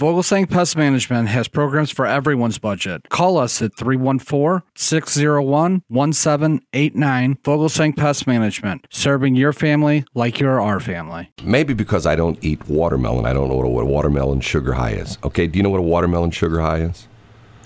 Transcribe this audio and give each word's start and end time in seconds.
Vogelsang 0.00 0.48
Pest 0.48 0.78
Management 0.78 1.28
has 1.28 1.46
programs 1.46 1.90
for 1.90 2.06
everyone's 2.06 2.56
budget. 2.56 3.06
Call 3.10 3.36
us 3.36 3.60
at 3.60 3.76
314 3.76 4.66
601 4.74 5.82
1789. 5.88 7.34
Vogelsang 7.44 7.94
Pest 7.94 8.26
Management, 8.26 8.86
serving 8.88 9.34
your 9.36 9.52
family 9.52 10.06
like 10.14 10.40
you're 10.40 10.58
our 10.58 10.80
family. 10.80 11.30
Maybe 11.44 11.74
because 11.74 12.06
I 12.06 12.16
don't 12.16 12.42
eat 12.42 12.66
watermelon, 12.66 13.26
I 13.26 13.34
don't 13.34 13.48
know 13.50 13.56
what 13.56 13.82
a 13.82 13.84
watermelon 13.84 14.40
sugar 14.40 14.72
high 14.72 14.92
is. 14.92 15.18
Okay, 15.22 15.46
do 15.46 15.58
you 15.58 15.62
know 15.62 15.68
what 15.68 15.80
a 15.80 15.82
watermelon 15.82 16.30
sugar 16.30 16.60
high 16.62 16.78
is? 16.78 17.06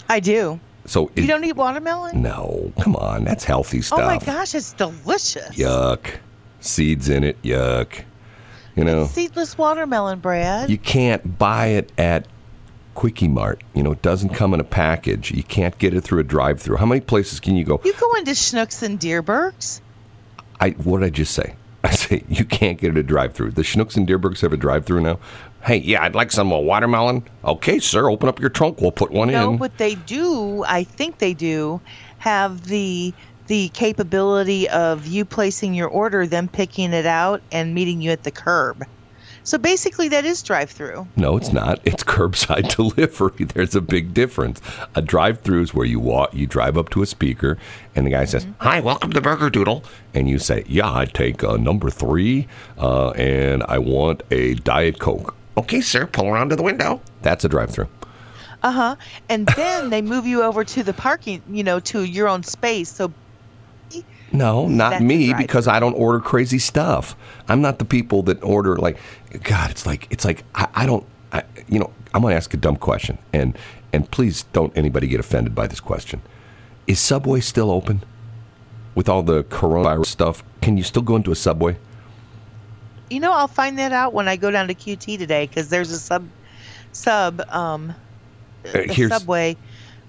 I 0.09 0.19
do. 0.19 0.59
So 0.87 1.13
You 1.15 1.23
it- 1.23 1.27
don't 1.29 1.45
eat 1.45 1.55
watermelon? 1.55 2.21
No, 2.21 2.73
come 2.81 2.97
on, 2.97 3.23
that's 3.23 3.45
healthy 3.45 3.81
stuff. 3.81 4.01
Oh 4.01 4.07
my 4.07 4.19
gosh, 4.19 4.57
it's 4.57 4.73
delicious. 4.73 5.51
Yuck. 5.57 6.17
Seeds 6.59 7.09
in 7.09 7.23
it, 7.23 7.41
yuck. 7.43 8.03
You 8.77 8.85
know, 8.85 9.07
Seedless 9.07 9.57
watermelon, 9.57 10.19
Brad. 10.19 10.69
you 10.69 10.79
can't 10.79 11.39
buy 11.39 11.67
it 11.69 11.93
at 11.97 12.27
Quickie 12.95 13.29
Mart. 13.29 13.63
You 13.75 13.83
know, 13.83 13.93
it 13.93 14.03
doesn't 14.03 14.31
come 14.31 14.53
in 14.55 14.61
a 14.61 14.65
package. 14.65 15.31
You 15.31 15.43
can't 15.45 15.77
get 15.79 15.95
it 15.95 16.01
through 16.03 16.21
a 16.21 16.25
drive-through. 16.25 16.77
How 16.77 16.87
many 16.87 17.01
places 17.01 17.39
can 17.41 17.57
you 17.57 17.65
go? 17.65 17.81
You 17.85 17.93
go 17.95 18.15
into 18.15 18.33
Schnucks 18.33 18.83
and 18.83 18.99
Dierbergs. 18.99 19.81
I 20.61 20.71
what 20.71 21.01
did 21.01 21.07
I 21.07 21.11
just 21.11 21.35
say? 21.35 21.55
I 21.85 21.91
say 21.91 22.25
you 22.29 22.45
can't 22.45 22.79
get 22.79 22.91
it 22.91 22.99
a 22.99 23.03
drive-through. 23.03 23.53
The 23.53 23.63
Schnucks 23.63 23.97
and 23.97 24.09
Dierbergs 24.09 24.41
have 24.41 24.53
a 24.53 24.57
drive-through 24.57 25.03
now. 25.03 25.19
Hey, 25.65 25.77
yeah, 25.79 26.03
I'd 26.03 26.15
like 26.15 26.31
some 26.31 26.53
uh, 26.53 26.59
watermelon. 26.59 27.23
Okay, 27.45 27.79
sir, 27.79 28.11
open 28.11 28.29
up 28.29 28.39
your 28.39 28.51
trunk. 28.51 28.81
We'll 28.81 28.93
put 28.93 29.11
one 29.11 29.29
No, 29.31 29.45
in. 29.47 29.53
No, 29.53 29.59
but 29.59 29.79
they 29.79 29.95
do. 29.95 30.63
I 30.65 30.85
think 30.85 31.19
they 31.19 31.33
do 31.33 31.81
have 32.19 32.67
the 32.67 33.15
the 33.47 33.69
capability 33.71 34.69
of 34.71 35.07
you 35.07 35.25
placing 35.25 35.75
your 35.75 35.89
order, 35.89 36.27
them 36.27 36.49
picking 36.49 36.93
it 36.93 37.07
out, 37.07 37.43
and 37.53 37.75
meeting 37.75 38.01
you 38.01 38.11
at 38.11 38.23
the 38.23 38.31
curb. 38.31 38.85
So 39.47 39.59
basically, 39.59 40.09
that 40.09 40.25
is 40.25 40.43
drive-through. 40.43 41.07
No, 41.17 41.37
it's 41.37 41.53
not. 41.53 41.79
It's 41.85 42.03
curbside 42.03 42.75
delivery. 42.77 43.45
There's 43.45 43.75
a 43.75 43.83
big 43.83 44.15
difference. 44.15 44.63
A 44.95 45.03
drive-through 45.03 45.61
is 45.61 45.75
where 45.75 45.85
you 45.85 46.01
walk, 46.01 46.33
you 46.33 46.47
drive 46.47 46.79
up 46.79 46.89
to 46.91 47.03
a 47.03 47.07
speaker, 47.07 47.59
and 47.95 48.07
the 48.07 48.11
guy 48.11 48.25
says, 48.25 48.47
"Hi, 48.61 48.81
welcome 48.81 49.13
to 49.13 49.21
Burger 49.21 49.51
Doodle," 49.51 49.85
and 50.15 50.31
you 50.31 50.39
say, 50.39 50.65
"Yeah, 50.67 50.91
I 50.91 51.05
take 51.05 51.45
uh, 51.45 51.59
number 51.59 51.91
three, 51.91 52.49
uh, 52.79 53.11
and 53.11 53.63
I 53.65 53.79
want 53.79 54.23
a 54.31 54.55
diet 54.55 54.99
coke." 54.99 55.37
Okay, 55.59 55.83
sir, 55.83 56.07
pull 56.07 56.29
around 56.29 56.49
to 56.49 56.57
the 56.57 56.63
window. 56.63 57.03
That's 57.21 57.45
a 57.45 57.49
drive-through. 57.51 57.89
Uh 58.63 58.73
huh. 58.73 58.97
And 59.29 59.47
then 59.49 59.91
they 59.91 60.01
move 60.01 60.25
you 60.25 60.43
over 60.43 60.65
to 60.65 60.83
the 60.83 60.95
parking, 60.95 61.43
you 61.51 61.63
know, 61.63 61.81
to 61.81 62.05
your 62.05 62.29
own 62.29 62.43
space. 62.43 62.89
So 62.89 63.13
No, 64.33 64.67
not 64.67 64.91
That's 64.91 65.03
me 65.03 65.33
because 65.35 65.69
I 65.69 65.79
don't 65.79 65.95
order 65.95 66.19
crazy 66.21 66.59
stuff. 66.59 67.15
I'm 67.49 67.61
not 67.61 67.79
the 67.79 67.85
people 67.85 68.23
that 68.25 68.43
order 68.43 68.77
like 68.77 68.99
God. 69.43 69.71
It's 69.71 69.87
like 69.87 70.09
it's 70.11 70.25
like 70.25 70.45
I, 70.55 70.69
I 70.75 70.87
don't. 70.87 71.07
I, 71.33 71.45
you 71.69 71.79
know, 71.79 71.91
I'm 72.13 72.23
going 72.23 72.33
to 72.33 72.37
ask 72.37 72.53
a 72.55 72.57
dumb 72.57 72.77
question, 72.77 73.19
and 73.33 73.57
and 73.93 74.11
please 74.11 74.45
don't 74.53 74.77
anybody 74.77 75.07
get 75.07 75.21
offended 75.21 75.55
by 75.55 75.67
this 75.67 75.81
question. 75.81 76.23
Is 76.87 76.99
Subway 76.99 77.41
still 77.41 77.71
open 77.71 78.03
with 78.95 79.09
all 79.09 79.23
the 79.23 79.45
coronavirus 79.45 80.07
stuff? 80.07 80.43
Can 80.61 80.77
you 80.77 80.83
still 80.83 81.03
go 81.03 81.17
into 81.17 81.31
a 81.31 81.37
Subway? 81.37 81.77
You 83.11 83.21
know, 83.21 83.33
I'll 83.33 83.49
find 83.49 83.79
that 83.79 83.93
out 83.93 84.13
when 84.15 84.29
I 84.29 84.37
go 84.37 84.51
down 84.51 84.67
to 84.69 84.75
QT 84.75 85.19
today 85.19 85.47
because 85.47 85.69
there's 85.69 85.91
a 85.91 85.99
sub, 85.99 86.27
sub, 86.93 87.41
um, 87.51 87.95
Uh, 88.65 88.79
a 88.89 89.09
subway 89.09 89.57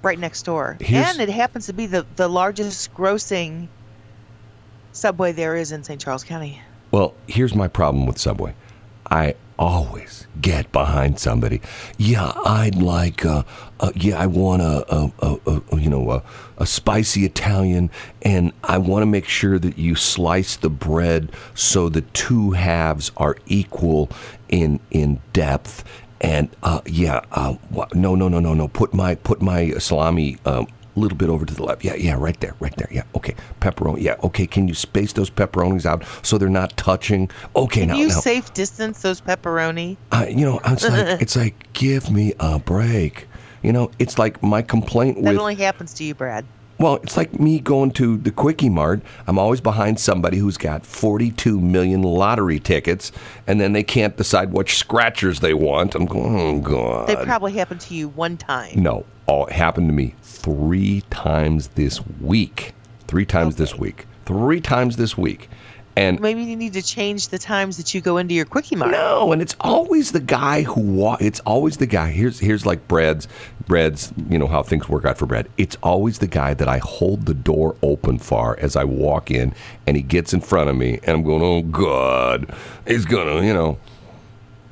right 0.02 0.18
next 0.18 0.44
door, 0.44 0.78
and 0.88 1.20
it 1.20 1.30
happens 1.30 1.66
to 1.66 1.74
be 1.74 1.88
the 1.88 2.06
the 2.16 2.28
largest 2.28 2.94
grossing 2.94 3.68
subway 4.96 5.32
there 5.32 5.56
is 5.56 5.72
in 5.72 5.84
St. 5.84 6.00
Charles 6.00 6.24
County. 6.24 6.62
Well, 6.92 7.14
here's 7.28 7.54
my 7.54 7.68
problem 7.68 8.06
with 8.06 8.18
Subway. 8.18 8.56
I 9.10 9.36
always 9.58 10.28
get 10.42 10.72
behind 10.72 11.20
somebody. 11.20 11.62
Yeah, 11.98 12.32
I'd 12.46 12.76
like. 12.76 13.26
Uh, 13.26 13.44
uh, 13.80 13.92
yeah, 13.96 14.20
I 14.20 14.28
want 14.28 14.62
a, 14.62 14.86
a, 14.94 15.12
a, 15.20 15.62
a 15.72 15.80
you 15.80 15.90
know 15.90 16.24
a, 16.58 16.66
spicy 16.66 17.26
Italian, 17.26 17.92
and 18.22 18.52
I 18.64 18.78
want 18.78 19.04
to 19.04 19.06
make 19.06 19.26
sure 19.26 19.60
that 19.60 19.78
you 19.78 19.96
slice 19.96 20.56
the 20.56 20.70
bread 20.70 21.32
so 21.54 21.90
the 21.90 22.02
two 22.02 22.52
halves 22.52 23.12
are 23.18 23.38
equal 23.46 24.10
in 24.50 24.80
in 24.92 25.22
depth. 25.34 25.84
And 26.22 26.50
uh, 26.64 26.82
yeah, 26.86 27.22
uh, 27.32 27.56
no, 27.94 28.16
no, 28.16 28.28
no, 28.28 28.40
no, 28.40 28.54
no. 28.54 28.68
Put 28.68 28.94
my 28.94 29.16
put 29.16 29.42
my 29.42 29.72
salami 29.72 30.38
um, 30.46 30.68
a 30.96 31.00
little 31.00 31.18
bit 31.18 31.30
over 31.30 31.46
to 31.46 31.54
the 31.54 31.64
left. 31.64 31.84
Yeah, 31.84 31.96
yeah, 31.96 32.16
right 32.18 32.40
there, 32.40 32.56
right 32.60 32.76
there. 32.78 32.88
Yeah, 32.92 33.04
okay. 33.16 33.36
Pepperoni. 33.60 34.02
Yeah, 34.02 34.16
okay. 34.24 34.48
Can 34.48 34.68
you 34.68 34.74
space 34.74 35.14
those 35.14 35.30
pepperonis 35.30 35.86
out 35.86 36.04
so 36.22 36.38
they're 36.38 36.50
not 36.50 36.76
touching? 36.78 37.30
Okay, 37.56 37.82
Can 37.82 37.90
now, 37.90 37.96
you 37.98 38.08
now. 38.08 38.14
safe 38.20 38.54
distance 38.54 39.02
those 39.02 39.22
pepperoni? 39.22 39.98
I, 40.12 40.28
you 40.30 40.46
know, 40.46 40.60
it's 40.66 40.88
like 40.88 41.22
it's 41.22 41.36
like 41.36 41.74
give 41.74 42.10
me 42.12 42.34
a 42.40 42.60
break. 42.60 43.28
You 43.62 43.74
know, 43.74 43.92
it's 44.00 44.20
like 44.20 44.42
my 44.44 44.62
complaint 44.62 45.24
That 45.24 45.32
with 45.32 45.40
only 45.40 45.56
happens 45.56 45.94
to 45.96 46.04
you, 46.04 46.14
Brad. 46.14 46.46
well, 46.78 46.98
it's 46.98 47.18
like 47.18 47.40
me 47.40 47.60
going 47.60 47.92
to 47.92 48.16
the 48.18 48.30
Quickie 48.32 48.70
Mart. 48.70 49.02
I'm 49.26 49.40
always 49.40 49.60
behind 49.60 50.00
somebody 50.00 50.38
who's 50.38 50.58
got 50.58 50.86
42 50.86 51.60
million 51.60 52.04
lottery 52.04 52.60
tickets, 52.60 53.12
and 53.48 53.60
then 53.60 53.74
they 53.74 53.82
can't 53.82 54.16
decide 54.18 54.52
which 54.54 54.76
scratchers 54.76 55.40
they 55.40 55.56
want. 55.56 55.96
I'm 55.96 56.06
going, 56.06 56.40
oh 56.40 56.60
god. 56.60 57.08
They 57.08 57.16
probably 57.16 57.54
happened 57.54 57.82
to 57.82 57.96
you 57.96 58.10
one 58.10 58.38
time. 58.38 58.82
No, 58.84 59.04
all 59.26 59.48
it 59.48 59.54
happened 59.54 59.88
to 59.88 59.94
me 59.94 60.14
three 60.46 61.02
times 61.10 61.70
this 61.70 62.00
week. 62.22 62.74
Three 63.08 63.26
times 63.26 63.56
this 63.56 63.76
week. 63.76 64.06
Three 64.26 64.62
times 64.62 64.96
this 64.98 65.18
week. 65.18 65.50
And 65.98 66.20
Maybe 66.20 66.44
you 66.44 66.56
need 66.58 66.74
to 66.74 66.82
change 66.82 67.30
the 67.30 67.40
times 67.40 67.78
that 67.78 67.94
you 67.94 68.02
go 68.02 68.18
into 68.18 68.34
your 68.34 68.44
quickie 68.46 68.76
mart. 68.76 68.92
no, 68.92 69.32
and 69.32 69.42
it's 69.42 69.56
always 69.62 70.12
the 70.12 70.20
guy 70.20 70.62
who 70.64 70.82
wa- 70.82 71.18
it's 71.22 71.40
always 71.42 71.78
the 71.78 71.86
guy. 71.86 72.12
Here's 72.12 72.38
here's 72.40 72.66
like 72.66 72.86
Brad's 72.88 73.28
Brad's, 73.66 74.14
you 74.30 74.38
know 74.38 74.48
how 74.48 74.62
things 74.62 74.90
work 74.90 75.06
out 75.06 75.18
for 75.18 75.26
Brad. 75.26 75.48
It's 75.58 75.78
always 75.82 76.20
the 76.20 76.28
guy 76.28 76.54
that 76.54 76.68
I 76.68 76.80
hold 76.80 77.26
the 77.26 77.34
door 77.34 77.76
open 77.82 78.20
for 78.20 78.60
as 78.60 78.76
I 78.76 78.84
walk 78.84 79.32
in 79.32 79.54
and 79.88 79.96
he 79.98 80.04
gets 80.04 80.34
in 80.34 80.42
front 80.42 80.70
of 80.70 80.76
me 80.76 81.00
and 81.04 81.18
I'm 81.18 81.24
going, 81.24 81.42
"Oh 81.42 81.62
god. 81.62 82.54
He's 82.86 83.06
going 83.06 83.28
to, 83.40 83.46
you 83.46 83.54
know, 83.54 83.78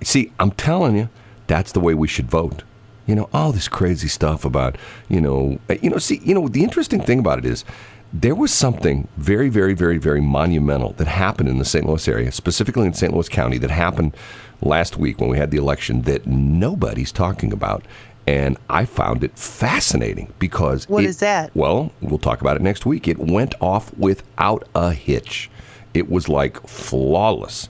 See, 0.04 0.34
I'm 0.42 0.52
telling 0.52 0.98
you, 0.98 1.08
that's 1.48 1.72
the 1.72 1.80
way 1.80 1.94
we 1.94 2.10
should 2.10 2.30
vote. 2.30 2.64
You 3.06 3.16
know, 3.16 3.30
all 3.34 3.52
this 3.52 3.68
crazy 3.68 4.08
stuff 4.08 4.46
about, 4.46 4.78
you 5.10 5.20
know, 5.20 5.60
uh, 5.70 5.76
you 5.82 5.90
know, 5.90 5.98
see, 5.98 6.22
you 6.24 6.34
know, 6.34 6.48
the 6.48 6.64
interesting 6.64 7.02
thing 7.02 7.20
about 7.20 7.38
it 7.40 7.46
is 7.46 7.66
there 8.14 8.36
was 8.36 8.54
something 8.54 9.08
very, 9.18 9.50
very, 9.50 9.74
very, 9.74 9.98
very 9.98 10.22
monumental 10.22 10.94
that 10.94 11.08
happened 11.08 11.50
in 11.50 11.58
the 11.58 11.66
St. 11.66 11.86
Louis 11.86 12.08
area, 12.08 12.32
specifically 12.32 12.86
in 12.86 12.94
St. 12.94 13.14
Louis 13.14 13.28
County, 13.28 13.58
that 13.58 13.72
happened 13.72 14.16
last 14.62 14.98
week 14.98 15.20
when 15.20 15.30
we 15.30 15.38
had 15.38 15.52
the 15.52 15.58
election 15.58 16.04
that 16.04 16.26
nobody's 16.28 17.12
talking 17.12 17.52
about. 17.52 17.84
And 18.26 18.58
I 18.70 18.86
found 18.86 19.24
it 19.26 19.38
fascinating 19.38 20.32
because 20.40 20.88
What 20.88 21.04
it- 21.04 21.08
is 21.08 21.18
that? 21.18 21.52
Well, 21.56 21.92
we'll 22.02 22.20
talk 22.20 22.40
about 22.40 22.56
it 22.56 22.62
next 22.62 22.86
week. 22.86 23.08
It 23.08 23.18
went 23.18 23.54
off 23.60 23.92
without 23.98 24.66
a 24.74 24.94
hitch. 24.94 25.50
It 25.94 26.10
was 26.10 26.30
like 26.30 26.66
flawless 26.68 27.68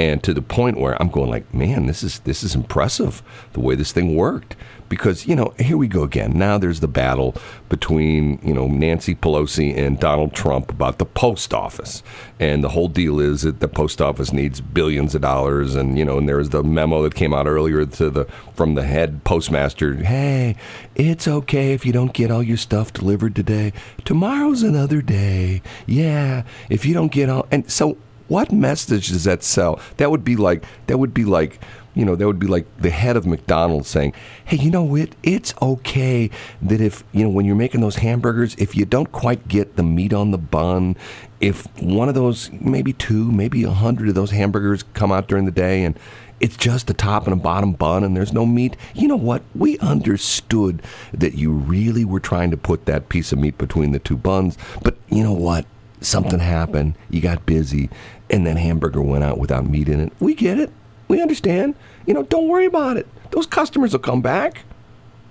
and 0.00 0.22
to 0.22 0.32
the 0.32 0.40
point 0.40 0.78
where 0.78 1.00
I'm 1.00 1.10
going 1.10 1.28
like, 1.28 1.52
man, 1.52 1.84
this 1.84 2.02
is 2.02 2.20
this 2.20 2.42
is 2.42 2.54
impressive 2.54 3.22
the 3.52 3.60
way 3.60 3.74
this 3.74 3.92
thing 3.92 4.16
worked. 4.16 4.56
Because 4.88 5.26
you 5.26 5.36
know, 5.36 5.52
here 5.58 5.76
we 5.76 5.88
go 5.88 6.02
again. 6.04 6.38
Now 6.38 6.56
there's 6.56 6.80
the 6.80 6.88
battle 6.88 7.36
between 7.68 8.40
you 8.42 8.54
know 8.54 8.66
Nancy 8.66 9.14
Pelosi 9.14 9.76
and 9.76 10.00
Donald 10.00 10.32
Trump 10.32 10.70
about 10.70 10.98
the 10.98 11.04
post 11.04 11.52
office, 11.52 12.02
and 12.40 12.64
the 12.64 12.70
whole 12.70 12.88
deal 12.88 13.20
is 13.20 13.42
that 13.42 13.60
the 13.60 13.68
post 13.68 14.00
office 14.00 14.32
needs 14.32 14.62
billions 14.62 15.14
of 15.14 15.20
dollars, 15.20 15.76
and 15.76 15.98
you 15.98 16.04
know, 16.04 16.16
and 16.16 16.26
there 16.26 16.38
was 16.38 16.48
the 16.48 16.64
memo 16.64 17.02
that 17.02 17.14
came 17.14 17.34
out 17.34 17.46
earlier 17.46 17.84
to 17.84 18.08
the 18.10 18.24
from 18.54 18.76
the 18.76 18.82
head 18.82 19.22
postmaster. 19.22 19.94
Hey, 19.96 20.56
it's 20.94 21.28
okay 21.28 21.74
if 21.74 21.84
you 21.84 21.92
don't 21.92 22.14
get 22.14 22.30
all 22.30 22.42
your 22.42 22.56
stuff 22.56 22.90
delivered 22.92 23.36
today. 23.36 23.74
Tomorrow's 24.06 24.62
another 24.62 25.02
day. 25.02 25.60
Yeah, 25.86 26.44
if 26.70 26.86
you 26.86 26.94
don't 26.94 27.12
get 27.12 27.28
all, 27.28 27.46
and 27.52 27.70
so 27.70 27.98
what 28.30 28.52
message 28.52 29.08
does 29.08 29.24
that 29.24 29.42
sell? 29.42 29.80
That 29.96 30.10
would 30.12 30.24
be 30.24 30.36
like 30.36 30.64
that 30.86 30.98
would 30.98 31.12
be 31.12 31.24
like 31.24 31.58
you 31.94 32.04
know 32.04 32.14
that 32.14 32.24
would 32.24 32.38
be 32.38 32.46
like 32.46 32.64
the 32.78 32.90
head 32.90 33.16
of 33.16 33.26
McDonald's 33.26 33.88
saying, 33.88 34.12
"Hey, 34.44 34.56
you 34.56 34.70
know 34.70 34.84
what? 34.84 35.10
It's 35.24 35.52
okay 35.60 36.30
that 36.62 36.80
if 36.80 37.02
you 37.10 37.24
know 37.24 37.30
when 37.30 37.44
you're 37.44 37.56
making 37.56 37.80
those 37.80 37.96
hamburgers, 37.96 38.54
if 38.56 38.76
you 38.76 38.84
don't 38.84 39.10
quite 39.10 39.48
get 39.48 39.74
the 39.74 39.82
meat 39.82 40.12
on 40.12 40.30
the 40.30 40.38
bun, 40.38 40.96
if 41.40 41.66
one 41.82 42.08
of 42.08 42.14
those, 42.14 42.52
maybe 42.52 42.92
two, 42.92 43.32
maybe 43.32 43.64
a 43.64 43.72
hundred 43.72 44.08
of 44.08 44.14
those 44.14 44.30
hamburgers 44.30 44.84
come 44.94 45.10
out 45.12 45.28
during 45.28 45.44
the 45.44 45.50
day 45.50 45.84
and." 45.84 45.98
It's 46.38 46.56
just 46.56 46.88
a 46.88 46.94
top 46.94 47.24
and 47.26 47.34
a 47.34 47.36
bottom 47.36 47.74
bun, 47.74 48.02
and 48.02 48.16
there's 48.16 48.32
no 48.32 48.46
meat. 48.46 48.74
You 48.94 49.08
know 49.08 49.16
what? 49.16 49.42
We 49.54 49.78
understood 49.80 50.80
that 51.12 51.34
you 51.34 51.52
really 51.52 52.02
were 52.02 52.18
trying 52.18 52.50
to 52.50 52.56
put 52.56 52.86
that 52.86 53.10
piece 53.10 53.30
of 53.30 53.38
meat 53.38 53.58
between 53.58 53.92
the 53.92 53.98
two 53.98 54.16
buns, 54.16 54.56
but 54.82 54.96
you 55.10 55.22
know 55.22 55.34
what? 55.34 55.66
Something 56.00 56.38
happened, 56.38 56.96
you 57.10 57.20
got 57.20 57.46
busy, 57.46 57.90
and 58.30 58.46
that 58.46 58.56
hamburger 58.56 59.02
went 59.02 59.24
out 59.24 59.38
without 59.38 59.66
meat 59.68 59.88
in 59.88 60.00
it. 60.00 60.12
We 60.20 60.34
get 60.34 60.58
it. 60.58 60.70
We 61.08 61.20
understand. 61.20 61.74
You 62.06 62.14
know, 62.14 62.22
don't 62.22 62.48
worry 62.48 62.66
about 62.66 62.96
it. 62.96 63.06
Those 63.32 63.46
customers 63.46 63.92
will 63.92 64.00
come 64.00 64.22
back. 64.22 64.62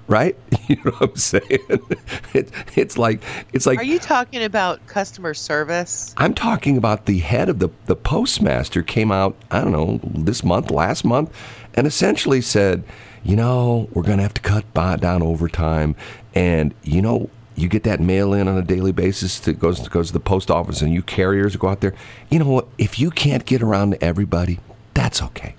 right? 0.08 0.36
You 0.70 0.76
know 0.86 0.92
what 0.92 1.10
I'm 1.12 1.16
saying? 1.16 1.60
It, 2.34 2.52
it's 2.76 2.96
like 2.98 3.22
it's 3.54 3.66
like 3.66 3.80
Are 3.80 3.84
you 3.84 3.98
talking 3.98 4.44
about 4.44 4.86
customer 4.86 5.34
service? 5.34 6.14
I'm 6.18 6.36
talking 6.36 6.78
about 6.78 7.08
the 7.08 7.20
head 7.20 7.50
of 7.50 7.58
the, 7.58 7.70
the 7.86 7.96
postmaster 7.96 8.84
came 8.84 9.12
out, 9.12 9.36
I 9.50 9.62
don't 9.62 9.72
know, 9.72 10.00
this 10.04 10.44
month, 10.44 10.70
last 10.70 11.04
month, 11.04 11.36
and 11.74 11.88
essentially 11.88 12.42
said, 12.42 12.84
you 13.24 13.36
know, 13.36 13.90
we're 13.94 14.04
going 14.04 14.18
to 14.18 14.24
have 14.24 14.36
to 14.36 14.42
cut 14.42 14.72
down 14.74 15.24
overtime. 15.24 15.96
And, 16.36 16.74
you 16.84 17.02
know, 17.02 17.30
you 17.62 17.68
get 17.70 17.84
that 17.84 18.00
mail 18.00 18.34
in 18.34 18.48
on 18.48 18.58
a 18.58 18.62
daily 18.62 18.92
basis 18.92 19.40
that 19.42 19.60
goes, 19.60 19.80
to, 19.82 19.90
goes 19.90 20.08
to 20.08 20.14
the 20.14 20.20
post 20.20 20.50
office 20.52 20.82
and 20.82 20.94
you 20.94 21.02
carriers 21.02 21.56
go 21.56 21.68
out 21.70 21.82
there. 21.82 21.94
You 22.30 22.40
know 22.40 22.50
what? 22.50 22.68
If 22.78 23.00
you 23.00 23.10
can't 23.12 23.46
get 23.46 23.62
around 23.62 23.92
to 23.92 24.04
everybody, 24.04 24.60
that's 24.94 25.22
okay. 25.22 25.56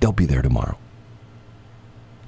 They'll 0.00 0.12
be 0.12 0.26
there 0.26 0.42
tomorrow. 0.42 0.78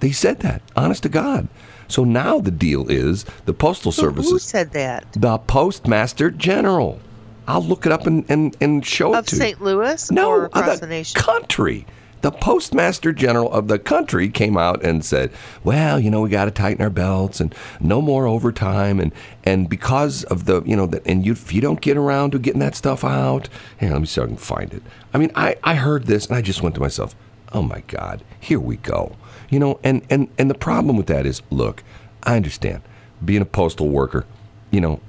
They 0.01 0.13
said 0.13 0.41
that, 0.41 0.63
honest 0.77 1.03
to 1.05 1.09
God. 1.09 1.49
So 1.89 2.05
now 2.05 2.39
the 2.41 2.51
deal 2.51 2.91
is 2.91 3.25
the 3.47 3.53
Postal 3.55 3.93
Who- 3.93 4.01
Service 4.01 4.31
Who 4.31 4.39
said 4.39 4.73
that? 4.73 5.13
the 5.13 5.39
Postmaster 5.39 6.31
General. 6.31 7.01
I'll 7.47 7.63
look 7.63 7.85
it 7.85 7.93
up 7.93 8.07
and, 8.07 8.25
and, 8.31 8.57
and 8.61 8.85
show 8.87 9.15
Of 9.15 9.25
it 9.27 9.29
to 9.29 9.37
you. 9.37 9.43
St. 9.43 9.61
Louis 9.61 10.11
No, 10.11 10.31
or 10.31 10.45
across 10.47 10.81
the 10.81 10.87
the 10.87 10.91
nation? 10.91 11.21
country. 11.21 11.87
The 12.25 12.33
Postmaster 12.33 13.13
General 13.13 13.53
of 13.53 13.69
the 13.69 13.79
country 13.79 14.31
came 14.31 14.57
out 14.57 14.83
and 14.83 15.05
said, 15.05 15.31
"Well, 15.63 16.01
you 16.01 16.11
know, 16.11 16.23
we 16.23 16.31
got 16.31 16.47
to 16.47 16.51
tighten 16.51 16.83
our 16.83 16.89
belts 16.89 17.39
and 17.39 17.55
no 17.81 18.01
more 18.01 18.27
overtime, 18.27 18.99
and 18.99 19.13
and 19.45 19.69
because 19.69 20.25
of 20.25 20.47
the, 20.47 20.63
you 20.63 20.75
know, 20.75 20.87
that, 20.87 21.07
and 21.07 21.27
you 21.27 21.33
if 21.33 21.53
you 21.53 21.61
don't 21.61 21.83
get 21.83 21.99
around 21.99 22.31
to 22.31 22.39
getting 22.39 22.61
that 22.61 22.77
stuff 22.77 23.05
out, 23.05 23.51
here, 23.79 23.91
let 23.91 24.01
me 24.01 24.07
see 24.07 24.23
if 24.23 24.25
I 24.25 24.29
can 24.29 24.37
find 24.39 24.73
it. 24.73 24.83
I 25.13 25.19
mean, 25.19 25.33
I 25.35 25.57
I 25.63 25.75
heard 25.75 26.07
this 26.07 26.25
and 26.25 26.35
I 26.35 26.41
just 26.41 26.63
went 26.63 26.75
to 26.77 26.81
myself, 26.81 27.15
oh 27.53 27.61
my 27.61 27.83
God, 27.89 28.23
here 28.41 28.59
we 28.59 28.77
go, 28.77 29.17
you 29.51 29.59
know, 29.59 29.79
and 29.85 30.01
and 30.09 30.29
and 30.39 30.49
the 30.49 30.55
problem 30.55 30.97
with 30.97 31.09
that 31.09 31.27
is, 31.27 31.43
look, 31.51 31.85
I 32.23 32.37
understand 32.37 32.81
being 33.23 33.43
a 33.43 33.45
postal 33.45 33.91
worker, 33.91 34.25
you 34.71 34.81
know, 34.81 35.01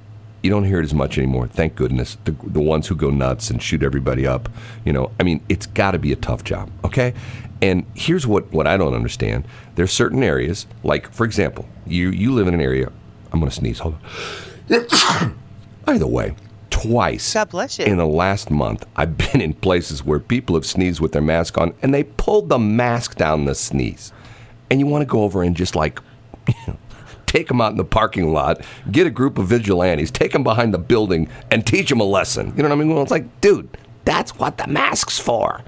you 0.46 0.50
don't 0.50 0.62
hear 0.62 0.78
it 0.78 0.84
as 0.84 0.94
much 0.94 1.18
anymore. 1.18 1.48
Thank 1.48 1.74
goodness. 1.74 2.18
The, 2.24 2.30
the 2.44 2.60
ones 2.60 2.86
who 2.86 2.94
go 2.94 3.10
nuts 3.10 3.50
and 3.50 3.60
shoot 3.60 3.82
everybody 3.82 4.28
up, 4.28 4.48
you 4.84 4.92
know, 4.92 5.10
I 5.18 5.24
mean, 5.24 5.40
it's 5.48 5.66
got 5.66 5.90
to 5.90 5.98
be 5.98 6.12
a 6.12 6.16
tough 6.16 6.44
job, 6.44 6.70
okay? 6.84 7.14
And 7.60 7.84
here's 7.94 8.28
what, 8.28 8.52
what 8.52 8.68
I 8.68 8.76
don't 8.76 8.94
understand. 8.94 9.44
There's 9.74 9.90
certain 9.90 10.22
areas, 10.22 10.68
like, 10.84 11.12
for 11.12 11.26
example, 11.26 11.68
you, 11.84 12.10
you 12.10 12.32
live 12.32 12.46
in 12.46 12.54
an 12.54 12.60
area, 12.60 12.92
I'm 13.32 13.40
going 13.40 13.50
to 13.50 13.56
sneeze, 13.56 13.80
hold 13.80 13.96
on. 14.70 15.36
By 15.84 15.98
the 15.98 16.06
way, 16.06 16.36
twice 16.70 17.34
God 17.34 17.50
bless 17.50 17.80
you. 17.80 17.86
in 17.86 17.96
the 17.96 18.06
last 18.06 18.48
month, 18.48 18.86
I've 18.94 19.18
been 19.18 19.40
in 19.40 19.52
places 19.52 20.04
where 20.04 20.20
people 20.20 20.54
have 20.54 20.64
sneezed 20.64 21.00
with 21.00 21.10
their 21.10 21.22
mask 21.22 21.58
on 21.58 21.74
and 21.82 21.92
they 21.92 22.04
pulled 22.04 22.50
the 22.50 22.58
mask 22.58 23.16
down 23.16 23.46
the 23.46 23.56
sneeze. 23.56 24.12
And 24.70 24.78
you 24.78 24.86
want 24.86 25.02
to 25.02 25.06
go 25.06 25.24
over 25.24 25.42
and 25.42 25.56
just 25.56 25.74
like, 25.74 26.00
take 27.26 27.48
them 27.48 27.60
out 27.60 27.72
in 27.72 27.76
the 27.76 27.84
parking 27.84 28.32
lot, 28.32 28.60
get 28.90 29.06
a 29.06 29.10
group 29.10 29.38
of 29.38 29.46
vigilantes, 29.46 30.10
take 30.10 30.32
them 30.32 30.42
behind 30.44 30.72
the 30.72 30.78
building, 30.78 31.28
and 31.50 31.66
teach 31.66 31.88
them 31.88 32.00
a 32.00 32.04
lesson. 32.04 32.52
You 32.56 32.62
know 32.62 32.68
what 32.68 32.76
I 32.76 32.78
mean? 32.78 32.94
Well, 32.94 33.02
it's 33.02 33.10
like, 33.10 33.40
dude, 33.40 33.68
that's 34.04 34.38
what 34.38 34.58
the 34.58 34.66
mask's 34.66 35.18
for. 35.18 35.62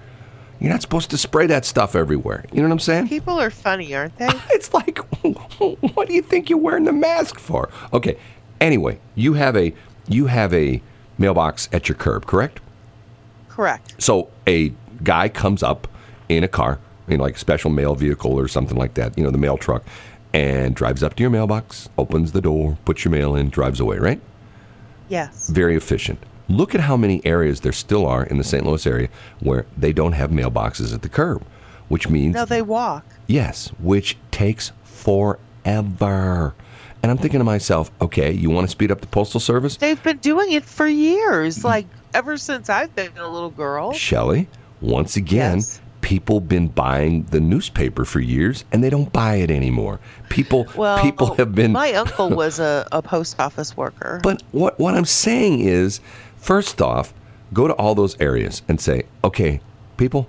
You're 0.60 0.72
not 0.72 0.82
supposed 0.82 1.10
to 1.10 1.18
spray 1.18 1.46
that 1.46 1.64
stuff 1.64 1.94
everywhere. 1.94 2.44
You 2.52 2.62
know 2.62 2.68
what 2.68 2.72
I'm 2.72 2.78
saying? 2.80 3.08
People 3.08 3.40
are 3.40 3.50
funny, 3.50 3.94
aren't 3.94 4.16
they? 4.16 4.28
It's 4.50 4.74
like, 4.74 4.98
what 5.94 6.08
do 6.08 6.14
you 6.14 6.22
think 6.22 6.50
you're 6.50 6.58
wearing 6.58 6.84
the 6.84 6.92
mask 6.92 7.38
for? 7.38 7.68
Okay. 7.92 8.18
Anyway, 8.60 8.98
you 9.14 9.34
have 9.34 9.56
a 9.56 9.72
you 10.08 10.26
have 10.26 10.52
a 10.52 10.82
mailbox 11.16 11.68
at 11.72 11.88
your 11.88 11.96
curb, 11.96 12.26
correct? 12.26 12.60
Correct. 13.48 13.94
So 13.98 14.30
a 14.48 14.72
guy 15.04 15.28
comes 15.28 15.62
up 15.62 15.86
in 16.28 16.42
a 16.42 16.48
car, 16.48 16.80
in 17.06 17.20
like 17.20 17.36
a 17.36 17.38
special 17.38 17.70
mail 17.70 17.94
vehicle 17.94 18.32
or 18.32 18.48
something 18.48 18.76
like 18.76 18.94
that, 18.94 19.16
you 19.16 19.22
know, 19.22 19.30
the 19.30 19.38
mail 19.38 19.56
truck, 19.56 19.84
and 20.32 20.74
drives 20.74 21.02
up 21.02 21.14
to 21.16 21.22
your 21.22 21.30
mailbox, 21.30 21.88
opens 21.96 22.32
the 22.32 22.40
door, 22.40 22.78
puts 22.84 23.04
your 23.04 23.12
mail 23.12 23.34
in, 23.34 23.48
drives 23.50 23.80
away, 23.80 23.98
right? 23.98 24.20
Yes. 25.08 25.48
Very 25.48 25.76
efficient. 25.76 26.18
Look 26.48 26.74
at 26.74 26.80
how 26.82 26.96
many 26.96 27.24
areas 27.26 27.60
there 27.60 27.72
still 27.72 28.06
are 28.06 28.24
in 28.24 28.38
the 28.38 28.44
St. 28.44 28.64
Louis 28.64 28.86
area 28.86 29.08
where 29.40 29.66
they 29.76 29.92
don't 29.92 30.12
have 30.12 30.30
mailboxes 30.30 30.94
at 30.94 31.02
the 31.02 31.08
curb, 31.08 31.42
which 31.88 32.08
means 32.08 32.34
No, 32.34 32.44
they 32.44 32.62
walk. 32.62 33.04
Yes, 33.26 33.68
which 33.78 34.16
takes 34.30 34.72
forever. 34.84 36.54
And 37.02 37.10
I'm 37.12 37.18
thinking 37.18 37.38
to 37.40 37.44
myself, 37.44 37.90
okay, 38.00 38.32
you 38.32 38.50
want 38.50 38.66
to 38.66 38.70
speed 38.70 38.90
up 38.90 39.00
the 39.00 39.06
postal 39.06 39.40
service? 39.40 39.76
They've 39.76 40.02
been 40.02 40.18
doing 40.18 40.52
it 40.52 40.64
for 40.64 40.86
years, 40.86 41.64
like 41.64 41.86
ever 42.14 42.36
since 42.36 42.68
I've 42.68 42.94
been 42.96 43.16
a 43.18 43.28
little 43.28 43.50
girl. 43.50 43.92
Shelley, 43.92 44.48
once 44.80 45.16
again, 45.16 45.58
Yes. 45.58 45.80
People 46.00 46.40
been 46.40 46.68
buying 46.68 47.24
the 47.24 47.40
newspaper 47.40 48.04
for 48.04 48.20
years 48.20 48.64
and 48.72 48.82
they 48.82 48.90
don't 48.90 49.12
buy 49.12 49.36
it 49.36 49.50
anymore. 49.50 50.00
People 50.28 50.66
Well, 50.76 51.02
people 51.02 51.34
have 51.34 51.54
been 51.54 51.72
My 51.72 51.92
uncle 51.94 52.30
was 52.30 52.58
a, 52.58 52.86
a 52.92 53.02
post 53.02 53.38
office 53.38 53.76
worker. 53.76 54.20
But 54.22 54.42
what 54.52 54.78
what 54.78 54.94
I'm 54.94 55.04
saying 55.04 55.60
is, 55.60 56.00
first 56.36 56.80
off, 56.80 57.12
go 57.52 57.66
to 57.66 57.74
all 57.74 57.94
those 57.94 58.18
areas 58.20 58.62
and 58.68 58.80
say, 58.80 59.04
okay, 59.24 59.60
people, 59.96 60.28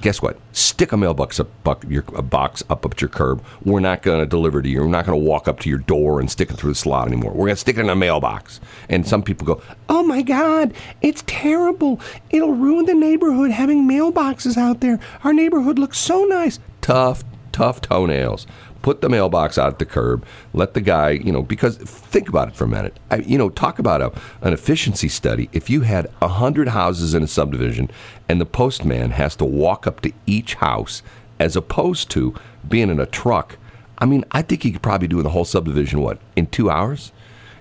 guess 0.00 0.20
what? 0.20 0.38
Stick 0.52 0.92
a 0.92 0.96
mailbox 0.96 1.38
up, 1.38 1.48
buck, 1.62 1.84
your, 1.88 2.04
a 2.14 2.22
box 2.22 2.62
up 2.68 2.80
up 2.84 2.92
at 2.92 3.00
your 3.00 3.08
curb. 3.08 3.42
We're 3.64 3.80
not 3.80 4.02
going 4.02 4.20
to 4.20 4.26
deliver 4.26 4.62
to 4.62 4.68
you. 4.68 4.80
We're 4.80 4.88
not 4.88 5.06
going 5.06 5.18
to 5.18 5.24
walk 5.24 5.48
up 5.48 5.60
to 5.60 5.68
your 5.68 5.78
door 5.78 6.20
and 6.20 6.30
stick 6.30 6.50
it 6.50 6.56
through 6.56 6.72
the 6.72 6.76
slot 6.76 7.08
anymore. 7.08 7.32
We're 7.32 7.46
going 7.46 7.56
to 7.56 7.56
stick 7.56 7.76
it 7.76 7.80
in 7.80 7.90
a 7.90 7.96
mailbox. 7.96 8.60
And 8.88 9.06
some 9.06 9.22
people 9.22 9.46
go, 9.46 9.62
oh 9.88 10.02
my 10.02 10.22
God, 10.22 10.74
it's 11.02 11.22
terrible. 11.26 12.00
It'll 12.30 12.54
ruin 12.54 12.86
the 12.86 12.94
neighborhood 12.94 13.50
having 13.50 13.88
mailboxes 13.88 14.56
out 14.56 14.80
there. 14.80 14.98
Our 15.24 15.32
neighborhood 15.32 15.78
looks 15.78 15.98
so 15.98 16.24
nice. 16.24 16.58
Tough, 16.80 17.22
tough 17.52 17.80
toenails. 17.80 18.46
Put 18.82 19.02
the 19.02 19.08
mailbox 19.08 19.58
out 19.58 19.68
at 19.68 19.78
the 19.78 19.84
curb. 19.84 20.24
Let 20.54 20.74
the 20.74 20.80
guy, 20.80 21.10
you 21.10 21.32
know, 21.32 21.42
because 21.42 21.76
think 21.76 22.28
about 22.28 22.48
it 22.48 22.56
for 22.56 22.64
a 22.64 22.68
minute. 22.68 22.98
I, 23.10 23.16
you 23.16 23.36
know, 23.36 23.50
talk 23.50 23.78
about 23.78 24.00
a, 24.00 24.12
an 24.40 24.52
efficiency 24.52 25.08
study. 25.08 25.50
If 25.52 25.68
you 25.68 25.82
had 25.82 26.10
a 26.22 26.28
hundred 26.28 26.68
houses 26.68 27.12
in 27.12 27.22
a 27.22 27.26
subdivision, 27.26 27.90
and 28.28 28.40
the 28.40 28.46
postman 28.46 29.10
has 29.10 29.36
to 29.36 29.44
walk 29.44 29.86
up 29.86 30.00
to 30.00 30.12
each 30.26 30.54
house, 30.54 31.02
as 31.38 31.56
opposed 31.56 32.10
to 32.10 32.34
being 32.68 32.90
in 32.90 33.00
a 33.00 33.06
truck, 33.06 33.56
I 33.98 34.06
mean, 34.06 34.24
I 34.32 34.42
think 34.42 34.62
he 34.62 34.72
could 34.72 34.82
probably 34.82 35.08
do 35.08 35.22
the 35.22 35.30
whole 35.30 35.44
subdivision 35.44 36.00
what 36.00 36.18
in 36.34 36.46
two 36.46 36.70
hours. 36.70 37.12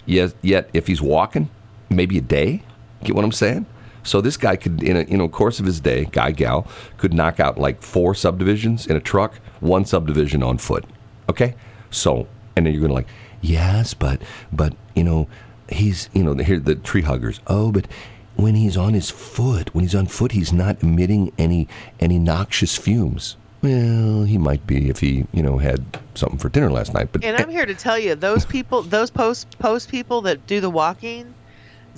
Yet, 0.05 0.33
yet 0.41 0.69
if 0.73 0.87
he's 0.87 1.01
walking, 1.01 1.49
maybe 1.89 2.17
a 2.17 2.21
day. 2.21 2.63
Get 3.03 3.15
what 3.15 3.25
I'm 3.25 3.31
saying? 3.31 3.65
So 4.03 4.21
this 4.21 4.37
guy 4.37 4.55
could, 4.55 4.81
in 4.81 4.97
a 4.97 5.03
you 5.03 5.17
know 5.17 5.27
course 5.27 5.59
of 5.59 5.65
his 5.65 5.79
day, 5.79 6.05
guy 6.05 6.31
gal 6.31 6.67
could 6.97 7.13
knock 7.13 7.39
out 7.39 7.57
like 7.57 7.81
four 7.81 8.15
subdivisions 8.15 8.87
in 8.87 8.95
a 8.95 8.99
truck, 9.01 9.35
one 9.59 9.85
subdivision 9.85 10.41
on 10.41 10.57
foot. 10.57 10.85
Okay, 11.29 11.53
so 11.91 12.27
and 12.55 12.65
then 12.65 12.73
you're 12.73 12.81
gonna 12.81 12.93
like, 12.93 13.07
yes, 13.39 13.93
but 13.93 14.21
but 14.51 14.73
you 14.95 15.03
know 15.03 15.27
he's 15.69 16.09
you 16.13 16.23
know 16.23 16.33
here 16.43 16.59
the 16.59 16.75
tree 16.75 17.03
huggers. 17.03 17.39
Oh, 17.47 17.71
but 17.71 17.87
when 18.35 18.55
he's 18.55 18.75
on 18.75 18.93
his 18.93 19.11
foot, 19.11 19.73
when 19.75 19.83
he's 19.83 19.95
on 19.95 20.07
foot, 20.07 20.31
he's 20.31 20.51
not 20.51 20.81
emitting 20.81 21.31
any 21.37 21.67
any 21.99 22.17
noxious 22.17 22.75
fumes. 22.77 23.37
Well, 23.61 24.23
he 24.23 24.37
might 24.37 24.65
be 24.65 24.89
if 24.89 24.99
he 25.01 25.25
you 25.31 25.43
know 25.43 25.59
had 25.59 25.99
something 26.15 26.39
for 26.39 26.49
dinner 26.49 26.71
last 26.71 26.93
night. 26.93 27.09
But 27.11 27.23
and 27.23 27.37
I'm 27.37 27.49
here 27.49 27.65
to 27.65 27.75
tell 27.75 27.99
you, 27.99 28.15
those 28.15 28.45
people, 28.45 28.81
those 28.81 29.11
post 29.11 29.59
post 29.59 29.89
people 29.89 30.21
that 30.21 30.47
do 30.47 30.61
the 30.61 30.69
walking, 30.69 31.33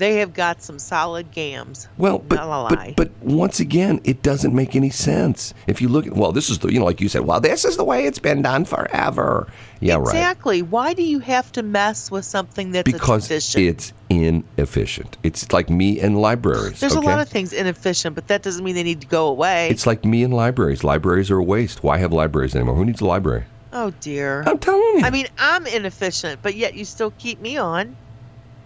they 0.02 0.16
have 0.16 0.34
got 0.34 0.64
some 0.64 0.80
solid 0.80 1.30
gams. 1.32 1.88
Well, 2.00 2.18
but, 2.18 2.38
but 2.38 2.96
but 2.96 3.12
once 3.22 3.60
again, 3.60 4.02
it 4.04 4.24
doesn't 4.24 4.54
make 4.54 4.76
any 4.76 4.90
sense. 4.90 5.54
If 5.68 5.80
you 5.80 5.90
look 5.90 6.08
at 6.08 6.14
well, 6.14 6.32
this 6.32 6.50
is 6.50 6.58
the 6.60 6.74
you 6.74 6.80
know 6.80 6.86
like 6.86 7.00
you 7.00 7.08
said, 7.08 7.22
well, 7.22 7.40
this 7.40 7.64
is 7.64 7.78
the 7.78 7.84
way 7.84 8.06
it's 8.06 8.18
been 8.18 8.42
done 8.42 8.66
forever. 8.66 9.48
Yeah, 9.80 9.96
right. 9.96 10.08
exactly. 10.08 10.64
Why 10.64 10.96
do 10.96 11.04
you 11.04 11.20
have 11.20 11.52
to 11.52 11.62
mess 11.62 12.10
with 12.10 12.26
something 12.26 12.72
that's 12.72 12.92
Because 12.92 13.26
efficient? 13.26 13.68
it's 13.68 13.94
inefficient. 14.10 15.18
It's 15.22 15.52
like 15.54 15.70
me 15.70 16.00
and 16.00 16.20
libraries. 16.20 16.80
There's 16.80 16.96
okay? 16.96 17.06
a 17.06 17.10
lot 17.10 17.20
of 17.20 17.30
things 17.30 17.54
inefficient, 17.54 18.16
but 18.16 18.28
that 18.28 18.42
doesn't 18.42 18.64
mean 18.64 18.74
they 18.74 18.84
need 18.84 19.02
to 19.02 19.08
go 19.08 19.28
away. 19.28 19.70
It's 19.70 19.86
like 19.86 20.04
me 20.04 20.24
and 20.24 20.34
libraries. 20.34 20.84
Libraries 20.84 21.30
are 21.30 21.38
a 21.38 21.44
waste. 21.44 21.84
Why 21.84 21.98
have 22.00 22.12
libraries 22.12 22.56
anymore? 22.56 22.76
Who 22.76 22.86
needs 22.86 23.02
a 23.02 23.06
library? 23.06 23.46
oh 23.74 23.94
dear. 24.02 24.44
I'm 24.46 24.60
telling 24.60 25.00
you. 25.00 25.02
I 25.04 25.10
mean, 25.10 25.28
I'm 25.38 25.66
inefficient, 25.68 26.42
but 26.42 26.56
yet 26.56 26.74
you 26.74 26.86
still 26.86 27.12
keep 27.12 27.40
me 27.40 27.58
on. 27.58 27.96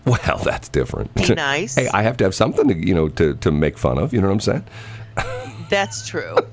well, 0.27 0.37
that's 0.43 0.69
different. 0.69 1.13
Be 1.15 1.33
nice. 1.35 1.75
hey, 1.75 1.87
I 1.93 2.01
have 2.03 2.17
to 2.17 2.23
have 2.23 2.35
something 2.35 2.67
to 2.67 2.75
you 2.87 2.93
know 2.93 3.09
to 3.09 3.35
to 3.35 3.51
make 3.51 3.77
fun 3.77 3.97
of. 3.97 4.13
You 4.13 4.21
know 4.21 4.27
what 4.27 4.33
I'm 4.33 4.39
saying? 4.39 4.63
That's 5.69 6.07
true. 6.07 6.35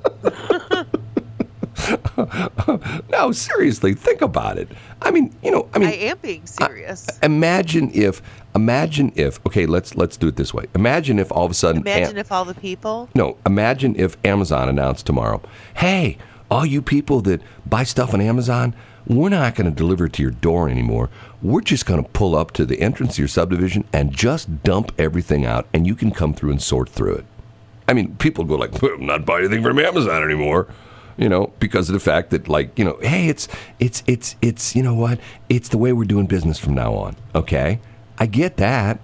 No, 3.10 3.32
seriously, 3.32 3.94
think 3.94 4.20
about 4.22 4.56
it. 4.58 4.68
I 5.00 5.10
mean, 5.10 5.34
you 5.42 5.50
know, 5.50 5.68
I 5.74 5.78
mean, 5.78 5.88
I 5.88 5.92
am 5.94 6.18
being 6.22 6.46
serious. 6.46 7.06
imagine 7.22 7.90
if 7.92 8.22
imagine 8.54 9.12
if 9.16 9.44
okay 9.46 9.66
let's 9.66 9.96
let's 9.96 10.16
do 10.16 10.28
it 10.28 10.36
this 10.36 10.52
way 10.54 10.66
imagine 10.74 11.18
if 11.18 11.32
all 11.32 11.44
of 11.46 11.50
a 11.50 11.54
sudden 11.54 11.80
Imagine 11.80 12.16
Am- 12.16 12.18
if 12.18 12.30
all 12.30 12.44
the 12.44 12.54
people. 12.54 13.08
no 13.14 13.36
imagine 13.46 13.96
if 13.96 14.14
amazon 14.26 14.68
announced 14.68 15.06
tomorrow 15.06 15.40
hey 15.74 16.18
all 16.50 16.66
you 16.66 16.82
people 16.82 17.22
that 17.22 17.40
buy 17.64 17.82
stuff 17.82 18.12
on 18.12 18.20
amazon 18.20 18.74
we're 19.06 19.28
not 19.28 19.54
going 19.54 19.68
to 19.68 19.76
deliver 19.76 20.06
it 20.06 20.12
to 20.12 20.22
your 20.22 20.30
door 20.30 20.68
anymore 20.68 21.08
we're 21.40 21.60
just 21.60 21.86
going 21.86 22.02
to 22.02 22.08
pull 22.10 22.34
up 22.34 22.50
to 22.52 22.64
the 22.64 22.80
entrance 22.80 23.12
of 23.12 23.18
your 23.18 23.28
subdivision 23.28 23.84
and 23.92 24.12
just 24.12 24.62
dump 24.62 24.92
everything 24.98 25.44
out 25.44 25.66
and 25.72 25.86
you 25.86 25.94
can 25.94 26.10
come 26.10 26.32
through 26.32 26.50
and 26.50 26.62
sort 26.62 26.88
through 26.88 27.14
it 27.14 27.24
i 27.88 27.92
mean 27.92 28.14
people 28.16 28.44
go 28.44 28.54
like 28.54 28.82
i'm 28.82 29.06
not 29.06 29.24
buying 29.24 29.44
anything 29.44 29.62
from 29.62 29.78
amazon 29.78 30.22
anymore 30.22 30.68
you 31.16 31.28
know, 31.28 31.52
because 31.58 31.88
of 31.88 31.92
the 31.94 32.00
fact 32.00 32.30
that 32.30 32.48
like, 32.48 32.78
you 32.78 32.84
know, 32.84 32.98
hey, 33.02 33.28
it's 33.28 33.48
it's 33.78 34.02
it's 34.06 34.36
it's 34.40 34.74
you 34.74 34.82
know 34.82 34.94
what? 34.94 35.20
It's 35.48 35.68
the 35.68 35.78
way 35.78 35.92
we're 35.92 36.04
doing 36.04 36.26
business 36.26 36.58
from 36.58 36.74
now 36.74 36.94
on. 36.94 37.16
Okay? 37.34 37.80
I 38.18 38.26
get 38.26 38.56
that. 38.56 38.98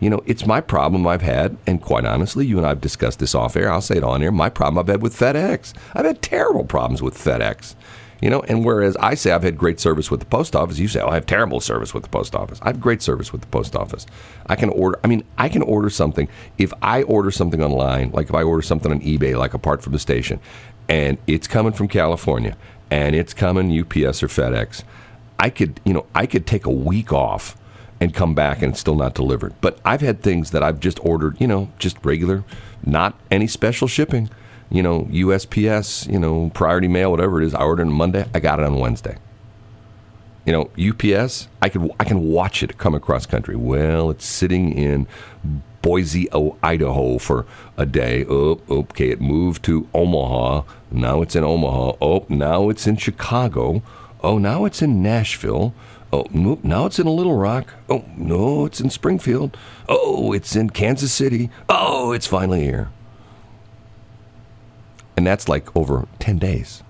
You 0.00 0.10
know, 0.10 0.22
it's 0.26 0.46
my 0.46 0.60
problem 0.60 1.08
I've 1.08 1.22
had, 1.22 1.56
and 1.66 1.82
quite 1.82 2.04
honestly, 2.04 2.46
you 2.46 2.56
and 2.56 2.66
I've 2.66 2.80
discussed 2.80 3.18
this 3.18 3.34
off 3.34 3.56
air. 3.56 3.72
I'll 3.72 3.80
say 3.80 3.96
it 3.96 4.04
on 4.04 4.22
air. 4.22 4.30
My 4.30 4.48
problem 4.48 4.78
I've 4.78 4.86
had 4.86 5.02
with 5.02 5.12
FedEx. 5.12 5.74
I've 5.92 6.04
had 6.04 6.22
terrible 6.22 6.64
problems 6.64 7.02
with 7.02 7.18
FedEx. 7.18 7.74
You 8.20 8.30
know, 8.30 8.40
and 8.42 8.64
whereas 8.64 8.96
I 8.96 9.14
say 9.14 9.30
I've 9.30 9.44
had 9.44 9.56
great 9.56 9.78
service 9.78 10.10
with 10.10 10.18
the 10.20 10.26
post 10.26 10.56
office, 10.56 10.78
you 10.78 10.88
say, 10.88 11.00
oh, 11.00 11.08
I 11.08 11.14
have 11.14 11.26
terrible 11.26 11.60
service 11.60 11.94
with 11.94 12.02
the 12.02 12.08
post 12.08 12.34
office. 12.34 12.58
I 12.62 12.66
have 12.68 12.80
great 12.80 13.00
service 13.00 13.32
with 13.32 13.42
the 13.42 13.46
post 13.46 13.76
office. 13.76 14.06
I 14.46 14.56
can 14.56 14.70
order, 14.70 14.98
I 15.04 15.06
mean, 15.06 15.22
I 15.36 15.48
can 15.48 15.62
order 15.62 15.88
something. 15.88 16.28
If 16.56 16.72
I 16.82 17.02
order 17.04 17.30
something 17.30 17.62
online, 17.62 18.10
like 18.10 18.28
if 18.28 18.34
I 18.34 18.42
order 18.42 18.62
something 18.62 18.90
on 18.90 19.00
eBay, 19.00 19.36
like 19.36 19.54
apart 19.54 19.82
from 19.82 19.92
the 19.92 20.00
station, 20.00 20.40
and 20.88 21.18
it's 21.28 21.46
coming 21.46 21.72
from 21.72 21.86
California, 21.86 22.56
and 22.90 23.14
it's 23.14 23.34
coming 23.34 23.66
UPS 23.70 24.22
or 24.22 24.28
FedEx, 24.28 24.82
I 25.38 25.50
could, 25.50 25.80
you 25.84 25.92
know, 25.92 26.06
I 26.14 26.26
could 26.26 26.46
take 26.46 26.66
a 26.66 26.72
week 26.72 27.12
off 27.12 27.56
and 28.00 28.14
come 28.14 28.34
back 28.34 28.62
and 28.62 28.72
it's 28.72 28.80
still 28.80 28.96
not 28.96 29.14
delivered. 29.14 29.54
But 29.60 29.78
I've 29.84 30.00
had 30.00 30.22
things 30.22 30.50
that 30.52 30.62
I've 30.62 30.80
just 30.80 31.04
ordered, 31.04 31.40
you 31.40 31.46
know, 31.46 31.70
just 31.78 32.04
regular, 32.04 32.44
not 32.84 33.18
any 33.30 33.46
special 33.46 33.88
shipping 33.88 34.30
you 34.70 34.82
know, 34.82 35.04
USPS, 35.04 36.10
you 36.10 36.18
know, 36.18 36.50
priority 36.54 36.88
mail, 36.88 37.10
whatever 37.10 37.40
it 37.40 37.46
is. 37.46 37.54
I 37.54 37.62
ordered 37.62 37.86
on 37.86 37.92
Monday. 37.92 38.26
I 38.34 38.40
got 38.40 38.58
it 38.58 38.64
on 38.64 38.78
Wednesday. 38.78 39.16
You 40.44 40.52
know, 40.52 40.70
UPS, 40.78 41.48
I 41.60 41.68
could 41.68 41.90
I 42.00 42.04
can 42.04 42.28
watch 42.28 42.62
it 42.62 42.78
come 42.78 42.94
across 42.94 43.26
country. 43.26 43.56
Well, 43.56 44.10
it's 44.10 44.24
sitting 44.24 44.72
in 44.72 45.06
Boise, 45.82 46.28
Idaho 46.62 47.18
for 47.18 47.46
a 47.76 47.84
day. 47.84 48.24
Oh, 48.28 48.60
okay, 48.70 49.10
it 49.10 49.20
moved 49.20 49.64
to 49.64 49.88
Omaha. 49.94 50.62
Now 50.90 51.22
it's 51.22 51.36
in 51.36 51.44
Omaha. 51.44 51.96
Oh, 52.00 52.26
now 52.28 52.70
it's 52.70 52.86
in 52.86 52.96
Chicago. 52.96 53.82
Oh, 54.22 54.38
now 54.38 54.64
it's 54.64 54.82
in 54.82 55.02
Nashville. 55.02 55.74
Oh, 56.12 56.26
now 56.32 56.86
it's 56.86 56.98
in 56.98 57.06
Little 57.06 57.36
Rock. 57.36 57.74
Oh, 57.90 58.06
no, 58.16 58.64
it's 58.64 58.80
in 58.80 58.88
Springfield. 58.88 59.56
Oh, 59.86 60.32
it's 60.32 60.56
in 60.56 60.70
Kansas 60.70 61.12
City. 61.12 61.50
Oh, 61.68 62.12
it's 62.12 62.26
finally 62.26 62.62
here 62.62 62.90
and 65.18 65.26
that's 65.26 65.48
like 65.48 65.76
over 65.76 66.06
10 66.20 66.38
days. 66.38 66.84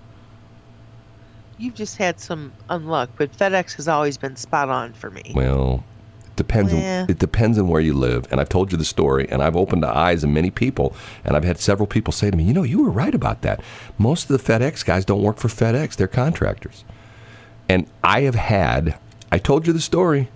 You've 1.56 1.75
just 1.75 1.97
had 1.97 2.20
some 2.20 2.52
unluck, 2.68 3.08
but 3.16 3.32
FedEx 3.32 3.75
has 3.76 3.88
always 3.88 4.18
been 4.18 4.37
spot 4.37 4.68
on 4.68 4.92
for 4.92 5.11
me. 5.11 5.32
Well, 5.35 5.82
it 6.26 6.37
depends. 6.37 6.75
Yeah. 6.75 7.04
On, 7.04 7.11
it 7.11 7.18
depends 7.18 7.58
on 7.58 7.68
where 7.68 7.80
you 7.80 7.94
live, 7.94 8.30
and 8.30 8.38
I've 8.38 8.50
told 8.50 8.70
you 8.70 8.76
the 8.76 8.85
story, 8.85 9.26
and 9.30 9.42
I've 9.42 9.56
opened 9.56 9.82
the 9.82 9.88
eyes 9.88 10.25
of 10.25 10.28
many 10.28 10.50
people, 10.50 10.94
and 11.25 11.38
I've 11.38 11.44
had 11.44 11.58
several 11.58 11.87
people 11.87 12.12
say 12.12 12.30
to 12.30 12.37
me, 12.37 12.44
"You 12.44 12.52
know, 12.52 12.64
you 12.64 12.82
were 12.82 12.90
right 12.90 13.14
about 13.14 13.40
that. 13.42 13.62
Most 13.97 14.28
of 14.28 14.37
the 14.37 14.52
FedEx 14.52 14.85
guys 14.85 15.06
don't 15.06 15.23
work 15.23 15.38
for 15.38 15.49
FedEx; 15.49 15.97
they're 15.97 16.06
contractors." 16.06 16.85
And 17.66 17.87
I 18.04 18.20
have 18.20 18.35
had. 18.35 18.99
I 19.32 19.38
told 19.38 19.66
you 19.66 19.73
the 19.73 19.80
story. 19.80 20.28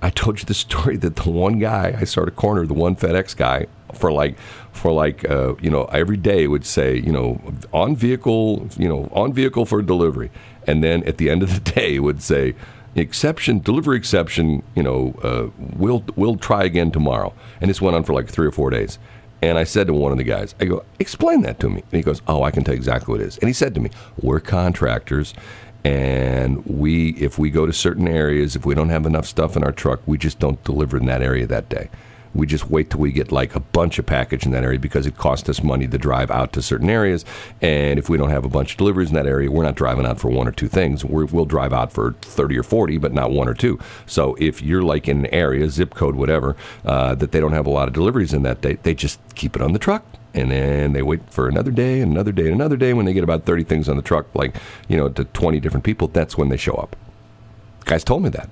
I 0.00 0.08
told 0.08 0.38
you 0.38 0.46
the 0.46 0.54
story 0.66 0.96
that 0.96 1.16
the 1.16 1.30
one 1.30 1.58
guy 1.58 1.94
I 2.00 2.04
sort 2.04 2.28
of 2.28 2.36
cornered, 2.36 2.68
the 2.68 2.74
one 2.74 2.96
FedEx 2.96 3.36
guy, 3.36 3.66
for 3.94 4.12
like 4.12 4.38
for 4.72 4.92
like 4.92 5.28
uh, 5.28 5.54
you 5.60 5.70
know 5.70 5.84
every 5.86 6.16
day 6.16 6.46
would 6.46 6.64
say 6.64 6.96
you 6.96 7.12
know 7.12 7.40
on 7.72 7.96
vehicle 7.96 8.68
you 8.76 8.88
know 8.88 9.08
on 9.12 9.32
vehicle 9.32 9.66
for 9.66 9.82
delivery, 9.82 10.30
and 10.66 10.82
then 10.82 11.02
at 11.04 11.18
the 11.18 11.30
end 11.30 11.42
of 11.42 11.52
the 11.52 11.72
day 11.72 11.98
would 11.98 12.22
say 12.22 12.54
exception 12.96 13.58
delivery 13.58 13.96
exception 13.96 14.62
you 14.76 14.82
know 14.82 15.14
uh, 15.22 15.50
we'll 15.76 16.04
we'll 16.16 16.36
try 16.36 16.64
again 16.64 16.90
tomorrow, 16.90 17.32
and 17.60 17.70
this 17.70 17.80
went 17.80 17.96
on 17.96 18.04
for 18.04 18.12
like 18.12 18.28
three 18.28 18.46
or 18.46 18.52
four 18.52 18.70
days. 18.70 18.98
And 19.42 19.58
I 19.58 19.64
said 19.64 19.88
to 19.88 19.92
one 19.92 20.10
of 20.10 20.16
the 20.16 20.24
guys, 20.24 20.54
I 20.58 20.64
go, 20.64 20.86
explain 20.98 21.42
that 21.42 21.60
to 21.60 21.68
me. 21.68 21.82
And 21.82 21.92
he 21.92 22.00
goes, 22.00 22.22
oh, 22.26 22.44
I 22.44 22.50
can 22.50 22.64
tell 22.64 22.72
you 22.72 22.78
exactly 22.78 23.12
what 23.12 23.20
it 23.20 23.26
is. 23.26 23.36
And 23.36 23.46
he 23.46 23.52
said 23.52 23.74
to 23.74 23.80
me, 23.80 23.90
we're 24.22 24.40
contractors 24.40 25.34
and 25.84 26.64
we 26.64 27.10
if 27.10 27.38
we 27.38 27.50
go 27.50 27.66
to 27.66 27.72
certain 27.72 28.08
areas 28.08 28.56
if 28.56 28.64
we 28.64 28.74
don't 28.74 28.88
have 28.88 29.04
enough 29.04 29.26
stuff 29.26 29.56
in 29.56 29.62
our 29.62 29.72
truck 29.72 30.00
we 30.06 30.16
just 30.16 30.38
don't 30.38 30.62
deliver 30.64 30.96
in 30.96 31.06
that 31.06 31.20
area 31.22 31.46
that 31.46 31.68
day 31.68 31.90
we 32.34 32.46
just 32.46 32.70
wait 32.70 32.90
till 32.90 33.00
we 33.00 33.12
get 33.12 33.30
like 33.30 33.54
a 33.54 33.60
bunch 33.60 33.98
of 33.98 34.06
package 34.06 34.44
in 34.44 34.52
that 34.52 34.64
area 34.64 34.78
because 34.78 35.06
it 35.06 35.16
costs 35.16 35.48
us 35.48 35.62
money 35.62 35.86
to 35.86 35.98
drive 35.98 36.30
out 36.30 36.52
to 36.54 36.62
certain 36.62 36.90
areas. 36.90 37.24
And 37.60 37.98
if 37.98 38.08
we 38.08 38.18
don't 38.18 38.30
have 38.30 38.44
a 38.44 38.48
bunch 38.48 38.72
of 38.72 38.78
deliveries 38.78 39.08
in 39.08 39.14
that 39.14 39.26
area, 39.26 39.50
we're 39.50 39.62
not 39.62 39.74
driving 39.76 40.06
out 40.06 40.18
for 40.18 40.30
one 40.30 40.48
or 40.48 40.52
two 40.52 40.68
things. 40.68 41.04
we 41.04 41.24
will 41.24 41.46
drive 41.46 41.72
out 41.72 41.92
for 41.92 42.12
30 42.22 42.58
or 42.58 42.62
40, 42.62 42.98
but 42.98 43.12
not 43.12 43.30
one 43.30 43.48
or 43.48 43.54
two. 43.54 43.78
So 44.06 44.36
if 44.38 44.62
you're 44.62 44.82
like 44.82 45.08
in 45.08 45.20
an 45.20 45.26
area, 45.26 45.68
zip 45.68 45.94
code, 45.94 46.16
whatever, 46.16 46.56
uh, 46.84 47.14
that 47.14 47.32
they 47.32 47.40
don't 47.40 47.52
have 47.52 47.66
a 47.66 47.70
lot 47.70 47.88
of 47.88 47.94
deliveries 47.94 48.32
in 48.32 48.42
that 48.42 48.60
day, 48.60 48.74
they 48.82 48.94
just 48.94 49.20
keep 49.34 49.56
it 49.56 49.62
on 49.62 49.72
the 49.72 49.78
truck 49.78 50.04
and 50.34 50.50
then 50.50 50.92
they 50.92 51.02
wait 51.02 51.20
for 51.30 51.48
another 51.48 51.70
day 51.70 52.00
and 52.00 52.10
another 52.10 52.32
day 52.32 52.46
and 52.46 52.54
another 52.54 52.76
day 52.76 52.92
when 52.92 53.06
they 53.06 53.12
get 53.12 53.22
about 53.22 53.44
30 53.44 53.62
things 53.64 53.88
on 53.88 53.96
the 53.96 54.02
truck 54.02 54.26
like 54.34 54.56
you 54.88 54.96
know 54.96 55.08
to 55.08 55.24
20 55.24 55.60
different 55.60 55.84
people 55.84 56.08
that's 56.08 56.36
when 56.36 56.48
they 56.48 56.56
show 56.56 56.74
up 56.74 56.96
guys 57.84 58.02
told 58.02 58.22
me 58.22 58.28
that 58.28 58.50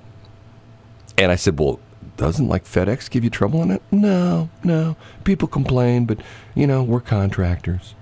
and 1.17 1.31
i 1.31 1.35
said 1.35 1.59
well 1.59 1.79
doesn't 2.23 2.47
like 2.47 2.63
FedEx 2.63 3.09
give 3.09 3.25
you 3.25 3.29
trouble 3.29 3.61
in 3.63 3.69
it? 3.69 3.81
No, 3.91 4.49
no. 4.63 4.95
People 5.25 5.49
complain, 5.49 6.05
but 6.05 6.19
you 6.55 6.65
know, 6.65 6.81
we're 6.81 7.01
contractors. 7.01 7.95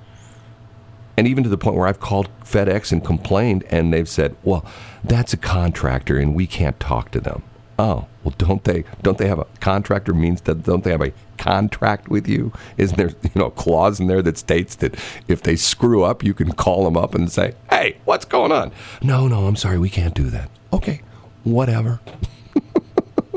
And 1.18 1.28
even 1.28 1.44
to 1.44 1.50
the 1.50 1.58
point 1.58 1.76
where 1.76 1.88
I've 1.88 2.00
called 2.00 2.30
FedEx 2.44 2.92
and 2.92 3.04
complained, 3.04 3.64
and 3.72 3.92
they've 3.92 4.08
said, 4.08 4.36
"Well, 4.44 4.64
that's 5.04 5.34
a 5.34 5.38
contractor, 5.38 6.20
and 6.20 6.36
we 6.36 6.46
can't 6.46 6.80
talk 6.80 7.10
to 7.12 7.20
them." 7.20 7.42
Oh, 7.80 8.06
well, 8.24 8.36
don't 8.38 8.64
they? 8.64 8.84
Don't 9.02 9.18
they 9.18 9.28
have 9.28 9.40
a 9.40 9.48
contractor? 9.60 10.14
Means 10.14 10.42
that 10.42 10.62
don't 10.62 10.84
they 10.84 10.92
have 10.92 11.02
a 11.02 11.14
contract 11.40 12.10
with 12.10 12.28
you? 12.28 12.54
Isn't 12.78 12.98
there, 12.98 13.10
you 13.24 13.32
know, 13.34 13.48
a 13.48 13.52
clause 13.52 14.00
in 14.00 14.06
there 14.06 14.22
that 14.22 14.38
states 14.38 14.76
that 14.76 14.94
if 15.28 15.42
they 15.42 15.56
screw 15.56 16.04
up, 16.04 16.24
you 16.24 16.36
can 16.36 16.52
call 16.52 16.86
them 16.86 16.96
up 16.96 17.16
and 17.16 17.32
say, 17.32 17.56
"Hey, 17.72 17.98
what's 18.06 18.26
going 18.26 18.52
on?" 18.52 18.72
No, 19.02 19.28
no, 19.28 19.48
I'm 19.48 19.56
sorry, 19.56 19.80
we 19.80 19.90
can't 19.90 20.14
do 20.14 20.30
that. 20.30 20.52
Okay, 20.72 21.02
whatever. 21.44 22.02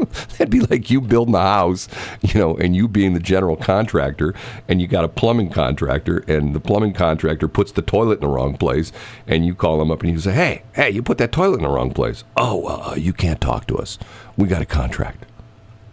That'd 0.30 0.50
be 0.50 0.60
like 0.60 0.90
you 0.90 1.00
building 1.00 1.34
a 1.34 1.40
house, 1.40 1.88
you 2.22 2.38
know, 2.40 2.56
and 2.56 2.74
you 2.74 2.88
being 2.88 3.14
the 3.14 3.20
general 3.20 3.56
contractor, 3.56 4.34
and 4.68 4.80
you 4.80 4.86
got 4.86 5.04
a 5.04 5.08
plumbing 5.08 5.50
contractor, 5.50 6.18
and 6.28 6.54
the 6.54 6.60
plumbing 6.60 6.92
contractor 6.92 7.48
puts 7.48 7.72
the 7.72 7.82
toilet 7.82 8.14
in 8.14 8.20
the 8.20 8.28
wrong 8.28 8.56
place, 8.56 8.92
and 9.26 9.46
you 9.46 9.54
call 9.54 9.80
him 9.80 9.90
up 9.90 10.02
and 10.02 10.12
you 10.12 10.18
say, 10.18 10.32
"Hey, 10.32 10.62
hey, 10.74 10.90
you 10.90 11.02
put 11.02 11.18
that 11.18 11.32
toilet 11.32 11.56
in 11.56 11.62
the 11.62 11.68
wrong 11.68 11.92
place." 11.92 12.24
Oh, 12.36 12.66
uh, 12.66 12.94
you 12.94 13.12
can't 13.12 13.40
talk 13.40 13.66
to 13.68 13.76
us. 13.76 13.98
We 14.36 14.48
got 14.48 14.62
a 14.62 14.66
contract. 14.66 15.26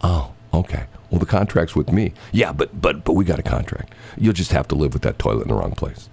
Oh, 0.02 0.32
okay. 0.52 0.86
Well, 1.10 1.18
the 1.18 1.26
contract's 1.26 1.76
with 1.76 1.92
me. 1.92 2.14
Yeah, 2.32 2.52
but 2.52 2.80
but 2.80 3.04
but 3.04 3.12
we 3.12 3.24
got 3.24 3.38
a 3.38 3.42
contract. 3.42 3.94
You'll 4.16 4.32
just 4.32 4.52
have 4.52 4.66
to 4.68 4.74
live 4.74 4.94
with 4.94 5.02
that 5.02 5.18
toilet 5.18 5.42
in 5.42 5.48
the 5.48 5.54
wrong 5.54 5.72
place. 5.72 6.08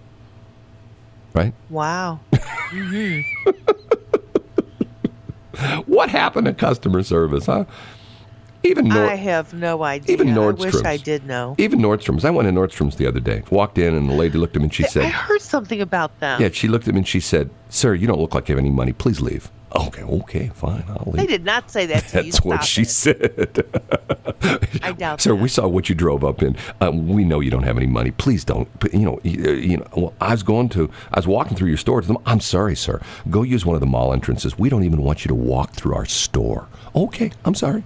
Right? 1.34 1.54
Wow. 1.70 2.20
mm-hmm. 2.34 3.50
What 5.86 6.10
happened 6.10 6.46
to 6.46 6.54
customer 6.54 7.04
service, 7.04 7.46
huh? 7.46 7.66
Even 8.64 8.90
Nord- 8.90 9.10
I 9.10 9.16
have 9.16 9.54
no 9.54 9.84
idea. 9.84 10.14
Even 10.14 10.28
Nordstrom's. 10.30 10.76
I 10.76 10.78
wish 10.78 10.86
I 10.86 10.98
did 10.98 11.26
know. 11.26 11.56
Even 11.58 11.80
Nordstrom's. 11.80 12.26
I 12.26 12.30
went 12.30 12.48
to 12.48 12.54
Nordstrom's 12.54 12.98
the 12.98 13.08
other 13.08 13.20
day. 13.20 13.44
Walked 13.50 13.78
in 13.78 13.94
and 13.94 14.10
the 14.10 14.14
lady 14.14 14.38
looked 14.38 14.56
at 14.56 14.62
me 14.62 14.66
and 14.66 14.74
she 14.74 14.84
said, 14.84 15.06
"I 15.06 15.10
heard 15.10 15.42
something 15.42 15.80
about 15.82 16.20
them." 16.20 16.42
Yeah, 16.42 16.50
she 16.52 16.68
looked 16.68 16.88
at 16.88 16.94
me 16.94 17.00
and 17.00 17.08
she 17.08 17.20
said, 17.20 17.50
"Sir, 17.70 17.94
you 17.94 18.06
don't 18.08 18.20
look 18.20 18.36
like 18.36 18.50
you 18.50 18.56
have 18.56 18.60
any 18.64 18.70
money. 18.72 18.92
Please 18.92 19.22
leave." 19.22 19.50
Okay, 19.76 20.02
okay, 20.02 20.48
fine. 20.56 20.84
I'll 20.90 21.12
leave. 21.12 21.16
They 21.18 21.28
did 21.28 21.46
not 21.46 21.70
say 21.70 21.86
that. 21.86 22.08
That's 22.12 22.44
what 22.44 22.64
she 22.64 22.82
it. 22.82 22.90
said. 22.90 23.66
I 24.84 24.94
doubt. 24.94 25.22
Sir, 25.22 25.36
that. 25.36 25.42
we 25.42 25.48
saw 25.48 25.68
what 25.68 25.90
you 25.90 25.96
drove 25.96 26.24
up 26.24 26.42
in. 26.42 26.58
Um, 26.82 27.08
we 27.08 27.24
know 27.24 27.40
you 27.40 27.52
don't 27.52 27.64
have 27.64 27.78
any 27.78 27.86
money. 27.86 28.12
Please 28.12 28.44
don't. 28.44 28.68
You 28.92 29.00
know, 29.00 29.20
you, 29.24 29.46
uh, 29.46 29.52
you 29.52 29.78
know. 29.78 29.88
Well, 29.96 30.14
I 30.20 30.32
was 30.32 30.44
going 30.44 30.70
to. 30.70 30.90
I 31.14 31.20
was 31.20 31.28
walking 31.28 31.56
through 31.56 31.70
your 31.70 31.78
store. 31.78 32.02
To 32.02 32.08
them. 32.08 32.18
I'm 32.26 32.40
sorry, 32.40 32.76
sir. 32.76 33.00
Go 33.30 33.44
use 33.44 33.66
one 33.66 33.76
of 33.76 33.80
the 33.80 33.88
mall 33.88 34.12
entrances. 34.12 34.58
We 34.58 34.70
don't 34.70 34.84
even 34.84 35.02
want 35.04 35.24
you 35.24 35.30
to 35.30 35.36
walk 35.36 35.72
through 35.74 35.94
our 35.96 36.06
store. 36.06 36.68
Okay, 36.96 37.32
I'm 37.46 37.56
sorry. 37.56 37.84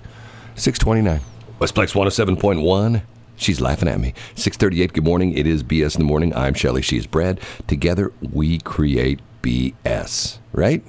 Six 0.55 0.79
twenty 0.79 1.01
nine. 1.01 1.21
Westplex 1.59 1.93
107.1. 1.93 3.03
She's 3.37 3.61
laughing 3.61 3.87
at 3.87 3.99
me. 3.99 4.13
638, 4.35 4.91
good 4.93 5.03
morning. 5.05 5.37
It 5.37 5.47
is 5.47 5.63
BS 5.63 5.95
in 5.95 6.01
the 6.01 6.05
morning. 6.05 6.35
I'm 6.35 6.53
Shelly. 6.53 6.81
She's 6.81 7.07
Brad. 7.07 7.39
Together, 7.67 8.11
we 8.33 8.59
create 8.59 9.21
BS, 9.41 10.39
right? 10.51 10.83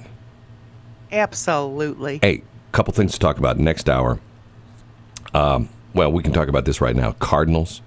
Absolutely. 1.13 2.19
Hey, 2.21 2.43
couple 2.73 2.93
things 2.93 3.13
to 3.13 3.19
talk 3.19 3.37
about 3.37 3.57
next 3.57 3.87
hour. 3.87 4.19
Um, 5.33 5.69
well, 5.93 6.11
we 6.11 6.21
can 6.21 6.33
talk 6.33 6.49
about 6.49 6.65
this 6.65 6.81
right 6.81 6.95
now. 6.95 7.13
Cardinals 7.13 7.81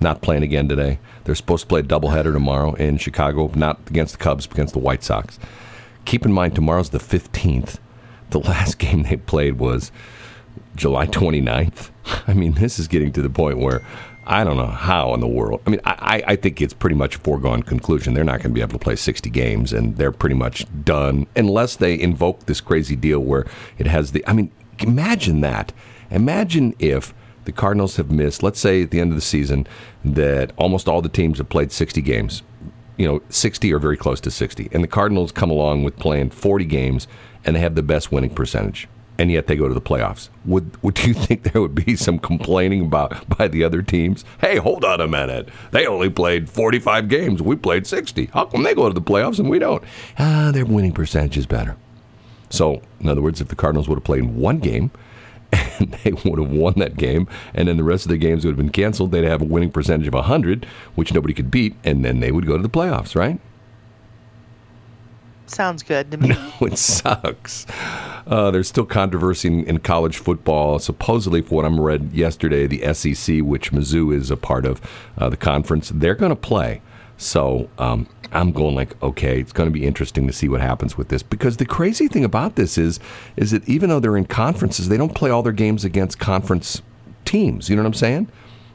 not 0.00 0.20
playing 0.20 0.42
again 0.42 0.68
today. 0.68 0.98
They're 1.24 1.34
supposed 1.34 1.62
to 1.62 1.68
play 1.68 1.80
a 1.80 1.84
doubleheader 1.84 2.32
tomorrow 2.32 2.74
in 2.74 2.98
Chicago, 2.98 3.50
not 3.54 3.80
against 3.88 4.18
the 4.18 4.22
Cubs, 4.22 4.44
against 4.44 4.74
the 4.74 4.80
White 4.80 5.02
Sox. 5.02 5.38
Keep 6.04 6.26
in 6.26 6.32
mind, 6.32 6.54
tomorrow's 6.54 6.90
the 6.90 6.98
15th. 6.98 7.78
The 8.30 8.40
last 8.40 8.78
game 8.78 9.04
they 9.04 9.16
played 9.16 9.58
was 9.58 9.90
July 10.76 11.06
29th. 11.06 11.90
I 12.28 12.34
mean, 12.34 12.52
this 12.54 12.78
is 12.78 12.88
getting 12.88 13.12
to 13.12 13.22
the 13.22 13.30
point 13.30 13.58
where 13.58 13.84
I 14.26 14.42
don't 14.42 14.56
know 14.56 14.66
how 14.66 15.12
in 15.14 15.20
the 15.20 15.26
world. 15.28 15.60
I 15.66 15.70
mean, 15.70 15.80
I, 15.84 16.22
I 16.26 16.36
think 16.36 16.62
it's 16.62 16.72
pretty 16.72 16.96
much 16.96 17.16
a 17.16 17.18
foregone 17.18 17.62
conclusion. 17.62 18.14
They're 18.14 18.24
not 18.24 18.38
going 18.38 18.50
to 18.50 18.54
be 18.54 18.62
able 18.62 18.72
to 18.72 18.78
play 18.78 18.96
60 18.96 19.28
games, 19.30 19.72
and 19.72 19.96
they're 19.96 20.12
pretty 20.12 20.34
much 20.34 20.66
done 20.84 21.26
unless 21.36 21.76
they 21.76 21.98
invoke 22.00 22.46
this 22.46 22.60
crazy 22.60 22.96
deal 22.96 23.20
where 23.20 23.46
it 23.76 23.86
has 23.86 24.12
the. 24.12 24.26
I 24.26 24.32
mean, 24.32 24.50
imagine 24.78 25.42
that. 25.42 25.72
Imagine 26.10 26.74
if 26.78 27.12
the 27.44 27.52
Cardinals 27.52 27.96
have 27.96 28.10
missed, 28.10 28.42
let's 28.42 28.58
say 28.60 28.82
at 28.82 28.90
the 28.90 29.00
end 29.00 29.10
of 29.10 29.16
the 29.16 29.22
season, 29.22 29.66
that 30.04 30.52
almost 30.56 30.88
all 30.88 31.02
the 31.02 31.08
teams 31.10 31.38
have 31.38 31.48
played 31.50 31.70
60 31.72 32.00
games. 32.00 32.42
you 32.96 33.06
know, 33.06 33.20
60 33.28 33.72
or 33.72 33.78
very 33.78 33.96
close 33.96 34.20
to 34.20 34.30
60. 34.30 34.68
And 34.72 34.82
the 34.82 34.88
Cardinals 34.88 35.32
come 35.32 35.50
along 35.50 35.82
with 35.84 35.96
playing 35.96 36.30
40 36.30 36.64
games 36.64 37.08
and 37.44 37.56
they 37.56 37.60
have 37.60 37.74
the 37.74 37.82
best 37.82 38.12
winning 38.12 38.30
percentage. 38.30 38.88
And 39.16 39.30
yet 39.30 39.46
they 39.46 39.54
go 39.54 39.68
to 39.68 39.74
the 39.74 39.80
playoffs. 39.80 40.28
Would 40.44 40.82
would 40.82 41.04
you 41.04 41.14
think 41.14 41.44
there 41.44 41.62
would 41.62 41.74
be 41.74 41.94
some 41.96 42.18
complaining 42.18 42.82
about 42.82 43.28
by 43.38 43.46
the 43.46 43.62
other 43.62 43.80
teams? 43.80 44.24
Hey, 44.40 44.56
hold 44.56 44.84
on 44.84 45.00
a 45.00 45.06
minute. 45.06 45.48
They 45.70 45.86
only 45.86 46.10
played 46.10 46.50
45 46.50 47.08
games. 47.08 47.40
We 47.40 47.56
played 47.56 47.86
60. 47.86 48.26
How 48.32 48.46
come 48.46 48.64
they 48.64 48.74
go 48.74 48.88
to 48.88 48.94
the 48.94 49.00
playoffs 49.00 49.38
and 49.38 49.48
we 49.48 49.58
don't? 49.60 49.84
Ah, 50.18 50.50
their 50.52 50.66
winning 50.66 50.92
percentage 50.92 51.36
is 51.38 51.46
better. 51.46 51.76
So, 52.50 52.82
in 53.00 53.08
other 53.08 53.22
words, 53.22 53.40
if 53.40 53.48
the 53.48 53.56
Cardinals 53.56 53.88
would 53.88 53.96
have 53.96 54.04
played 54.04 54.24
one 54.24 54.58
game 54.58 54.90
and 55.52 55.92
they 56.04 56.12
would 56.12 56.38
have 56.38 56.50
won 56.50 56.74
that 56.76 56.96
game, 56.96 57.28
and 57.54 57.68
then 57.68 57.76
the 57.76 57.84
rest 57.84 58.04
of 58.04 58.10
the 58.10 58.16
games 58.16 58.44
would 58.44 58.52
have 58.52 58.58
been 58.58 58.70
canceled, 58.70 59.12
they'd 59.12 59.24
have 59.24 59.42
a 59.42 59.46
winning 59.46 59.70
percentage 59.70 60.06
of 60.08 60.14
100, 60.14 60.66
which 60.94 61.12
nobody 61.12 61.34
could 61.34 61.50
beat, 61.50 61.74
and 61.84 62.04
then 62.04 62.20
they 62.20 62.32
would 62.32 62.46
go 62.46 62.56
to 62.56 62.62
the 62.62 62.68
playoffs, 62.68 63.14
right? 63.16 63.40
Sounds 65.46 65.82
good 65.82 66.10
to 66.10 66.16
me. 66.18 66.28
No, 66.28 66.52
it 66.62 66.78
sucks. 66.78 67.66
Uh, 68.26 68.50
there's 68.50 68.68
still 68.68 68.86
controversy 68.86 69.48
in, 69.48 69.64
in, 69.64 69.78
college 69.78 70.18
football. 70.18 70.78
Supposedly, 70.78 71.42
for 71.42 71.56
what 71.56 71.64
I'm 71.64 71.80
read 71.80 72.12
yesterday, 72.12 72.66
the 72.66 72.94
SEC, 72.94 73.40
which 73.40 73.72
Mizzou 73.72 74.14
is 74.14 74.30
a 74.30 74.36
part 74.36 74.64
of, 74.64 74.80
uh, 75.18 75.28
the 75.28 75.36
conference, 75.36 75.90
they're 75.94 76.14
going 76.14 76.30
to 76.30 76.36
play. 76.36 76.80
So 77.16 77.68
um, 77.78 78.08
I'm 78.32 78.50
going 78.50 78.74
like, 78.74 79.00
okay, 79.02 79.40
it's 79.40 79.52
going 79.52 79.68
to 79.68 79.72
be 79.72 79.86
interesting 79.86 80.26
to 80.26 80.32
see 80.32 80.48
what 80.48 80.60
happens 80.60 80.96
with 80.98 81.08
this 81.08 81.22
because 81.22 81.58
the 81.58 81.66
crazy 81.66 82.08
thing 82.08 82.24
about 82.24 82.56
this 82.56 82.76
is, 82.76 82.98
is 83.36 83.52
that 83.52 83.66
even 83.68 83.90
though 83.90 84.00
they're 84.00 84.16
in 84.16 84.26
conferences, 84.26 84.88
they 84.88 84.96
don't 84.96 85.14
play 85.14 85.30
all 85.30 85.42
their 85.42 85.52
games 85.52 85.84
against 85.84 86.18
conference 86.18 86.82
teams. 87.24 87.68
You 87.68 87.76
know 87.76 87.82
what 87.82 87.88
I'm 87.88 87.94
saying? 87.94 88.28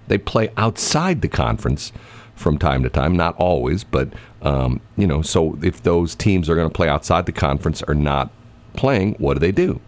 They 0.08 0.18
play 0.18 0.52
outside 0.58 1.22
the 1.22 1.28
conference 1.28 1.92
from 2.36 2.58
time 2.58 2.84
to 2.84 2.90
time, 2.90 3.18
not 3.18 3.36
always, 3.36 3.84
but 3.84 4.10
um, 4.42 4.82
you 4.98 5.08
know. 5.08 5.22
So 5.22 5.58
if 5.62 5.84
those 5.84 6.16
teams 6.16 6.50
are 6.50 6.56
going 6.56 6.70
to 6.70 6.74
play 6.74 6.90
outside 6.90 7.26
the 7.26 7.32
conference 7.32 7.82
are 7.84 7.96
not 7.96 8.32
playing, 8.74 9.16
what 9.16 9.34
do 9.36 9.40
they 9.40 9.52
do? 9.52 9.82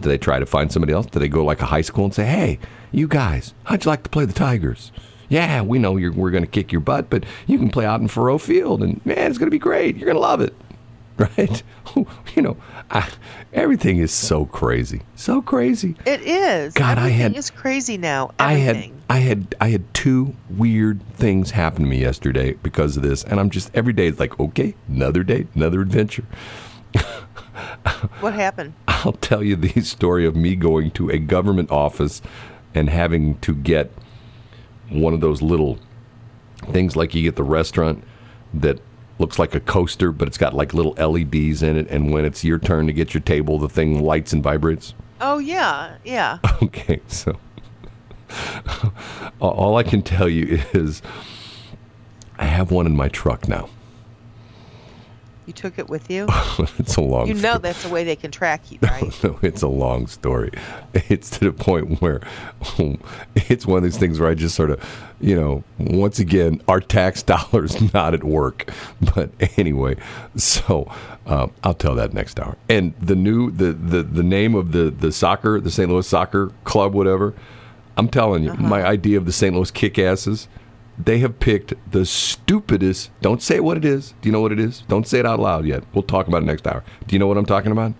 Do 0.00 0.08
they 0.08 0.18
try 0.18 0.38
to 0.38 0.46
find 0.46 0.70
somebody 0.70 0.92
else? 0.92 1.06
Do 1.06 1.18
they 1.18 1.28
go 1.28 1.44
like 1.44 1.60
a 1.62 1.66
high 1.66 1.80
school 1.80 2.04
and 2.04 2.14
say, 2.14 2.26
"Hey, 2.26 2.58
you 2.92 3.08
guys, 3.08 3.54
how'd 3.64 3.84
you 3.84 3.90
like 3.90 4.02
to 4.02 4.10
play 4.10 4.24
the 4.24 4.32
Tigers?" 4.32 4.92
yeah, 5.28 5.62
we 5.62 5.78
know 5.78 5.92
we're 5.92 6.30
going 6.30 6.44
to 6.44 6.50
kick 6.50 6.72
your 6.72 6.80
butt, 6.80 7.10
but 7.10 7.24
you 7.46 7.58
can 7.58 7.70
play 7.70 7.84
out 7.84 8.00
in 8.00 8.08
Faurot 8.08 8.40
Field, 8.40 8.82
and 8.82 9.04
man, 9.04 9.28
it's 9.30 9.38
going 9.38 9.48
to 9.48 9.54
be 9.54 9.58
great. 9.58 9.96
You're 9.96 10.06
going 10.06 10.16
to 10.16 10.20
love 10.20 10.40
it, 10.40 10.54
right? 11.18 11.62
you 12.34 12.42
know, 12.42 12.56
I, 12.90 13.08
everything 13.52 13.98
is 13.98 14.12
so 14.12 14.46
crazy, 14.46 15.02
so 15.14 15.42
crazy. 15.42 15.96
It 16.04 16.22
is. 16.22 16.74
God, 16.74 16.98
everything 16.98 17.20
I 17.20 17.22
had 17.22 17.36
is 17.36 17.50
crazy 17.50 17.96
now. 17.96 18.30
Everything. 18.38 18.76
I 18.76 18.86
had, 18.86 18.92
I 19.08 19.18
had, 19.18 19.54
I 19.60 19.68
had 19.68 19.92
two 19.94 20.34
weird 20.50 21.00
things 21.14 21.52
happen 21.52 21.84
to 21.84 21.88
me 21.88 21.98
yesterday 21.98 22.54
because 22.54 22.96
of 22.96 23.02
this, 23.02 23.22
and 23.24 23.38
I'm 23.38 23.50
just 23.50 23.70
every 23.74 23.92
day 23.92 24.08
it's 24.08 24.18
like, 24.18 24.38
okay, 24.40 24.74
another 24.88 25.22
day, 25.22 25.46
another 25.54 25.80
adventure. 25.80 26.24
what 28.20 28.34
happened? 28.34 28.74
I'll 28.88 29.12
tell 29.12 29.42
you 29.42 29.56
the 29.56 29.80
story 29.82 30.26
of 30.26 30.34
me 30.34 30.56
going 30.56 30.90
to 30.92 31.10
a 31.10 31.18
government 31.18 31.70
office 31.70 32.20
and 32.74 32.90
having 32.90 33.38
to 33.40 33.54
get 33.54 33.92
one 34.88 35.14
of 35.14 35.20
those 35.20 35.40
little 35.42 35.78
things 36.70 36.96
like 36.96 37.14
you 37.14 37.22
get 37.22 37.36
the 37.36 37.44
restaurant 37.44 38.02
that 38.54 38.80
looks 39.18 39.38
like 39.38 39.54
a 39.54 39.60
coaster, 39.60 40.12
but 40.12 40.28
it's 40.28 40.38
got 40.38 40.54
like 40.54 40.74
little 40.74 40.92
LEDs 40.92 41.62
in 41.62 41.76
it. 41.76 41.88
And 41.88 42.12
when 42.12 42.24
it's 42.24 42.44
your 42.44 42.58
turn 42.58 42.86
to 42.86 42.92
get 42.92 43.14
your 43.14 43.22
table, 43.22 43.58
the 43.58 43.68
thing 43.68 44.02
lights 44.02 44.32
and 44.32 44.42
vibrates. 44.42 44.94
Oh, 45.20 45.38
yeah. 45.38 45.96
Yeah. 46.04 46.38
Okay. 46.62 47.00
So 47.06 47.38
all 49.40 49.76
I 49.76 49.82
can 49.82 50.02
tell 50.02 50.28
you 50.28 50.60
is 50.72 51.02
I 52.38 52.44
have 52.46 52.70
one 52.70 52.86
in 52.86 52.96
my 52.96 53.08
truck 53.08 53.48
now. 53.48 53.68
You 55.46 55.52
took 55.52 55.78
it 55.78 55.88
with 55.88 56.10
you? 56.10 56.26
it's 56.76 56.96
a 56.96 57.00
long 57.00 57.28
You 57.28 57.34
know 57.34 57.40
story. 57.40 57.58
that's 57.60 57.82
the 57.84 57.88
way 57.88 58.02
they 58.02 58.16
can 58.16 58.32
track 58.32 58.72
you, 58.72 58.78
right? 58.82 59.22
No, 59.22 59.30
no, 59.30 59.38
it's 59.42 59.62
a 59.62 59.68
long 59.68 60.08
story. 60.08 60.50
It's 60.92 61.30
to 61.38 61.44
the 61.44 61.52
point 61.52 62.00
where 62.02 62.20
it's 63.36 63.64
one 63.64 63.78
of 63.78 63.84
these 63.84 63.96
things 63.96 64.18
where 64.18 64.28
I 64.28 64.34
just 64.34 64.56
sort 64.56 64.72
of, 64.72 64.84
you 65.20 65.36
know, 65.36 65.62
once 65.78 66.18
again, 66.18 66.60
our 66.66 66.80
tax 66.80 67.22
dollars 67.22 67.80
not 67.94 68.12
at 68.12 68.24
work. 68.24 68.72
But 69.14 69.30
anyway, 69.56 69.96
so 70.34 70.92
uh, 71.26 71.46
I'll 71.62 71.74
tell 71.74 71.94
that 71.94 72.12
next 72.12 72.40
hour. 72.40 72.56
And 72.68 72.94
the 73.00 73.14
new, 73.14 73.52
the, 73.52 73.72
the, 73.72 74.02
the 74.02 74.24
name 74.24 74.56
of 74.56 74.72
the, 74.72 74.90
the 74.90 75.12
soccer, 75.12 75.60
the 75.60 75.70
St. 75.70 75.88
Louis 75.88 76.06
Soccer 76.08 76.50
Club, 76.64 76.92
whatever, 76.92 77.34
I'm 77.96 78.08
telling 78.08 78.44
you, 78.44 78.50
uh-huh. 78.50 78.62
my 78.62 78.84
idea 78.84 79.18
of 79.18 79.26
the 79.26 79.32
St. 79.32 79.54
Louis 79.54 79.70
Kickasses– 79.70 80.48
they 80.98 81.18
have 81.18 81.38
picked 81.38 81.74
the 81.90 82.06
stupidest. 82.06 83.10
Don't 83.20 83.42
say 83.42 83.60
what 83.60 83.76
it 83.76 83.84
is. 83.84 84.14
Do 84.20 84.28
you 84.28 84.32
know 84.32 84.40
what 84.40 84.52
it 84.52 84.60
is? 84.60 84.82
Don't 84.88 85.06
say 85.06 85.18
it 85.18 85.26
out 85.26 85.40
loud 85.40 85.66
yet. 85.66 85.84
We'll 85.92 86.02
talk 86.02 86.26
about 86.26 86.42
it 86.42 86.46
next 86.46 86.66
hour. 86.66 86.84
Do 87.06 87.14
you 87.14 87.18
know 87.18 87.26
what 87.26 87.36
I'm 87.36 87.46
talking 87.46 87.72
about? 87.72 87.92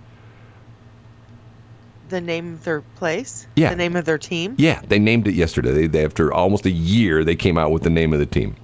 The 2.09 2.21
name 2.21 2.55
of 2.55 2.65
their 2.65 2.81
place? 2.81 3.47
Yeah. 3.57 3.71
The 3.71 3.77
name 3.77 3.97
of 3.97 4.05
their 4.05 4.19
team? 4.19 4.55
Yeah, 4.59 4.81
they 4.87 4.99
named 4.99 5.27
it 5.27 5.35
yesterday. 5.35 5.73
They, 5.73 5.87
they 5.89 6.05
after 6.05 6.33
almost 6.33 6.65
a 6.65 6.71
year, 6.71 7.25
they 7.25 7.37
came 7.37 7.59
out 7.59 7.71
with 7.71 7.83
the 7.83 7.91
name 7.91 8.13
of 8.13 8.19
the 8.19 8.27
team. 8.27 8.57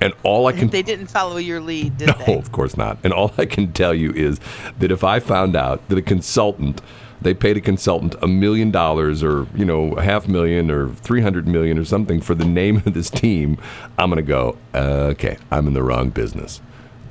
And 0.00 0.12
all 0.22 0.46
I 0.46 0.52
can 0.52 0.68
they 0.68 0.82
didn't 0.82 1.08
follow 1.08 1.38
your 1.38 1.60
lead, 1.60 1.96
did 1.96 2.08
no, 2.08 2.14
they? 2.24 2.36
of 2.36 2.52
course 2.52 2.76
not. 2.76 2.98
And 3.02 3.12
all 3.12 3.32
I 3.36 3.46
can 3.46 3.72
tell 3.72 3.92
you 3.92 4.12
is 4.12 4.38
that 4.78 4.92
if 4.92 5.02
I 5.02 5.18
found 5.18 5.56
out 5.56 5.88
that 5.88 5.98
a 5.98 6.02
consultant 6.02 6.80
they 7.20 7.34
paid 7.34 7.56
a 7.56 7.60
consultant 7.60 8.14
a 8.22 8.28
million 8.28 8.70
dollars 8.70 9.22
or 9.22 9.46
you 9.54 9.64
know 9.64 9.92
a 9.94 10.02
half 10.02 10.28
million 10.28 10.70
or 10.70 10.88
300 10.88 11.46
million 11.48 11.78
or 11.78 11.84
something 11.84 12.20
for 12.20 12.34
the 12.34 12.44
name 12.44 12.76
of 12.78 12.94
this 12.94 13.10
team 13.10 13.58
i'm 13.98 14.10
going 14.10 14.16
to 14.16 14.22
go 14.22 14.56
okay 14.74 15.36
i'm 15.50 15.66
in 15.66 15.74
the 15.74 15.82
wrong 15.82 16.10
business 16.10 16.60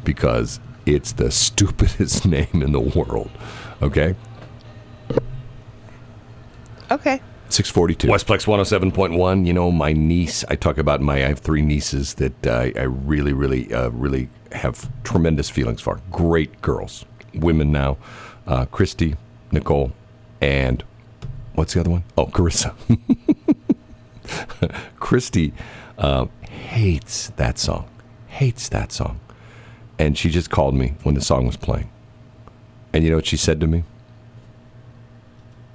because 0.04 0.60
it's 0.88 1.12
the 1.12 1.30
stupidest 1.32 2.26
name 2.38 2.64
in 2.64 2.72
the 2.72 2.80
world. 2.80 3.30
Okay? 3.82 4.16
Okay. 6.90 7.22
642 7.50 8.10
westplex 8.10 8.46
107.1 8.46 9.48
you 9.48 9.54
know 9.54 9.72
my 9.72 9.94
niece 9.94 10.44
i 10.50 10.56
talk 10.56 10.78
about 10.78 11.00
my 11.00 11.24
i 11.24 11.30
have 11.30 11.40
three 11.40 11.62
nieces 11.62 12.16
that 12.16 12.46
uh, 12.46 12.70
i 12.76 12.82
really 12.82 13.32
really 13.32 13.74
uh, 13.74 13.88
really 13.92 14.28
have 14.52 14.90
tremendous 15.04 15.50
feelings 15.50 15.80
for. 15.80 16.02
Great 16.12 16.62
girls 16.62 17.06
women 17.34 17.72
now. 17.72 17.98
Uh, 18.46 18.66
christy 18.66 19.16
nicole 19.52 19.92
and 20.42 20.84
what's 21.54 21.74
the 21.74 21.80
other 21.80 21.90
one? 21.90 22.04
Oh, 22.18 22.28
Carissa. 22.28 22.74
Christy 25.00 25.54
uh, 25.98 26.28
hates 26.42 27.30
that 27.38 27.58
song, 27.58 27.90
hates 28.28 28.70
that 28.70 28.92
song. 28.92 29.20
And 30.00 30.18
she 30.18 30.30
just 30.30 30.50
called 30.50 30.76
me 30.76 30.96
when 31.04 31.16
the 31.16 31.22
song 31.22 31.48
was 31.48 31.58
playing. 31.58 31.90
And 32.94 33.04
you 33.04 33.10
know 33.10 33.18
what 33.18 33.26
she 33.26 33.38
said 33.38 33.60
to 33.62 33.68
me? 33.68 33.84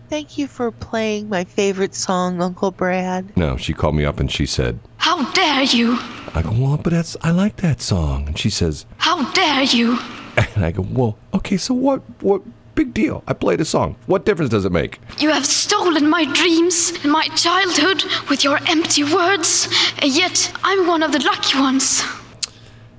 Thank 0.08 0.36
you 0.36 0.46
for 0.46 0.70
playing 0.70 1.30
my 1.30 1.44
favorite 1.44 1.94
song, 1.94 2.42
Uncle 2.42 2.70
Brad. 2.70 3.34
No, 3.36 3.56
she 3.56 3.72
called 3.72 3.96
me 3.96 4.04
up 4.04 4.20
and 4.20 4.30
she 4.30 4.44
said, 4.44 4.78
How 4.98 5.30
dare 5.32 5.62
you? 5.62 5.96
I 6.34 6.42
go, 6.42 6.50
Well, 6.50 6.76
but 6.76 6.92
that's, 6.92 7.16
I 7.22 7.30
like 7.30 7.56
that 7.56 7.80
song. 7.80 8.26
And 8.26 8.38
she 8.38 8.50
says, 8.50 8.84
How 8.98 9.30
dare 9.32 9.62
you? 9.62 9.98
And 10.56 10.64
I 10.64 10.70
go, 10.70 10.86
Well, 10.90 11.18
okay, 11.34 11.56
so 11.56 11.74
what, 11.74 12.00
what, 12.22 12.42
Big 12.74 12.94
deal. 12.94 13.22
I 13.26 13.34
played 13.34 13.60
a 13.60 13.64
song. 13.64 13.96
What 14.06 14.24
difference 14.24 14.50
does 14.50 14.64
it 14.64 14.72
make? 14.72 14.98
You 15.18 15.30
have 15.30 15.44
stolen 15.44 16.08
my 16.08 16.24
dreams 16.24 16.92
and 17.02 17.12
my 17.12 17.26
childhood 17.36 18.04
with 18.30 18.44
your 18.44 18.58
empty 18.66 19.04
words, 19.04 19.68
and 19.98 20.10
yet 20.10 20.52
I'm 20.64 20.86
one 20.86 21.02
of 21.02 21.12
the 21.12 21.18
lucky 21.20 21.58
ones. 21.58 22.02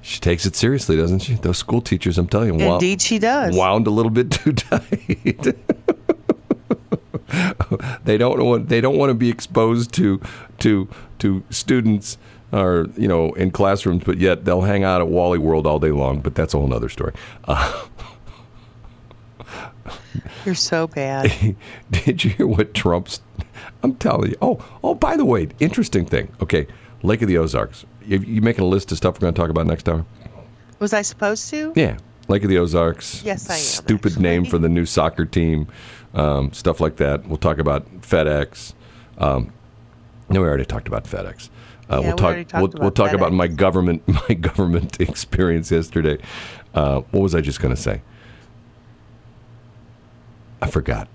She 0.03 0.19
takes 0.19 0.45
it 0.45 0.55
seriously, 0.55 0.97
doesn't 0.97 1.19
she? 1.19 1.35
Those 1.35 1.57
school 1.57 1.81
teachers, 1.81 2.17
I'm 2.17 2.27
telling 2.27 2.59
you, 2.59 2.73
indeed 2.73 3.01
she 3.01 3.19
does. 3.19 3.55
Wound 3.55 3.87
a 3.87 3.89
little 3.89 4.11
bit 4.11 4.31
too 4.31 4.53
tight. 4.53 5.55
they 8.03 8.17
don't 8.17 8.43
want 8.43 8.69
they 8.69 8.81
don't 8.81 8.97
want 8.97 9.09
to 9.09 9.15
be 9.15 9.29
exposed 9.29 9.93
to 9.93 10.21
to 10.59 10.87
to 11.19 11.43
students 11.49 12.17
or 12.51 12.87
you 12.97 13.07
know 13.07 13.33
in 13.33 13.49
classrooms, 13.49 14.03
but 14.03 14.17
yet 14.17 14.45
they'll 14.45 14.61
hang 14.61 14.83
out 14.83 15.01
at 15.01 15.07
Wally 15.07 15.39
World 15.39 15.65
all 15.65 15.79
day 15.79 15.91
long. 15.91 16.19
But 16.19 16.35
that's 16.35 16.53
a 16.53 16.59
whole 16.59 16.73
other 16.73 16.89
story. 16.89 17.13
Uh, 17.45 17.85
You're 20.45 20.55
so 20.55 20.87
bad. 20.87 21.55
Did 21.91 22.23
you 22.23 22.31
hear 22.31 22.47
what 22.47 22.73
Trump's? 22.73 23.21
I'm 23.81 23.95
telling 23.95 24.31
you. 24.31 24.37
Oh, 24.41 24.63
oh. 24.83 24.95
By 24.95 25.17
the 25.17 25.25
way, 25.25 25.49
interesting 25.59 26.05
thing. 26.05 26.31
Okay, 26.41 26.67
Lake 27.01 27.21
of 27.21 27.27
the 27.27 27.37
Ozarks. 27.37 27.85
You, 28.05 28.19
you 28.19 28.41
making 28.41 28.63
a 28.63 28.67
list 28.67 28.91
of 28.91 28.97
stuff 28.97 29.15
we're 29.15 29.21
going 29.21 29.33
to 29.33 29.39
talk 29.39 29.49
about 29.49 29.67
next 29.67 29.87
hour? 29.87 30.05
Was 30.79 30.93
I 30.93 31.01
supposed 31.01 31.49
to? 31.51 31.73
Yeah, 31.75 31.97
Lake 32.27 32.43
of 32.43 32.49
the 32.49 32.57
Ozarks. 32.57 33.23
Yes, 33.23 33.49
I 33.49 33.55
am. 33.55 33.59
Stupid 33.59 34.13
actually. 34.13 34.23
name 34.23 34.45
for 34.45 34.57
the 34.57 34.69
new 34.69 34.85
soccer 34.85 35.25
team. 35.25 35.67
Um, 36.13 36.53
stuff 36.53 36.79
like 36.79 36.97
that. 36.97 37.27
We'll 37.27 37.37
talk 37.37 37.57
about 37.57 37.89
FedEx. 38.01 38.73
Um, 39.17 39.51
no, 40.29 40.41
we 40.41 40.47
already 40.47 40.65
talked 40.65 40.87
about 40.87 41.05
FedEx. 41.05 41.49
Uh, 41.89 41.99
yeah, 42.01 42.07
we'll 42.07 42.15
talk. 42.17 42.35
We 42.35 42.45
we'll, 42.53 42.73
we'll, 42.75 42.91
talk 42.91 43.13
about 43.13 43.33
my 43.33 43.47
government 43.47 44.07
my 44.29 44.35
government 44.35 44.99
experience 44.99 45.71
yesterday. 45.71 46.17
Uh, 46.73 47.01
what 47.11 47.21
was 47.21 47.35
I 47.35 47.41
just 47.41 47.59
going 47.59 47.75
to 47.75 47.81
say? 47.81 48.01
I 50.63 50.67
forgot. 50.67 51.07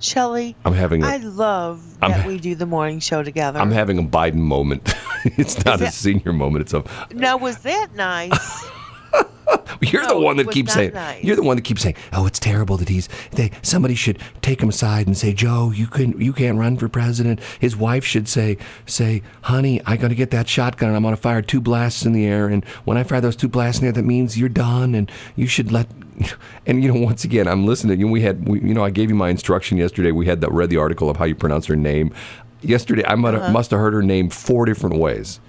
Shelly, 0.00 0.56
I'm 0.64 0.74
having. 0.74 1.02
A, 1.02 1.06
I 1.06 1.16
love 1.18 1.82
I'm, 2.02 2.10
that 2.12 2.26
we 2.26 2.38
do 2.38 2.54
the 2.54 2.66
morning 2.66 3.00
show 3.00 3.22
together. 3.22 3.58
I'm 3.58 3.70
having 3.70 3.98
a 3.98 4.02
Biden 4.02 4.34
moment. 4.34 4.94
it's 5.24 5.64
not 5.64 5.80
a 5.80 5.90
senior 5.90 6.32
moment. 6.32 6.62
It's 6.62 6.74
a 6.74 6.84
Now, 7.12 7.36
was 7.36 7.58
that 7.58 7.94
nice? 7.94 8.66
You're 9.80 10.06
the 10.06 10.18
one 10.18 10.36
that 10.38 10.50
keeps 10.50 10.72
saying. 10.72 10.92
nice. 10.94 11.22
You're 11.22 11.36
the 11.36 11.42
one 11.42 11.56
that 11.56 11.62
keeps 11.62 11.82
saying, 11.82 11.94
"Oh, 12.12 12.26
it's 12.26 12.38
terrible 12.38 12.76
that 12.78 12.88
he's." 12.88 13.08
They 13.32 13.50
somebody 13.62 13.94
should 13.94 14.18
take 14.42 14.60
him 14.60 14.68
aside 14.68 15.06
and 15.06 15.16
say, 15.16 15.32
"Joe, 15.32 15.70
you 15.74 15.86
can 15.86 16.20
you 16.20 16.32
can't 16.32 16.58
run 16.58 16.76
for 16.76 16.88
president." 16.88 17.40
His 17.58 17.76
wife 17.76 18.04
should 18.04 18.28
say, 18.28 18.58
"Say, 18.86 19.22
honey, 19.42 19.80
I 19.86 19.96
got 19.96 20.08
to 20.08 20.14
get 20.14 20.30
that 20.30 20.48
shotgun. 20.48 20.88
and 20.88 20.96
I'm 20.96 21.02
going 21.02 21.14
to 21.14 21.20
fire 21.20 21.42
two 21.42 21.60
blasts 21.60 22.04
in 22.04 22.12
the 22.12 22.26
air, 22.26 22.48
and 22.48 22.64
when 22.84 22.96
I 22.96 23.02
fire 23.04 23.20
those 23.20 23.36
two 23.36 23.48
blasts 23.48 23.80
in 23.80 23.84
the 23.84 23.88
air, 23.88 23.92
that 23.92 24.04
means 24.04 24.38
you're 24.38 24.48
done, 24.48 24.94
and 24.94 25.10
you 25.36 25.46
should 25.46 25.72
let." 25.72 25.88
And 26.66 26.82
you 26.82 26.92
know, 26.92 27.00
once 27.00 27.24
again, 27.24 27.48
I'm 27.48 27.64
listening. 27.64 27.98
You 27.98 28.06
know, 28.06 28.12
we 28.12 28.20
had, 28.20 28.46
we, 28.46 28.60
you 28.60 28.74
know, 28.74 28.84
I 28.84 28.90
gave 28.90 29.08
you 29.08 29.14
my 29.14 29.30
instruction 29.30 29.78
yesterday. 29.78 30.10
We 30.10 30.26
had 30.26 30.42
that 30.42 30.52
read 30.52 30.68
the 30.68 30.76
article 30.76 31.08
of 31.08 31.16
how 31.16 31.24
you 31.24 31.34
pronounce 31.34 31.64
her 31.66 31.76
name. 31.76 32.12
Yesterday, 32.60 33.04
I 33.04 33.10
have, 33.16 33.52
must 33.52 33.70
have 33.70 33.80
heard 33.80 33.94
her 33.94 34.02
name 34.02 34.28
four 34.28 34.66
different 34.66 34.96
ways. 34.96 35.40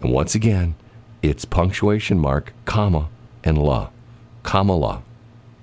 And 0.00 0.10
once 0.10 0.34
again, 0.34 0.74
it's 1.28 1.44
punctuation 1.44 2.18
mark, 2.18 2.52
comma, 2.64 3.08
and 3.44 3.58
la. 3.58 3.90
Kamala. 4.42 5.02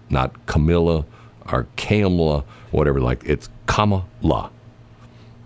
Not 0.10 0.46
Camilla 0.46 1.06
or 1.52 1.68
Kamala, 1.76 2.44
whatever 2.72 3.00
like 3.00 3.24
it's 3.26 3.50
Kamala. 3.66 4.52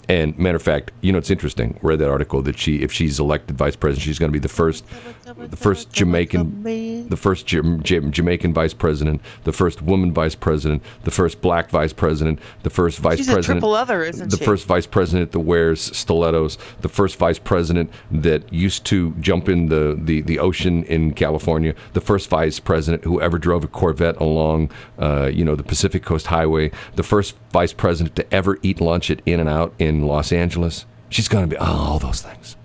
And 0.09 0.37
matter 0.37 0.55
of 0.55 0.63
fact, 0.63 0.91
you 1.01 1.11
know 1.11 1.17
it's 1.17 1.29
interesting. 1.29 1.77
Read 1.81 1.99
that 1.99 2.09
article 2.09 2.41
that 2.43 2.57
she, 2.57 2.77
if 2.81 2.91
she's 2.91 3.19
elected 3.19 3.57
vice 3.57 3.75
president, 3.75 4.05
she's 4.05 4.19
going 4.19 4.31
to 4.31 4.33
be 4.33 4.39
the 4.39 4.47
first, 4.47 4.85
the 5.33 5.57
first 5.57 5.91
Jamaican, 5.91 6.63
the 7.09 7.17
first 7.17 7.45
Jam- 7.45 7.83
Jam- 7.83 8.11
Jamaican 8.11 8.53
vice 8.53 8.73
president, 8.73 9.21
the 9.43 9.51
first 9.51 9.81
woman 9.81 10.13
vice 10.13 10.35
president, 10.35 10.81
the 11.03 11.11
first 11.11 11.41
black 11.41 11.69
vice 11.69 11.93
president, 11.93 12.39
the 12.63 12.69
first 12.69 12.99
vice 12.99 13.17
She's 13.17 13.27
a 13.27 13.33
president, 13.33 13.59
triple 13.59 13.75
other, 13.75 14.03
isn't 14.03 14.31
the 14.31 14.37
she? 14.37 14.45
first 14.45 14.65
vice 14.65 14.87
president 14.87 15.31
that 15.33 15.41
wears 15.41 15.81
stilettos, 15.81 16.57
the 16.81 16.89
first 16.89 17.17
vice 17.17 17.39
president 17.39 17.91
that 18.11 18.51
used 18.53 18.85
to 18.85 19.11
jump 19.19 19.49
in 19.49 19.67
the, 19.67 19.99
the, 20.01 20.21
the 20.21 20.39
ocean 20.39 20.83
in 20.85 21.13
California, 21.13 21.75
the 21.93 22.01
first 22.01 22.29
vice 22.29 22.59
president 22.59 23.03
who 23.03 23.21
ever 23.21 23.37
drove 23.37 23.63
a 23.63 23.67
Corvette 23.67 24.17
along, 24.17 24.71
uh, 24.99 25.29
you 25.33 25.43
know, 25.43 25.55
the 25.55 25.63
Pacific 25.63 26.03
Coast 26.03 26.27
Highway, 26.27 26.71
the 26.95 27.03
first 27.03 27.35
vice 27.51 27.73
president 27.73 28.15
to 28.15 28.33
ever 28.33 28.57
eat 28.61 28.79
lunch 28.79 29.11
at 29.11 29.21
In 29.25 29.39
and 29.39 29.49
Out 29.49 29.73
in 29.77 30.03
Los 30.03 30.31
Angeles. 30.31 30.85
She's 31.09 31.27
going 31.27 31.43
to 31.43 31.49
be 31.49 31.57
oh, 31.57 31.65
all 31.65 31.99
those 31.99 32.21
things. 32.21 32.55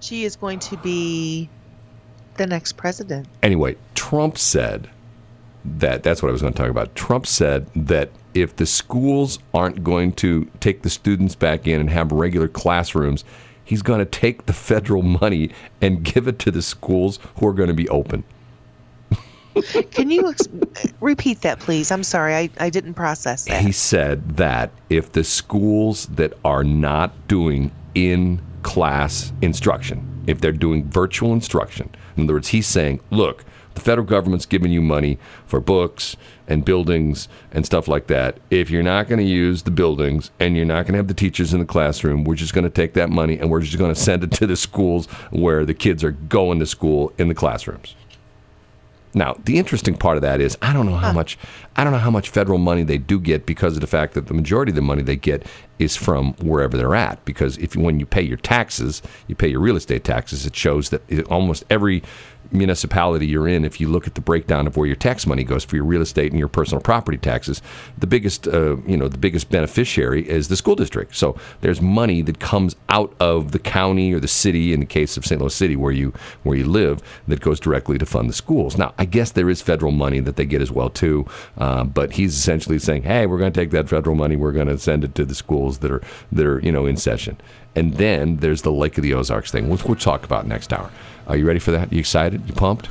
She 0.00 0.24
is 0.24 0.36
going 0.36 0.58
to 0.60 0.76
be 0.78 1.48
the 2.36 2.46
next 2.46 2.76
president. 2.76 3.26
Anyway, 3.42 3.76
Trump 3.94 4.38
said 4.38 4.88
that 5.64 6.02
that's 6.02 6.22
what 6.22 6.28
I 6.28 6.32
was 6.32 6.42
going 6.42 6.52
to 6.52 6.58
talk 6.58 6.70
about. 6.70 6.94
Trump 6.94 7.26
said 7.26 7.66
that 7.74 8.10
if 8.34 8.56
the 8.56 8.66
schools 8.66 9.38
aren't 9.52 9.82
going 9.84 10.12
to 10.12 10.50
take 10.60 10.82
the 10.82 10.90
students 10.90 11.34
back 11.34 11.66
in 11.66 11.80
and 11.80 11.90
have 11.90 12.12
regular 12.12 12.48
classrooms, 12.48 13.24
he's 13.64 13.82
going 13.82 14.00
to 14.00 14.04
take 14.04 14.46
the 14.46 14.52
federal 14.52 15.02
money 15.02 15.50
and 15.80 16.02
give 16.02 16.28
it 16.28 16.38
to 16.40 16.50
the 16.50 16.62
schools 16.62 17.18
who 17.36 17.46
are 17.46 17.52
going 17.52 17.68
to 17.68 17.74
be 17.74 17.88
open. 17.88 18.24
Can 19.92 20.10
you 20.10 20.30
ex- 20.30 20.48
repeat 21.00 21.42
that, 21.42 21.60
please? 21.60 21.92
I'm 21.92 22.02
sorry, 22.02 22.34
I, 22.34 22.50
I 22.58 22.70
didn't 22.70 22.94
process 22.94 23.44
that. 23.44 23.62
He 23.62 23.70
said 23.70 24.36
that 24.36 24.72
if 24.90 25.12
the 25.12 25.22
schools 25.22 26.06
that 26.06 26.32
are 26.44 26.64
not 26.64 27.28
doing 27.28 27.70
in 27.94 28.42
class 28.64 29.32
instruction, 29.40 30.24
if 30.26 30.40
they're 30.40 30.50
doing 30.50 30.90
virtual 30.90 31.32
instruction, 31.32 31.94
in 32.16 32.24
other 32.24 32.34
words, 32.34 32.48
he's 32.48 32.66
saying, 32.66 32.98
look, 33.10 33.44
the 33.74 33.80
federal 33.80 34.06
government's 34.06 34.46
giving 34.46 34.72
you 34.72 34.80
money 34.80 35.18
for 35.46 35.60
books 35.60 36.16
and 36.46 36.64
buildings 36.64 37.28
and 37.52 37.66
stuff 37.66 37.88
like 37.88 38.06
that. 38.06 38.38
If 38.50 38.70
you're 38.70 38.82
not 38.82 39.08
going 39.08 39.18
to 39.18 39.24
use 39.24 39.62
the 39.62 39.70
buildings 39.70 40.30
and 40.40 40.56
you're 40.56 40.64
not 40.64 40.82
going 40.84 40.92
to 40.92 40.98
have 40.98 41.08
the 41.08 41.14
teachers 41.14 41.52
in 41.52 41.60
the 41.60 41.66
classroom, 41.66 42.24
we're 42.24 42.36
just 42.36 42.54
going 42.54 42.64
to 42.64 42.70
take 42.70 42.94
that 42.94 43.10
money 43.10 43.38
and 43.38 43.50
we're 43.50 43.60
just 43.60 43.78
going 43.78 43.92
to 43.92 44.00
send 44.00 44.24
it 44.24 44.32
to 44.32 44.46
the 44.46 44.56
schools 44.56 45.06
where 45.30 45.64
the 45.64 45.74
kids 45.74 46.02
are 46.04 46.12
going 46.12 46.58
to 46.60 46.66
school 46.66 47.12
in 47.18 47.28
the 47.28 47.34
classrooms. 47.34 47.94
Now, 49.14 49.36
the 49.44 49.58
interesting 49.58 49.96
part 49.96 50.16
of 50.16 50.22
that 50.22 50.40
is 50.40 50.58
I 50.60 50.72
don't 50.72 50.86
know 50.86 50.96
how 50.96 51.12
much 51.12 51.38
I 51.76 51.84
don't 51.84 51.92
know 51.92 51.98
how 51.98 52.10
much 52.10 52.28
federal 52.28 52.58
money 52.58 52.82
they 52.82 52.98
do 52.98 53.20
get 53.20 53.46
because 53.46 53.74
of 53.74 53.80
the 53.80 53.86
fact 53.86 54.14
that 54.14 54.26
the 54.26 54.34
majority 54.34 54.70
of 54.70 54.76
the 54.76 54.82
money 54.82 55.02
they 55.02 55.16
get 55.16 55.46
is 55.78 55.96
from 55.96 56.34
wherever 56.34 56.76
they're 56.76 56.94
at. 56.94 57.24
Because 57.24 57.56
if 57.58 57.76
when 57.76 58.00
you 58.00 58.06
pay 58.06 58.22
your 58.22 58.36
taxes, 58.36 59.02
you 59.26 59.34
pay 59.34 59.48
your 59.48 59.60
real 59.60 59.76
estate 59.76 60.04
taxes, 60.04 60.46
it 60.46 60.54
shows 60.54 60.90
that 60.90 61.02
almost 61.28 61.64
every 61.70 62.02
municipality 62.52 63.26
you're 63.26 63.48
in, 63.48 63.64
if 63.64 63.80
you 63.80 63.88
look 63.88 64.06
at 64.06 64.14
the 64.14 64.20
breakdown 64.20 64.66
of 64.66 64.76
where 64.76 64.86
your 64.86 64.96
tax 64.96 65.26
money 65.26 65.44
goes 65.44 65.64
for 65.64 65.76
your 65.76 65.84
real 65.84 66.02
estate 66.02 66.32
and 66.32 66.38
your 66.38 66.48
personal 66.48 66.80
property 66.80 67.18
taxes, 67.18 67.62
the 67.98 68.06
biggest 68.06 68.46
uh, 68.48 68.76
you 68.86 68.96
know 68.96 69.08
the 69.08 69.18
biggest 69.18 69.50
beneficiary 69.50 70.28
is 70.28 70.48
the 70.48 70.56
school 70.56 70.76
district. 70.76 71.16
So 71.16 71.36
there's 71.60 71.80
money 71.80 72.22
that 72.22 72.38
comes 72.38 72.76
out 72.88 73.14
of 73.20 73.52
the 73.52 73.58
county 73.58 74.12
or 74.12 74.20
the 74.20 74.28
city, 74.28 74.72
in 74.72 74.80
the 74.80 74.86
case 74.86 75.16
of 75.16 75.24
St. 75.24 75.40
Louis 75.40 75.54
City, 75.54 75.76
where 75.76 75.92
you 75.92 76.12
where 76.42 76.56
you 76.56 76.66
live, 76.66 77.02
that 77.28 77.40
goes 77.40 77.60
directly 77.60 77.98
to 77.98 78.06
fund 78.06 78.28
the 78.28 78.34
schools. 78.34 78.76
Now, 78.76 78.94
I 78.98 79.04
guess 79.04 79.32
there 79.32 79.50
is 79.50 79.60
federal 79.62 79.92
money 79.92 80.20
that 80.20 80.36
they 80.36 80.44
get 80.44 80.62
as 80.62 80.70
well 80.70 80.90
too, 80.90 81.26
uh, 81.58 81.84
but 81.84 82.12
he's 82.12 82.34
essentially 82.34 82.78
saying, 82.78 83.04
"Hey, 83.04 83.26
we're 83.26 83.38
going 83.38 83.52
to 83.52 83.60
take 83.60 83.70
that 83.70 83.88
federal 83.88 84.16
money, 84.16 84.36
we're 84.36 84.52
going 84.52 84.68
to 84.68 84.78
send 84.78 85.04
it 85.04 85.14
to 85.16 85.24
the 85.24 85.34
schools 85.34 85.78
that 85.78 85.90
are 85.90 86.02
that 86.32 86.46
are 86.46 86.60
you 86.60 86.72
know 86.72 86.86
in 86.86 86.96
session." 86.96 87.36
And 87.76 87.94
then 87.94 88.36
there's 88.36 88.62
the 88.62 88.72
Lake 88.72 88.96
of 88.98 89.02
the 89.02 89.14
Ozarks 89.14 89.50
thing, 89.50 89.68
which 89.68 89.84
we'll 89.84 89.96
talk 89.96 90.24
about 90.24 90.46
next 90.46 90.72
hour. 90.72 90.90
Are 91.26 91.36
you 91.36 91.46
ready 91.46 91.58
for 91.58 91.70
that? 91.72 91.92
You 91.92 91.98
excited? 91.98 92.46
You 92.46 92.54
pumped? 92.54 92.88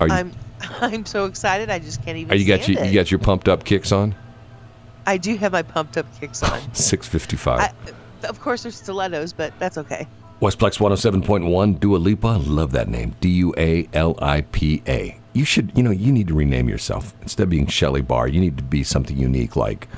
Are 0.00 0.08
you? 0.08 0.14
I'm 0.14 0.32
I'm 0.80 1.06
so 1.06 1.26
excited. 1.26 1.70
I 1.70 1.78
just 1.78 2.02
can't 2.04 2.16
even. 2.16 2.32
are 2.32 2.36
you 2.36 2.46
got 2.46 2.68
your, 2.68 2.80
it. 2.80 2.88
you 2.88 2.94
got 2.94 3.10
your 3.10 3.20
pumped 3.20 3.48
up 3.48 3.64
kicks 3.64 3.92
on? 3.92 4.14
I 5.06 5.18
do 5.18 5.36
have 5.36 5.52
my 5.52 5.62
pumped 5.62 5.96
up 5.96 6.06
kicks 6.18 6.42
on. 6.42 6.60
Six 6.74 7.06
fifty 7.06 7.36
five. 7.36 7.72
Of 8.24 8.40
course, 8.40 8.62
there's 8.62 8.76
stilettos, 8.76 9.32
but 9.32 9.52
that's 9.58 9.78
okay. 9.78 10.08
Westplex 10.40 10.78
107.1, 10.78 11.80
Dua 11.80 11.96
Lipa. 11.96 12.38
Love 12.44 12.72
that 12.72 12.88
name. 12.88 13.14
D 13.20 13.28
U 13.30 13.54
A 13.56 13.88
L 13.94 14.18
I 14.20 14.42
P 14.42 14.82
A. 14.86 15.18
You 15.32 15.44
should, 15.46 15.72
you 15.74 15.82
know, 15.82 15.90
you 15.90 16.12
need 16.12 16.28
to 16.28 16.34
rename 16.34 16.68
yourself. 16.68 17.14
Instead 17.22 17.44
of 17.44 17.50
being 17.50 17.66
Shelly 17.66 18.02
Barr, 18.02 18.28
you 18.28 18.40
need 18.40 18.56
to 18.58 18.62
be 18.62 18.82
something 18.82 19.16
unique 19.16 19.56
like, 19.56 19.88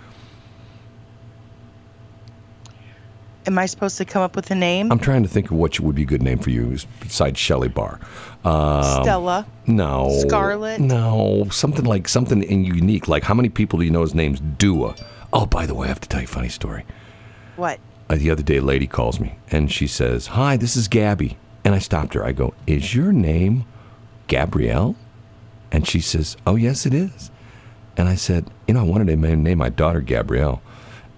Am 3.49 3.59
I 3.59 3.67
supposed 3.67 3.97
to 3.97 4.05
come 4.05 4.23
up 4.23 4.37
with 4.37 4.51
a 4.51 4.55
name? 4.55 4.93
I'm 4.93 4.99
trying 4.99 5.23
to 5.23 5.29
think 5.29 5.51
of 5.51 5.57
what 5.57 5.81
would 5.81 5.97
be 5.97 6.03
a 6.03 6.07
good 6.07 6.23
name 6.23 6.39
for 6.39 6.51
you 6.51 6.77
besides 7.01 7.39
Shelly 7.39 7.69
Barr. 7.69 7.99
Um, 8.45 9.03
Stella. 9.03 9.47
No. 9.67 10.11
Scarlet. 10.21 10.81
No. 10.81 11.49
Something 11.51 11.87
like 11.87 12.09
something 12.09 12.43
unique. 12.43 13.09
Like, 13.09 13.25
how 13.25 13.35
many 13.35 13.49
people 13.49 13.79
do 13.79 13.85
you 13.87 13.91
know 13.91 14.03
his 14.03 14.15
name's 14.15 14.39
Dua? 14.39 14.95
Oh, 15.33 15.47
by 15.47 15.67
the 15.67 15.75
way, 15.75 15.87
I 15.87 15.89
have 15.89 16.01
to 16.01 16.09
tell 16.09 16.21
you 16.21 16.27
a 16.27 16.29
funny 16.29 16.51
story. 16.51 16.85
What? 17.57 17.81
uh, 18.11 18.17
the 18.17 18.31
other 18.31 18.43
day 18.43 18.57
a 18.57 18.63
lady 18.63 18.87
calls 18.87 19.21
me 19.21 19.37
and 19.51 19.71
she 19.71 19.87
says, 19.87 20.29
Hi, 20.29 20.57
this 20.57 20.77
is 20.77 20.89
Gabby. 20.89 21.37
And 21.65 21.75
I 21.75 21.79
stopped 21.79 22.15
her. 22.15 22.25
I 22.25 22.33
go, 22.33 22.55
Is 22.67 22.95
your 22.95 23.13
name 23.13 23.65
Gabrielle? 24.27 24.97
And 25.71 25.87
she 25.87 26.01
says, 26.01 26.37
Oh, 26.47 26.57
yes, 26.57 26.87
it 26.87 26.95
is. 26.95 27.31
And 27.97 28.09
I 28.09 28.15
said, 28.15 28.47
You 28.67 28.75
know, 28.75 28.81
I 28.81 28.85
wanted 28.85 29.09
to 29.09 29.17
name 29.17 29.59
my 29.59 29.69
daughter 29.69 30.01
Gabrielle. 30.01 30.63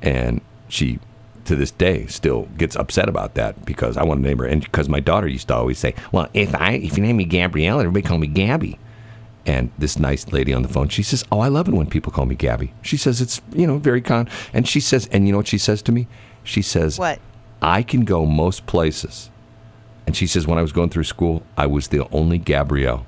And 0.03 0.41
she, 0.69 0.99
to 1.45 1.57
this 1.57 1.71
day, 1.71 2.07
still 2.07 2.49
gets 2.57 2.77
upset 2.77 3.09
about 3.09 3.35
that 3.35 3.65
because 3.65 3.97
I 3.97 4.05
want 4.05 4.23
to 4.23 4.29
name 4.29 4.39
her. 4.39 4.47
And 4.47 4.63
because 4.63 4.89
my 4.89 5.01
daughter 5.01 5.27
used 5.27 5.49
to 5.49 5.55
always 5.55 5.79
say, 5.79 5.95
Well, 6.13 6.29
if 6.35 6.55
I 6.55 6.73
if 6.73 6.97
you 6.97 7.03
name 7.03 7.17
me 7.17 7.25
Gabrielle, 7.25 7.81
everybody 7.81 8.03
call 8.03 8.19
me 8.19 8.27
Gabby. 8.27 8.79
And 9.47 9.71
this 9.79 9.99
nice 9.99 10.33
lady 10.33 10.53
on 10.53 10.63
the 10.63 10.69
phone, 10.69 10.89
she 10.89 11.03
says, 11.03 11.25
"Oh, 11.33 11.41
I 11.41 11.49
love 11.49 11.67
it 11.67 11.75
when 11.75 11.87
people 11.87 12.13
call 12.13 12.27
me 12.27 12.35
Gabby." 12.35 12.75
She 12.83 12.99
says 12.99 13.23
it's 13.23 13.41
you 13.55 13.67
know 13.67 13.79
very 13.79 14.03
con. 14.03 14.29
And 14.53 14.69
she 14.69 14.81
says, 14.81 15.09
and 15.11 15.27
you 15.27 15.33
know 15.33 15.39
what 15.39 15.49
she 15.49 15.57
says 15.57 15.81
to 15.83 15.93
me? 15.93 16.09
She 16.45 16.61
says, 16.61 16.99
What? 16.99 17.21
I 17.63 17.83
can 17.83 18.05
go 18.05 18.27
most 18.27 18.67
places." 18.67 19.31
And 20.11 20.17
she 20.17 20.27
says, 20.27 20.45
when 20.45 20.59
I 20.59 20.63
was 20.63 20.73
going 20.73 20.91
through 20.91 21.05
school, 21.05 21.45
I 21.57 21.67
was 21.67 21.87
the 21.87 22.05
only 22.11 22.37
Gabrielle. 22.37 23.07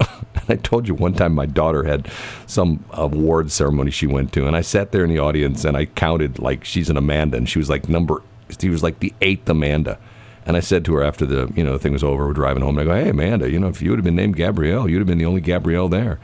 and 0.34 0.44
I 0.48 0.56
told 0.56 0.88
you 0.88 0.94
one 0.94 1.14
time 1.14 1.34
my 1.34 1.46
daughter 1.46 1.84
had 1.84 2.08
some 2.46 2.84
award 2.90 3.50
ceremony 3.50 3.90
she 3.90 4.06
went 4.06 4.32
to, 4.34 4.46
and 4.46 4.56
I 4.56 4.62
sat 4.62 4.92
there 4.92 5.04
in 5.04 5.10
the 5.10 5.18
audience 5.18 5.64
and 5.64 5.76
I 5.76 5.86
counted 5.86 6.38
like 6.38 6.64
she's 6.64 6.90
an 6.90 6.96
Amanda, 6.96 7.36
and 7.36 7.48
she 7.48 7.58
was 7.58 7.68
like 7.68 7.88
number, 7.88 8.22
she 8.58 8.68
was 8.68 8.82
like 8.82 9.00
the 9.00 9.12
eighth 9.20 9.48
Amanda. 9.48 9.98
And 10.46 10.56
I 10.56 10.60
said 10.60 10.84
to 10.86 10.94
her 10.94 11.04
after 11.04 11.26
the 11.26 11.52
you 11.54 11.62
know 11.62 11.72
the 11.72 11.78
thing 11.78 11.92
was 11.92 12.02
over, 12.02 12.26
we're 12.26 12.32
driving 12.32 12.62
home, 12.62 12.78
and 12.78 12.90
I 12.90 12.92
go, 12.92 13.04
"Hey 13.04 13.10
Amanda, 13.10 13.50
you 13.50 13.60
know 13.60 13.68
if 13.68 13.82
you 13.82 13.90
would 13.90 13.98
have 13.98 14.04
been 14.04 14.16
named 14.16 14.36
Gabrielle, 14.36 14.88
you'd 14.88 14.98
have 14.98 15.06
been 15.06 15.18
the 15.18 15.26
only 15.26 15.40
Gabrielle 15.40 15.88
there." 15.88 16.18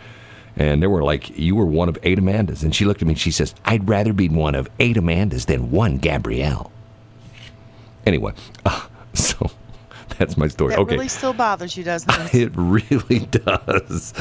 And 0.57 0.83
there 0.83 0.89
were 0.89 1.03
like 1.03 1.39
you 1.39 1.55
were 1.55 1.67
one 1.67 1.89
of 1.89 1.99
eight 2.03 2.19
Amandas, 2.19 2.63
and 2.63 2.75
she 2.75 2.87
looked 2.87 3.03
at 3.03 3.07
me 3.07 3.13
and 3.13 3.21
she 3.21 3.31
says, 3.31 3.55
"I'd 3.65 3.89
rather 3.89 4.15
be 4.15 4.29
one 4.29 4.55
of 4.55 4.69
eight 4.81 4.97
Amandas 4.97 5.47
than 5.47 5.71
one 5.71 5.99
Gabrielle." 5.99 6.73
Anyway, 8.07 8.33
uh, 8.65 8.87
so 9.13 9.51
that's 10.19 10.37
my 10.37 10.49
story. 10.49 10.71
That 10.71 10.81
okay, 10.81 10.95
really 10.95 11.09
still 11.09 11.33
bothers 11.33 11.77
you, 11.77 11.85
doesn't 11.85 12.11
it? 12.11 12.35
it 12.35 12.53
really 12.55 13.21
does. 13.27 14.15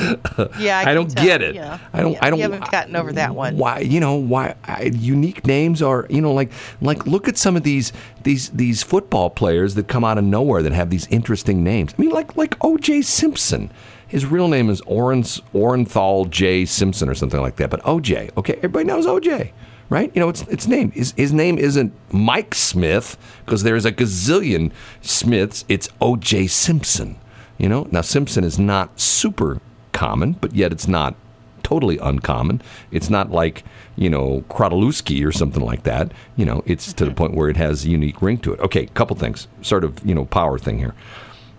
Yeah, 0.60 0.80
I 0.80 0.92
I, 0.92 0.94
don't 0.94 1.10
tell, 1.10 1.24
get 1.24 1.42
it. 1.42 1.56
yeah. 1.56 1.80
I 1.94 2.02
don't. 2.02 2.14
Yeah, 2.14 2.20
I 2.22 2.30
don't. 2.30 2.40
you 2.40 2.44
haven't 2.44 2.72
gotten 2.72 2.96
over 2.96 3.12
that 3.14 3.36
one. 3.36 3.58
Why? 3.58 3.80
You 3.80 4.00
know 4.00 4.16
why? 4.16 4.56
I, 4.64 4.84
unique 4.84 5.46
names 5.46 5.82
are. 5.82 6.06
You 6.10 6.22
know, 6.22 6.34
like 6.34 6.52
like 6.82 7.06
look 7.06 7.28
at 7.28 7.38
some 7.38 7.56
of 7.56 7.64
these 7.64 7.94
these 8.24 8.50
these 8.50 8.84
football 8.84 9.30
players 9.30 9.76
that 9.76 9.88
come 9.88 10.04
out 10.04 10.18
of 10.18 10.24
nowhere 10.24 10.62
that 10.64 10.74
have 10.74 10.90
these 10.90 11.08
interesting 11.08 11.64
names. 11.64 11.94
I 11.98 12.02
mean, 12.02 12.12
like 12.12 12.36
like 12.36 12.56
O.J. 12.64 13.02
Simpson. 13.04 13.72
His 14.08 14.26
real 14.26 14.48
name 14.48 14.70
is 14.70 14.82
Oren 14.82 15.24
Orenthal 15.24 16.30
J. 16.30 16.66
Simpson 16.66 17.10
or 17.10 17.16
something 17.16 17.42
like 17.42 17.56
that. 17.58 17.70
But 17.70 17.82
O.J. 17.86 18.30
Okay, 18.38 18.54
everybody 18.58 18.86
knows 18.86 19.06
O.J. 19.06 19.52
right? 19.90 20.12
You 20.14 20.22
know, 20.22 20.30
it's 20.30 20.42
it's 20.44 20.68
name. 20.68 20.92
His, 20.92 21.14
his 21.18 21.34
name 21.34 21.58
isn't 21.58 21.94
Mike 22.12 22.56
Smith 22.56 23.18
because 23.46 23.64
there's 23.64 23.86
a 23.86 23.92
gazillion 23.92 24.72
Smiths. 25.02 25.66
It's 25.68 25.90
O.J. 26.02 26.48
Simpson. 26.48 27.18
You 27.58 27.70
know, 27.70 27.88
now 27.92 28.02
Simpson 28.02 28.44
is 28.44 28.60
not 28.60 29.00
super 29.00 29.62
common, 29.94 30.34
but 30.34 30.54
yet 30.54 30.72
it's 30.72 30.88
not 30.88 31.16
totally 31.64 31.98
uncommon. 31.98 32.62
It's 32.92 33.10
not 33.10 33.32
like 33.32 33.64
you 33.96 34.10
know 34.10 34.44
Krotolewski 34.50 35.26
or 35.26 35.32
something 35.32 35.64
like 35.64 35.84
that. 35.84 36.12
You 36.36 36.46
know, 36.46 36.64
it's 36.66 36.94
to 36.94 37.06
the 37.06 37.12
point 37.12 37.34
where 37.34 37.50
it 37.50 37.58
has 37.58 37.86
a 37.86 37.90
unique 37.90 38.22
ring 38.22 38.38
to 38.40 38.54
it. 38.54 38.60
Okay, 38.60 38.88
couple 38.88 39.16
things, 39.16 39.48
sort 39.62 39.84
of 39.84 40.04
you 40.06 40.16
know 40.16 40.26
power 40.26 40.58
thing 40.58 40.80
here. 40.80 40.94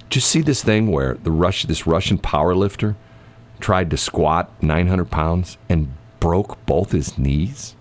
Just 0.09 0.29
see 0.29 0.41
this 0.41 0.63
thing 0.63 0.87
where 0.89 1.15
the 1.15 1.33
Rush, 1.33 1.65
this 1.65 1.87
Russian 1.87 2.19
power 2.19 2.55
lifter, 2.55 2.95
tried 3.59 3.91
to 3.91 3.97
squat 3.97 4.51
900 4.63 5.11
pounds 5.11 5.59
and 5.69 5.93
broke 6.21 6.65
both 6.67 6.93
his 6.93 7.19
knees. 7.19 7.76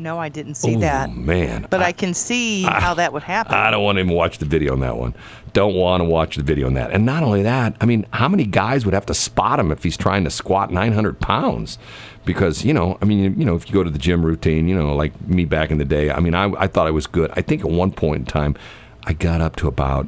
No, 0.00 0.18
I 0.18 0.28
didn't 0.30 0.54
see 0.54 0.76
Oh 0.76 0.80
that. 0.80 1.14
man! 1.14 1.66
But 1.68 1.82
I, 1.82 1.92
can 1.92 2.14
see 2.14 2.62
how 2.68 2.94
that 2.94 3.12
would 3.12 3.22
happen. 3.22 3.54
I 3.54 3.70
don't 3.70 3.84
want 3.84 3.96
to 3.96 4.00
even 4.00 4.14
watch 4.14 4.38
the 4.38 4.46
video 4.46 4.72
on 4.72 4.80
that 4.80 4.96
one. 4.96 5.14
Don't 5.52 5.74
want 5.74 6.00
to 6.00 6.04
watch 6.04 6.36
the 6.36 6.42
video 6.42 6.66
on 6.68 6.74
that. 6.74 6.90
And 6.92 7.04
not 7.04 7.22
only 7.22 7.42
that, 7.42 7.76
I 7.80 7.86
mean, 7.86 8.06
how 8.12 8.28
many 8.28 8.44
guys 8.44 8.84
would 8.84 8.94
have 8.94 9.06
to 9.06 9.14
spot 9.14 9.60
him 9.60 9.70
if 9.70 9.82
he's 9.82 9.96
trying 9.96 10.24
to 10.24 10.30
squat 10.30 10.70
900 10.72 11.20
pounds? 11.20 11.78
Because, 12.24 12.64
you 12.64 12.72
know, 12.72 12.96
I 13.02 13.04
mean, 13.04 13.38
you 13.38 13.44
know, 13.44 13.56
if 13.56 13.68
you 13.68 13.74
go 13.74 13.82
to 13.82 13.90
the 13.90 13.98
gym 13.98 14.24
routine, 14.24 14.68
you 14.68 14.76
know, 14.76 14.94
like 14.94 15.18
me 15.26 15.44
back 15.44 15.70
in 15.70 15.78
the 15.78 15.84
day, 15.84 16.10
I 16.10 16.20
mean, 16.20 16.34
I, 16.34 16.44
I 16.52 16.66
thought 16.66 16.86
I 16.86 16.90
was 16.92 17.06
good. 17.06 17.30
I 17.34 17.42
think 17.42 17.62
at 17.62 17.70
one 17.70 17.90
point 17.92 18.20
in 18.20 18.24
time, 18.26 18.56
I 19.04 19.12
got 19.12 19.40
up 19.40 19.56
to 19.56 19.68
about 19.68 20.06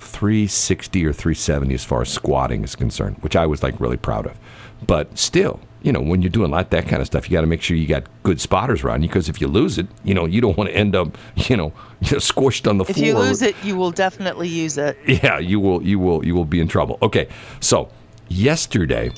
360 0.00 1.04
or 1.06 1.12
370 1.12 1.74
as 1.74 1.84
far 1.84 2.02
as 2.02 2.08
squatting 2.08 2.64
is 2.64 2.74
concerned, 2.76 3.16
which 3.20 3.36
I 3.36 3.46
was 3.46 3.62
like 3.62 3.78
really 3.80 3.96
proud 3.96 4.26
of. 4.26 4.36
But 4.86 5.16
still, 5.18 5.60
you 5.82 5.92
know, 5.92 6.00
when 6.00 6.22
you're 6.22 6.30
doing 6.30 6.50
like 6.50 6.70
that 6.70 6.88
kind 6.88 7.00
of 7.00 7.06
stuff, 7.06 7.30
you 7.30 7.34
got 7.34 7.42
to 7.42 7.46
make 7.46 7.62
sure 7.62 7.76
you 7.76 7.86
got 7.86 8.04
good 8.22 8.40
spotters 8.40 8.82
around 8.82 9.02
you 9.02 9.08
because 9.08 9.28
if 9.28 9.40
you 9.40 9.46
lose 9.46 9.78
it, 9.78 9.86
you 10.04 10.14
know, 10.14 10.26
you 10.26 10.40
don't 10.40 10.56
want 10.56 10.70
to 10.70 10.76
end 10.76 10.96
up, 10.96 11.16
you 11.36 11.56
know, 11.56 11.72
you 12.00 12.12
know, 12.12 12.18
squished 12.18 12.68
on 12.68 12.78
the 12.78 12.84
if 12.84 12.96
floor. 12.96 13.08
If 13.08 13.14
you 13.14 13.18
lose 13.18 13.42
it, 13.42 13.54
you 13.62 13.76
will 13.76 13.90
definitely 13.90 14.48
use 14.48 14.78
it. 14.78 14.96
Yeah, 15.06 15.38
you 15.38 15.60
will 15.60 15.82
you 15.82 15.98
will 15.98 16.24
you 16.24 16.34
will 16.34 16.44
be 16.44 16.60
in 16.60 16.68
trouble. 16.68 16.98
Okay. 17.02 17.28
So, 17.60 17.90
yesterday 18.28 19.10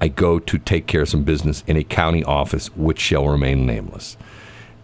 I 0.00 0.08
go 0.08 0.38
to 0.38 0.58
take 0.58 0.86
care 0.86 1.02
of 1.02 1.08
some 1.08 1.24
business 1.24 1.62
in 1.66 1.76
a 1.76 1.84
county 1.84 2.24
office 2.24 2.74
which 2.74 2.98
shall 2.98 3.28
remain 3.28 3.66
nameless. 3.66 4.16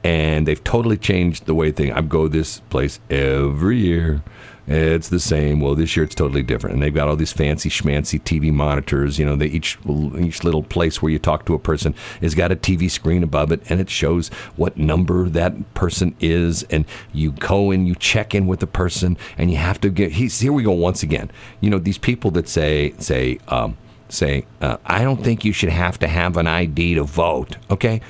And 0.05 0.46
they've 0.46 0.62
totally 0.62 0.98
changed 0.98 1.46
the 1.46 1.55
way 1.55 1.72
thing. 1.72 1.92
I 1.92 2.02
go 2.02 2.29
this 2.29 2.61
place 2.70 3.00
every 3.11 3.79
year. 3.79 4.22
It's 4.68 5.09
the 5.09 5.20
same. 5.20 5.61
Well, 5.61 5.76
this 5.76 5.96
year 5.96 6.02
it's 6.02 6.14
totally 6.14 6.42
different, 6.42 6.74
and 6.74 6.83
they've 6.83 6.92
got 6.92 7.07
all 7.07 7.14
these 7.14 7.33
fancy 7.33 7.70
schmancy 7.70 8.20
TV 8.20 8.52
monitors. 8.52 9.16
You 9.16 9.24
know, 9.24 9.37
they 9.37 9.46
each 9.46 9.79
each 10.18 10.42
little 10.42 10.64
place 10.64 11.00
where 11.00 11.12
you 11.12 11.20
talk 11.20 11.46
to 11.46 11.55
a 11.55 11.59
person 11.59 11.94
has 12.20 12.35
got 12.35 12.50
a 12.50 12.57
TV 12.57 12.90
screen 12.90 13.22
above 13.22 13.52
it, 13.52 13.62
and 13.70 13.81
it 13.81 13.88
shows 13.88 14.29
what 14.57 14.76
number 14.76 15.29
that 15.29 15.74
person 15.74 16.16
is. 16.18 16.64
And 16.64 16.85
you 17.12 17.31
go 17.31 17.70
and 17.70 17.87
you 17.87 17.94
check 17.94 18.35
in 18.35 18.48
with 18.48 18.59
the 18.59 18.66
person, 18.66 19.16
and 19.38 19.52
you 19.52 19.57
have 19.57 19.81
to 19.83 19.90
get. 19.90 20.12
He's 20.12 20.40
here. 20.40 20.52
We 20.52 20.64
go 20.64 20.72
once 20.72 21.05
again. 21.05 21.31
You 21.61 21.70
know, 21.70 21.79
these 21.79 21.98
people 21.98 22.33
that 22.33 22.48
say 22.48 22.92
say 22.98 23.38
um, 23.46 23.76
say, 24.09 24.46
uh, 24.61 24.79
I 24.85 25.05
don't 25.05 25.22
think 25.22 25.44
you 25.44 25.52
should 25.52 25.70
have 25.70 25.98
to 26.00 26.09
have 26.09 26.37
an 26.37 26.48
ID 26.48 26.94
to 26.94 27.05
vote. 27.05 27.57
Okay, 27.70 28.00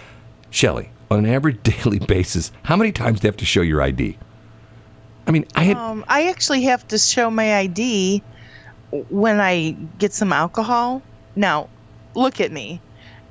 Shelley, 0.50 0.90
on 1.10 1.20
an 1.20 1.26
average 1.26 1.62
daily 1.62 1.98
basis, 1.98 2.50
how 2.62 2.76
many 2.76 2.92
times 2.92 3.20
do 3.20 3.26
you 3.26 3.28
have 3.28 3.36
to 3.38 3.44
show 3.44 3.60
your 3.60 3.82
ID? 3.82 4.16
I 5.26 5.30
mean, 5.30 5.46
I 5.54 5.64
had. 5.64 5.76
Um, 5.76 6.04
I 6.08 6.28
actually 6.28 6.62
have 6.62 6.86
to 6.88 6.98
show 6.98 7.30
my 7.30 7.56
ID 7.56 8.22
when 9.10 9.40
I 9.40 9.76
get 9.98 10.12
some 10.12 10.32
alcohol. 10.32 11.02
Now, 11.34 11.68
look 12.14 12.40
at 12.40 12.52
me. 12.52 12.80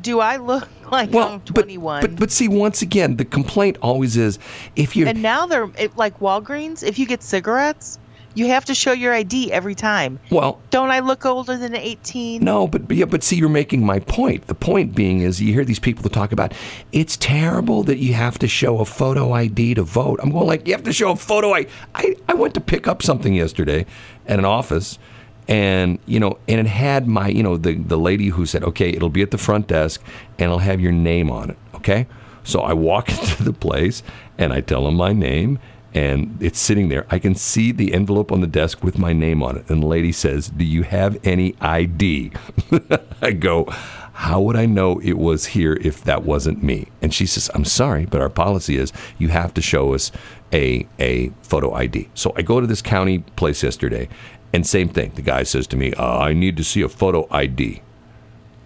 Do 0.02 0.20
I 0.20 0.38
look 0.38 0.68
like 0.92 1.14
I'm 1.16 1.40
but, 1.40 1.46
21? 1.46 2.02
but 2.02 2.16
but 2.18 2.32
see, 2.32 2.48
once 2.48 2.82
again, 2.82 3.18
the 3.18 3.26
complaint 3.26 3.78
always 3.82 4.18
is 4.18 4.40
if 4.76 4.96
you're 4.96 5.08
and 5.08 5.22
now 5.22 5.46
they're 5.46 5.70
it, 5.78 5.96
like 5.98 6.20
Walgreens. 6.20 6.84
If 6.84 7.00
you 7.00 7.06
get 7.06 7.24
cigarettes, 7.24 7.98
you 8.36 8.48
have 8.48 8.66
to 8.66 8.76
show 8.76 8.92
your 8.92 9.14
ID 9.14 9.52
every 9.52 9.74
time. 9.76 10.20
well, 10.30 10.60
Don't 10.70 10.92
I 10.92 11.00
look 11.00 11.26
older 11.26 11.58
than 11.58 11.76
18? 11.76 12.44
No, 12.44 12.68
but 12.68 12.92
yeah, 12.92 13.06
but 13.06 13.24
see, 13.24 13.38
you're 13.38 13.50
making 13.50 13.86
my 13.86 14.00
point. 14.00 14.48
The 14.48 14.54
point 14.56 14.94
being 14.94 15.22
is, 15.22 15.42
you 15.42 15.54
hear 15.54 15.66
these 15.66 15.80
people 15.80 16.04
that 16.04 16.14
talk 16.14 16.32
about 16.32 16.54
it's 16.92 17.18
terrible 17.18 17.84
that 17.84 17.98
you 17.98 18.14
have 18.14 18.38
to 18.40 18.48
show 18.48 18.80
a 18.80 18.86
photo 18.86 19.32
ID 19.32 19.74
to 19.76 19.84
vote. 19.84 20.20
I'm 20.22 20.30
going 20.32 20.46
like, 20.46 20.68
you 20.68 20.74
have 20.74 20.84
to 20.84 20.94
show 20.94 21.12
a 21.12 21.16
photo 21.16 21.54
ID. 21.54 21.70
I 21.96 22.16
I 22.28 22.34
went 22.36 22.54
to 22.54 22.62
pick 22.62 22.88
up 22.88 23.02
something 23.02 23.34
yesterday 23.34 23.86
at 24.28 24.38
an 24.38 24.46
office, 24.46 25.00
and 25.48 26.00
you 26.06 26.20
know, 26.20 26.38
and 26.48 26.60
it 26.60 26.68
had 26.68 27.08
my 27.08 27.30
you 27.30 27.42
know 27.44 27.58
the 27.58 27.76
the 27.76 27.98
lady 27.98 28.28
who 28.30 28.46
said, 28.46 28.64
okay, 28.64 28.90
it'll 28.90 29.10
be 29.10 29.22
at 29.22 29.32
the 29.32 29.38
front 29.38 29.68
desk, 29.68 30.04
and 30.38 30.46
it'll 30.46 30.60
have 30.60 30.82
your 30.82 30.92
name 30.92 31.32
on 31.32 31.52
it. 31.52 31.58
Okay, 31.76 32.08
so 32.44 32.60
I 32.62 32.74
walk 32.74 33.10
into 33.18 33.44
the 33.44 33.54
place 33.54 34.04
and 34.38 34.52
I 34.52 34.62
tell 34.62 34.84
them 34.86 34.96
my 34.96 35.14
name 35.14 35.60
and 35.96 36.38
it's 36.42 36.60
sitting 36.60 36.90
there. 36.90 37.08
I 37.10 37.20
can 37.20 37.36
see 37.36 37.72
the 37.72 37.94
envelope 37.94 38.30
on 38.30 38.42
the 38.42 38.48
desk 38.48 38.84
with 38.84 38.98
my 39.00 39.14
name 39.14 39.42
on 39.42 39.58
it. 39.58 39.70
And 39.70 39.82
the 39.82 39.88
lady 39.88 40.12
says, 40.12 40.50
Do 40.50 40.66
you 40.66 40.84
have 40.84 41.18
any 41.24 41.56
ID? 41.62 42.34
I 43.22 43.32
go, 43.32 43.64
How 44.12 44.42
would 44.42 44.58
I 44.58 44.66
know 44.66 45.00
it 45.00 45.18
was 45.18 45.48
here 45.48 45.80
if 45.82 46.04
that 46.04 46.24
wasn't 46.24 46.62
me? 46.62 46.90
And 47.02 47.14
she 47.14 47.26
says, 47.26 47.50
I'm 47.56 47.64
sorry, 47.64 48.06
but 48.06 48.20
our 48.20 48.30
policy 48.30 48.76
is 48.76 48.92
you 49.18 49.30
have 49.30 49.54
to 49.54 49.62
show 49.62 49.94
us 49.94 50.12
a, 50.52 50.86
a 51.00 51.30
photo 51.44 51.74
ID. 51.74 52.10
So 52.14 52.34
I 52.36 52.42
go 52.42 52.60
to 52.60 52.68
this 52.68 52.82
county 52.82 53.20
place 53.38 53.64
yesterday, 53.64 54.10
and 54.52 54.68
same 54.68 54.90
thing. 54.90 55.14
The 55.16 55.22
guy 55.22 55.44
says 55.44 55.66
to 55.68 55.78
me, 55.78 55.94
uh, 55.94 56.20
I 56.20 56.34
need 56.34 56.58
to 56.58 56.64
see 56.66 56.82
a 56.82 56.90
photo 56.90 57.26
ID. 57.32 57.82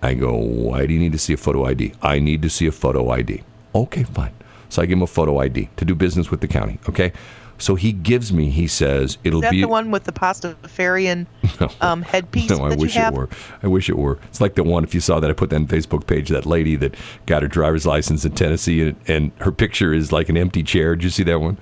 I 0.02 0.16
go, 0.16 0.36
Why 0.36 0.88
do 0.88 0.94
you 0.96 1.00
need 1.00 1.12
to 1.12 1.20
see 1.20 1.34
a 1.34 1.38
photo 1.38 1.64
ID? 1.66 1.94
I 2.02 2.18
need 2.18 2.42
to 2.42 2.50
see 2.50 2.66
a 2.66 2.72
photo 2.72 3.12
ID. 3.12 3.44
Okay, 3.76 4.02
fine. 4.02 4.34
So 4.70 4.82
I 4.82 4.86
give 4.86 4.98
him 4.98 5.04
a 5.04 5.08
photo 5.08 5.40
ID 5.40 5.70
to 5.78 5.86
do 5.86 5.96
business 5.96 6.32
with 6.32 6.42
the 6.42 6.48
county. 6.48 6.80
Okay. 6.88 7.12
So 7.58 7.76
he 7.76 7.92
gives 7.92 8.32
me, 8.32 8.50
he 8.50 8.68
says, 8.68 9.18
it'll 9.26 9.40
Is 9.40 9.44
that 9.44 9.52
be. 9.52 9.62
the 9.62 9.68
one 9.68 9.92
with 9.92 10.06
the 10.06 10.14
Pastafarian 10.14 11.28
um, 11.82 12.02
headpiece 12.04 12.50
no, 12.58 12.64
I 12.64 12.76
wish 12.76 12.96
you 12.96 13.02
have? 13.02 13.14
it 13.14 13.18
were. 13.18 13.30
I 13.62 13.68
wish 13.68 13.90
it 13.90 13.98
were. 13.98 14.18
It's 14.30 14.40
like 14.40 14.56
the 14.56 14.64
one, 14.64 14.86
if 14.86 14.94
you 14.94 15.02
saw 15.02 15.20
that, 15.20 15.30
I 15.30 15.34
put 15.34 15.50
that 15.50 15.58
on 15.58 15.66
the 15.66 15.76
Facebook 15.76 16.08
page, 16.08 16.30
that 16.30 16.46
lady 16.46 16.78
that 16.78 16.96
got 17.26 17.42
her 17.42 17.50
driver's 17.50 17.86
license 17.86 18.24
in 18.24 18.32
Tennessee 18.32 18.88
and, 18.88 18.96
and 19.08 19.32
her 19.40 19.52
picture 19.52 19.94
is 19.94 20.14
like 20.14 20.30
an 20.30 20.38
empty 20.38 20.64
chair. 20.64 20.96
Did 20.96 21.04
you 21.04 21.10
see 21.10 21.24
that 21.24 21.42
one? 21.42 21.58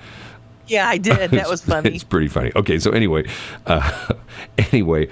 Yeah, 0.67 0.87
I 0.87 0.97
did. 0.99 1.31
That 1.31 1.49
was 1.49 1.63
funny. 1.63 1.95
It's 1.95 2.03
pretty 2.03 2.27
funny. 2.27 2.51
Okay, 2.55 2.77
so 2.77 2.91
anyway, 2.91 3.27
uh, 3.65 4.13
anyway, 4.71 5.07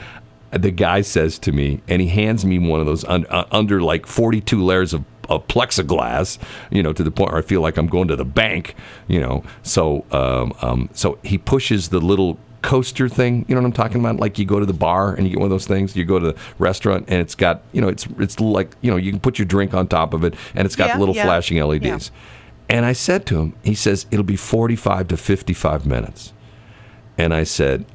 the 0.51 0.71
guy 0.71 1.01
says 1.01 1.39
to 1.39 1.51
me, 1.51 1.81
and 1.87 2.01
he 2.01 2.07
hands 2.07 2.45
me 2.45 2.59
one 2.59 2.79
of 2.79 2.85
those 2.85 3.03
un, 3.05 3.25
uh, 3.29 3.45
under 3.51 3.81
like 3.81 4.05
42 4.05 4.63
layers 4.63 4.93
of, 4.93 5.03
of 5.29 5.47
plexiglass, 5.47 6.37
you 6.71 6.83
know, 6.83 6.93
to 6.93 7.03
the 7.03 7.11
point 7.11 7.31
where 7.31 7.39
I 7.39 7.43
feel 7.43 7.61
like 7.61 7.77
I'm 7.77 7.87
going 7.87 8.07
to 8.09 8.15
the 8.15 8.25
bank, 8.25 8.75
you 9.07 9.19
know. 9.19 9.43
So, 9.63 10.05
um, 10.11 10.53
um, 10.61 10.89
so 10.93 11.17
he 11.23 11.37
pushes 11.37 11.89
the 11.89 11.99
little 11.99 12.37
coaster 12.61 13.07
thing. 13.07 13.45
You 13.47 13.55
know 13.55 13.61
what 13.61 13.67
I'm 13.67 13.73
talking 13.73 13.99
about? 13.99 14.17
Like 14.17 14.39
you 14.39 14.45
go 14.45 14.59
to 14.59 14.65
the 14.65 14.73
bar 14.73 15.13
and 15.13 15.25
you 15.27 15.29
get 15.33 15.39
one 15.39 15.45
of 15.45 15.51
those 15.51 15.67
things. 15.67 15.95
You 15.95 16.03
go 16.05 16.19
to 16.19 16.31
the 16.31 16.39
restaurant 16.57 17.05
and 17.07 17.21
it's 17.21 17.35
got, 17.35 17.61
you 17.71 17.81
know, 17.81 17.87
it's 17.87 18.07
it's 18.17 18.39
like, 18.39 18.75
you 18.81 18.89
know, 18.89 18.97
you 18.97 19.11
can 19.11 19.19
put 19.19 19.37
your 19.37 19.45
drink 19.45 19.73
on 19.73 19.87
top 19.87 20.13
of 20.13 20.23
it 20.23 20.33
and 20.55 20.65
it's 20.65 20.75
got 20.75 20.87
Yeah, 20.87 20.97
little 20.97 21.15
yeah, 21.15 21.25
flashing 21.25 21.61
LEDs. 21.61 22.11
And 22.67 22.83
I 22.85 22.93
said 22.93 23.27
to 23.27 23.39
him, 23.39 23.53
he 23.63 23.75
says, 23.75 24.07
it'll 24.09 24.23
be 24.25 24.35
45 24.35 25.09
to 25.09 25.17
55 25.17 25.85
minutes. 25.85 26.33
And 27.17 27.33
I 27.33 27.43
said, 27.43 27.85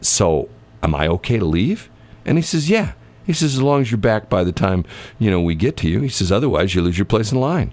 so 0.00 0.48
am 0.82 0.94
I 0.94 1.06
okay 1.06 1.38
to 1.38 1.44
leave? 1.44 1.88
And 2.26 2.36
he 2.36 2.42
says, 2.42 2.68
yeah. 2.68 2.92
He 3.24 3.32
says, 3.32 3.54
as 3.54 3.62
long 3.62 3.80
as 3.80 3.90
you're 3.90 3.98
back 3.98 4.28
by 4.28 4.44
the 4.44 4.52
time, 4.52 4.84
you 5.18 5.30
know, 5.30 5.40
we 5.40 5.54
get 5.54 5.76
to 5.78 5.88
you. 5.88 6.00
He 6.00 6.08
says, 6.08 6.30
otherwise 6.30 6.74
you 6.74 6.82
lose 6.82 6.98
your 6.98 7.04
place 7.04 7.32
in 7.32 7.40
line. 7.40 7.72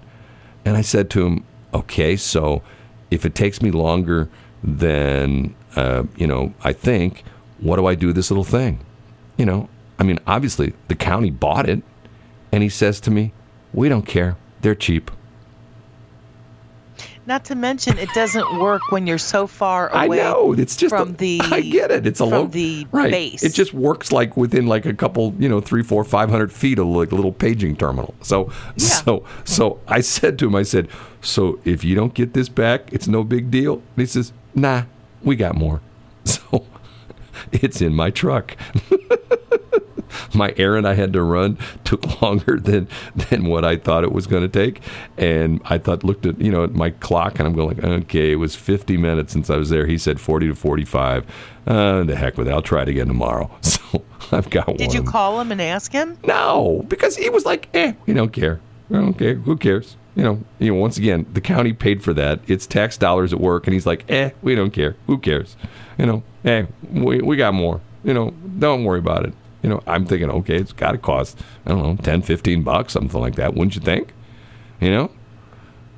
And 0.64 0.76
I 0.76 0.82
said 0.82 1.10
to 1.10 1.26
him, 1.26 1.44
okay, 1.74 2.16
so 2.16 2.62
if 3.10 3.26
it 3.26 3.34
takes 3.34 3.60
me 3.60 3.70
longer 3.70 4.28
than, 4.62 5.54
uh, 5.76 6.04
you 6.16 6.26
know, 6.26 6.54
I 6.64 6.72
think, 6.72 7.24
what 7.60 7.76
do 7.76 7.86
I 7.86 7.94
do 7.94 8.08
with 8.08 8.16
this 8.16 8.30
little 8.30 8.44
thing? 8.44 8.80
You 9.36 9.46
know, 9.46 9.68
I 9.98 10.04
mean, 10.04 10.18
obviously 10.26 10.72
the 10.88 10.94
county 10.94 11.30
bought 11.30 11.68
it. 11.68 11.82
And 12.50 12.62
he 12.62 12.68
says 12.68 13.00
to 13.00 13.10
me, 13.10 13.32
we 13.72 13.88
don't 13.88 14.06
care. 14.06 14.36
They're 14.60 14.74
cheap. 14.74 15.10
Not 17.24 17.44
to 17.46 17.54
mention, 17.54 17.98
it 17.98 18.08
doesn't 18.14 18.58
work 18.58 18.82
when 18.90 19.06
you're 19.06 19.16
so 19.18 19.46
far 19.46 19.88
away. 19.90 20.20
I 20.20 20.24
know 20.24 20.52
it's 20.54 20.74
just 20.76 20.90
from 20.94 21.10
a, 21.10 21.12
the. 21.12 21.40
I 21.44 21.60
get 21.60 21.92
it. 21.92 22.04
It's 22.06 22.18
a 22.20 22.24
from 22.24 22.30
low 22.30 22.46
the 22.46 22.86
right. 22.90 23.10
base. 23.12 23.44
It 23.44 23.54
just 23.54 23.72
works 23.72 24.10
like 24.10 24.36
within 24.36 24.66
like 24.66 24.86
a 24.86 24.92
couple, 24.94 25.32
you 25.38 25.48
know, 25.48 25.60
three, 25.60 25.82
four, 25.84 26.02
five 26.02 26.30
hundred 26.30 26.52
feet 26.52 26.80
of 26.80 26.88
like 26.88 27.12
a 27.12 27.14
little 27.14 27.32
paging 27.32 27.76
terminal. 27.76 28.14
So, 28.22 28.50
Yeah. 28.76 28.86
so, 28.88 29.24
so 29.44 29.80
I 29.86 30.00
said 30.00 30.38
to 30.40 30.46
him, 30.48 30.56
I 30.56 30.64
said, 30.64 30.88
so 31.20 31.60
if 31.64 31.84
you 31.84 31.94
don't 31.94 32.12
get 32.12 32.34
this 32.34 32.48
back, 32.48 32.92
it's 32.92 33.06
no 33.06 33.22
big 33.22 33.50
deal. 33.52 33.74
And 33.74 33.82
he 33.98 34.06
says, 34.06 34.32
Nah, 34.54 34.82
we 35.22 35.36
got 35.36 35.54
more. 35.54 35.80
So, 36.24 36.66
it's 37.50 37.80
in 37.80 37.94
my 37.94 38.10
truck. 38.10 38.56
my 40.34 40.54
errand 40.56 40.86
I 40.86 40.94
had 40.94 41.12
to 41.14 41.22
run 41.22 41.58
took 41.84 42.22
longer 42.22 42.58
than 42.58 42.88
than 43.14 43.46
what 43.46 43.64
I 43.64 43.76
thought 43.76 44.04
it 44.04 44.12
was 44.12 44.26
going 44.26 44.42
to 44.42 44.48
take, 44.48 44.82
and 45.16 45.60
I 45.64 45.78
thought 45.78 46.04
looked 46.04 46.26
at 46.26 46.40
you 46.40 46.50
know 46.50 46.64
at 46.64 46.72
my 46.74 46.90
clock 46.90 47.38
and 47.38 47.48
I'm 47.48 47.54
going 47.54 47.76
like 47.76 47.84
okay 47.84 48.32
it 48.32 48.36
was 48.36 48.54
50 48.54 48.96
minutes 48.96 49.32
since 49.32 49.50
I 49.50 49.56
was 49.56 49.70
there. 49.70 49.86
He 49.86 49.98
said 49.98 50.20
40 50.20 50.48
to 50.48 50.54
45. 50.54 51.26
Uh, 51.66 52.02
the 52.02 52.16
heck 52.16 52.36
with 52.36 52.48
it. 52.48 52.50
I'll 52.50 52.62
try 52.62 52.82
it 52.82 52.88
again 52.88 53.08
tomorrow. 53.08 53.50
So 53.92 54.02
I've 54.38 54.48
got 54.48 54.68
one. 54.68 54.76
Did 54.76 54.94
you 54.94 55.02
call 55.02 55.38
him 55.38 55.52
and 55.52 55.60
ask 55.60 55.92
him? 55.92 56.16
No, 56.24 56.82
because 56.88 57.16
he 57.16 57.28
was 57.28 57.44
like, 57.44 57.68
eh, 57.74 57.92
we 58.06 58.14
don't 58.14 58.32
care. 58.32 58.60
Okay, 58.90 59.34
who 59.34 59.56
cares? 59.56 59.96
You 60.14 60.22
know, 60.22 60.40
you 60.58 60.72
know. 60.72 60.78
Once 60.78 60.98
again, 60.98 61.26
the 61.32 61.40
county 61.40 61.72
paid 61.72 62.02
for 62.02 62.12
that. 62.14 62.40
It's 62.46 62.66
tax 62.66 62.96
dollars 62.96 63.32
at 63.32 63.40
work, 63.40 63.66
and 63.66 63.74
he's 63.74 63.86
like, 63.86 64.04
"Eh, 64.10 64.30
we 64.42 64.54
don't 64.54 64.70
care. 64.70 64.96
Who 65.06 65.18
cares? 65.18 65.56
You 65.98 66.06
know, 66.06 66.22
hey, 66.42 66.66
we 66.90 67.20
we 67.20 67.36
got 67.36 67.54
more. 67.54 67.80
You 68.04 68.12
know, 68.14 68.30
don't 68.58 68.84
worry 68.84 68.98
about 68.98 69.24
it." 69.26 69.34
You 69.62 69.68
know, 69.68 69.82
I'm 69.86 70.06
thinking, 70.06 70.30
okay, 70.30 70.56
it's 70.56 70.72
got 70.72 70.92
to 70.92 70.98
cost, 70.98 71.38
I 71.66 71.70
don't 71.70 71.82
know, 71.82 71.96
10, 71.96 72.22
15 72.22 72.62
bucks, 72.62 72.92
something 72.92 73.20
like 73.20 73.36
that, 73.36 73.54
wouldn't 73.54 73.74
you 73.74 73.80
think? 73.80 74.12
You 74.80 74.90
know? 74.90 75.10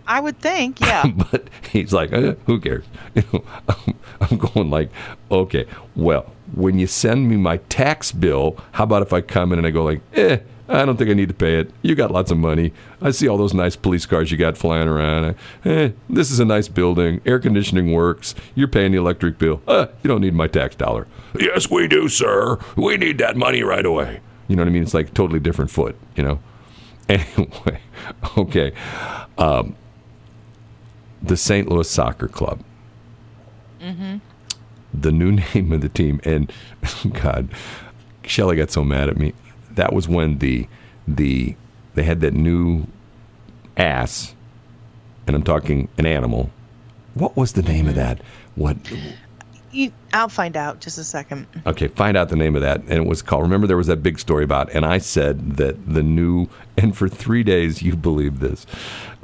I 0.06 0.20
would 0.20 0.38
think, 0.38 0.80
yeah. 0.80 1.06
but 1.30 1.48
he's 1.72 1.92
like, 1.92 2.12
eh, 2.12 2.34
who 2.46 2.60
cares? 2.60 2.84
You 3.14 3.22
know, 3.32 3.44
I'm, 3.68 3.94
I'm 4.20 4.38
going 4.38 4.70
like, 4.70 4.90
okay, 5.30 5.66
well, 5.94 6.32
when 6.54 6.78
you 6.78 6.86
send 6.86 7.28
me 7.28 7.36
my 7.36 7.58
tax 7.68 8.12
bill, 8.12 8.58
how 8.72 8.84
about 8.84 9.02
if 9.02 9.12
I 9.12 9.20
come 9.20 9.52
in 9.52 9.58
and 9.58 9.66
I 9.66 9.70
go 9.70 9.84
like, 9.84 10.02
eh, 10.14 10.38
I 10.68 10.84
don't 10.86 10.96
think 10.96 11.10
I 11.10 11.14
need 11.14 11.28
to 11.28 11.34
pay 11.34 11.58
it. 11.58 11.70
You 11.82 11.94
got 11.94 12.10
lots 12.10 12.30
of 12.30 12.38
money. 12.38 12.72
I 13.02 13.10
see 13.10 13.28
all 13.28 13.36
those 13.36 13.52
nice 13.52 13.76
police 13.76 14.06
cars 14.06 14.30
you 14.30 14.38
got 14.38 14.56
flying 14.56 14.88
around. 14.88 15.34
Eh, 15.64 15.90
this 16.08 16.30
is 16.30 16.40
a 16.40 16.44
nice 16.44 16.68
building. 16.68 17.20
Air 17.26 17.38
conditioning 17.38 17.92
works. 17.92 18.34
You're 18.54 18.68
paying 18.68 18.92
the 18.92 18.98
electric 18.98 19.38
bill. 19.38 19.60
Uh, 19.68 19.88
you 20.02 20.08
don't 20.08 20.22
need 20.22 20.32
my 20.34 20.46
tax 20.46 20.74
dollar. 20.74 21.06
Yes, 21.38 21.70
we 21.70 21.86
do, 21.86 22.08
sir. 22.08 22.58
We 22.76 22.96
need 22.96 23.18
that 23.18 23.36
money 23.36 23.62
right 23.62 23.84
away. 23.84 24.20
You 24.48 24.56
know 24.56 24.62
what 24.62 24.68
I 24.68 24.72
mean? 24.72 24.82
It's 24.82 24.94
like 24.94 25.12
totally 25.12 25.40
different 25.40 25.70
foot, 25.70 25.96
you 26.16 26.22
know? 26.22 26.40
Anyway, 27.06 27.80
okay. 28.38 28.72
Um, 29.36 29.76
the 31.22 31.36
St. 31.36 31.68
Louis 31.68 31.88
Soccer 31.88 32.28
Club. 32.28 32.60
Mm-hmm. 33.78 34.16
The 34.94 35.12
new 35.12 35.32
name 35.54 35.72
of 35.72 35.82
the 35.82 35.90
team. 35.90 36.22
And 36.24 36.50
God, 37.12 37.50
Shelly 38.24 38.56
got 38.56 38.70
so 38.70 38.82
mad 38.82 39.10
at 39.10 39.18
me. 39.18 39.34
That 39.74 39.92
was 39.92 40.08
when 40.08 40.38
the 40.38 40.66
the 41.06 41.56
they 41.94 42.02
had 42.02 42.20
that 42.20 42.34
new 42.34 42.86
ass, 43.76 44.34
and 45.26 45.36
I'm 45.36 45.42
talking 45.42 45.88
an 45.98 46.06
animal. 46.06 46.50
What 47.14 47.36
was 47.36 47.52
the 47.52 47.62
name 47.62 47.86
of 47.88 47.94
that? 47.94 48.20
What? 48.56 48.76
You, 49.70 49.92
I'll 50.12 50.28
find 50.28 50.56
out 50.56 50.80
just 50.80 50.98
a 50.98 51.04
second. 51.04 51.46
Okay, 51.66 51.88
find 51.88 52.16
out 52.16 52.28
the 52.28 52.36
name 52.36 52.54
of 52.54 52.62
that. 52.62 52.80
And 52.82 52.92
it 52.92 53.06
was 53.06 53.22
called. 53.22 53.42
Remember, 53.42 53.66
there 53.66 53.76
was 53.76 53.88
that 53.88 54.02
big 54.02 54.20
story 54.20 54.44
about, 54.44 54.72
and 54.72 54.86
I 54.86 54.98
said 54.98 55.56
that 55.56 55.92
the 55.92 56.02
new, 56.02 56.48
and 56.76 56.96
for 56.96 57.08
three 57.08 57.42
days 57.42 57.82
you 57.82 57.96
believed 57.96 58.40
this, 58.40 58.66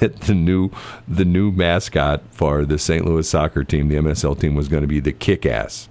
that 0.00 0.20
the 0.22 0.34
new, 0.34 0.70
the 1.08 1.24
new 1.24 1.50
mascot 1.50 2.22
for 2.30 2.64
the 2.64 2.78
St. 2.78 3.04
Louis 3.04 3.28
soccer 3.28 3.64
team, 3.64 3.88
the 3.88 3.96
MSL 3.96 4.38
team, 4.38 4.54
was 4.54 4.68
going 4.68 4.82
to 4.82 4.88
be 4.88 5.00
the 5.00 5.12
kick 5.12 5.44
ass, 5.44 5.88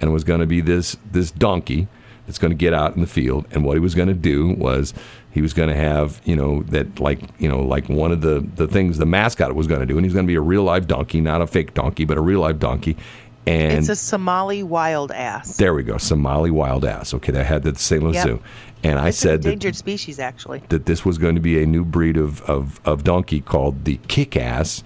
and 0.00 0.08
it 0.08 0.12
was 0.12 0.24
going 0.24 0.40
to 0.40 0.46
be 0.46 0.62
this 0.62 0.96
this 1.10 1.30
donkey 1.30 1.88
that's 2.26 2.38
going 2.38 2.50
to 2.50 2.56
get 2.56 2.74
out 2.74 2.94
in 2.94 3.00
the 3.00 3.06
field, 3.06 3.46
and 3.52 3.64
what 3.64 3.74
he 3.74 3.80
was 3.80 3.94
going 3.94 4.08
to 4.08 4.14
do 4.14 4.50
was 4.50 4.92
he 5.30 5.40
was 5.42 5.52
going 5.52 5.68
to 5.68 5.76
have 5.76 6.20
you 6.24 6.34
know 6.36 6.62
that 6.64 6.98
like 7.00 7.20
you 7.38 7.48
know 7.48 7.60
like 7.60 7.88
one 7.88 8.12
of 8.12 8.20
the 8.20 8.40
the 8.56 8.66
things 8.66 8.98
the 8.98 9.06
mascot 9.06 9.54
was 9.54 9.66
going 9.66 9.80
to 9.80 9.86
do, 9.86 9.96
and 9.96 10.04
he's 10.04 10.12
going 10.14 10.26
to 10.26 10.30
be 10.30 10.34
a 10.36 10.40
real 10.40 10.62
live 10.62 10.86
donkey, 10.86 11.20
not 11.20 11.40
a 11.42 11.46
fake 11.46 11.74
donkey, 11.74 12.04
but 12.04 12.16
a 12.18 12.20
real 12.20 12.40
live 12.40 12.58
donkey. 12.58 12.96
And 13.48 13.78
it's 13.78 13.88
a 13.88 13.94
Somali 13.94 14.64
wild 14.64 15.12
ass. 15.12 15.56
there 15.56 15.72
we 15.72 15.84
go, 15.84 15.98
Somali 15.98 16.50
wild 16.50 16.84
ass. 16.84 17.14
Okay, 17.14 17.30
that 17.30 17.44
had 17.46 17.62
the 17.62 17.76
St. 17.76 18.02
Louis 18.02 18.14
Yep. 18.14 18.26
Zoo, 18.26 18.42
and 18.82 18.98
I 18.98 19.08
It's 19.08 19.22
an 19.22 19.28
said 19.28 19.42
that, 19.42 19.52
endangered 19.52 19.76
species, 19.76 20.18
actually. 20.18 20.62
that 20.70 20.86
this 20.86 21.04
was 21.04 21.16
going 21.16 21.36
to 21.36 21.40
be 21.40 21.62
a 21.62 21.66
new 21.66 21.84
breed 21.84 22.16
of, 22.16 22.42
of, 22.42 22.80
of 22.84 23.04
donkey 23.04 23.40
called 23.40 23.84
the 23.84 24.00
kick 24.08 24.36
ass, 24.36 24.82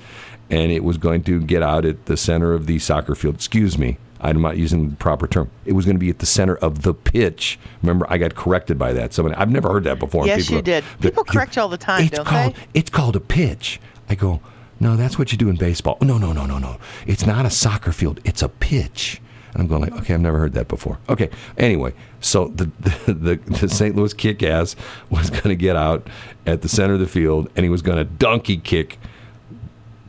and 0.50 0.70
it 0.72 0.84
was 0.84 0.98
going 0.98 1.22
to 1.22 1.40
get 1.40 1.62
out 1.62 1.86
at 1.86 2.04
the 2.04 2.18
center 2.18 2.52
of 2.52 2.66
the 2.66 2.78
soccer 2.78 3.14
field. 3.14 3.36
Excuse 3.36 3.78
me, 3.78 3.96
I'm 4.20 4.40
not 4.42 4.56
using 4.56 4.90
the 4.90 4.96
proper 4.96 5.26
term. 5.26 5.50
It 5.64 5.72
was 5.72 5.84
going 5.84 5.96
to 5.96 6.00
be 6.00 6.10
at 6.10 6.18
the 6.18 6.26
center 6.26 6.56
of 6.56 6.82
the 6.82 6.92
pitch. 6.92 7.58
Remember, 7.82 8.06
I 8.08 8.18
got 8.18 8.34
corrected 8.34 8.78
by 8.78 8.92
that. 8.92 9.14
Somebody, 9.14 9.36
I've 9.36 9.50
never 9.50 9.70
heard 9.72 9.84
that 9.84 9.98
before. 9.98 10.26
Yes, 10.26 10.42
people 10.42 10.56
you 10.56 10.62
go, 10.62 10.64
did. 10.64 10.84
People 11.00 11.24
correct 11.24 11.56
you 11.56 11.62
all 11.62 11.68
the 11.68 11.78
time, 11.78 12.04
it's 12.04 12.16
don't 12.16 12.26
called, 12.26 12.54
they? 12.54 12.60
It's 12.74 12.90
called 12.90 13.16
a 13.16 13.20
pitch. 13.20 13.80
I 14.08 14.14
go, 14.14 14.40
no, 14.78 14.96
that's 14.96 15.18
what 15.18 15.32
you 15.32 15.38
do 15.38 15.48
in 15.48 15.56
baseball. 15.56 15.98
No, 16.00 16.18
no, 16.18 16.32
no, 16.32 16.46
no, 16.46 16.58
no. 16.58 16.78
It's 17.06 17.26
not 17.26 17.46
a 17.46 17.50
soccer 17.50 17.92
field. 17.92 18.20
It's 18.24 18.42
a 18.42 18.48
pitch. 18.48 19.20
And 19.52 19.62
I'm 19.62 19.68
going 19.68 19.82
like, 19.82 19.92
okay, 19.92 20.14
I've 20.14 20.20
never 20.20 20.38
heard 20.38 20.52
that 20.54 20.68
before. 20.68 20.98
Okay. 21.08 21.28
Anyway, 21.58 21.92
so 22.20 22.48
the 22.48 22.70
the, 22.80 23.12
the, 23.12 23.34
the 23.36 23.68
St. 23.68 23.96
Louis 23.96 24.14
kick 24.14 24.42
ass 24.42 24.76
was 25.10 25.30
going 25.30 25.48
to 25.48 25.56
get 25.56 25.76
out 25.76 26.08
at 26.46 26.62
the 26.62 26.68
center 26.68 26.94
of 26.94 27.00
the 27.00 27.06
field, 27.06 27.50
and 27.56 27.64
he 27.64 27.70
was 27.70 27.82
going 27.82 27.98
to 27.98 28.04
donkey 28.04 28.56
kick 28.56 28.98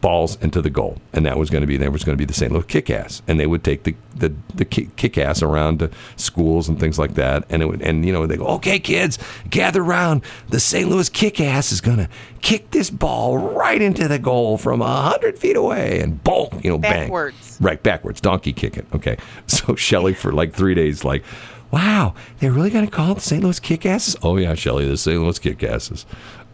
balls 0.02 0.38
into 0.42 0.62
the 0.62 0.70
goal, 0.70 0.98
and 1.14 1.26
that 1.26 1.38
was 1.38 1.50
going 1.50 1.62
to 1.62 1.68
be 1.68 1.78
that 1.78 1.92
was 1.92 2.04
going 2.04 2.18
to 2.18 2.22
be 2.22 2.26
the 2.26 2.34
St. 2.34 2.52
Louis 2.52 2.66
kick 2.66 2.90
ass, 2.90 3.22
and 3.28 3.40
they 3.40 3.48
would 3.48 3.64
take 3.64 3.84
the 3.84 3.96
the, 4.16 4.34
the 4.54 4.66
kick, 4.66 4.96
kick 4.96 5.18
ass 5.18 5.42
around 5.42 5.80
to 5.80 5.90
schools 6.16 6.68
and 6.68 6.80
things 6.80 7.00
like 7.00 7.14
that, 7.14 7.46
and 7.50 7.62
it 7.62 7.68
would 7.68 7.82
and 7.82 8.06
you 8.06 8.12
know 8.12 8.26
they 8.26 8.38
go, 8.38 8.48
okay, 8.48 8.80
kids, 8.80 9.18
gather 9.50 9.82
around. 9.82 10.24
The 10.50 10.60
St. 10.60 10.90
Louis 10.90 11.08
kick 11.08 11.40
ass 11.40 11.72
is 11.72 11.80
going 11.80 11.98
to 11.98 12.10
kick 12.42 12.72
this 12.72 12.90
ball 12.90 13.38
right 13.38 13.82
into 13.82 14.08
the 14.08 14.20
goal 14.20 14.58
from 14.58 14.82
a 14.82 15.02
hundred 15.02 15.38
feet 15.38 15.56
away, 15.56 16.02
and 16.02 16.22
boom, 16.24 16.60
you 16.64 16.72
know, 16.72 16.78
bang, 16.78 17.12
right, 17.60 17.82
backwards, 17.82 18.20
donkey 18.20 18.54
kicking. 18.54 18.88
Okay, 18.94 19.18
so 19.48 19.76
Shelly 19.76 20.14
for 20.14 20.34
like 20.34 20.54
three 20.54 20.74
days, 20.74 21.06
like. 21.06 21.24
Wow, 21.72 22.16
they're 22.40 22.52
really 22.52 22.70
going 22.70 22.84
to 22.84 22.92
call 22.92 23.14
it 23.14 23.16
the 23.16 23.22
St. 23.22 23.42
Louis 23.42 23.58
kick 23.58 23.86
asses? 23.86 24.18
Oh, 24.22 24.36
yeah, 24.36 24.56
Shelly, 24.56 24.86
the 24.86 24.98
St. 24.98 25.18
Louis 25.22 25.40
kick 25.40 25.64
asses. 25.64 26.06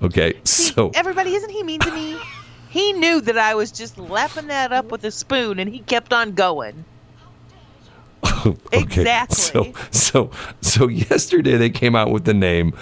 Okay, 0.04 0.34
See, 0.44 0.74
so. 0.74 0.92
everybody, 0.94 1.34
isn't 1.34 1.50
he 1.50 1.64
mean 1.64 1.80
to 1.80 1.90
me? 1.90 2.20
He 2.70 2.94
knew 2.94 3.22
that 3.22 3.38
I 3.38 3.56
was 3.56 3.72
just 3.72 3.98
lapping 3.98 4.48
that 4.48 4.72
up 4.72 4.92
with 4.92 5.04
a 5.04 5.12
spoon, 5.12 5.60
and 5.60 5.70
he 5.70 5.80
kept 5.80 6.14
on 6.14 6.34
going. 6.34 6.86
Exactly. 8.72 9.36
So 9.36 9.74
so 9.92 10.32
so 10.62 10.88
yesterday 10.88 11.58
they 11.58 11.70
came 11.70 11.96
out 11.96 12.12
with 12.12 12.26
the 12.26 12.34
name 12.34 12.74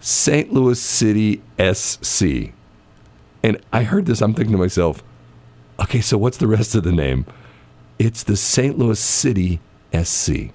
St. 0.00 0.52
Louis 0.52 0.80
City 0.80 1.42
SC. 1.58 2.52
And 3.42 3.60
I 3.72 3.82
heard 3.84 4.06
this, 4.06 4.20
I'm 4.20 4.34
thinking 4.34 4.52
to 4.52 4.58
myself, 4.58 5.02
okay, 5.80 6.00
so 6.00 6.18
what's 6.18 6.38
the 6.38 6.48
rest 6.48 6.74
of 6.74 6.84
the 6.84 6.92
name? 6.92 7.26
It's 7.98 8.22
the 8.22 8.36
St. 8.36 8.78
Louis 8.78 8.98
City 8.98 9.60
SC. 9.94 10.50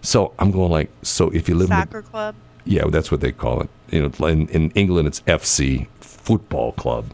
So 0.00 0.34
I'm 0.38 0.50
going 0.50 0.70
like, 0.70 0.90
so 1.02 1.30
if 1.30 1.48
you 1.48 1.54
live 1.54 1.70
in 1.70 1.76
the, 1.76 1.82
Soccer 1.82 2.02
club. 2.02 2.34
yeah, 2.64 2.84
that's 2.88 3.10
what 3.10 3.20
they 3.20 3.32
call 3.32 3.62
it. 3.62 3.70
You 3.90 4.08
know, 4.08 4.26
in, 4.26 4.48
in 4.48 4.70
England, 4.72 5.08
it's 5.08 5.20
FC, 5.20 5.86
football 6.00 6.72
club. 6.72 7.06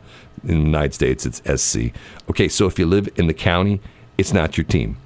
In 0.42 0.48
the 0.48 0.66
United 0.66 0.94
States, 0.94 1.26
it's 1.26 1.62
SC. 1.62 1.92
Okay, 2.28 2.48
so 2.48 2.66
if 2.66 2.78
you 2.78 2.86
live 2.86 3.08
in 3.16 3.26
the 3.26 3.34
county, 3.34 3.80
it's 4.16 4.32
not 4.32 4.56
your 4.56 4.64
team. 4.64 4.96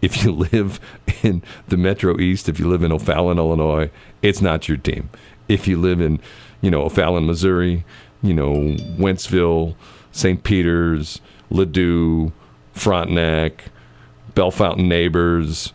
If 0.00 0.24
you 0.24 0.32
live 0.52 0.80
in 1.22 1.42
the 1.68 1.76
Metro 1.76 2.18
East, 2.18 2.48
if 2.48 2.58
you 2.58 2.68
live 2.68 2.82
in 2.82 2.92
O'Fallon, 2.92 3.38
Illinois, 3.38 3.90
it's 4.20 4.42
not 4.42 4.68
your 4.68 4.76
team. 4.76 5.08
If 5.48 5.66
you 5.66 5.80
live 5.80 6.00
in, 6.00 6.20
you 6.60 6.70
know, 6.70 6.82
O'Fallon, 6.82 7.26
Missouri, 7.26 7.84
you 8.22 8.34
know, 8.34 8.76
Wentzville, 8.98 9.74
St. 10.12 10.42
Peter's, 10.44 11.20
Ladue, 11.50 12.32
Frontenac, 12.72 13.64
Bellefontaine 14.34 14.88
Neighbors, 14.88 15.72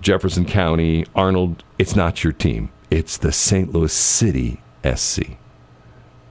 Jefferson 0.00 0.44
County, 0.44 1.06
Arnold, 1.14 1.62
it's 1.78 1.96
not 1.96 2.24
your 2.24 2.32
team. 2.32 2.70
It's 2.90 3.16
the 3.16 3.32
St. 3.32 3.72
Louis 3.72 3.92
City 3.92 4.60
SC. 4.94 5.36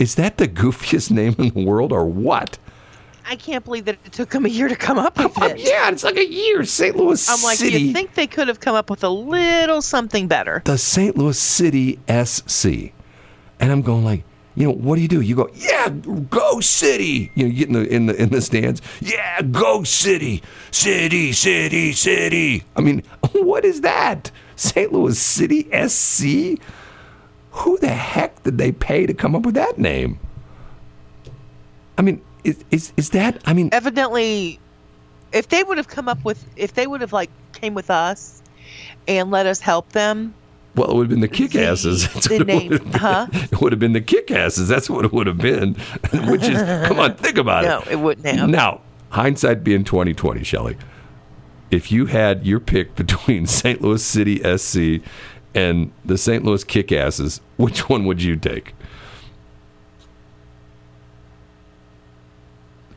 Is 0.04 0.16
that 0.16 0.36
the 0.36 0.50
goofiest 0.50 1.12
name 1.20 1.34
in 1.38 1.50
the 1.54 1.64
world 1.64 1.94
or 1.94 2.06
what? 2.06 2.58
I 3.26 3.38
can't 3.38 3.64
believe 3.64 3.86
that 3.86 3.98
it 4.04 4.12
took 4.12 4.34
him 4.34 4.46
a 4.46 4.50
year 4.50 4.68
to 4.68 4.76
come 4.76 5.00
up 5.00 5.18
with 5.18 5.42
it. 5.44 5.58
yeah, 5.58 5.90
it's 5.90 6.04
like 6.04 6.18
a 6.18 6.30
year. 6.30 6.66
St. 6.66 6.94
Louis 6.98 7.22
City. 7.22 7.38
I'm 7.40 7.44
like, 7.46 7.58
City. 7.58 7.78
you 7.80 7.94
think 7.94 8.16
they 8.16 8.28
could 8.28 8.50
have 8.50 8.60
come 8.60 8.76
up 8.76 8.90
with 8.90 9.02
a 9.06 9.10
little 9.10 9.82
something 9.82 10.28
better? 10.28 10.62
the 10.66 10.78
St. 10.78 11.16
Louis 11.18 11.40
City 11.40 12.00
SC. 12.10 12.92
And 13.62 13.72
I'm 13.72 13.82
going 13.82 14.04
like, 14.04 14.26
you 14.56 14.68
know, 14.68 14.74
what 14.74 14.98
do 14.98 15.02
you 15.02 15.08
do? 15.08 15.22
You 15.22 15.36
go, 15.38 15.50
yeah, 15.56 15.88
go 15.88 16.60
city. 16.60 17.32
You 17.34 17.46
know, 17.46 17.50
you 17.54 17.66
get 17.66 17.68
in 17.70 17.74
the 17.74 17.88
in 17.88 18.06
the 18.08 18.22
in 18.22 18.30
the 18.30 18.42
stands. 18.42 18.82
Yeah, 19.00 19.42
go 19.42 19.84
city, 19.84 20.44
city, 20.72 21.32
city, 21.32 21.94
city. 21.94 22.66
I 22.76 22.82
mean, 22.82 23.04
what 23.32 23.64
is 23.64 23.80
that? 23.82 24.32
St. 24.58 24.92
Louis 24.92 25.18
City 25.18 25.70
SC? 25.88 26.60
Who 27.54 27.78
the 27.80 27.88
heck 27.90 28.42
did 28.44 28.58
they 28.58 28.72
pay 28.72 29.06
to 29.06 29.14
come 29.14 29.36
up 29.36 29.44
with 29.44 29.56
that 29.56 29.78
name? 29.78 30.20
I 31.98 32.02
mean, 32.02 32.22
is 32.44 32.64
is, 32.72 32.94
is 32.98 33.10
that? 33.12 33.42
I 33.46 33.54
mean, 33.54 33.70
Evidently, 33.72 34.60
if 35.32 35.48
they 35.50 35.64
would 35.64 35.78
have 35.78 35.88
come 35.88 36.08
up 36.08 36.24
with, 36.26 36.44
if 36.56 36.74
they 36.74 36.88
would 36.88 37.02
have 37.02 37.14
like 37.14 37.30
came 37.54 37.74
with 37.74 37.90
us 37.90 38.42
and 39.08 39.30
let 39.32 39.46
us 39.46 39.60
help 39.60 39.90
them, 39.90 40.34
Well, 40.76 40.90
it 40.90 40.96
would 40.96 41.04
have 41.04 41.10
been 41.10 41.22
the 41.22 41.28
kick 41.28 41.56
asses. 41.56 42.12
That's 42.14 42.28
the 42.28 42.40
name- 42.44 42.70
would 42.70 42.80
have 42.82 42.92
been. 42.92 43.00
huh? 43.00 43.28
It 43.32 43.62
would 43.62 43.72
have 43.72 43.80
been 43.80 43.94
the 43.94 44.02
kick 44.02 44.32
asses. 44.32 44.68
That's 44.68 44.90
what 44.90 45.06
it 45.06 45.14
would 45.14 45.28
have 45.28 45.38
been. 45.38 45.74
Which 46.30 46.44
is, 46.44 46.60
come 46.88 47.00
on, 47.00 47.16
think 47.16 47.38
about 47.38 47.64
no, 47.66 47.80
it. 47.80 47.86
No, 47.86 47.92
it 47.92 47.96
wouldn't 47.98 48.26
have. 48.26 48.50
Now, 48.50 48.82
hindsight 49.10 49.64
being 49.64 49.84
twenty 49.84 50.14
twenty, 50.16 50.44
Shelley. 50.44 50.76
If 51.70 51.92
you 51.92 52.08
had 52.08 52.46
your 52.46 52.60
pick 52.60 52.96
between 52.96 53.46
St. 53.48 53.82
Louis 53.82 54.04
City 54.04 54.38
SC 54.58 55.02
and 55.56 55.92
the 56.06 56.18
St. 56.18 56.44
Louis 56.44 56.64
Kickasses, 56.64 57.40
which 57.58 57.88
one 57.90 58.06
would 58.06 58.22
you 58.22 58.36
take? 58.36 58.74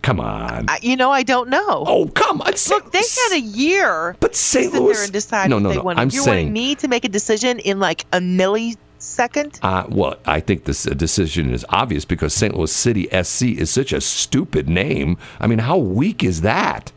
Come 0.02 0.20
on. 0.20 0.66
I, 0.68 0.78
you 0.82 0.96
know, 0.96 1.10
I 1.10 1.24
don't 1.24 1.48
know. 1.48 1.84
oh, 1.86 2.06
come 2.14 2.40
on. 2.40 2.52
Look, 2.68 2.92
they 2.92 2.98
had 2.98 3.32
a 3.32 3.40
year 3.40 4.16
But 4.20 4.34
to 4.34 4.38
St. 4.38 4.72
sit 4.72 4.80
Louis. 4.80 4.94
there 4.94 5.02
and 5.04 5.12
decide 5.12 5.50
no, 5.50 5.58
no, 5.58 5.70
they 5.70 5.76
no. 5.76 5.90
I'm 5.90 6.10
You're 6.10 6.22
saying 6.22 6.52
me 6.52 6.76
to 6.76 6.86
make 6.86 7.04
a 7.04 7.08
decision 7.08 7.58
in 7.58 7.80
like 7.80 8.02
a 8.12 8.18
millisecond. 8.20 9.58
Uh, 9.62 9.84
well, 9.88 10.14
I 10.24 10.38
think 10.38 10.62
this 10.62 10.84
decision 10.84 11.52
is 11.52 11.66
obvious 11.70 12.04
because 12.04 12.32
St. 12.34 12.54
Louis 12.56 12.70
City 12.72 13.08
SC 13.20 13.42
is 13.46 13.68
such 13.68 13.92
a 13.92 14.00
stupid 14.00 14.68
name. 14.68 15.18
I 15.40 15.48
mean, 15.48 15.58
how 15.58 15.76
weak 15.76 16.22
is 16.22 16.42
that? 16.42 16.92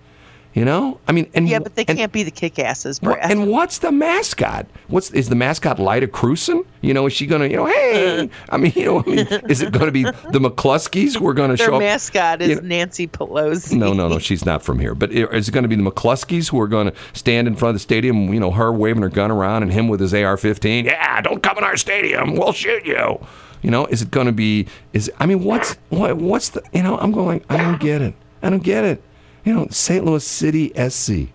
You 0.54 0.66
know, 0.66 1.00
I 1.08 1.12
mean, 1.12 1.30
and 1.36 1.48
yeah, 1.48 1.60
but 1.60 1.76
they 1.76 1.86
and, 1.88 1.96
can't 1.96 2.12
be 2.12 2.24
the 2.24 2.32
kick-asses, 2.32 3.00
Brad. 3.00 3.32
and 3.32 3.48
what's 3.50 3.78
the 3.78 3.92
mascot? 3.92 4.66
What's 4.88 5.12
is 5.12 5.30
the 5.30 5.36
mascot 5.36 5.78
Lyda 5.78 6.08
Krewson? 6.08 6.66
You 6.82 6.96
know, 6.96 7.06
is 7.06 7.14
she 7.14 7.28
gonna, 7.28 7.46
you 7.46 7.56
know, 7.56 7.68
hey? 7.68 8.30
I 8.50 8.58
mean, 8.58 8.74
you 8.76 8.86
know, 8.86 9.04
I 9.06 9.10
mean, 9.10 9.28
is 9.48 9.62
it 9.62 9.72
gonna 9.72 9.92
be 9.92 10.04
the 10.04 10.40
McCluskeys 10.40 11.16
who 11.16 11.28
are 11.28 11.36
gonna 11.36 11.56
Their 11.56 11.68
show 11.68 11.76
up? 11.76 11.80
Their 11.80 11.90
mascot 11.90 12.42
is 12.42 12.50
you 12.50 12.56
know- 12.56 12.62
Nancy 12.62 13.08
Pelosi. 13.08 13.78
No, 13.78 13.94
no, 13.94 14.08
no. 14.08 14.18
She's 14.30 14.44
not 14.44 14.64
from 14.64 14.80
here. 14.80 14.96
But 14.96 15.12
is 15.12 15.48
it 15.48 15.52
going 15.52 15.64
to 15.64 15.68
be 15.68 15.76
the 15.76 15.90
McCluskeys 15.90 16.50
who 16.50 16.60
are 16.60 16.68
going 16.68 16.92
to 16.92 16.98
stand 17.14 17.48
in 17.48 17.56
front 17.56 17.70
of 17.70 17.76
the 17.76 17.80
stadium? 17.80 18.34
You 18.34 18.40
know, 18.40 18.52
her 18.52 18.72
waving 18.72 19.02
her 19.04 19.10
gun 19.10 19.32
around 19.32 19.64
and 19.64 19.72
him 19.72 19.88
with 19.88 20.00
his 20.00 20.14
AR-15. 20.14 20.86
Yeah, 20.86 21.22
don't 21.22 21.42
come 21.42 21.58
in 21.58 21.64
our 21.64 21.78
stadium. 21.78 22.36
We'll 22.36 22.54
shoot 22.54 22.86
you. 22.86 23.26
You 23.62 23.72
know, 23.72 23.86
is 23.88 24.02
it 24.02 24.12
going 24.12 24.28
to 24.28 24.32
be? 24.32 24.68
Is 24.94 25.12
I 25.20 25.26
mean, 25.26 25.44
what's 25.44 25.76
what? 25.90 26.18
What's 26.18 26.50
the? 26.50 26.64
You 26.74 26.84
know, 26.84 26.98
I'm 26.98 27.12
going. 27.12 27.44
I 27.50 27.58
don't 27.58 27.80
get 27.80 28.02
it. 28.02 28.14
I 28.42 28.50
don't 28.50 28.64
get 28.64 28.86
it. 28.86 29.02
You 29.44 29.54
know, 29.54 29.68
St. 29.70 30.06
Louis 30.06 30.26
City 30.26 30.72
SC. 30.90 31.32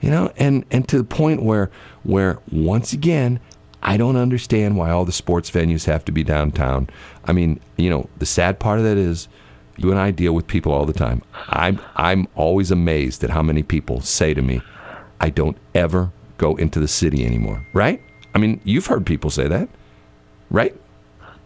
You 0.00 0.10
know, 0.10 0.32
and 0.36 0.64
and 0.70 0.88
to 0.88 0.98
the 0.98 1.04
point 1.04 1.42
where 1.42 1.70
where 2.02 2.38
once 2.50 2.92
again. 2.92 3.40
I 3.82 3.96
don't 3.96 4.16
understand 4.16 4.76
why 4.76 4.90
all 4.90 5.06
the 5.06 5.10
sports 5.10 5.50
venues 5.50 5.86
have 5.86 6.04
to 6.04 6.12
be 6.12 6.22
downtown. 6.22 6.90
I 7.24 7.32
mean, 7.32 7.60
you 7.78 7.88
know, 7.88 8.10
the 8.18 8.26
sad 8.26 8.58
part 8.58 8.78
of 8.78 8.84
that 8.84 8.98
is 8.98 9.26
you 9.78 9.90
and 9.90 9.98
I 9.98 10.10
deal 10.10 10.34
with 10.34 10.46
people 10.46 10.72
all 10.72 10.84
the 10.84 10.92
time. 10.92 11.22
I'm 11.48 11.80
I'm 11.96 12.28
always 12.34 12.70
amazed 12.70 13.24
at 13.24 13.30
how 13.30 13.42
many 13.42 13.62
people 13.62 14.02
say 14.02 14.34
to 14.34 14.42
me, 14.42 14.60
"I 15.18 15.30
don't 15.30 15.56
ever 15.74 16.12
go 16.36 16.56
into 16.56 16.78
the 16.78 16.88
city 16.88 17.24
anymore." 17.24 17.66
Right? 17.72 18.02
I 18.34 18.38
mean, 18.38 18.60
you've 18.64 18.86
heard 18.86 19.06
people 19.06 19.30
say 19.30 19.48
that, 19.48 19.68
right? 20.50 20.76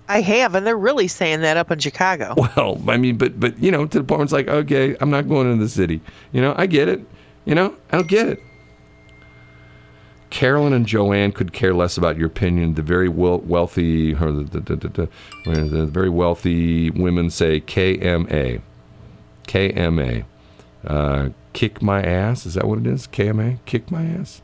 I 0.09 0.21
have, 0.21 0.55
and 0.55 0.67
they're 0.67 0.77
really 0.77 1.09
saying 1.09 1.41
that 1.41 1.57
up 1.57 1.71
in 1.71 1.79
Chicago. 1.79 2.35
Well, 2.57 2.81
I 2.89 2.97
mean, 2.99 3.17
but 3.17 3.41
but 3.41 3.59
you 3.59 3.71
know, 3.71 3.87
to 3.87 3.99
the 3.99 4.05
point 4.05 4.19
where 4.19 4.25
it's 4.25 4.33
like, 4.33 4.49
okay, 4.49 4.97
I'm 5.01 5.11
not 5.11 5.29
going 5.29 5.51
into 5.51 5.65
the 5.65 5.71
city. 5.71 6.01
You 6.33 6.43
know, 6.43 6.55
I 6.57 6.67
get 6.67 6.89
it. 6.89 7.05
You 7.45 7.55
know, 7.55 7.75
I 7.91 7.97
don't 7.97 8.09
get 8.09 8.29
it. 8.29 8.43
Carolyn 10.31 10.73
and 10.73 10.85
Joanne 10.85 11.31
could 11.31 11.53
care 11.53 11.73
less 11.73 11.97
about 11.97 12.17
your 12.17 12.27
opinion. 12.27 12.75
The 12.75 12.83
very 12.83 13.09
wealthy, 13.09 14.15
or 14.15 14.33
the, 14.33 14.61
the, 14.61 14.77
the, 14.77 15.09
the 15.47 15.87
very 15.87 16.11
wealthy 16.11 16.91
women 16.91 17.31
say 17.31 17.61
KMA. 17.61 18.61
KMA. 19.47 20.25
Uh, 20.85 21.29
kick 21.53 21.81
my 21.81 22.03
ass. 22.03 22.47
Is 22.47 22.55
that 22.55 22.67
what 22.67 22.81
it 22.81 22.87
is? 22.89 23.07
KMA? 23.07 23.59
Kick 23.65 23.91
my 23.93 24.05
ass? 24.05 24.43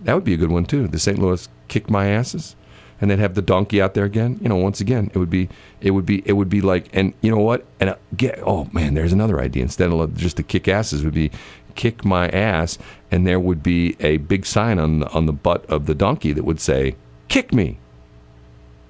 That 0.00 0.14
would 0.14 0.24
be 0.24 0.34
a 0.34 0.38
good 0.38 0.50
one, 0.50 0.64
too. 0.64 0.88
The 0.88 0.98
St. 0.98 1.18
Louis 1.18 1.46
kick 1.68 1.90
my 1.90 2.06
asses. 2.06 2.56
And 3.02 3.10
then 3.10 3.18
have 3.18 3.34
the 3.34 3.42
donkey 3.42 3.82
out 3.82 3.92
there 3.92 4.04
again. 4.04 4.38
You 4.40 4.48
know, 4.48 4.56
once 4.56 4.80
again, 4.80 5.10
it 5.12 5.18
would 5.18 5.28
be, 5.28 5.50
it 5.82 5.90
would 5.90 6.06
be, 6.06 6.22
it 6.24 6.32
would 6.32 6.48
be 6.48 6.60
like, 6.62 6.88
and 6.92 7.12
you 7.20 7.30
know 7.30 7.42
what? 7.42 7.66
And 7.80 7.90
uh, 7.90 7.96
get, 8.16 8.38
oh 8.46 8.68
man, 8.72 8.94
there's 8.94 9.12
another 9.12 9.40
idea. 9.40 9.64
Instead 9.64 9.90
of 9.90 10.16
just 10.16 10.36
the 10.36 10.42
kick 10.42 10.68
asses, 10.68 11.04
would 11.04 11.12
be 11.12 11.30
kick 11.74 12.04
my 12.04 12.28
ass, 12.28 12.78
and 13.10 13.26
there 13.26 13.40
would 13.40 13.62
be 13.62 13.96
a 14.00 14.18
big 14.18 14.46
sign 14.46 14.78
on 14.78 15.00
the, 15.00 15.08
on 15.10 15.26
the 15.26 15.32
butt 15.32 15.66
of 15.66 15.86
the 15.86 15.94
donkey 15.94 16.32
that 16.32 16.44
would 16.44 16.60
say, 16.60 16.94
"Kick 17.28 17.52
me." 17.52 17.78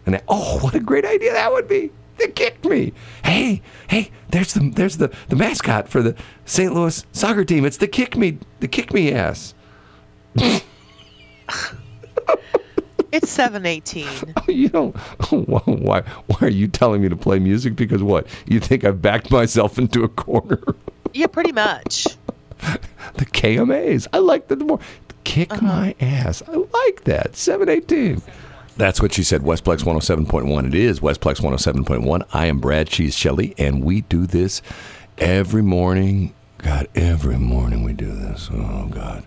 And 0.05 0.15
that, 0.15 0.25
oh, 0.29 0.59
what 0.61 0.75
a 0.75 0.81
great 0.81 1.05
idea 1.05 1.33
that 1.33 1.51
would 1.53 1.67
be! 1.67 1.91
They 2.19 2.29
kicked 2.29 2.65
me. 2.65 2.93
Hey, 3.25 3.63
hey, 3.89 4.11
there's 4.29 4.53
the 4.53 4.71
there's 4.71 4.99
the 4.99 5.11
the 5.29 5.37
mascot 5.37 5.89
for 5.89 6.03
the 6.03 6.15
St. 6.45 6.73
Louis 6.73 7.05
soccer 7.13 7.45
team. 7.45 7.65
It's 7.65 7.79
the 7.79 7.89
kick 7.89 8.17
me, 8.17 8.39
the 8.61 8.69
kick 8.69 8.93
me 8.93 9.13
ass. 9.13 9.55
It's 13.13 13.31
seven 13.31 13.67
eighteen. 13.67 14.09
you 14.49 14.71
don't. 14.71 14.97
Why? 15.31 16.01
Why 16.01 16.39
are 16.41 16.51
you 16.51 16.67
telling 16.67 17.03
me 17.03 17.09
to 17.11 17.17
play 17.17 17.39
music? 17.39 17.77
Because 17.77 18.03
what? 18.03 18.27
You 18.47 18.59
think 18.59 18.85
I've 18.85 19.03
backed 19.03 19.31
myself 19.31 19.79
into 19.79 20.03
a 20.03 20.09
corner? 20.09 20.63
yeah, 21.13 21.27
pretty 21.27 21.53
much. 21.53 22.07
the 23.15 23.27
KMAs. 23.27 24.09
I 24.13 24.19
like 24.19 24.49
that 24.49 24.61
more. 24.61 24.81
Kick 25.25 25.53
uh-huh. 25.53 25.67
my 25.67 25.95
ass. 26.01 26.43
I 26.49 26.53
like 26.53 27.05
that. 27.05 27.37
718. 27.37 28.23
That's 28.77 29.03
what 29.03 29.13
she 29.13 29.23
said. 29.23 29.43
Westplex 29.43 29.83
107.1. 29.85 30.67
It 30.69 30.75
is 30.75 31.01
Westplex 31.01 31.41
107.1. 31.41 32.27
I 32.33 32.47
am 32.47 32.59
Brad 32.59 32.89
Cheese 32.89 33.15
Shelley, 33.15 33.55
and 33.59 33.85
we 33.85 34.01
do 34.03 34.27
this 34.27 34.63
every 35.19 35.63
morning. 35.63 36.35
God, 36.59 36.89
every 36.95 37.39
morning 37.39 37.85
we 37.85 37.93
do 37.93 38.11
this. 38.11 38.49
Oh, 38.53 38.89
God. 38.91 39.27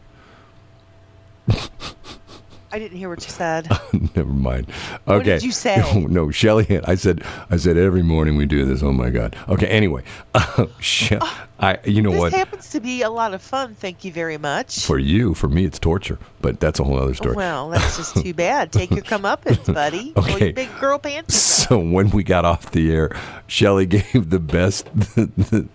I 2.76 2.80
didn't 2.80 2.98
hear 2.98 3.08
what 3.08 3.24
you 3.24 3.32
said. 3.32 3.70
Never 4.18 4.26
mind. 4.34 4.68
Okay. 5.08 5.16
What 5.16 5.24
did 5.24 5.44
you 5.44 5.52
say? 5.54 6.06
No, 6.10 6.30
Shelly. 6.30 6.82
I 6.84 6.96
said. 6.96 7.24
I 7.50 7.56
said 7.56 7.78
every 7.78 8.04
morning 8.04 8.36
we 8.36 8.46
do 8.46 8.66
this. 8.66 8.84
Oh 8.84 8.92
my 8.92 9.10
God. 9.10 9.34
Okay. 9.48 9.68
Anyway, 9.68 10.04
She- 10.82 11.16
oh, 11.22 11.48
I. 11.58 11.80
You 11.86 12.02
know 12.02 12.12
this 12.12 12.20
what? 12.20 12.34
happens 12.34 12.72
to 12.72 12.82
be 12.82 13.02
a 13.02 13.10
lot 13.10 13.34
of 13.34 13.42
fun. 13.42 13.76
Thank 13.76 14.04
you 14.04 14.12
very 14.12 14.38
much. 14.38 14.86
For 14.86 15.00
you, 15.00 15.34
for 15.36 15.48
me, 15.48 15.64
it's 15.64 15.80
torture. 15.80 16.20
But 16.42 16.60
that's 16.60 16.82
a 16.82 16.84
whole 16.84 17.00
other 17.00 17.14
story. 17.14 17.36
Well, 17.36 17.70
that's 17.70 17.96
just 17.96 18.18
too 18.18 18.34
bad. 18.34 18.74
Take 18.74 18.92
your 18.92 19.04
comeuppance, 19.04 19.74
buddy. 19.74 20.12
Okay. 20.18 20.48
your 20.48 20.54
big 20.54 20.70
girl 20.78 21.00
panties 21.00 21.34
up. 21.34 21.56
So 21.70 21.80
when 21.80 22.10
we 22.12 22.24
got 22.24 22.44
off 22.46 22.72
the 22.72 22.92
air, 22.94 23.16
Shelly 23.48 23.86
gave 23.86 24.30
the 24.30 24.40
best 24.40 24.86
the, 24.94 25.32
the, 25.38 25.68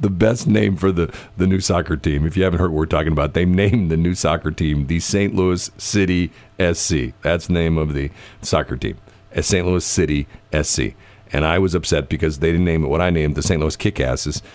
the 0.00 0.10
best 0.10 0.46
name 0.46 0.76
for 0.76 0.90
the, 0.90 1.14
the 1.36 1.46
new 1.46 1.60
soccer 1.60 1.96
team. 1.96 2.26
If 2.26 2.36
you 2.36 2.42
haven't 2.44 2.58
heard 2.58 2.72
what 2.72 2.78
we're 2.78 2.86
talking 2.86 3.12
about, 3.12 3.34
they 3.34 3.44
named 3.44 3.90
the 3.90 3.96
new 3.96 4.14
soccer 4.14 4.50
team 4.50 4.86
the 4.86 4.98
St. 5.00 5.34
Louis 5.34 5.70
City 5.76 6.29
SC. 6.58 7.12
That's 7.22 7.46
the 7.46 7.52
name 7.52 7.78
of 7.78 7.94
the 7.94 8.10
soccer 8.42 8.76
team. 8.76 8.98
St. 9.40 9.66
Louis 9.66 9.84
City 9.84 10.26
SC. 10.52 10.94
And 11.32 11.44
I 11.44 11.58
was 11.58 11.74
upset 11.74 12.08
because 12.08 12.40
they 12.40 12.50
didn't 12.50 12.64
name 12.64 12.84
it 12.84 12.88
what 12.88 13.00
I 13.00 13.10
named 13.10 13.36
the 13.36 13.42
St. 13.42 13.60
Louis 13.60 13.76
Kickasses. 13.76 14.42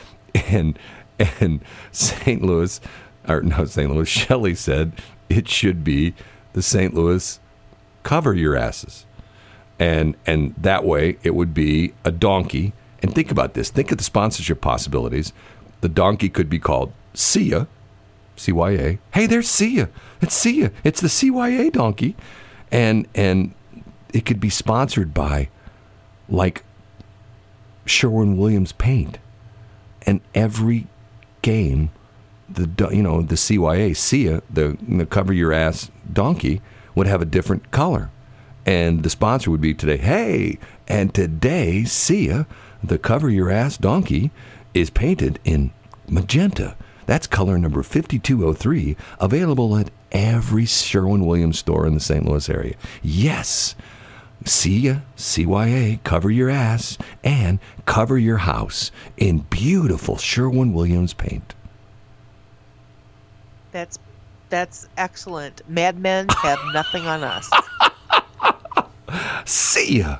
And 0.49 0.77
and 1.39 1.61
St. 1.93 2.41
Louis 2.41 2.81
or 3.25 3.41
no 3.41 3.63
St. 3.63 3.89
Louis 3.89 4.09
Shelley 4.09 4.53
said 4.53 4.91
it 5.29 5.47
should 5.47 5.81
be 5.81 6.13
the 6.51 6.61
St. 6.61 6.93
Louis 6.93 7.39
cover 8.03 8.33
your 8.33 8.57
asses 8.57 9.05
and 9.79 10.15
and 10.25 10.53
that 10.57 10.83
way 10.85 11.17
it 11.23 11.35
would 11.35 11.53
be 11.53 11.93
a 12.03 12.11
donkey. 12.11 12.73
And 13.01 13.13
think 13.13 13.29
about 13.29 13.53
this. 13.53 13.69
Think 13.69 13.91
of 13.91 13.97
the 13.97 14.03
sponsorship 14.03 14.61
possibilities. 14.61 15.33
The 15.81 15.89
donkey 15.89 16.29
could 16.29 16.49
be 16.49 16.59
called 16.59 16.91
Sia, 17.13 17.67
CYA. 18.37 18.99
Hey, 19.13 19.25
there's 19.27 19.47
Sia. 19.47 19.89
It's 20.21 20.35
Sia. 20.35 20.71
It's 20.83 21.01
the 21.01 21.07
CYA 21.07 21.71
donkey, 21.71 22.15
and 22.71 23.07
and 23.15 23.53
it 24.13 24.25
could 24.25 24.39
be 24.39 24.49
sponsored 24.49 25.13
by 25.13 25.49
like 26.29 26.63
Sherwin 27.85 28.37
Williams 28.37 28.71
paint, 28.71 29.19
and 30.03 30.21
every 30.33 30.87
game 31.41 31.91
the 32.47 32.89
you 32.91 33.01
know 33.01 33.21
the 33.21 33.35
CYA 33.35 33.95
Sia 33.95 34.41
the, 34.49 34.77
the 34.87 35.05
cover 35.05 35.33
your 35.33 35.51
ass 35.51 35.89
donkey 36.11 36.61
would 36.93 37.07
have 37.07 37.21
a 37.21 37.25
different 37.25 37.71
color, 37.71 38.11
and 38.65 39.03
the 39.03 39.09
sponsor 39.09 39.51
would 39.51 39.61
be 39.61 39.73
today. 39.73 39.97
Hey, 39.97 40.59
and 40.87 41.13
today 41.13 41.83
Sia 41.83 42.47
the 42.83 42.97
cover 42.97 43.29
your 43.29 43.49
ass 43.49 43.77
donkey 43.77 44.31
is 44.73 44.89
painted 44.89 45.39
in 45.43 45.71
magenta. 46.07 46.75
That's 47.05 47.27
color 47.27 47.57
number 47.57 47.83
5203, 47.83 48.95
available 49.19 49.77
at 49.77 49.91
every 50.11 50.65
Sherwin 50.65 51.25
Williams 51.25 51.59
store 51.59 51.85
in 51.85 51.93
the 51.93 51.99
St. 51.99 52.25
Louis 52.25 52.49
area. 52.49 52.75
Yes, 53.03 53.75
see 54.43 54.79
ya, 54.79 54.99
CYA, 55.17 56.03
cover 56.03 56.31
your 56.31 56.49
ass 56.49 56.97
and 57.23 57.59
cover 57.85 58.17
your 58.17 58.37
house 58.37 58.91
in 59.17 59.39
beautiful 59.49 60.17
Sherwin 60.17 60.73
Williams 60.73 61.13
paint. 61.13 61.53
That's 63.71 63.99
that's 64.49 64.87
excellent. 64.95 65.67
Mad 65.69 65.99
Men 65.99 66.27
have 66.41 66.59
nothing 66.73 67.05
on 67.07 67.23
us. 67.23 67.49
See 69.45 69.99
ya. 69.99 70.19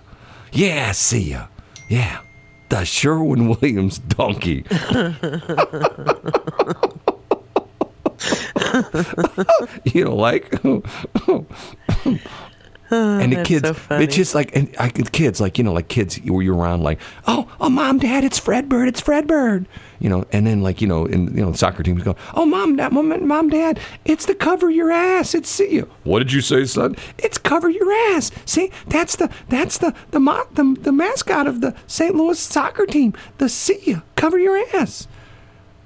Yeah, 0.51 0.91
see 0.91 1.31
ya. 1.31 1.47
Yeah. 1.89 2.21
The 2.69 2.83
Sherwin 2.83 3.49
Williams 3.49 3.99
donkey. 3.99 4.65
you 9.93 10.05
know, 10.05 10.15
like, 10.15 10.59
and 12.89 13.33
the 13.33 13.43
kids, 13.43 13.67
so 13.67 13.97
it's 13.97 14.15
just 14.15 14.35
like, 14.35 14.55
and 14.55 14.73
I, 14.79 14.89
the 14.89 15.03
kids, 15.03 15.41
like, 15.41 15.57
you 15.57 15.63
know, 15.63 15.73
like 15.73 15.87
kids, 15.87 16.17
where 16.17 16.41
you're 16.41 16.55
around, 16.55 16.83
like, 16.83 16.99
oh, 17.27 17.49
oh, 17.59 17.69
mom, 17.69 17.99
dad, 17.99 18.23
it's 18.23 18.39
Fredbird, 18.39 18.87
it's 18.87 19.01
Fredbird, 19.01 19.65
you 19.99 20.09
know, 20.09 20.25
and 20.31 20.45
then 20.45 20.61
like, 20.61 20.81
you 20.81 20.87
know, 20.87 21.05
in 21.05 21.35
you 21.35 21.43
know, 21.43 21.53
soccer 21.53 21.83
teams 21.83 22.03
go, 22.03 22.15
oh, 22.33 22.45
mom, 22.45 22.75
dad, 22.75 22.91
mom, 22.91 23.27
mom, 23.27 23.49
dad, 23.49 23.79
it's 24.05 24.25
the 24.25 24.35
cover 24.35 24.69
your 24.69 24.91
ass, 24.91 25.33
it's 25.33 25.49
see 25.49 25.73
you. 25.73 25.89
What 26.03 26.19
did 26.19 26.31
you 26.31 26.41
say, 26.41 26.65
son? 26.65 26.95
It's 27.17 27.37
cover 27.37 27.69
your 27.69 27.91
ass. 28.15 28.31
See, 28.45 28.71
that's 28.87 29.15
the 29.15 29.29
that's 29.49 29.77
the 29.77 29.93
the 30.11 30.19
mo- 30.19 30.47
the, 30.53 30.75
the 30.79 30.91
mascot 30.91 31.47
of 31.47 31.61
the 31.61 31.75
St. 31.87 32.15
Louis 32.15 32.39
soccer 32.39 32.85
team, 32.85 33.13
the 33.37 33.49
see 33.49 33.79
you, 33.83 34.03
cover 34.15 34.37
your 34.37 34.57
ass. 34.75 35.07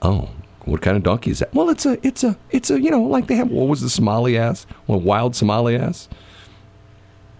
Oh, 0.02 0.30
what 0.66 0.82
kind 0.82 0.96
of 0.98 1.04
donkey 1.04 1.32
is 1.32 1.40
that? 1.40 1.54
Well, 1.54 1.70
it's 1.70 1.86
a, 1.86 2.06
it's 2.06 2.24
a, 2.24 2.38
it's 2.52 2.70
a, 2.70 2.80
you 2.80 2.92
know, 2.92 3.02
like 3.02 3.28
they 3.28 3.36
have. 3.36 3.50
What 3.50 3.68
was 3.68 3.82
the 3.82 3.90
Somali 3.90 4.38
ass? 4.38 4.66
Well, 4.88 5.00
wild 5.00 5.36
Somali 5.36 5.76
ass, 5.76 6.08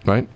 right? 0.06 0.28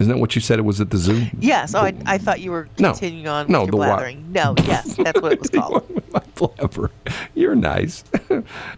Isn't 0.00 0.12
that 0.12 0.18
what 0.18 0.34
you 0.34 0.40
said? 0.40 0.58
It 0.58 0.62
was 0.62 0.80
at 0.80 0.90
the 0.90 0.96
zoo. 0.98 1.26
Yes. 1.38 1.72
Oh, 1.74 1.78
I, 1.80 1.94
I 2.04 2.18
thought 2.18 2.40
you 2.40 2.50
were 2.50 2.68
No. 2.80 2.90
continuing 2.90 3.28
on 3.28 3.46
No, 3.50 3.62
with 3.62 3.70
the 3.70 3.76
wa- 3.76 3.86
blathering. 3.86 4.32
No, 4.32 4.54
yes, 4.64 4.96
that's 4.96 5.20
what 5.22 5.32
it 5.32 5.40
was 5.40 5.50
called. 5.54 5.88
My 6.12 6.20
blabber. 6.34 6.90
You're 7.36 7.54
nice. 7.54 8.02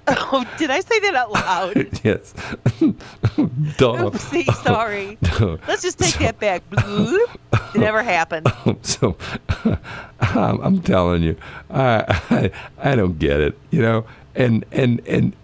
oh, 0.09 0.44
did 0.59 0.70
I 0.70 0.80
say 0.80 0.99
that 1.01 1.14
out 1.14 1.32
loud? 1.32 2.01
yes. 2.05 2.34
Duh. 2.78 3.97
Oopsie, 4.11 4.44
sorry. 4.62 5.16
Duh. 5.22 5.57
Let's 5.66 5.80
just 5.82 5.99
take 5.99 6.18
that 6.18 6.38
back. 6.38 6.62
It 6.70 7.78
never 7.80 8.03
happened. 8.03 8.47
Oh, 8.66 8.76
so 8.82 9.16
I'm, 10.20 10.61
I'm 10.61 10.82
telling 10.82 11.22
you, 11.22 11.36
I, 11.70 12.05
I 12.30 12.90
I 12.90 12.94
don't 12.94 13.18
get 13.18 13.40
it, 13.40 13.59
you 13.70 13.80
know. 13.80 14.05
And 14.37 14.64
and 14.70 15.01
and 15.07 15.34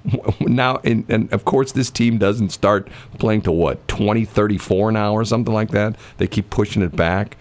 now 0.40 0.80
and, 0.82 1.04
and 1.08 1.32
of 1.32 1.44
course 1.44 1.72
this 1.72 1.90
team 1.90 2.18
doesn't 2.18 2.50
start 2.50 2.88
playing 3.18 3.42
to 3.42 3.52
what 3.52 3.86
20 3.86 4.24
34 4.24 4.90
now 4.92 5.14
or 5.14 5.24
something 5.24 5.54
like 5.54 5.70
that. 5.70 5.96
They 6.18 6.26
keep 6.26 6.50
pushing 6.50 6.82
it 6.82 6.94
back, 6.96 7.36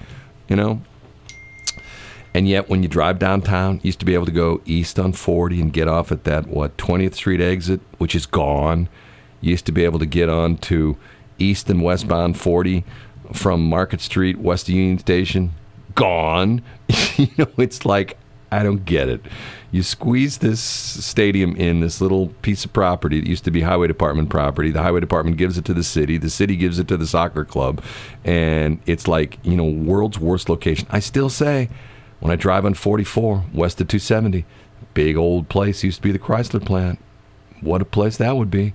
you 0.47 0.55
know. 0.55 0.81
And 2.33 2.47
yet, 2.47 2.69
when 2.69 2.81
you 2.81 2.87
drive 2.87 3.19
downtown, 3.19 3.75
you 3.75 3.89
used 3.89 3.99
to 3.99 4.05
be 4.05 4.13
able 4.13 4.25
to 4.25 4.31
go 4.31 4.61
east 4.65 4.97
on 4.97 5.11
40 5.11 5.59
and 5.59 5.73
get 5.73 5.87
off 5.87 6.11
at 6.11 6.23
that, 6.23 6.47
what, 6.47 6.77
20th 6.77 7.15
Street 7.15 7.41
exit, 7.41 7.81
which 7.97 8.15
is 8.15 8.25
gone. 8.25 8.87
You 9.41 9.51
used 9.51 9.65
to 9.65 9.73
be 9.73 9.83
able 9.83 9.99
to 9.99 10.05
get 10.05 10.29
on 10.29 10.57
to 10.57 10.97
east 11.37 11.69
and 11.69 11.81
westbound 11.81 12.37
40 12.37 12.85
from 13.33 13.67
Market 13.67 13.99
Street, 13.99 14.37
west 14.37 14.69
of 14.69 14.75
Union 14.75 14.99
Station, 14.99 15.53
gone. 15.93 16.61
you 17.17 17.27
know, 17.37 17.47
it's 17.57 17.85
like, 17.85 18.17
I 18.49 18.63
don't 18.63 18.85
get 18.85 19.09
it. 19.09 19.25
You 19.71 19.83
squeeze 19.83 20.39
this 20.39 20.59
stadium 20.59 21.55
in 21.55 21.79
this 21.79 22.01
little 22.01 22.27
piece 22.41 22.65
of 22.65 22.73
property 22.73 23.21
that 23.21 23.27
used 23.27 23.45
to 23.45 23.51
be 23.51 23.61
highway 23.61 23.87
department 23.87 24.29
property. 24.29 24.69
The 24.69 24.81
highway 24.81 24.99
department 24.99 25.37
gives 25.37 25.57
it 25.57 25.63
to 25.65 25.73
the 25.73 25.83
city. 25.83 26.17
The 26.17 26.29
city 26.29 26.57
gives 26.57 26.77
it 26.77 26.89
to 26.89 26.97
the 26.97 27.07
soccer 27.07 27.45
club. 27.45 27.81
And 28.25 28.81
it's 28.85 29.07
like, 29.07 29.39
you 29.43 29.55
know, 29.55 29.63
world's 29.63 30.19
worst 30.19 30.49
location. 30.49 30.87
I 30.91 30.99
still 30.99 31.29
say, 31.29 31.69
when 32.19 32.33
I 32.33 32.35
drive 32.35 32.65
on 32.65 32.73
44 32.73 33.45
west 33.53 33.79
of 33.79 33.87
270, 33.87 34.45
big 34.93 35.15
old 35.15 35.47
place 35.47 35.85
used 35.85 35.97
to 35.97 36.03
be 36.03 36.11
the 36.11 36.19
Chrysler 36.19 36.63
plant. 36.63 36.99
What 37.61 37.81
a 37.81 37.85
place 37.85 38.17
that 38.17 38.35
would 38.35 38.51
be. 38.51 38.73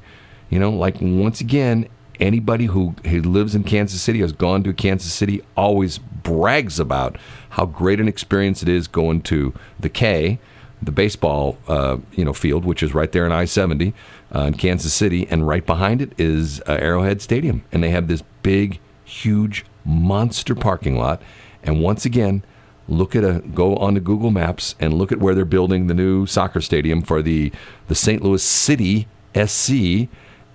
You 0.48 0.58
know, 0.58 0.70
like 0.70 0.96
once 1.00 1.42
again, 1.42 1.88
anybody 2.20 2.66
who, 2.66 2.94
who 3.04 3.20
lives 3.20 3.54
in 3.54 3.64
Kansas 3.64 4.00
City, 4.00 4.20
has 4.20 4.32
gone 4.32 4.62
to 4.62 4.72
Kansas 4.72 5.12
City, 5.12 5.42
always 5.56 5.98
brags 5.98 6.80
about 6.80 7.18
how 7.50 7.66
great 7.66 8.00
an 8.00 8.08
experience 8.08 8.62
it 8.62 8.68
is 8.68 8.88
going 8.88 9.20
to 9.22 9.52
the 9.78 9.90
K, 9.90 10.38
the 10.82 10.92
baseball 10.92 11.58
uh, 11.68 11.98
you 12.12 12.24
know 12.24 12.32
field, 12.32 12.64
which 12.64 12.82
is 12.82 12.94
right 12.94 13.10
there 13.12 13.26
in 13.26 13.32
I-70 13.32 13.92
uh, 14.34 14.40
in 14.40 14.54
Kansas 14.54 14.92
City, 14.92 15.26
and 15.30 15.46
right 15.46 15.64
behind 15.64 16.02
it 16.02 16.12
is 16.18 16.60
uh, 16.66 16.72
Arrowhead 16.72 17.22
Stadium, 17.22 17.64
and 17.72 17.82
they 17.82 17.90
have 17.90 18.08
this 18.08 18.22
big, 18.42 18.78
huge, 19.04 19.64
monster 19.84 20.54
parking 20.54 20.98
lot. 20.98 21.22
And 21.62 21.82
once 21.82 22.04
again, 22.04 22.44
look 22.88 23.16
at 23.16 23.24
a 23.24 23.42
go 23.54 23.76
onto 23.76 24.00
Google 24.00 24.30
Maps 24.30 24.74
and 24.78 24.94
look 24.94 25.10
at 25.10 25.18
where 25.18 25.34
they're 25.34 25.44
building 25.44 25.86
the 25.86 25.94
new 25.94 26.26
soccer 26.26 26.60
stadium 26.60 27.02
for 27.02 27.22
the 27.22 27.52
the 27.88 27.94
St. 27.94 28.22
Louis 28.22 28.42
City 28.42 29.08
SC, 29.34 30.08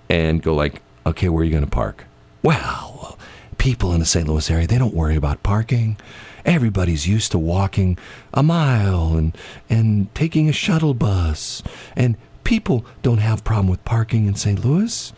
and 0.08 0.42
go 0.42 0.54
like, 0.54 0.82
okay, 1.06 1.28
where 1.28 1.42
are 1.42 1.44
you 1.44 1.50
going 1.50 1.64
to 1.64 1.70
park? 1.70 2.04
Well, 2.42 3.18
people 3.58 3.92
in 3.92 4.00
the 4.00 4.06
St. 4.06 4.26
Louis 4.26 4.50
area 4.50 4.66
they 4.66 4.78
don't 4.78 4.94
worry 4.94 5.16
about 5.16 5.42
parking. 5.42 5.96
Everybody's 6.44 7.06
used 7.06 7.32
to 7.32 7.38
walking 7.38 7.98
a 8.34 8.42
mile 8.42 9.14
and 9.16 9.36
and 9.70 10.12
taking 10.14 10.48
a 10.48 10.52
shuttle 10.52 10.94
bus, 10.94 11.62
and 11.96 12.16
people 12.44 12.84
don't 13.02 13.18
have 13.18 13.44
problem 13.44 13.68
with 13.68 13.84
parking 13.84 14.26
in 14.26 14.34
St. 14.34 14.64
Louis. 14.64 15.12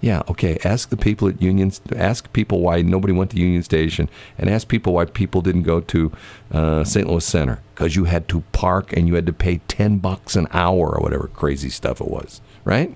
Yeah, 0.00 0.22
okay. 0.28 0.58
Ask 0.64 0.90
the 0.90 0.98
people 0.98 1.28
at 1.28 1.40
Union. 1.40 1.72
Ask 1.96 2.30
people 2.34 2.60
why 2.60 2.82
nobody 2.82 3.14
went 3.14 3.30
to 3.30 3.38
Union 3.38 3.62
Station, 3.62 4.10
and 4.36 4.50
ask 4.50 4.68
people 4.68 4.92
why 4.92 5.06
people 5.06 5.40
didn't 5.40 5.62
go 5.62 5.80
to 5.80 6.12
uh, 6.52 6.84
St. 6.84 7.08
Louis 7.08 7.24
Center 7.24 7.60
because 7.74 7.96
you 7.96 8.04
had 8.04 8.28
to 8.28 8.42
park 8.52 8.92
and 8.92 9.08
you 9.08 9.14
had 9.14 9.24
to 9.24 9.32
pay 9.32 9.62
ten 9.66 9.98
bucks 9.98 10.36
an 10.36 10.46
hour 10.52 10.94
or 10.94 11.02
whatever 11.02 11.28
crazy 11.28 11.70
stuff 11.70 12.02
it 12.02 12.08
was, 12.08 12.42
right? 12.64 12.94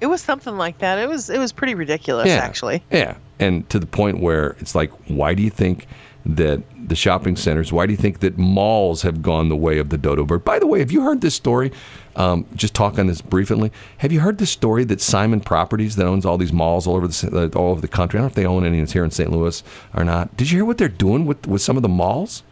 It 0.00 0.06
was 0.06 0.20
something 0.20 0.58
like 0.58 0.78
that. 0.78 0.98
It 0.98 1.08
was 1.08 1.30
it 1.30 1.38
was 1.38 1.52
pretty 1.52 1.76
ridiculous, 1.76 2.28
actually. 2.28 2.82
Yeah, 2.90 3.16
and 3.38 3.68
to 3.70 3.78
the 3.78 3.86
point 3.86 4.18
where 4.18 4.56
it's 4.58 4.74
like, 4.74 4.90
why 5.08 5.34
do 5.34 5.42
you 5.44 5.50
think 5.50 5.86
that 6.26 6.62
the 6.88 6.96
shopping 6.96 7.36
centers? 7.36 7.72
Why 7.72 7.86
do 7.86 7.92
you 7.92 7.96
think 7.96 8.20
that 8.20 8.38
malls 8.38 9.02
have 9.02 9.22
gone 9.22 9.48
the 9.48 9.56
way 9.56 9.78
of 9.78 9.90
the 9.90 9.98
dodo 9.98 10.24
bird? 10.24 10.44
By 10.44 10.58
the 10.58 10.66
way, 10.66 10.78
have 10.78 10.90
you 10.90 11.02
heard 11.02 11.20
this 11.20 11.34
story? 11.34 11.72
Um, 12.16 12.46
just 12.54 12.74
talk 12.74 12.98
on 12.98 13.06
this 13.08 13.20
briefly. 13.20 13.72
Have 13.98 14.12
you 14.12 14.20
heard 14.20 14.38
this 14.38 14.50
story 14.50 14.84
that 14.84 15.00
Simon 15.00 15.40
Properties, 15.40 15.96
that 15.96 16.06
owns 16.06 16.24
all 16.24 16.38
these 16.38 16.52
malls 16.52 16.86
all 16.86 16.94
over 16.94 17.08
the 17.08 17.50
all 17.56 17.72
over 17.72 17.80
the 17.80 17.88
country, 17.88 18.18
I 18.18 18.22
don't 18.22 18.26
know 18.26 18.30
if 18.30 18.34
they 18.34 18.46
own 18.46 18.64
any 18.64 18.78
that's 18.80 18.92
here 18.92 19.04
in 19.04 19.10
St. 19.10 19.30
Louis 19.30 19.62
or 19.94 20.04
not. 20.04 20.36
Did 20.36 20.50
you 20.50 20.58
hear 20.58 20.64
what 20.64 20.78
they're 20.78 20.88
doing 20.88 21.26
with 21.26 21.46
with 21.46 21.62
some 21.62 21.76
of 21.76 21.82
the 21.82 21.88
malls? 21.88 22.42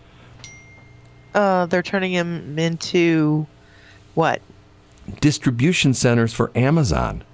Uh, 1.34 1.66
they're 1.66 1.82
turning 1.82 2.12
them 2.12 2.58
into 2.58 3.46
what? 4.14 4.42
Distribution 5.20 5.94
centers 5.94 6.32
for 6.32 6.50
Amazon. 6.54 7.24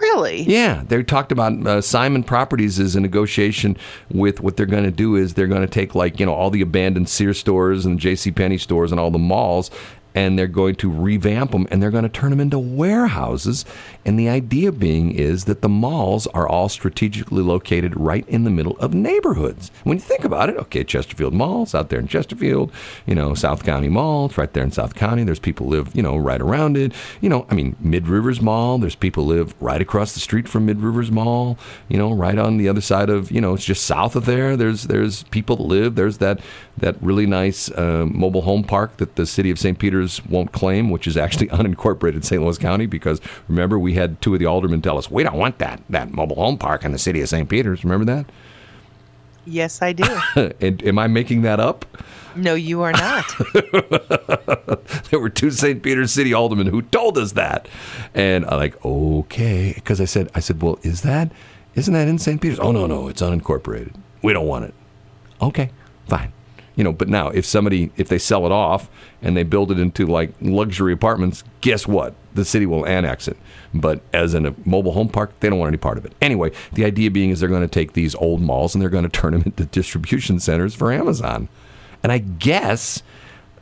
Really? 0.00 0.42
Yeah, 0.42 0.82
they 0.86 1.02
talked 1.02 1.30
about 1.30 1.66
uh, 1.66 1.80
Simon 1.82 2.24
Properties 2.24 2.78
is 2.78 2.96
a 2.96 3.00
negotiation 3.00 3.76
with 4.10 4.40
what 4.40 4.56
they're 4.56 4.66
going 4.66 4.84
to 4.84 4.90
do 4.90 5.14
is 5.14 5.34
they're 5.34 5.46
going 5.46 5.60
to 5.60 5.66
take 5.66 5.94
like 5.94 6.18
you 6.18 6.26
know 6.26 6.34
all 6.34 6.50
the 6.50 6.62
abandoned 6.62 7.08
Sears 7.08 7.38
stores 7.38 7.84
and 7.84 7.98
J.C. 7.98 8.30
Penney 8.30 8.58
stores 8.58 8.92
and 8.92 9.00
all 9.00 9.10
the 9.10 9.18
malls, 9.18 9.70
and 10.14 10.38
they're 10.38 10.46
going 10.46 10.74
to 10.76 10.90
revamp 10.90 11.52
them 11.52 11.66
and 11.70 11.82
they're 11.82 11.90
going 11.90 12.04
to 12.04 12.08
turn 12.08 12.30
them 12.30 12.40
into 12.40 12.58
warehouses. 12.58 13.64
And 14.04 14.18
the 14.18 14.28
idea 14.28 14.72
being 14.72 15.12
is 15.12 15.44
that 15.44 15.62
the 15.62 15.68
malls 15.68 16.26
are 16.28 16.48
all 16.48 16.68
strategically 16.68 17.42
located 17.42 17.98
right 17.98 18.26
in 18.28 18.44
the 18.44 18.50
middle 18.50 18.76
of 18.78 18.94
neighborhoods. 18.94 19.70
When 19.84 19.98
you 19.98 20.02
think 20.02 20.24
about 20.24 20.48
it, 20.48 20.56
okay, 20.56 20.84
Chesterfield 20.84 21.34
Malls 21.34 21.74
out 21.74 21.90
there 21.90 21.98
in 21.98 22.08
Chesterfield, 22.08 22.72
you 23.06 23.14
know, 23.14 23.34
South 23.34 23.64
County 23.64 23.88
Mall, 23.88 24.26
it's 24.26 24.38
right 24.38 24.52
there 24.52 24.64
in 24.64 24.72
South 24.72 24.94
County. 24.94 25.24
There's 25.24 25.38
people 25.38 25.66
live, 25.66 25.94
you 25.94 26.02
know, 26.02 26.16
right 26.16 26.40
around 26.40 26.76
it. 26.76 26.92
You 27.20 27.28
know, 27.28 27.46
I 27.50 27.54
mean, 27.54 27.76
Mid 27.80 28.08
Rivers 28.08 28.40
Mall, 28.40 28.78
there's 28.78 28.94
people 28.94 29.26
live 29.26 29.54
right 29.60 29.80
across 29.80 30.12
the 30.12 30.20
street 30.20 30.48
from 30.48 30.66
Mid 30.66 30.80
Rivers 30.80 31.10
Mall, 31.10 31.58
you 31.88 31.98
know, 31.98 32.12
right 32.12 32.38
on 32.38 32.56
the 32.56 32.68
other 32.68 32.80
side 32.80 33.10
of, 33.10 33.30
you 33.30 33.40
know, 33.40 33.54
it's 33.54 33.64
just 33.64 33.84
south 33.84 34.16
of 34.16 34.24
there. 34.24 34.56
There's 34.56 34.84
there's 34.84 35.24
people 35.24 35.56
that 35.56 35.62
live. 35.64 35.94
There's 35.94 36.18
that 36.18 36.40
that 36.78 36.96
really 37.02 37.26
nice 37.26 37.70
uh, 37.72 38.06
mobile 38.10 38.42
home 38.42 38.64
park 38.64 38.96
that 38.96 39.16
the 39.16 39.26
city 39.26 39.50
of 39.50 39.58
St. 39.58 39.78
Peter's 39.78 40.24
won't 40.26 40.52
claim, 40.52 40.90
which 40.90 41.06
is 41.06 41.16
actually 41.16 41.46
unincorporated 41.48 42.14
in 42.14 42.22
St. 42.22 42.42
Louis 42.42 42.58
County 42.58 42.86
because 42.86 43.20
remember 43.48 43.78
we 43.78 43.94
had 44.00 44.20
two 44.20 44.32
of 44.34 44.40
the 44.40 44.46
aldermen 44.46 44.82
tell 44.82 44.98
us 44.98 45.10
we 45.10 45.22
don't 45.22 45.36
want 45.38 45.58
that 45.58 45.80
that 45.90 46.12
mobile 46.12 46.36
home 46.36 46.58
park 46.58 46.84
in 46.84 46.92
the 46.92 46.98
city 46.98 47.20
of 47.20 47.28
St. 47.28 47.48
Peter's. 47.48 47.84
Remember 47.84 48.04
that? 48.06 48.26
Yes, 49.46 49.80
I 49.82 49.92
do. 49.92 50.04
And 50.60 50.82
am 50.84 50.98
I 50.98 51.06
making 51.06 51.42
that 51.42 51.60
up? 51.60 51.84
no, 52.36 52.54
you 52.54 52.82
are 52.82 52.92
not. 52.92 53.24
there 55.10 55.18
were 55.18 55.30
two 55.30 55.50
St. 55.50 55.82
Peter's 55.82 56.12
City 56.12 56.32
aldermen 56.32 56.68
who 56.68 56.82
told 56.82 57.18
us 57.18 57.32
that, 57.32 57.68
and 58.14 58.44
I'm 58.46 58.58
like, 58.58 58.84
okay, 58.84 59.72
because 59.74 60.00
I 60.00 60.04
said, 60.04 60.30
I 60.34 60.40
said, 60.40 60.62
well, 60.62 60.78
is 60.82 61.02
that, 61.02 61.32
isn't 61.74 61.92
that 61.92 62.06
in 62.06 62.18
St. 62.18 62.40
Peter's? 62.40 62.60
Oh 62.60 62.70
no, 62.70 62.86
no, 62.86 63.08
it's 63.08 63.22
unincorporated. 63.22 63.94
We 64.22 64.32
don't 64.32 64.46
want 64.46 64.66
it. 64.66 64.74
Okay, 65.42 65.70
fine. 66.06 66.32
You 66.80 66.84
know, 66.84 66.94
but 66.94 67.10
now 67.10 67.28
if 67.28 67.44
somebody, 67.44 67.92
if 67.98 68.08
they 68.08 68.16
sell 68.16 68.46
it 68.46 68.52
off 68.52 68.88
and 69.20 69.36
they 69.36 69.42
build 69.42 69.70
it 69.70 69.78
into 69.78 70.06
like 70.06 70.32
luxury 70.40 70.94
apartments, 70.94 71.44
guess 71.60 71.86
what? 71.86 72.14
The 72.32 72.42
city 72.42 72.64
will 72.64 72.86
annex 72.86 73.28
it. 73.28 73.36
But 73.74 74.00
as 74.14 74.32
in 74.32 74.46
a 74.46 74.54
mobile 74.64 74.92
home 74.92 75.10
park, 75.10 75.38
they 75.40 75.50
don't 75.50 75.58
want 75.58 75.68
any 75.68 75.76
part 75.76 75.98
of 75.98 76.06
it. 76.06 76.14
Anyway, 76.22 76.52
the 76.72 76.86
idea 76.86 77.10
being 77.10 77.28
is 77.28 77.40
they're 77.40 77.50
going 77.50 77.60
to 77.60 77.68
take 77.68 77.92
these 77.92 78.14
old 78.14 78.40
malls 78.40 78.74
and 78.74 78.80
they're 78.80 78.88
going 78.88 79.04
to 79.04 79.10
turn 79.10 79.34
them 79.34 79.42
into 79.42 79.66
distribution 79.66 80.40
centers 80.40 80.74
for 80.74 80.90
Amazon. 80.90 81.50
And 82.02 82.10
I 82.10 82.16
guess 82.16 83.02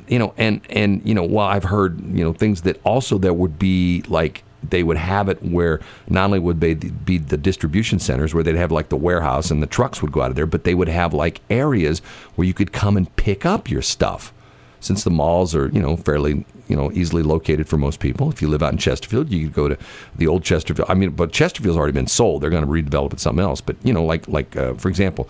you 0.06 0.20
know, 0.20 0.32
and 0.36 0.60
and 0.70 1.02
you 1.04 1.12
know, 1.12 1.24
while 1.24 1.48
I've 1.48 1.64
heard 1.64 2.00
you 2.16 2.22
know 2.22 2.32
things 2.32 2.62
that 2.62 2.80
also 2.84 3.18
there 3.18 3.34
would 3.34 3.58
be 3.58 4.04
like 4.06 4.44
they 4.62 4.82
would 4.82 4.96
have 4.96 5.28
it 5.28 5.42
where 5.42 5.80
not 6.08 6.24
only 6.24 6.38
would 6.38 6.60
they 6.60 6.74
be 6.74 7.18
the 7.18 7.36
distribution 7.36 7.98
centers 7.98 8.34
where 8.34 8.42
they'd 8.42 8.56
have 8.56 8.72
like 8.72 8.88
the 8.88 8.96
warehouse 8.96 9.50
and 9.50 9.62
the 9.62 9.66
trucks 9.66 10.02
would 10.02 10.12
go 10.12 10.22
out 10.22 10.30
of 10.30 10.36
there, 10.36 10.46
but 10.46 10.64
they 10.64 10.74
would 10.74 10.88
have 10.88 11.14
like 11.14 11.40
areas 11.50 12.00
where 12.34 12.46
you 12.46 12.54
could 12.54 12.72
come 12.72 12.96
and 12.96 13.14
pick 13.16 13.46
up 13.46 13.70
your 13.70 13.82
stuff. 13.82 14.32
Since 14.80 15.02
the 15.02 15.10
malls 15.10 15.56
are 15.56 15.68
you 15.68 15.82
know 15.82 15.96
fairly 15.96 16.44
you 16.68 16.76
know 16.76 16.92
easily 16.92 17.22
located 17.22 17.68
for 17.68 17.76
most 17.76 17.98
people, 17.98 18.30
if 18.30 18.40
you 18.40 18.48
live 18.48 18.62
out 18.62 18.72
in 18.72 18.78
Chesterfield, 18.78 19.28
you 19.30 19.46
could 19.46 19.54
go 19.54 19.68
to 19.68 19.78
the 20.14 20.28
old 20.28 20.44
Chesterfield. 20.44 20.88
I 20.88 20.94
mean, 20.94 21.10
but 21.10 21.32
Chesterfield's 21.32 21.76
already 21.76 21.92
been 21.92 22.06
sold; 22.06 22.42
they're 22.42 22.50
going 22.50 22.64
to 22.64 22.70
redevelop 22.70 23.12
it 23.12 23.18
something 23.18 23.44
else. 23.44 23.60
But 23.60 23.76
you 23.82 23.92
know, 23.92 24.04
like 24.04 24.28
like 24.28 24.56
uh, 24.56 24.74
for 24.74 24.88
example, 24.88 25.28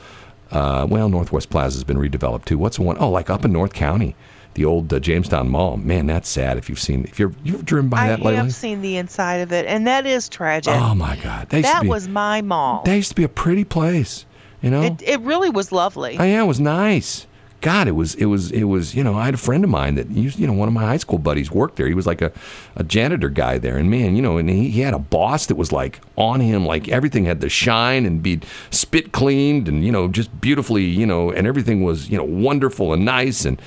uh, 0.50 0.86
well, 0.88 1.08
Northwest 1.08 1.48
Plaza 1.48 1.76
has 1.76 1.84
been 1.84 1.96
redeveloped 1.96 2.44
too. 2.44 2.58
What's 2.58 2.76
the 2.76 2.82
one? 2.82 2.98
Oh, 2.98 3.10
like 3.10 3.30
up 3.30 3.44
in 3.44 3.52
North 3.52 3.72
County, 3.72 4.16
the 4.54 4.64
old 4.64 4.92
uh, 4.92 4.98
Jamestown 4.98 5.48
Mall. 5.48 5.76
Man, 5.76 6.06
that's 6.06 6.28
sad. 6.28 6.56
If 6.58 6.68
you've 6.68 6.80
seen, 6.80 7.04
if 7.04 7.18
you're 7.18 7.32
you've 7.44 7.64
driven 7.64 7.88
by 7.88 8.04
I 8.04 8.08
that 8.08 8.20
lately. 8.20 8.34
I 8.34 8.42
have 8.42 8.54
seen 8.54 8.80
the 8.80 8.96
inside 8.96 9.36
of 9.36 9.52
it, 9.52 9.66
and 9.66 9.86
that 9.86 10.06
is 10.06 10.28
tragic. 10.28 10.74
Oh 10.74 10.94
my 10.94 11.16
God, 11.16 11.48
that, 11.50 11.62
that 11.62 11.82
be, 11.82 11.88
was 11.88 12.08
my 12.08 12.42
mall. 12.42 12.82
that 12.84 12.94
used 12.96 13.10
to 13.10 13.14
be 13.14 13.24
a 13.24 13.28
pretty 13.28 13.64
place. 13.64 14.24
You 14.60 14.70
know, 14.70 14.82
It, 14.82 15.02
it 15.02 15.20
really 15.20 15.50
was 15.50 15.70
lovely. 15.70 16.16
oh 16.18 16.24
yeah, 16.24 16.42
it 16.42 16.46
was 16.46 16.58
nice. 16.58 17.26
God, 17.60 17.88
it 17.88 17.92
was 17.92 18.14
it 18.14 18.26
was 18.26 18.52
it 18.52 18.64
was 18.64 18.94
you 18.94 19.02
know 19.02 19.14
I 19.14 19.24
had 19.24 19.34
a 19.34 19.38
friend 19.38 19.64
of 19.64 19.70
mine 19.70 19.96
that 19.96 20.08
used 20.10 20.38
you 20.38 20.46
know 20.46 20.52
one 20.52 20.68
of 20.68 20.74
my 20.74 20.82
high 20.84 20.96
school 20.96 21.18
buddies 21.18 21.50
worked 21.50 21.74
there. 21.76 21.88
He 21.88 21.94
was 21.94 22.06
like 22.06 22.22
a, 22.22 22.30
a 22.76 22.84
janitor 22.84 23.28
guy 23.28 23.58
there, 23.58 23.76
and 23.76 23.90
man, 23.90 24.14
you 24.14 24.22
know, 24.22 24.38
and 24.38 24.48
he, 24.48 24.70
he 24.70 24.80
had 24.80 24.94
a 24.94 24.98
boss 25.00 25.46
that 25.46 25.56
was 25.56 25.72
like 25.72 26.00
on 26.16 26.38
him, 26.40 26.64
like 26.64 26.88
everything 26.88 27.24
had 27.24 27.40
to 27.40 27.48
shine 27.48 28.06
and 28.06 28.22
be 28.22 28.40
spit 28.70 29.10
cleaned, 29.10 29.68
and 29.68 29.84
you 29.84 29.90
know 29.90 30.06
just 30.06 30.40
beautifully, 30.40 30.84
you 30.84 31.04
know, 31.06 31.32
and 31.32 31.48
everything 31.48 31.82
was 31.82 32.08
you 32.10 32.16
know 32.16 32.24
wonderful 32.24 32.92
and 32.92 33.04
nice 33.04 33.44
and. 33.44 33.60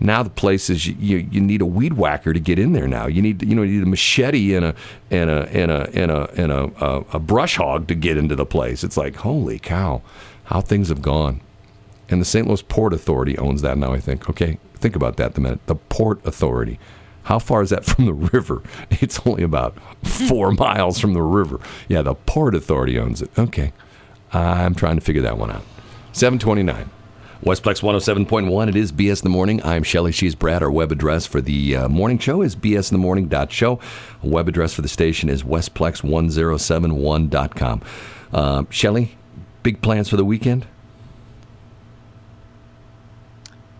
Now 0.00 0.22
the 0.22 0.30
place 0.30 0.70
is 0.70 0.86
you, 0.86 0.94
you, 0.98 1.28
you 1.30 1.40
need 1.40 1.60
a 1.60 1.66
weed 1.66 1.94
whacker 1.94 2.32
to 2.32 2.40
get 2.40 2.58
in 2.58 2.72
there. 2.72 2.86
Now 2.86 3.06
you 3.06 3.20
need 3.20 3.42
you 3.42 3.54
know 3.54 3.62
you 3.62 3.78
need 3.78 3.86
a 3.86 3.90
machete 3.90 4.54
and 4.54 4.64
a 4.64 4.74
and 5.10 5.30
a 5.30 5.48
and 5.50 5.70
a 5.70 5.90
and 5.92 6.10
a 6.10 6.30
and 6.36 6.52
a, 6.52 6.84
a, 6.84 7.04
a 7.14 7.18
brush 7.18 7.56
hog 7.56 7.88
to 7.88 7.94
get 7.94 8.16
into 8.16 8.36
the 8.36 8.46
place. 8.46 8.84
It's 8.84 8.96
like 8.96 9.16
holy 9.16 9.58
cow, 9.58 10.02
how 10.44 10.60
things 10.60 10.88
have 10.88 11.02
gone. 11.02 11.40
And 12.10 12.20
the 12.20 12.24
St. 12.24 12.46
Louis 12.46 12.62
Port 12.62 12.94
Authority 12.94 13.36
owns 13.36 13.60
that 13.62 13.76
now, 13.76 13.92
I 13.92 14.00
think. 14.00 14.30
Okay, 14.30 14.58
think 14.74 14.96
about 14.96 15.16
that 15.18 15.34
the 15.34 15.40
minute. 15.40 15.66
The 15.66 15.74
Port 15.74 16.24
Authority. 16.24 16.78
How 17.24 17.38
far 17.38 17.60
is 17.60 17.70
that 17.70 17.84
from 17.84 18.06
the 18.06 18.14
river? 18.14 18.62
It's 18.90 19.20
only 19.26 19.42
about 19.42 19.76
four 20.02 20.52
miles 20.52 20.98
from 20.98 21.12
the 21.12 21.22
river. 21.22 21.60
Yeah, 21.88 22.02
the 22.02 22.14
Port 22.14 22.54
Authority 22.54 22.98
owns 22.98 23.20
it. 23.20 23.30
Okay. 23.38 23.72
I'm 24.32 24.74
trying 24.74 24.96
to 24.96 25.00
figure 25.00 25.22
that 25.22 25.38
one 25.38 25.50
out. 25.50 25.62
729. 26.12 26.90
Westplex 27.42 27.80
107.1. 27.82 28.68
It 28.68 28.76
is 28.76 28.90
BS 28.92 29.20
in 29.20 29.24
the 29.24 29.30
Morning. 29.30 29.62
I'm 29.64 29.82
Shelly. 29.84 30.10
She's 30.12 30.34
Brad. 30.34 30.62
Our 30.62 30.70
web 30.70 30.90
address 30.90 31.24
for 31.24 31.40
the 31.40 31.76
uh, 31.76 31.88
morning 31.88 32.18
show 32.18 32.42
is 32.42 32.56
bsinthemorning.show. 32.56 33.78
Web 34.22 34.48
address 34.48 34.74
for 34.74 34.82
the 34.82 34.88
station 34.88 35.28
is 35.28 35.44
westplex1071.com. 35.44 37.82
Uh, 38.32 38.64
Shelly, 38.70 39.16
big 39.62 39.80
plans 39.82 40.08
for 40.08 40.16
the 40.16 40.24
weekend? 40.24 40.66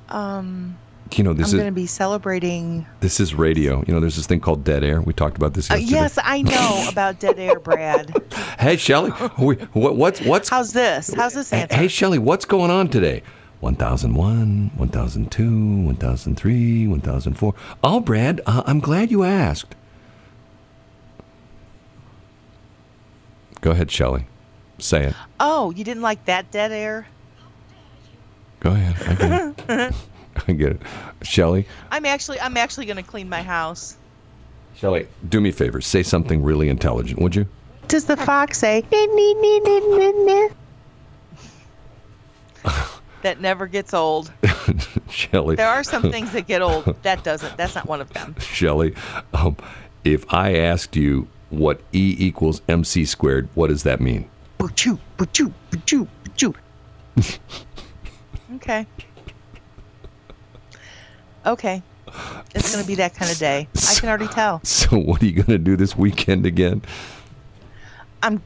Um, 0.09 0.79
you 1.15 1.23
know 1.25 1.33
this 1.35 1.49
I'm 1.49 1.57
is 1.57 1.61
going 1.61 1.67
to 1.67 1.73
be 1.81 1.87
celebrating. 1.87 2.87
this 3.01 3.19
is 3.21 3.35
radio. 3.35 3.85
You 3.87 3.93
know, 3.93 4.01
there's 4.01 4.17
this 4.17 4.27
thing 4.27 4.41
called 4.41 4.65
dead 4.65 4.83
air. 4.85 5.01
We 5.03 5.13
talked 5.13 5.37
about 5.37 5.53
this 5.55 5.71
Uh, 5.71 5.75
yes, 5.75 6.19
I 6.23 6.41
know 6.43 6.87
about 6.91 7.19
dead 7.21 7.39
air, 7.39 7.59
Brad. 7.59 8.15
Hey, 8.59 8.77
Shelly, 8.77 9.11
what, 9.11 9.95
what's 9.95 10.21
what's 10.21 10.49
How's 10.49 10.73
this? 10.73 11.15
How's 11.15 11.35
this 11.35 11.53
answer? 11.53 11.77
hey, 11.77 11.87
Shelly, 11.87 12.19
what's 12.19 12.45
going 12.45 12.73
on 12.73 12.89
today? 12.89 13.23
1001, 13.61 14.71
1002, 14.77 15.83
1003, 15.87 16.87
1004. 16.87 17.55
Oh, 17.83 18.01
Brad, 18.01 18.41
uh, 18.47 18.63
I'm 18.67 18.81
glad 18.81 19.11
you 19.11 19.25
asked. 19.25 19.75
Go 23.61 23.73
ahead, 23.73 23.91
Shelly. 23.91 24.27
Say 24.79 25.07
it. 25.07 25.15
Oh, 25.41 25.73
you 25.73 25.83
didn't 25.83 26.03
like 26.03 26.25
that 26.27 26.51
dead 26.51 26.71
air? 26.71 27.07
Go 28.61 28.71
ahead. 28.71 28.97
I 29.09 29.15
get 29.15 29.69
it. 29.69 29.95
I 30.49 30.53
get 30.53 30.73
it. 30.73 30.83
Shelly, 31.23 31.67
I'm 31.91 32.07
actually 32.07 32.41
I'm 32.41 32.57
actually 32.57 32.87
going 32.87 32.97
to 32.97 33.03
clean 33.03 33.29
my 33.29 33.43
house. 33.43 33.97
Shelly, 34.77 35.09
do 35.29 35.41
me 35.41 35.49
a 35.49 35.53
favor. 35.53 35.81
Say 35.81 36.05
something 36.05 36.43
really 36.43 36.69
intelligent, 36.69 37.21
would 37.21 37.35
you? 37.35 37.47
Does 37.89 38.05
the 38.05 38.17
fox 38.17 38.59
say? 38.59 38.85
That 43.23 43.41
never 43.41 43.66
gets 43.66 43.95
old. 43.95 44.33
Shelly. 45.11 45.57
There 45.57 45.69
are 45.69 45.83
some 45.83 46.11
things 46.11 46.33
that 46.33 46.47
get 46.47 46.62
old. 46.62 46.97
That 47.03 47.25
doesn't. 47.25 47.57
That's 47.57 47.75
not 47.75 47.87
one 47.87 48.01
of 48.01 48.12
them. 48.12 48.35
Shelley, 48.39 48.95
um, 49.33 49.57
if 50.05 50.33
I 50.33 50.57
asked 50.57 50.97
you 50.97 51.29
what 51.51 51.81
E 51.93 52.16
equals 52.19 52.61
MC 52.69 53.05
squared, 53.05 53.49
what 53.55 53.69
does 53.69 53.83
that 53.85 54.01
mean? 54.01 54.29
Boo-choo, 54.59 54.99
boo-choo, 55.16 55.53
boo-choo, 55.71 56.07
boo-choo. 56.25 56.55
okay. 58.57 58.87
Okay. 61.47 61.83
It's 62.55 62.73
going 62.73 62.83
to 62.83 62.89
be 62.89 62.97
that 62.97 63.14
kind 63.14 63.31
of 63.31 63.39
day. 63.39 63.69
I 63.89 63.95
can 63.95 64.09
already 64.09 64.29
tell. 64.29 64.61
So, 64.64 64.99
what 64.99 65.23
are 65.23 65.27
you 65.27 65.33
going 65.33 65.47
to 65.47 65.59
do 65.59 65.77
this 65.77 65.97
weekend 65.97 66.47
again? 66.47 66.83
I'm. 68.23 68.43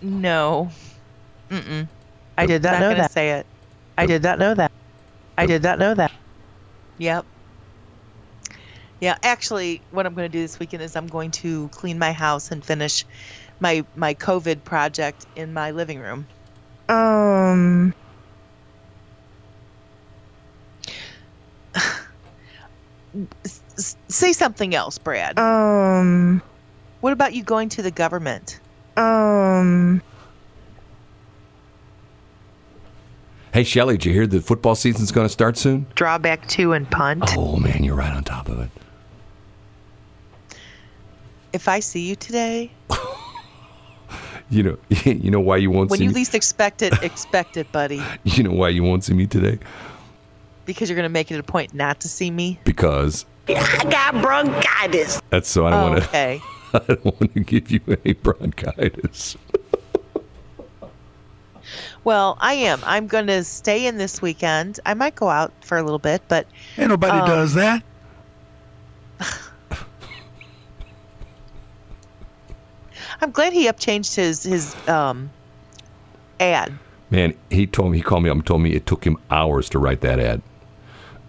No. 0.00 0.70
Mm-mm. 1.50 1.88
I 2.38 2.46
did 2.46 2.62
not 2.62 2.72
not 2.72 2.80
know 2.80 2.88
gonna 2.88 3.02
that. 3.02 3.12
say 3.12 3.30
it. 3.32 3.46
I 3.98 4.06
did 4.06 4.22
not 4.22 4.38
know 4.38 4.54
that. 4.54 4.72
I 5.38 5.46
did 5.46 5.62
not 5.62 5.78
know 5.78 5.94
that. 5.94 6.12
Yep. 6.98 7.26
Yeah, 9.00 9.16
actually, 9.24 9.82
what 9.90 10.06
I'm 10.06 10.14
going 10.14 10.26
to 10.30 10.38
do 10.38 10.40
this 10.42 10.60
weekend 10.60 10.82
is 10.82 10.94
I'm 10.94 11.08
going 11.08 11.32
to 11.32 11.68
clean 11.70 11.98
my 11.98 12.12
house 12.12 12.52
and 12.52 12.64
finish 12.64 13.04
my 13.60 13.84
my 13.94 14.14
COVID 14.14 14.64
project 14.64 15.26
in 15.34 15.52
my 15.52 15.72
living 15.72 15.98
room. 15.98 16.28
Um, 16.88 17.92
say 24.10 24.32
something 24.32 24.74
else, 24.74 24.98
Brad. 24.98 25.38
um, 25.38 26.42
what 27.00 27.12
about 27.12 27.34
you 27.34 27.42
going 27.44 27.70
to 27.70 27.82
the 27.82 27.90
government? 27.90 28.60
um, 28.96 30.00
Hey, 33.52 33.64
Shelley, 33.64 33.98
did 33.98 34.06
you 34.06 34.12
hear 34.14 34.26
the 34.26 34.40
football 34.40 34.74
season's 34.74 35.12
going 35.12 35.26
to 35.26 35.32
start 35.32 35.56
soon? 35.58 35.86
drawback 35.94 36.48
two 36.48 36.72
and 36.72 36.90
punt. 36.90 37.24
Oh, 37.36 37.56
man, 37.56 37.84
you're 37.84 37.94
right 37.94 38.12
on 38.12 38.24
top 38.24 38.48
of 38.48 38.58
it. 38.60 38.70
If 41.52 41.68
I 41.68 41.80
see 41.80 42.08
you 42.08 42.16
today, 42.16 42.70
You 44.50 44.62
know, 44.62 44.78
you 45.04 45.30
know 45.30 45.40
why 45.40 45.56
you 45.58 45.70
won't 45.70 45.88
when 45.90 45.98
see 45.98 46.04
you 46.04 46.10
me. 46.10 46.14
least 46.16 46.34
expect 46.34 46.82
it, 46.82 46.92
expect 47.02 47.56
it, 47.56 47.70
buddy. 47.72 48.02
You 48.24 48.42
know 48.42 48.52
why 48.52 48.68
you 48.70 48.82
won't 48.82 49.02
see 49.04 49.14
me 49.14 49.26
today? 49.26 49.58
Because 50.66 50.88
you're 50.90 50.96
going 50.96 51.04
to 51.08 51.12
make 51.12 51.30
it 51.30 51.38
a 51.38 51.42
point 51.42 51.72
not 51.74 52.00
to 52.00 52.08
see 52.08 52.30
me. 52.30 52.58
Because 52.64 53.24
I 53.48 53.84
got 53.90 54.20
bronchitis. 54.22 55.20
that's 55.30 55.48
so 55.48 55.66
I 55.66 55.70
don't 55.70 55.80
Oh, 55.80 55.90
want 55.90 56.02
to. 56.02 56.08
okay. 56.08 56.40
I 56.74 56.78
don't 56.80 57.04
want 57.04 57.34
to 57.34 57.40
give 57.40 57.70
you 57.70 57.80
any 58.04 58.12
bronchitis. 58.14 59.36
Well, 62.04 62.36
I 62.40 62.54
am. 62.54 62.80
I'm 62.84 63.06
going 63.06 63.28
to 63.28 63.44
stay 63.44 63.86
in 63.86 63.96
this 63.96 64.20
weekend. 64.20 64.80
I 64.84 64.94
might 64.94 65.14
go 65.14 65.28
out 65.28 65.52
for 65.60 65.78
a 65.78 65.82
little 65.82 65.98
bit, 66.00 66.22
but 66.28 66.46
Ain't 66.76 66.88
nobody 66.88 67.18
Um, 67.18 67.26
does 67.26 67.54
that. 67.54 67.82
I'm 73.20 73.30
glad 73.30 73.52
he 73.52 73.66
upchanged 73.68 74.16
his 74.16 74.42
his 74.42 74.74
um 74.88 75.30
ad. 76.40 76.72
Man, 77.10 77.34
he 77.50 77.66
told 77.66 77.92
me 77.92 77.98
he 77.98 78.02
called 78.02 78.22
me 78.24 78.30
up 78.30 78.36
and 78.36 78.46
told 78.46 78.62
me 78.62 78.72
it 78.72 78.86
took 78.86 79.04
him 79.04 79.16
hours 79.30 79.68
to 79.70 79.78
write 79.78 80.00
that 80.00 80.18
ad. 80.18 80.42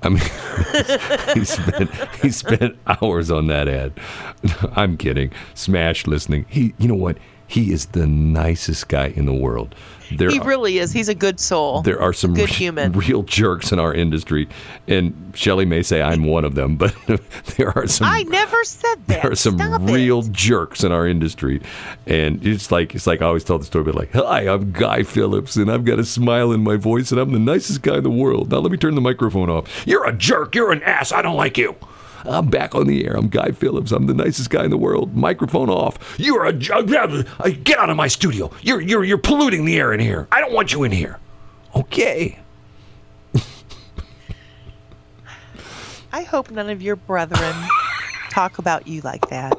I 0.01 0.09
mean, 0.09 0.17
he 1.33 1.45
spent 1.45 1.91
he 2.21 2.31
spent 2.31 2.77
hours 2.87 3.29
on 3.31 3.47
that 3.47 3.67
ad. 3.67 3.93
I'm 4.75 4.97
kidding. 4.97 5.31
Smash 5.53 6.07
listening. 6.07 6.45
He, 6.49 6.73
you 6.77 6.87
know 6.87 6.95
what? 6.95 7.17
He 7.53 7.71
is 7.71 7.85
the 7.87 8.07
nicest 8.07 8.87
guy 8.87 9.07
in 9.15 9.25
the 9.25 9.33
world. 9.33 9.75
There 10.15 10.29
He 10.29 10.39
are, 10.39 10.43
really 10.47 10.77
is. 10.79 10.91
He's 10.91 11.07
a 11.09 11.15
good 11.15 11.39
soul. 11.39 11.81
there 11.81 11.99
are 12.01 12.13
some 12.13 12.33
good 12.33 12.49
re- 12.49 12.55
human. 12.63 12.91
real 12.91 13.23
jerks 13.23 13.71
in 13.71 13.79
our 13.79 13.93
industry, 13.93 14.47
and 14.87 15.13
Shelley 15.35 15.65
may 15.65 15.81
say 15.81 16.01
I'm 16.01 16.25
one 16.25 16.45
of 16.45 16.55
them, 16.55 16.75
but 16.77 16.95
there 17.57 17.75
are 17.77 17.87
some 17.87 18.07
I 18.07 18.23
never 18.23 18.63
said 18.63 18.95
that. 19.07 19.21
there 19.23 19.31
are 19.31 19.35
some 19.35 19.57
Stop 19.57 19.81
real 19.83 20.19
It. 20.19 20.31
jerks 20.31 20.83
in 20.83 20.91
our 20.91 21.07
industry, 21.07 21.61
and 22.05 22.45
it's 22.45 22.71
like 22.71 22.93
it's 22.95 23.07
like 23.07 23.21
I 23.21 23.25
always 23.25 23.43
tell 23.43 23.57
the 23.59 23.65
story, 23.65 23.85
but 23.85 23.95
like, 23.95 24.11
hi, 24.13 24.41
I'm 24.47 24.71
Guy 24.71 25.03
Phillips, 25.03 25.55
and 25.55 25.71
I've 25.71 25.85
got 25.85 25.99
a 25.99 26.05
smile 26.05 26.51
in 26.51 26.63
my 26.63 26.75
voice, 26.75 27.11
and 27.11 27.19
I'm 27.19 27.31
the 27.31 27.39
nicest 27.39 27.81
guy 27.81 27.97
in 27.97 28.03
the 28.03 28.09
world. 28.11 28.51
Now 28.51 28.59
let 28.59 28.71
me 28.71 28.77
turn 28.77 28.95
the 28.95 29.01
microphone 29.01 29.49
off. 29.49 29.85
You're 29.87 30.05
a 30.07 30.13
jerk. 30.13 30.53
You're 30.55 30.71
an 30.71 30.83
ass. 30.83 31.11
I 31.11 31.21
don't 31.21 31.37
like 31.37 31.57
you. 31.57 31.75
I'm 32.25 32.47
back 32.47 32.73
on 32.75 32.87
the 32.87 33.05
air. 33.05 33.15
I'm 33.15 33.27
Guy 33.27 33.51
Phillips. 33.51 33.91
I'm 33.91 34.07
the 34.07 34.13
nicest 34.13 34.49
guy 34.49 34.63
in 34.63 34.71
the 34.71 34.77
world. 34.77 35.15
Microphone 35.15 35.69
off. 35.69 36.15
You're 36.17 36.45
a 36.45 36.49
uh, 36.49 36.81
get 37.63 37.79
out 37.79 37.89
of 37.89 37.97
my 37.97 38.07
studio. 38.07 38.51
You're 38.61 38.81
you're 38.81 39.03
you're 39.03 39.17
polluting 39.17 39.65
the 39.65 39.77
air 39.77 39.93
in 39.93 39.99
here. 39.99 40.27
I 40.31 40.39
don't 40.39 40.53
want 40.53 40.71
you 40.73 40.83
in 40.83 40.91
here. 40.91 41.19
Okay. 41.75 42.39
I 46.13 46.23
hope 46.23 46.51
none 46.51 46.69
of 46.69 46.81
your 46.81 46.95
brethren 46.95 47.55
talk 48.29 48.57
about 48.57 48.87
you 48.87 49.01
like 49.01 49.29
that. 49.29 49.57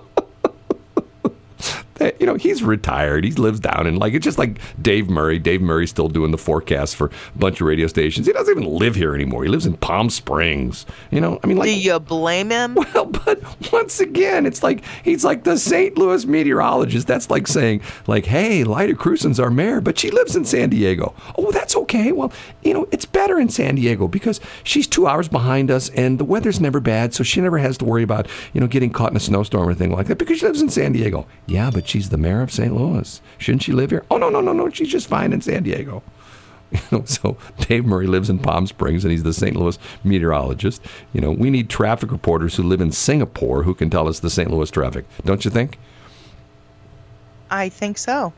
That, 2.05 2.21
you 2.21 2.27
know, 2.27 2.35
he's 2.35 2.63
retired. 2.63 3.25
He 3.25 3.31
lives 3.31 3.61
down 3.61 3.87
in 3.87 3.97
like 3.97 4.13
it's 4.13 4.25
just 4.25 4.37
like 4.37 4.61
Dave 4.83 5.09
Murray. 5.09 5.39
Dave 5.39 5.63
Murray's 5.63 5.89
still 5.89 6.09
doing 6.09 6.33
the 6.33 6.39
forecast 6.39 6.97
for 6.97 7.07
a 7.07 7.39
bunch 7.39 7.63
of 7.63 7.67
radio 7.67 7.87
stations. 7.87 8.27
He 8.27 8.33
doesn't 8.35 8.59
even 8.59 8.71
live 8.71 8.95
here 8.95 9.15
anymore. 9.15 9.43
He 9.43 9.49
lives 9.49 9.65
in 9.65 9.79
Palm 9.79 10.11
Springs. 10.11 10.85
You 11.11 11.23
know, 11.23 11.41
I 11.43 11.47
mean, 11.47 11.57
like 11.57 11.71
Do 11.71 11.81
you 11.81 11.99
blame 11.99 12.51
him? 12.51 12.75
well, 12.95 13.07
but 13.07 13.43
once 13.73 14.01
again, 14.01 14.45
it's 14.45 14.63
like 14.63 14.85
he's 15.03 15.25
like 15.25 15.45
the 15.45 15.57
St. 15.57 15.97
Louis 15.97 16.27
meteorologist. 16.27 17.07
That's 17.07 17.31
like 17.31 17.47
saying, 17.47 17.81
like, 18.07 18.27
hey, 18.27 18.65
Lyda 18.65 18.95
Krewson's 18.95 19.41
our 19.41 19.51
mayor, 19.51 19.81
but 19.81 19.99
she 19.99 20.11
lives 20.11 20.37
in 20.37 20.45
San 20.45 20.69
Diego. 20.69 21.15
Oh, 21.39 21.53
that's 21.53 21.75
okay. 21.75 22.13
Well, 22.13 22.33
you 22.63 22.75
know, 22.75 22.87
it's 22.91 23.07
better 23.07 23.41
in 23.41 23.49
San 23.49 23.77
Diego 23.77 24.09
because 24.09 24.41
she's 24.63 24.87
two 24.87 25.07
hours 25.07 25.29
behind 25.29 25.71
us 25.71 25.89
and 25.91 26.19
the 26.19 26.25
weather's 26.25 26.61
never 26.61 26.81
bad, 26.81 27.15
so 27.15 27.25
she 27.25 27.41
never 27.41 27.57
has 27.57 27.79
to 27.79 27.87
worry 27.87 28.03
about, 28.03 28.29
you 28.53 28.61
know, 28.61 28.67
getting 28.67 28.91
caught 28.91 29.11
in 29.11 29.17
a 29.17 29.21
snowstorm 29.21 29.67
or 29.69 29.71
anything 29.71 29.93
like 29.93 30.07
that 30.09 30.19
because 30.19 30.39
she 30.39 30.47
lives 30.47 30.61
in 30.61 30.69
San 30.69 30.93
Diego. 30.93 31.27
Yeah, 31.47 31.71
but 31.71 31.89
she's 31.95 32.09
the 32.09 32.19
mayor 32.19 32.43
of 32.43 32.51
St. 32.51 32.75
Louis. 32.75 33.23
Shouldn't 33.39 33.63
she 33.63 33.71
live 33.71 33.91
here? 33.91 34.05
Oh, 34.11 34.17
no, 34.17 34.29
no, 34.29 34.41
no, 34.41 34.53
no. 34.53 34.69
She's 34.69 34.89
just 34.89 35.07
fine 35.07 35.33
in 35.33 35.41
San 35.41 35.63
Diego. 35.63 36.03
You 36.73 36.81
know, 36.91 37.05
so 37.05 37.37
Dave 37.61 37.85
Murray 37.85 38.09
lives 38.09 38.29
in 38.29 38.41
Palm 38.41 38.67
Springs 38.67 39.05
and 39.05 39.13
he's 39.13 39.23
the 39.23 39.33
St. 39.33 39.55
Louis 39.55 39.79
meteorologist. 40.03 40.83
You 41.13 41.21
know, 41.21 41.31
we 41.31 41.49
need 41.49 41.71
traffic 41.71 42.11
reporters 42.11 42.57
who 42.57 42.65
live 42.65 42.81
in 42.81 42.91
Singapore 42.91 43.63
who 43.63 43.75
can 43.75 43.91
tell 43.91 44.09
us 44.09 44.19
the 44.19 44.29
St. 44.29 44.51
Louis 44.51 44.69
traffic. 44.73 45.05
Don't 45.25 45.45
you 45.45 45.53
think? 45.53 45.79
I 47.49 47.69
think 47.69 47.97
so. 47.97 48.33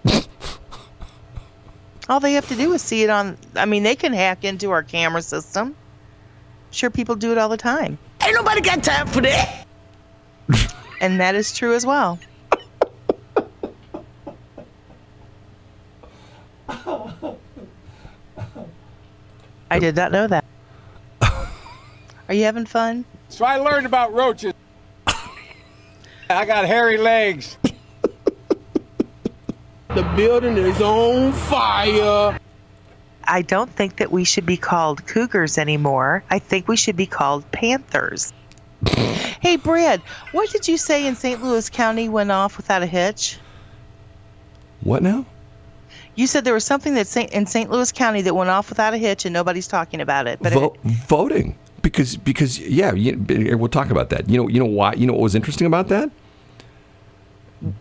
All 2.11 2.21
they 2.21 2.35
have 2.35 2.47
to 2.49 2.57
do 2.57 2.75
is 2.75 2.83
see 2.83 3.05
it 3.05 3.09
on. 3.09 3.39
I 3.55 3.65
mean, 3.65 3.85
they 3.85 3.97
can 3.97 4.13
hack 4.13 4.45
into 4.45 4.71
our 4.71 4.83
camera 4.83 5.23
system. 5.23 5.75
Sure, 6.73 6.91
people 6.91 7.15
do 7.15 7.33
it 7.33 7.39
all 7.39 7.49
the 7.49 7.57
time. 7.57 7.97
Ain't 8.23 8.35
nobody 8.35 8.61
got 8.61 8.85
time 8.85 9.07
for 9.07 9.23
that. 9.23 9.65
And 11.01 11.21
that 11.21 11.35
is 11.35 11.57
true 11.57 11.75
as 11.75 11.87
well. 11.87 12.19
I 19.71 19.79
did 19.79 19.97
not 19.97 20.13
know 20.13 20.27
that. 20.29 20.45
Are 22.29 22.35
you 22.35 22.45
having 22.45 22.67
fun? 22.67 23.05
So 23.29 23.45
I 23.45 23.57
learned 23.57 23.87
about 23.87 24.13
roaches. 24.13 24.53
I 26.29 26.45
got 26.45 26.65
hairy 26.67 26.99
legs. 26.99 27.57
The 29.89 30.03
building 30.17 30.57
is 30.57 30.81
on 30.81 31.33
fire. 31.33 32.39
I 33.25 33.43
don't 33.43 33.71
think 33.71 33.97
that 33.97 34.13
we 34.13 34.25
should 34.25 34.47
be 34.47 34.57
called 34.57 35.07
cougars 35.07 35.59
anymore. 35.59 36.23
I 36.31 36.39
think 36.39 36.69
we 36.69 36.77
should 36.77 36.97
be 36.97 37.07
called 37.07 37.51
panthers. 37.51 38.33
hey, 38.89 39.57
Brad, 39.57 40.01
what 40.33 40.51
did 40.51 40.69
you 40.69 40.77
say 40.77 41.07
in 41.07 41.17
St. 41.17 41.43
Louis 41.43 41.69
County 41.71 42.09
went 42.09 42.31
off 42.31 42.57
without 42.57 42.83
a 42.83 42.87
hitch? 42.87 43.39
What 44.83 45.03
now? 45.03 45.25
You 46.17 46.27
said 46.27 46.45
there 46.45 46.55
was 46.55 46.65
something 46.65 46.95
that 46.95 47.07
Saint, 47.07 47.31
in 47.33 47.47
St. 47.47 47.71
Louis 47.71 47.93
County 47.93 48.23
that 48.23 48.35
went 48.35 48.51
off 48.51 48.71
without 48.71 48.95
a 48.95 48.99
hitch 48.99 49.27
and 49.27 49.33
nobody's 49.33 49.69
talking 49.69 50.01
about 50.01 50.27
it. 50.27 50.39
But 50.41 50.55
Vo- 50.55 50.75
it, 50.85 50.91
voting 51.07 51.57
because 51.83 52.17
because 52.17 52.59
yeah, 52.59 52.93
you, 52.95 53.17
we'll 53.57 53.69
talk 53.69 53.91
about 53.91 54.11
that. 54.11 54.29
You 54.29 54.39
know, 54.39 54.49
you 54.49 54.59
know 54.59 54.67
why? 54.67 54.95
You 54.95 55.07
know 55.07 55.13
what 55.13 55.23
was 55.23 55.35
interesting 55.35 55.67
about 55.67 55.89
that? 55.89 56.11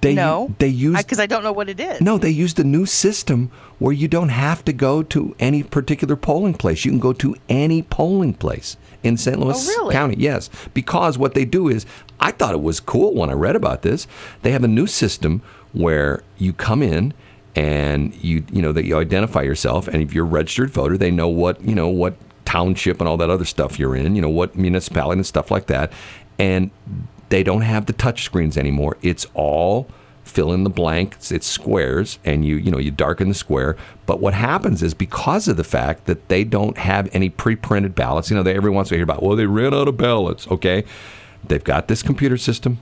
They 0.01 0.13
no, 0.13 0.53
they 0.59 0.67
used 0.67 0.97
because 0.97 1.19
I, 1.19 1.25
don't 1.25 1.43
know 1.43 1.51
what 1.51 1.69
it 1.69 1.79
is. 1.79 1.99
No, 2.01 2.17
they 2.17 2.29
used 2.29 2.59
a 2.59 2.63
new 2.63 2.85
system 2.85 3.51
where 3.79 3.91
you 3.91 4.07
don't 4.07 4.29
have 4.29 4.63
to 4.65 4.73
go 4.73 5.03
to 5.03 5.35
any 5.39 5.63
particular 5.63 6.15
polling 6.15 6.53
place. 6.53 6.85
You 6.85 6.91
can 6.91 6.99
go 6.99 7.13
to 7.13 7.35
any 7.49 7.81
polling 7.81 8.33
place 8.33 8.77
in 9.03 9.17
St. 9.17 9.37
Louis 9.37 9.67
Oh, 9.67 9.67
really? 9.67 9.93
County. 9.93 10.15
Yes, 10.17 10.49
because 10.73 11.17
what 11.17 11.33
they 11.33 11.43
do 11.43 11.67
is, 11.67 11.85
I 12.19 12.31
thought 12.31 12.53
it 12.53 12.61
was 12.61 12.79
cool 12.79 13.13
when 13.13 13.29
I 13.29 13.33
read 13.33 13.55
about 13.55 13.81
this. 13.81 14.07
They 14.43 14.51
have 14.51 14.63
a 14.63 14.69
new 14.69 14.87
system 14.87 15.41
where 15.73 16.23
you 16.37 16.53
come 16.53 16.81
in 16.81 17.13
and 17.55 18.13
you 18.15 18.43
you 18.51 18.61
know 18.61 18.71
that 18.71 18.85
you 18.85 18.97
identify 18.97 19.41
yourself, 19.41 19.87
and 19.87 20.01
if 20.01 20.13
you're 20.13 20.25
a 20.25 20.29
registered 20.29 20.69
voter, 20.69 20.97
they 20.97 21.11
know 21.11 21.27
what 21.27 21.61
you 21.61 21.75
know 21.75 21.87
what 21.87 22.15
township 22.45 22.99
and 22.99 23.07
all 23.07 23.17
that 23.17 23.29
other 23.29 23.45
stuff 23.45 23.79
you're 23.79 23.95
in. 23.95 24.15
You 24.15 24.21
know 24.21 24.29
what 24.29 24.55
municipality 24.55 25.19
and 25.19 25.25
stuff 25.25 25.51
like 25.51 25.67
that, 25.67 25.91
and 26.37 26.69
they 27.29 27.43
don't 27.43 27.61
have 27.61 27.85
the 27.85 27.93
touch 27.93 28.23
screens 28.23 28.57
anymore. 28.57 28.97
It's 29.01 29.25
all 29.33 29.87
fill 30.23 30.51
in 30.51 30.63
the 30.63 30.69
blank. 30.69 31.13
It's, 31.15 31.31
it's 31.31 31.47
squares, 31.47 32.19
and 32.25 32.45
you 32.45 32.57
you 32.57 32.71
know 32.71 32.77
you 32.77 32.91
darken 32.91 33.29
the 33.29 33.35
square. 33.35 33.77
But 34.05 34.19
what 34.19 34.33
happens 34.33 34.83
is 34.83 34.93
because 34.93 35.47
of 35.47 35.55
the 35.55 35.63
fact 35.63 36.05
that 36.05 36.27
they 36.27 36.43
don't 36.43 36.77
have 36.77 37.09
any 37.13 37.29
pre-printed 37.29 37.95
ballots. 37.95 38.29
You 38.29 38.35
know, 38.35 38.43
they 38.43 38.55
every 38.55 38.71
once 38.71 38.91
in 38.91 38.95
a 38.95 38.97
while 38.97 38.99
hear 38.99 39.03
about 39.03 39.23
well 39.23 39.35
they 39.35 39.45
ran 39.45 39.73
out 39.73 39.87
of 39.87 39.97
ballots. 39.97 40.47
Okay, 40.49 40.83
they've 41.43 41.63
got 41.63 41.87
this 41.87 42.03
computer 42.03 42.37
system. 42.37 42.79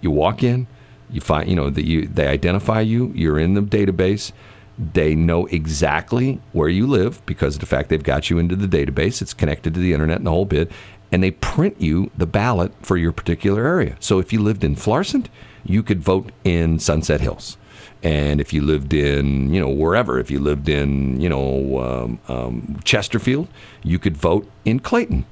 You 0.00 0.10
walk 0.10 0.42
in, 0.42 0.66
you 1.10 1.20
find 1.20 1.48
you 1.48 1.56
know 1.56 1.70
that 1.70 1.84
you 1.84 2.06
they 2.06 2.26
identify 2.26 2.80
you. 2.80 3.12
You're 3.14 3.38
in 3.38 3.54
the 3.54 3.62
database. 3.62 4.32
They 4.78 5.14
know 5.14 5.46
exactly 5.46 6.40
where 6.52 6.68
you 6.68 6.86
live 6.86 7.24
because 7.24 7.54
of 7.54 7.60
the 7.60 7.66
fact 7.66 7.88
they've 7.88 8.02
got 8.02 8.28
you 8.28 8.38
into 8.38 8.56
the 8.56 8.66
database. 8.66 9.22
It's 9.22 9.32
connected 9.32 9.72
to 9.74 9.80
the 9.80 9.94
internet 9.94 10.18
and 10.18 10.26
the 10.26 10.30
whole 10.30 10.44
bit. 10.44 10.70
And 11.10 11.22
they 11.22 11.30
print 11.30 11.80
you 11.80 12.10
the 12.16 12.26
ballot 12.26 12.72
for 12.82 12.96
your 12.96 13.12
particular 13.12 13.66
area. 13.66 13.96
So 14.00 14.18
if 14.18 14.32
you 14.32 14.42
lived 14.42 14.64
in 14.64 14.76
Florissant, 14.76 15.30
you 15.64 15.82
could 15.82 16.02
vote 16.02 16.30
in 16.44 16.78
Sunset 16.78 17.22
Hills. 17.22 17.56
And 18.02 18.40
if 18.40 18.52
you 18.52 18.60
lived 18.60 18.92
in, 18.92 19.52
you 19.52 19.60
know, 19.60 19.70
wherever, 19.70 20.18
if 20.18 20.30
you 20.30 20.40
lived 20.40 20.68
in, 20.68 21.20
you 21.20 21.28
know, 21.28 21.80
um, 21.80 22.20
um, 22.28 22.80
Chesterfield, 22.84 23.48
you 23.82 23.98
could 23.98 24.16
vote 24.16 24.46
in 24.64 24.80
Clayton 24.80 25.24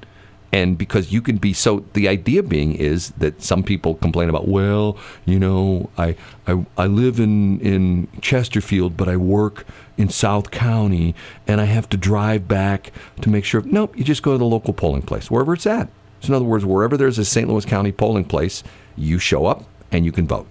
and 0.55 0.78
because 0.78 1.12
you 1.12 1.20
can 1.20 1.36
be 1.36 1.52
so 1.52 1.84
the 1.94 2.07
idea 2.07 2.40
being 2.40 2.76
is 2.76 3.11
that 3.18 3.42
some 3.42 3.64
people 3.64 3.96
complain 3.96 4.28
about 4.28 4.46
well 4.46 4.96
you 5.26 5.38
know 5.38 5.90
i 5.98 6.14
i, 6.46 6.64
I 6.78 6.86
live 6.86 7.18
in 7.18 7.59
in 7.59 8.07
chesterfield 8.20 8.96
but 8.96 9.09
i 9.09 9.16
work 9.16 9.66
in 9.98 10.09
south 10.09 10.52
county 10.52 11.12
and 11.48 11.61
i 11.61 11.64
have 11.64 11.88
to 11.88 11.96
drive 11.96 12.46
back 12.46 12.92
to 13.20 13.28
make 13.28 13.44
sure 13.44 13.62
nope 13.62 13.98
you 13.98 14.05
just 14.05 14.22
go 14.22 14.30
to 14.30 14.38
the 14.38 14.44
local 14.44 14.72
polling 14.72 15.02
place 15.02 15.30
wherever 15.30 15.55
it's 15.55 15.66
at. 15.66 15.88
So 16.20 16.28
in 16.28 16.34
other 16.34 16.44
words 16.44 16.64
wherever 16.64 16.96
there's 16.96 17.18
a 17.18 17.24
st 17.24 17.48
louis 17.48 17.64
county 17.64 17.90
polling 17.90 18.24
place 18.24 18.62
you 18.96 19.18
show 19.18 19.46
up 19.46 19.64
and 19.90 20.05
you 20.05 20.12
can 20.12 20.26
vote. 20.26 20.46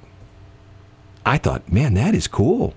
I 1.25 1.37
thought 1.37 1.71
man 1.71 1.93
that 1.93 2.13
is 2.13 2.27
cool 2.27 2.73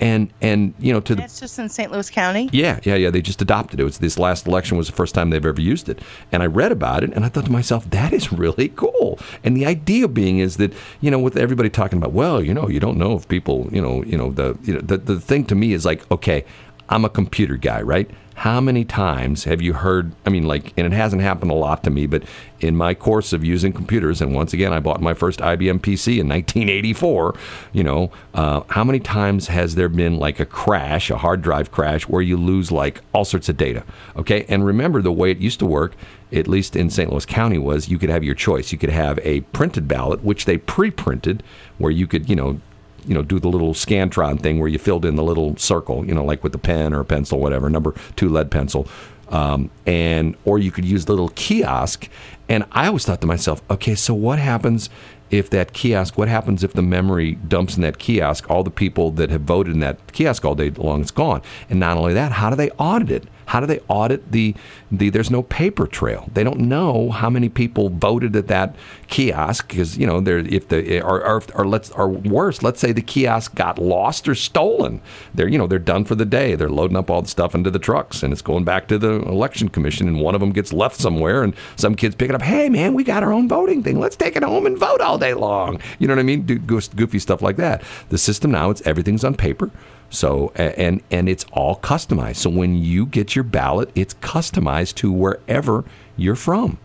and 0.00 0.32
and 0.40 0.74
you 0.78 0.92
know 0.92 1.00
to 1.00 1.14
the 1.14 1.20
That's 1.20 1.38
just 1.38 1.58
in 1.58 1.68
St. 1.68 1.92
Louis 1.92 2.10
County. 2.10 2.48
yeah, 2.52 2.80
yeah, 2.82 2.94
yeah. 2.94 3.10
They 3.10 3.22
just 3.22 3.42
adopted 3.42 3.78
it. 3.78 3.82
it. 3.82 3.84
Was 3.84 3.98
this 3.98 4.18
last 4.18 4.46
election 4.46 4.76
was 4.76 4.86
the 4.86 4.94
first 4.94 5.14
time 5.14 5.30
they've 5.30 5.44
ever 5.44 5.60
used 5.60 5.88
it, 5.88 6.00
and 6.32 6.42
I 6.42 6.46
read 6.46 6.72
about 6.72 7.04
it, 7.04 7.12
and 7.14 7.24
I 7.24 7.28
thought 7.28 7.44
to 7.44 7.52
myself, 7.52 7.88
that 7.90 8.12
is 8.12 8.32
really 8.32 8.68
cool. 8.76 9.18
And 9.44 9.56
the 9.56 9.66
idea 9.66 10.08
being 10.08 10.38
is 10.38 10.56
that 10.56 10.72
you 11.00 11.10
know, 11.10 11.18
with 11.18 11.36
everybody 11.36 11.70
talking 11.70 11.98
about, 11.98 12.12
well, 12.12 12.42
you 12.42 12.54
know, 12.54 12.68
you 12.68 12.80
don't 12.80 12.98
know 12.98 13.14
if 13.14 13.28
people, 13.28 13.68
you 13.70 13.82
know, 13.82 14.02
you 14.04 14.16
know, 14.16 14.30
the 14.32 14.58
you 14.62 14.74
know, 14.74 14.80
the 14.80 14.96
the 14.96 15.20
thing 15.20 15.44
to 15.46 15.54
me 15.54 15.72
is 15.72 15.84
like, 15.84 16.10
okay, 16.10 16.44
I'm 16.88 17.04
a 17.04 17.10
computer 17.10 17.56
guy, 17.56 17.82
right? 17.82 18.10
How 18.40 18.58
many 18.58 18.86
times 18.86 19.44
have 19.44 19.60
you 19.60 19.74
heard? 19.74 20.12
I 20.24 20.30
mean, 20.30 20.44
like, 20.44 20.72
and 20.78 20.86
it 20.86 20.96
hasn't 20.96 21.20
happened 21.20 21.50
a 21.50 21.54
lot 21.54 21.84
to 21.84 21.90
me, 21.90 22.06
but 22.06 22.22
in 22.60 22.74
my 22.74 22.94
course 22.94 23.34
of 23.34 23.44
using 23.44 23.70
computers, 23.70 24.22
and 24.22 24.34
once 24.34 24.54
again, 24.54 24.72
I 24.72 24.80
bought 24.80 25.02
my 25.02 25.12
first 25.12 25.40
IBM 25.40 25.80
PC 25.80 26.18
in 26.18 26.26
1984. 26.26 27.34
You 27.74 27.84
know, 27.84 28.10
uh, 28.32 28.62
how 28.68 28.82
many 28.82 28.98
times 28.98 29.48
has 29.48 29.74
there 29.74 29.90
been 29.90 30.16
like 30.16 30.40
a 30.40 30.46
crash, 30.46 31.10
a 31.10 31.18
hard 31.18 31.42
drive 31.42 31.70
crash, 31.70 32.08
where 32.08 32.22
you 32.22 32.38
lose 32.38 32.72
like 32.72 33.02
all 33.12 33.26
sorts 33.26 33.50
of 33.50 33.58
data? 33.58 33.84
Okay, 34.16 34.46
and 34.48 34.64
remember 34.64 35.02
the 35.02 35.12
way 35.12 35.30
it 35.30 35.36
used 35.36 35.58
to 35.58 35.66
work, 35.66 35.92
at 36.32 36.48
least 36.48 36.76
in 36.76 36.88
St. 36.88 37.10
Louis 37.10 37.26
County, 37.26 37.58
was 37.58 37.90
you 37.90 37.98
could 37.98 38.08
have 38.08 38.24
your 38.24 38.34
choice. 38.34 38.72
You 38.72 38.78
could 38.78 38.88
have 38.88 39.18
a 39.18 39.42
printed 39.52 39.86
ballot, 39.86 40.24
which 40.24 40.46
they 40.46 40.56
pre-printed, 40.56 41.42
where 41.76 41.92
you 41.92 42.06
could, 42.06 42.30
you 42.30 42.36
know, 42.36 42.58
you 43.06 43.14
know, 43.14 43.22
do 43.22 43.38
the 43.38 43.48
little 43.48 43.74
Scantron 43.74 44.40
thing 44.40 44.58
where 44.58 44.68
you 44.68 44.78
filled 44.78 45.04
in 45.04 45.16
the 45.16 45.24
little 45.24 45.56
circle, 45.56 46.04
you 46.04 46.14
know, 46.14 46.24
like 46.24 46.42
with 46.42 46.54
a 46.54 46.58
pen 46.58 46.92
or 46.92 47.00
a 47.00 47.04
pencil, 47.04 47.38
whatever, 47.40 47.70
number 47.70 47.94
two 48.16 48.28
lead 48.28 48.50
pencil. 48.50 48.86
Um, 49.28 49.70
and 49.86 50.36
or 50.44 50.58
you 50.58 50.70
could 50.70 50.84
use 50.84 51.04
the 51.04 51.12
little 51.12 51.30
kiosk. 51.30 52.08
And 52.48 52.64
I 52.72 52.88
always 52.88 53.04
thought 53.04 53.20
to 53.20 53.26
myself, 53.26 53.62
okay, 53.70 53.94
so 53.94 54.12
what 54.12 54.38
happens 54.40 54.90
if 55.30 55.50
that 55.50 55.72
kiosk? 55.72 56.18
What 56.18 56.28
happens 56.28 56.64
if 56.64 56.72
the 56.72 56.82
memory 56.82 57.36
dumps 57.36 57.76
in 57.76 57.82
that 57.82 57.98
kiosk 57.98 58.50
all 58.50 58.64
the 58.64 58.70
people 58.70 59.12
that 59.12 59.30
have 59.30 59.42
voted 59.42 59.74
in 59.74 59.80
that 59.80 60.12
kiosk 60.12 60.44
all 60.44 60.56
day 60.56 60.70
long? 60.70 61.00
It's 61.00 61.12
gone. 61.12 61.42
And 61.68 61.78
not 61.78 61.96
only 61.96 62.12
that, 62.14 62.32
how 62.32 62.50
do 62.50 62.56
they 62.56 62.70
audit 62.70 63.10
it? 63.10 63.28
How 63.50 63.58
do 63.58 63.66
they 63.66 63.80
audit 63.88 64.30
the 64.30 64.54
the? 64.92 65.10
There's 65.10 65.28
no 65.28 65.42
paper 65.42 65.88
trail. 65.88 66.28
They 66.32 66.44
don't 66.44 66.60
know 66.60 67.10
how 67.10 67.28
many 67.28 67.48
people 67.48 67.88
voted 67.88 68.36
at 68.36 68.46
that 68.46 68.76
kiosk 69.08 69.66
because 69.66 69.98
you 69.98 70.06
know 70.06 70.22
if 70.24 70.68
the 70.68 71.00
or, 71.00 71.26
or, 71.26 71.42
or 71.56 71.66
let's 71.66 71.90
or 71.90 72.08
worse, 72.08 72.62
let's 72.62 72.78
say 72.78 72.92
the 72.92 73.02
kiosk 73.02 73.56
got 73.56 73.76
lost 73.76 74.28
or 74.28 74.36
stolen. 74.36 75.02
They're 75.34 75.48
you 75.48 75.58
know 75.58 75.66
they're 75.66 75.80
done 75.80 76.04
for 76.04 76.14
the 76.14 76.24
day. 76.24 76.54
They're 76.54 76.68
loading 76.70 76.96
up 76.96 77.10
all 77.10 77.22
the 77.22 77.28
stuff 77.28 77.56
into 77.56 77.72
the 77.72 77.80
trucks 77.80 78.22
and 78.22 78.32
it's 78.32 78.40
going 78.40 78.62
back 78.62 78.86
to 78.86 78.98
the 78.98 79.20
election 79.22 79.68
commission. 79.68 80.06
And 80.06 80.20
one 80.20 80.36
of 80.36 80.40
them 80.40 80.52
gets 80.52 80.72
left 80.72 80.94
somewhere 80.94 81.42
and 81.42 81.52
some 81.74 81.96
kids 81.96 82.14
pick 82.14 82.28
it 82.28 82.36
up. 82.36 82.42
Hey 82.42 82.68
man, 82.68 82.94
we 82.94 83.02
got 83.02 83.24
our 83.24 83.32
own 83.32 83.48
voting 83.48 83.82
thing. 83.82 83.98
Let's 83.98 84.14
take 84.14 84.36
it 84.36 84.44
home 84.44 84.64
and 84.64 84.78
vote 84.78 85.00
all 85.00 85.18
day 85.18 85.34
long. 85.34 85.80
You 85.98 86.06
know 86.06 86.14
what 86.14 86.20
I 86.20 86.22
mean? 86.22 86.42
Do 86.42 86.56
goofy 86.56 87.18
stuff 87.18 87.42
like 87.42 87.56
that. 87.56 87.82
The 88.10 88.18
system 88.18 88.52
now 88.52 88.70
it's 88.70 88.86
everything's 88.86 89.24
on 89.24 89.34
paper. 89.34 89.72
So 90.10 90.52
and 90.56 91.02
and 91.10 91.28
it's 91.28 91.46
all 91.52 91.76
customized. 91.76 92.36
So 92.36 92.50
when 92.50 92.76
you 92.76 93.06
get 93.06 93.34
your 93.34 93.44
ballot, 93.44 93.90
it's 93.94 94.14
customized 94.14 94.96
to 94.96 95.10
wherever 95.12 95.84
you're 96.16 96.36
from. 96.36 96.78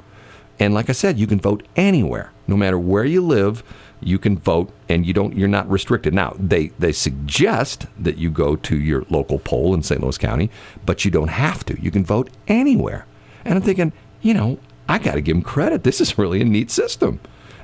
And 0.60 0.74
like 0.74 0.90
I 0.90 0.94
said, 0.94 1.20
you 1.20 1.28
can 1.28 1.40
vote 1.40 1.68
anywhere, 1.76 2.32
no 2.48 2.56
matter 2.56 2.80
where 2.80 3.04
you 3.04 3.22
live. 3.22 3.64
You 4.02 4.20
can 4.20 4.38
vote, 4.38 4.72
and 4.88 5.06
you 5.06 5.14
don't. 5.14 5.36
You're 5.36 5.48
not 5.48 5.70
restricted. 5.70 6.14
Now 6.14 6.36
they 6.38 6.68
they 6.78 6.92
suggest 6.92 7.88
that 7.98 8.18
you 8.18 8.30
go 8.30 8.56
to 8.58 8.78
your 8.78 9.06
local 9.10 9.40
poll 9.40 9.74
in 9.74 9.82
St. 9.82 10.02
Louis 10.02 10.18
County, 10.18 10.52
but 10.86 11.06
you 11.06 11.12
don't 11.12 11.30
have 11.30 11.66
to. 11.66 11.82
You 11.82 11.92
can 11.92 12.06
vote 12.06 12.30
anywhere. 12.48 13.08
And 13.44 13.56
I'm 13.56 13.64
thinking, 13.64 13.94
you 14.22 14.34
know, 14.34 14.60
I 14.88 15.00
got 15.00 15.16
to 15.16 15.22
give 15.22 15.36
them 15.36 15.44
credit. 15.44 15.84
This 15.84 16.02
is 16.02 16.18
really 16.18 16.42
a 16.42 16.46
neat 16.46 16.70
system, 16.70 17.20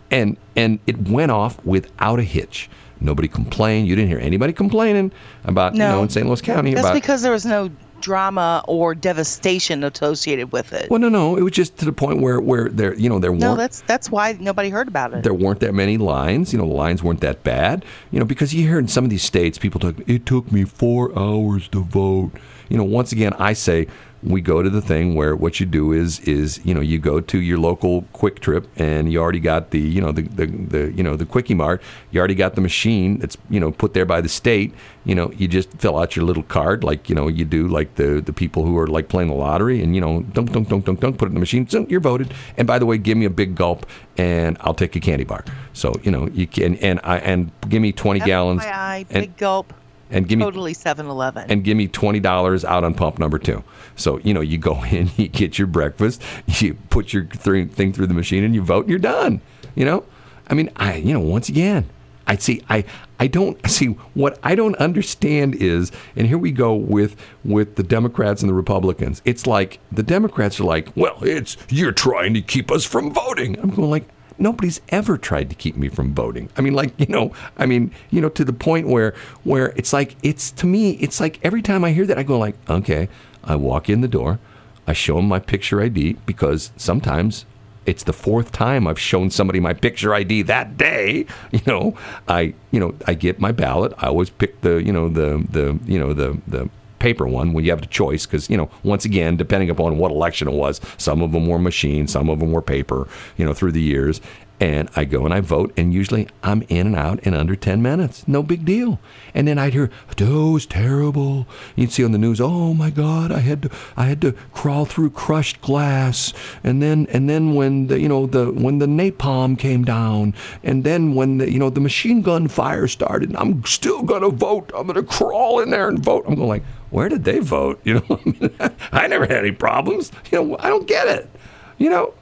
and 0.09 0.37
and 0.55 0.79
it 0.87 1.07
went 1.07 1.31
off 1.31 1.63
without 1.63 2.19
a 2.19 2.23
hitch. 2.23 2.69
Nobody 3.01 3.27
complained. 3.27 3.87
You 3.87 3.95
didn't 3.95 4.09
hear 4.09 4.19
anybody 4.19 4.53
complaining 4.53 5.11
about 5.45 5.73
you 5.73 5.79
know 5.79 6.03
in 6.03 6.09
St. 6.09 6.25
Louis 6.25 6.41
County 6.41 6.73
That's 6.73 6.85
about 6.87 6.93
because 6.93 7.21
there 7.21 7.31
was 7.31 7.45
no 7.45 7.69
drama 8.01 8.63
or 8.67 8.93
devastation 8.95 9.83
associated 9.83 10.51
with 10.51 10.73
it. 10.73 10.89
Well, 10.89 10.99
no, 10.99 11.09
no, 11.09 11.37
it 11.37 11.43
was 11.43 11.53
just 11.53 11.77
to 11.77 11.85
the 11.85 11.93
point 11.93 12.19
where 12.19 12.39
where 12.41 12.69
there, 12.69 12.93
you 12.95 13.07
know, 13.07 13.19
there 13.19 13.31
no, 13.31 13.49
weren't 13.49 13.59
that's 13.59 13.81
that's 13.81 14.11
why 14.11 14.37
nobody 14.39 14.69
heard 14.69 14.87
about 14.87 15.13
it. 15.13 15.23
there 15.23 15.33
weren't 15.33 15.59
that 15.61 15.73
many 15.73 15.97
lines. 15.97 16.51
You 16.51 16.59
know, 16.59 16.67
the 16.67 16.73
lines 16.73 17.01
weren't 17.01 17.21
that 17.21 17.43
bad. 17.43 17.85
You 18.11 18.19
know, 18.19 18.25
because 18.25 18.53
you 18.53 18.67
hear 18.67 18.79
in 18.79 18.87
some 18.87 19.03
of 19.03 19.09
these 19.09 19.23
states, 19.23 19.57
people 19.57 19.79
talk, 19.79 19.95
it 20.07 20.25
took 20.25 20.51
me 20.51 20.65
four 20.65 21.17
hours 21.17 21.67
to 21.69 21.83
vote. 21.83 22.31
You 22.69 22.77
know, 22.77 22.83
once 22.83 23.11
again, 23.11 23.33
I 23.33 23.53
say 23.53 23.87
we 24.23 24.41
go 24.41 24.61
to 24.61 24.69
the 24.69 24.81
thing 24.81 25.15
where 25.15 25.35
what 25.35 25.59
you 25.59 25.65
do 25.65 25.91
is 25.91 26.19
is 26.21 26.63
you 26.63 26.73
know 26.73 26.81
you 26.81 26.99
go 26.99 27.19
to 27.19 27.39
your 27.39 27.57
local 27.57 28.03
QuikTrip 28.13 28.67
and 28.75 29.11
you 29.11 29.19
already 29.19 29.39
got 29.39 29.71
the 29.71 29.79
you 29.79 29.99
know 29.99 30.11
the, 30.11 30.21
the, 30.23 30.45
the 30.45 30.91
you 30.91 31.03
know 31.03 31.15
the 31.15 31.25
quickie 31.25 31.53
mart. 31.53 31.81
You 32.11 32.19
already 32.19 32.35
got 32.35 32.55
the 32.55 32.61
machine 32.61 33.17
that's 33.19 33.37
you 33.49 33.59
know 33.59 33.71
put 33.71 33.93
there 33.93 34.05
by 34.05 34.21
the 34.21 34.29
state. 34.29 34.73
You 35.05 35.15
know 35.15 35.31
you 35.31 35.47
just 35.47 35.71
fill 35.79 35.97
out 35.97 36.15
your 36.15 36.25
little 36.25 36.43
card 36.43 36.83
like 36.83 37.09
you 37.09 37.15
know 37.15 37.27
you 37.27 37.45
do 37.45 37.67
like 37.67 37.95
the 37.95 38.21
the 38.21 38.33
people 38.33 38.65
who 38.65 38.77
are 38.77 38.87
like 38.87 39.09
playing 39.09 39.29
the 39.29 39.35
lottery 39.35 39.81
and 39.81 39.95
you 39.95 40.01
know 40.01 40.21
dunk 40.21 40.51
dunk 40.51 40.69
dunk 40.69 40.85
dunk 40.85 40.99
dunk 40.99 41.17
put 41.17 41.25
it 41.25 41.29
in 41.29 41.33
the 41.35 41.39
machine 41.39 41.67
so 41.67 41.85
you're 41.89 41.99
voted. 41.99 42.33
And 42.57 42.67
by 42.67 42.77
the 42.77 42.85
way 42.85 42.97
give 42.97 43.17
me 43.17 43.25
a 43.25 43.31
big 43.31 43.55
gulp 43.55 43.87
and 44.17 44.57
I'll 44.61 44.75
take 44.75 44.95
a 44.95 44.99
candy 44.99 45.23
bar. 45.23 45.43
So 45.73 45.93
you 46.03 46.11
know 46.11 46.27
you 46.27 46.45
can 46.45 46.75
and 46.77 46.99
I 47.03 47.17
and 47.17 47.51
give 47.69 47.81
me 47.81 47.91
20 47.91 48.19
gallons 48.19 48.63
FYI, 48.63 49.05
and, 49.09 49.21
big 49.23 49.37
gulp. 49.37 49.73
And 50.11 50.27
give 50.27 50.37
me 50.39 50.45
Totally 50.45 50.73
7-Eleven. 50.73 51.49
and 51.49 51.63
give 51.63 51.77
me 51.77 51.87
twenty 51.87 52.19
dollars 52.19 52.63
out 52.65 52.83
on 52.83 52.93
pump 52.93 53.17
number 53.19 53.39
two. 53.39 53.63
So 53.95 54.17
you 54.19 54.33
know, 54.33 54.41
you 54.41 54.57
go 54.57 54.83
in, 54.91 55.09
you 55.17 55.27
get 55.27 55.57
your 55.57 55.67
breakfast, 55.67 56.21
you 56.47 56.75
put 56.89 57.13
your 57.13 57.23
th- 57.23 57.71
thing 57.71 57.93
through 57.93 58.07
the 58.07 58.13
machine, 58.13 58.43
and 58.43 58.53
you 58.53 58.61
vote, 58.61 58.81
and 58.81 58.89
you're 58.89 58.99
done. 58.99 59.41
You 59.75 59.85
know, 59.85 60.05
I 60.47 60.53
mean, 60.53 60.69
I 60.75 60.95
you 60.95 61.13
know, 61.13 61.19
once 61.19 61.47
again, 61.49 61.89
I 62.27 62.35
see, 62.35 62.61
I 62.69 62.83
I 63.19 63.27
don't 63.27 63.57
see 63.69 63.87
what 64.13 64.37
I 64.43 64.55
don't 64.55 64.75
understand 64.77 65.55
is, 65.55 65.91
and 66.15 66.27
here 66.27 66.37
we 66.37 66.51
go 66.51 66.73
with 66.75 67.15
with 67.45 67.75
the 67.75 67.83
Democrats 67.83 68.41
and 68.41 68.49
the 68.49 68.53
Republicans. 68.53 69.21
It's 69.25 69.47
like 69.47 69.79
the 69.91 70.03
Democrats 70.03 70.59
are 70.59 70.63
like, 70.65 70.89
well, 70.95 71.17
it's 71.21 71.55
you're 71.69 71.91
trying 71.91 72.33
to 72.33 72.41
keep 72.41 72.71
us 72.71 72.83
from 72.85 73.13
voting. 73.13 73.57
I'm 73.59 73.69
going 73.69 73.89
like 73.89 74.07
nobody's 74.41 74.81
ever 74.89 75.17
tried 75.17 75.49
to 75.49 75.55
keep 75.55 75.77
me 75.77 75.87
from 75.87 76.13
voting. 76.13 76.49
I 76.57 76.61
mean, 76.61 76.73
like 76.73 76.99
you 76.99 77.07
know, 77.07 77.33
I 77.57 77.65
mean, 77.65 77.91
you 78.09 78.19
know, 78.19 78.29
to 78.29 78.43
the 78.43 78.53
point 78.53 78.87
where 78.87 79.13
where 79.43 79.73
it's 79.75 79.93
like 79.93 80.15
it's 80.23 80.51
to 80.51 80.65
me, 80.65 80.91
it's 80.93 81.19
like 81.19 81.39
every 81.43 81.61
time 81.61 81.83
I 81.85 81.91
hear 81.91 82.05
that, 82.07 82.17
I 82.17 82.23
go 82.23 82.37
like, 82.37 82.55
okay, 82.69 83.07
I 83.43 83.55
walk 83.55 83.89
in 83.89 84.01
the 84.01 84.07
door, 84.07 84.39
I 84.87 84.93
show 84.93 85.15
them 85.15 85.27
my 85.27 85.39
picture 85.39 85.81
ID 85.81 86.13
because 86.25 86.71
sometimes. 86.75 87.45
It's 87.83 88.03
the 88.03 88.13
fourth 88.13 88.51
time 88.51 88.85
I've 88.85 88.99
shown 88.99 89.31
somebody 89.31 89.59
my 89.59 89.73
picture 89.73 90.13
ID 90.13 90.43
that 90.43 90.77
day. 90.77 91.25
You 91.51 91.61
know, 91.65 91.97
I 92.27 92.53
you 92.69 92.79
know 92.79 92.93
I 93.07 93.15
get 93.15 93.39
my 93.39 93.51
ballot. 93.51 93.91
I 93.97 94.05
always 94.05 94.29
pick 94.29 94.61
the 94.61 94.83
you 94.83 94.93
know 94.93 95.09
the 95.09 95.43
the 95.49 95.79
you 95.91 95.99
know 95.99 96.13
the 96.13 96.39
the 96.47 96.69
paper 97.01 97.27
one 97.27 97.51
when 97.51 97.65
you 97.65 97.71
have 97.71 97.81
the 97.81 97.87
choice 97.87 98.27
because 98.27 98.47
you 98.47 98.55
know 98.55 98.69
once 98.83 99.05
again 99.05 99.35
depending 99.35 99.71
upon 99.71 99.97
what 99.97 100.11
election 100.11 100.47
it 100.47 100.53
was 100.53 100.79
some 100.97 101.23
of 101.23 101.31
them 101.31 101.47
were 101.47 101.57
machine 101.57 102.07
some 102.07 102.29
of 102.29 102.39
them 102.39 102.51
were 102.51 102.61
paper 102.61 103.07
you 103.37 103.45
know 103.45 103.53
through 103.53 103.71
the 103.71 103.81
years. 103.81 104.21
And 104.59 104.91
i 104.95 105.05
go 105.05 105.25
and 105.25 105.33
i 105.33 105.41
vote 105.41 105.73
and 105.75 105.91
usually 105.91 106.27
i'm 106.43 106.61
in 106.69 106.85
and 106.85 106.95
out 106.95 107.19
in 107.21 107.33
under 107.33 107.55
10 107.55 107.81
minutes. 107.81 108.27
No 108.27 108.43
big 108.43 108.63
deal. 108.63 108.99
And 109.33 109.47
then 109.47 109.57
i'd 109.57 109.73
hear 109.73 109.89
it's 110.15 110.65
terrible. 110.67 111.47
You'd 111.75 111.91
see 111.91 112.05
on 112.05 112.11
the 112.11 112.19
news 112.19 112.39
oh 112.39 112.75
my 112.75 112.91
god 112.91 113.31
i 113.31 113.39
had 113.39 113.63
to 113.63 113.71
i 113.97 114.05
had 114.05 114.21
to 114.21 114.33
crawl 114.53 114.85
through 114.85 115.09
crushed 115.09 115.61
glass. 115.61 116.31
And 116.63 116.79
then 116.79 117.07
and 117.09 117.27
then 117.27 117.55
when 117.55 117.87
the 117.87 117.99
you 117.99 118.07
know 118.07 118.27
the 118.27 118.51
when 118.51 118.77
the 118.77 118.85
napalm 118.85 119.57
came 119.57 119.83
down 119.83 120.35
and 120.61 120.83
then 120.83 121.15
when 121.15 121.39
the 121.39 121.51
you 121.51 121.57
know 121.57 121.71
the 121.71 121.81
machine 121.81 122.21
gun 122.21 122.47
fire 122.47 122.87
started 122.87 123.35
i'm 123.37 123.65
still 123.65 124.03
gonna 124.03 124.29
vote. 124.29 124.71
I'm 124.75 124.85
gonna 124.85 125.01
crawl 125.01 125.59
in 125.59 125.71
there 125.71 125.87
and 125.87 125.97
vote. 125.97 126.25
I'm 126.27 126.35
going 126.35 126.47
like 126.47 126.63
where 126.91 127.09
did 127.09 127.23
they 127.23 127.39
vote? 127.39 127.81
You 127.85 127.95
know, 127.95 128.19
I 128.91 129.07
never 129.07 129.25
had 129.25 129.37
any 129.39 129.51
problems. 129.51 130.11
You 130.31 130.43
know, 130.43 130.57
I 130.59 130.69
don't 130.69 130.87
get 130.87 131.07
it. 131.07 131.29
You 131.77 131.89
know, 131.89 132.13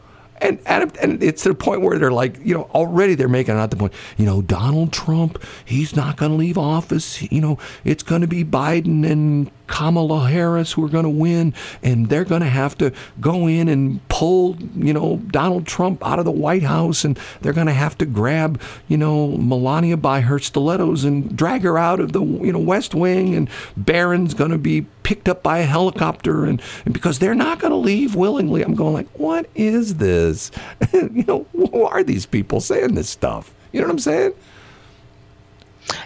and 0.42 0.60
and, 0.66 0.96
and 0.98 1.24
it's 1.24 1.44
to 1.44 1.50
the 1.50 1.56
point 1.56 1.82
where 1.82 1.98
they're 1.98 2.12
like, 2.12 2.38
you 2.44 2.54
know, 2.54 2.64
already 2.74 3.16
they're 3.16 3.28
making 3.28 3.56
out 3.56 3.70
the 3.70 3.78
point. 3.78 3.94
You 4.18 4.26
know, 4.26 4.42
Donald 4.42 4.94
Trump, 4.94 5.44
he's 5.66 5.96
not 5.96 6.18
going 6.18 6.32
to 6.32 6.38
leave 6.38 6.58
office. 6.58 7.22
You 7.32 7.42
know, 7.42 7.58
it's 7.84 8.04
going 8.04 8.22
to 8.22 8.28
be 8.28 8.44
Biden 8.44 9.10
and 9.10 9.52
Kamala 9.70 10.28
Harris 10.28 10.74
who 10.74 10.84
are 10.84 10.90
going 10.90 11.04
to 11.04 11.10
win, 11.10 11.54
and 11.84 12.10
they're 12.10 12.26
going 12.26 12.42
to 12.42 12.48
have 12.48 12.78
to 12.80 12.92
go 13.22 13.48
in 13.48 13.70
and 13.70 14.06
pull, 14.10 14.58
you 14.76 14.94
know, 14.94 15.18
Donald 15.28 15.68
Trump 15.68 16.06
out 16.06 16.20
of 16.20 16.26
the 16.26 16.32
White 16.32 16.64
House, 16.64 17.06
and 17.06 17.18
they're 17.42 17.54
going 17.54 17.68
to 17.68 17.74
have 17.74 17.98
to 18.00 18.06
grab, 18.06 18.60
you 18.88 18.98
know, 18.98 19.38
Melania 19.38 19.96
by 19.96 20.22
her 20.22 20.40
stilettos 20.40 21.04
and 21.04 21.38
drag 21.38 21.62
her 21.62 21.78
out 21.78 22.00
of 22.00 22.12
the, 22.14 22.22
you 22.22 22.52
know, 22.52 22.60
West 22.60 22.96
Wing, 22.96 23.36
and 23.36 23.50
Barron's 23.78 24.34
going 24.34 24.52
to 24.52 24.58
be 24.58 24.88
picked 25.04 25.30
up 25.30 25.42
by 25.44 25.60
a 25.60 25.66
helicopter, 25.66 26.46
and, 26.46 26.62
and 26.86 26.94
because 26.94 27.20
they're 27.20 27.36
not 27.36 27.60
going 27.60 27.72
to 27.72 27.78
leave 27.78 28.16
willingly. 28.16 28.64
I'm 28.64 28.76
going 28.76 28.94
like, 28.94 29.10
what 29.18 29.48
is 29.56 29.96
this? 29.96 30.29
you 30.94 31.24
know, 31.28 31.46
who 31.54 31.84
are 31.86 32.04
these 32.04 32.26
people 32.26 32.60
saying 32.62 32.96
this 32.96 33.10
stuff? 33.10 33.54
You 33.72 33.82
know 33.82 33.88
what 33.88 33.94
I'm 33.94 34.00
saying? 34.00 34.34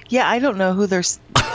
yeah, 0.10 0.30
I 0.30 0.40
don't 0.40 0.58
know 0.58 0.74
who 0.74 0.88
they're 0.88 1.04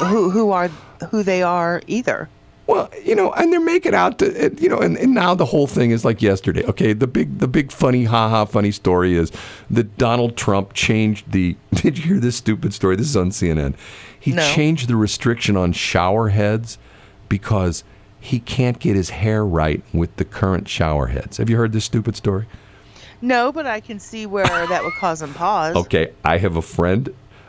who 0.05 0.31
who 0.31 0.51
are 0.51 0.69
who 1.11 1.23
they 1.23 1.43
are 1.43 1.81
either. 1.87 2.29
Well, 2.67 2.91
you 3.03 3.15
know, 3.15 3.33
and 3.33 3.51
they're 3.51 3.61
making 3.61 3.95
out 3.95 4.19
to, 4.19 4.55
you 4.61 4.69
know, 4.69 4.77
and, 4.79 4.99
and 4.99 5.15
now 5.15 5.35
the 5.35 5.47
whole 5.47 5.67
thing 5.67 5.91
is 5.91 6.05
like 6.05 6.21
yesterday. 6.21 6.63
Okay, 6.67 6.93
the 6.93 7.07
big, 7.07 7.39
the 7.39 7.49
big 7.49 7.73
funny, 7.73 8.05
ha 8.05 8.29
ha, 8.29 8.45
funny 8.45 8.73
story 8.73 9.17
is 9.17 9.33
that 9.71 9.97
Donald 9.97 10.37
Trump 10.37 10.75
changed 10.75 11.33
the. 11.33 11.57
Did 11.75 11.97
you 11.97 12.05
hear 12.05 12.21
this 12.21 12.37
stupid 12.37 12.75
story? 12.75 12.97
This 12.97 13.07
is 13.09 13.17
on 13.17 13.31
CNN. 13.31 13.75
He 14.21 14.33
No. 14.33 14.43
changed 14.53 14.87
the 14.89 14.97
restriction 14.97 15.57
on 15.57 15.73
shower 15.73 16.29
heads 16.29 16.77
because 17.31 17.85
he 18.29 18.41
can't 18.41 18.79
get 18.79 18.95
his 18.95 19.09
hair 19.09 19.43
right 19.43 19.83
with 19.95 20.15
the 20.17 20.25
current 20.25 20.69
shower 20.69 21.07
heads. 21.07 21.39
Have 21.39 21.49
you 21.49 21.57
heard 21.57 21.73
this 21.73 21.87
stupid 21.87 22.15
story? 22.15 22.47
No, 23.23 23.51
but 23.51 23.67
I 23.67 23.81
can 23.81 23.99
see 23.99 24.27
where 24.27 24.45
that 24.45 24.85
would 24.85 24.93
cause 25.01 25.23
him 25.23 25.33
pause. 25.33 25.75
Okay, 25.75 26.13
I 26.27 26.37
have 26.37 26.57
a 26.57 26.63
friend. 26.63 27.09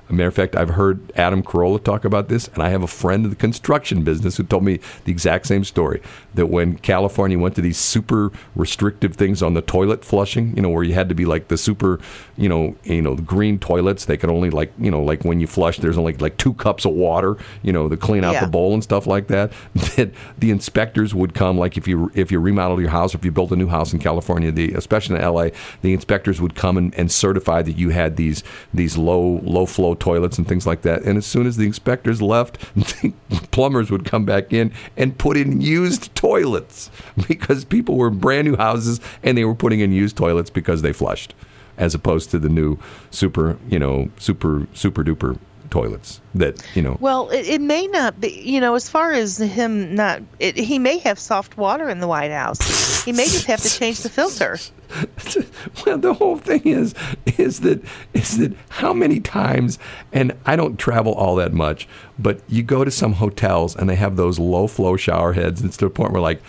A 0.10 0.14
matter 0.14 0.28
of 0.28 0.34
fact, 0.34 0.55
I've 0.55 0.72
heard 0.72 0.99
Adam 1.16 1.43
Carolla 1.43 1.84
talk 1.84 2.03
about 2.03 2.30
this, 2.30 2.47
and 2.55 2.64
I 2.64 2.70
have 2.70 2.82
a 2.82 2.88
friend 2.88 3.24
in 3.26 3.30
the 3.30 3.36
construction 3.36 4.03
business 4.03 4.38
who 4.38 4.43
told 4.43 4.64
me 4.64 4.80
the 5.05 5.12
exact 5.12 5.45
same 5.45 5.64
story. 5.64 6.01
That 6.34 6.47
when 6.47 6.78
California 6.80 7.38
went 7.38 7.55
to 7.55 7.62
these 7.62 7.78
super 7.78 8.32
restrictive 8.55 9.16
things 9.16 9.43
on 9.43 9.53
the 9.53 9.62
toilet 9.62 10.03
flushing, 10.03 10.55
you 10.55 10.62
know, 10.64 10.70
where 10.70 10.84
you 10.84 10.93
had 10.95 11.10
to 11.10 11.16
be 11.16 11.26
like 11.26 11.47
the 11.49 11.57
super, 11.57 11.99
you 12.38 12.49
know, 12.49 12.76
you 12.84 13.01
know, 13.03 13.14
the 13.16 13.22
green 13.22 13.60
toilets, 13.60 14.05
they 14.05 14.18
could 14.18 14.30
only 14.32 14.49
like, 14.49 14.74
you 14.80 14.89
know, 14.89 15.01
like 15.03 15.24
when 15.24 15.39
you 15.39 15.45
flush, 15.47 15.78
there's 15.78 15.97
only 15.97 16.14
like 16.14 16.38
two 16.38 16.53
cups 16.53 16.86
of 16.86 16.91
water, 16.93 17.38
you 17.62 17.72
know, 17.72 17.88
to 17.88 17.95
clean 17.97 18.24
out 18.24 18.34
Yeah. 18.34 18.45
the 18.45 18.51
bowl 18.51 18.74
and 18.74 18.84
stuff 18.84 19.05
like 19.05 19.28
that. 19.28 19.51
That 19.99 20.12
the 20.38 20.49
inspectors 20.51 21.14
would 21.14 21.34
come, 21.34 21.57
like 21.57 21.76
if 21.78 21.88
you 21.88 22.12
if 22.16 22.32
you 22.32 22.39
remodeled 22.39 22.80
your 22.80 22.89
house, 22.89 23.14
if 23.16 23.26
you 23.26 23.32
built 23.32 23.51
a 23.51 23.55
new 23.55 23.68
house 23.68 23.91
in 23.91 23.99
California, 23.99 24.51
the 24.51 24.74
especially 24.74 25.18
in 25.18 25.22
LA, 25.24 25.49
the 25.82 25.93
inspectors 25.93 26.39
would 26.39 26.55
come 26.55 26.78
and, 26.78 26.93
and 26.95 27.12
certify 27.12 27.62
that 27.62 27.74
you 27.78 27.89
had 27.89 28.16
these 28.16 28.43
these 28.74 28.97
low 28.97 29.41
low 29.43 29.66
flow 29.66 29.95
toilets 30.00 30.38
and 30.38 30.47
things 30.47 30.66
like 30.66 30.82
that. 30.84 31.04
And 31.04 31.18
as 31.18 31.26
soon 31.26 31.47
as 31.47 31.58
the 31.58 31.66
inspectors 31.66 32.22
left, 32.22 32.58
plumbers 33.52 33.91
would 33.91 34.06
come 34.06 34.26
back 34.26 34.54
in 34.54 34.72
and 34.97 35.18
put 35.18 35.38
in 35.38 35.62
used 35.62 36.14
toilets 36.16 36.89
because 37.28 37.66
people 37.66 37.95
were 37.95 38.10
brand 38.10 38.47
new 38.47 38.56
houses 38.56 39.00
and 39.24 39.38
they 39.38 39.45
were 39.45 39.56
putting 39.56 39.80
in 39.80 39.91
used 39.91 40.18
toilets 40.18 40.50
because 40.50 40.82
they 40.82 40.93
flushed, 40.93 41.34
as 41.78 41.93
opposed 41.93 42.32
to 42.32 42.39
the 42.39 42.50
new 42.50 42.78
super 43.12 43.58
you 43.70 43.80
know 43.80 44.10
super 44.18 44.68
super 44.74 45.04
duper 45.04 45.38
toilets 45.70 46.22
that 46.36 46.61
you 46.76 46.82
know. 46.82 46.97
Well, 46.99 47.30
it, 47.30 47.47
it 47.47 47.61
may 47.61 47.88
not 47.88 48.20
be, 48.20 48.30
you 48.30 48.59
know, 48.59 48.76
as 48.76 48.89
far 48.89 49.11
as 49.11 49.38
him 49.38 49.95
not, 49.95 50.22
it, 50.39 50.57
he 50.57 50.80
may 50.80 50.97
have 50.99 51.20
soft 51.20 51.57
water 51.57 51.89
in 51.89 51.99
the 51.99 52.07
White 52.07 52.32
House. 52.32 53.03
He 53.03 53.11
may 53.11 53.26
just 53.26 53.45
have 53.45 53.61
to 53.61 53.70
change 53.70 54.01
the 54.01 54.09
filter. 54.09 54.57
well, 55.86 55.97
the 55.97 56.13
whole 56.13 56.38
thing 56.38 56.61
is 56.65 56.93
is 57.38 57.61
that 57.61 57.82
is 58.13 58.38
that 58.38 58.53
how 58.70 58.93
many 58.93 59.20
times, 59.20 59.80
and 60.11 60.36
I 60.45 60.55
don't 60.55 60.78
travel 60.78 61.13
all 61.13 61.36
that 61.36 61.53
much, 61.53 61.88
but 62.17 62.41
you 62.47 62.63
go 62.63 62.84
to 62.84 62.91
some 62.91 63.13
hotels 63.13 63.76
and 63.76 63.89
they 63.89 63.95
have 63.95 64.15
those 64.15 64.39
low 64.39 64.67
flow 64.67 64.95
shower 64.97 65.34
heads. 65.34 65.61
And 65.61 65.70
it's 65.70 65.78
to 65.78 65.86
the 65.86 65.91
point 65.91 66.11
where 66.11 66.22
like. 66.22 66.41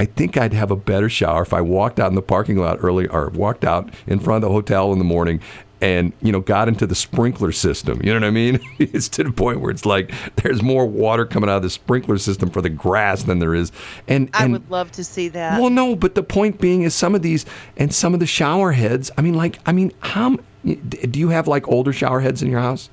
I 0.00 0.04
think 0.04 0.36
I'd 0.36 0.52
have 0.52 0.70
a 0.70 0.76
better 0.76 1.08
shower 1.08 1.42
if 1.42 1.52
I 1.52 1.60
walked 1.60 1.98
out 1.98 2.06
in 2.08 2.14
the 2.14 2.22
parking 2.22 2.56
lot 2.56 2.78
early 2.80 3.08
or 3.08 3.30
walked 3.30 3.64
out 3.64 3.92
in 4.06 4.20
front 4.20 4.44
of 4.44 4.48
the 4.48 4.54
hotel 4.54 4.92
in 4.92 5.00
the 5.00 5.04
morning 5.04 5.40
and 5.80 6.12
you 6.22 6.32
know 6.32 6.40
got 6.40 6.68
into 6.68 6.86
the 6.86 6.94
sprinkler 6.94 7.52
system 7.52 8.00
you 8.02 8.12
know 8.12 8.20
what 8.20 8.26
i 8.26 8.30
mean 8.30 8.58
it's 8.78 9.08
to 9.08 9.22
the 9.22 9.32
point 9.32 9.60
where 9.60 9.70
it's 9.70 9.86
like 9.86 10.12
there's 10.36 10.62
more 10.62 10.86
water 10.86 11.24
coming 11.24 11.48
out 11.48 11.56
of 11.58 11.62
the 11.62 11.70
sprinkler 11.70 12.18
system 12.18 12.50
for 12.50 12.60
the 12.60 12.68
grass 12.68 13.22
than 13.24 13.38
there 13.38 13.54
is 13.54 13.70
and, 14.08 14.30
I 14.32 14.44
and 14.44 14.52
would 14.52 14.70
love 14.70 14.90
to 14.92 15.04
see 15.04 15.28
that. 15.28 15.60
well, 15.60 15.70
no, 15.70 15.96
but 15.96 16.14
the 16.14 16.22
point 16.22 16.60
being 16.60 16.82
is 16.82 16.94
some 16.94 17.14
of 17.14 17.22
these 17.22 17.44
and 17.76 17.92
some 17.92 18.14
of 18.14 18.20
the 18.20 18.26
shower 18.26 18.72
heads. 18.72 19.10
I 19.18 19.22
mean, 19.22 19.34
like, 19.34 19.58
I 19.66 19.72
mean, 19.72 19.92
how 20.00 20.38
do 20.64 21.18
you 21.18 21.28
have 21.28 21.48
like 21.48 21.68
older 21.68 21.92
shower 21.92 22.20
heads 22.20 22.42
in 22.42 22.50
your 22.50 22.60
house? 22.60 22.90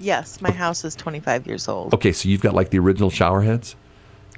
yes, 0.00 0.40
my 0.40 0.48
oh. 0.48 0.52
house 0.52 0.84
is 0.84 0.96
25 0.96 1.46
years 1.46 1.68
old. 1.68 1.94
Okay, 1.94 2.12
so 2.12 2.28
you've 2.28 2.40
got 2.40 2.54
like 2.54 2.70
the 2.70 2.78
original 2.78 3.10
shower 3.10 3.40
heads. 3.40 3.76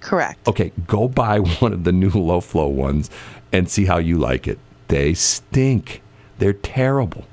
Correct. 0.01 0.47
Okay, 0.47 0.73
go 0.87 1.09
buy 1.09 1.39
one 1.61 1.73
of 1.73 1.85
the 1.85 1.93
new 1.93 2.11
low 2.11 2.41
flow 2.41 2.69
ones 2.69 3.11
and 3.53 3.69
see 3.69 3.87
how 3.87 3.99
you 3.99 4.19
like 4.19 4.47
it. 4.47 4.59
They 4.89 5.15
stink. 5.15 6.03
They're 6.39 6.53
terrible. 6.53 7.25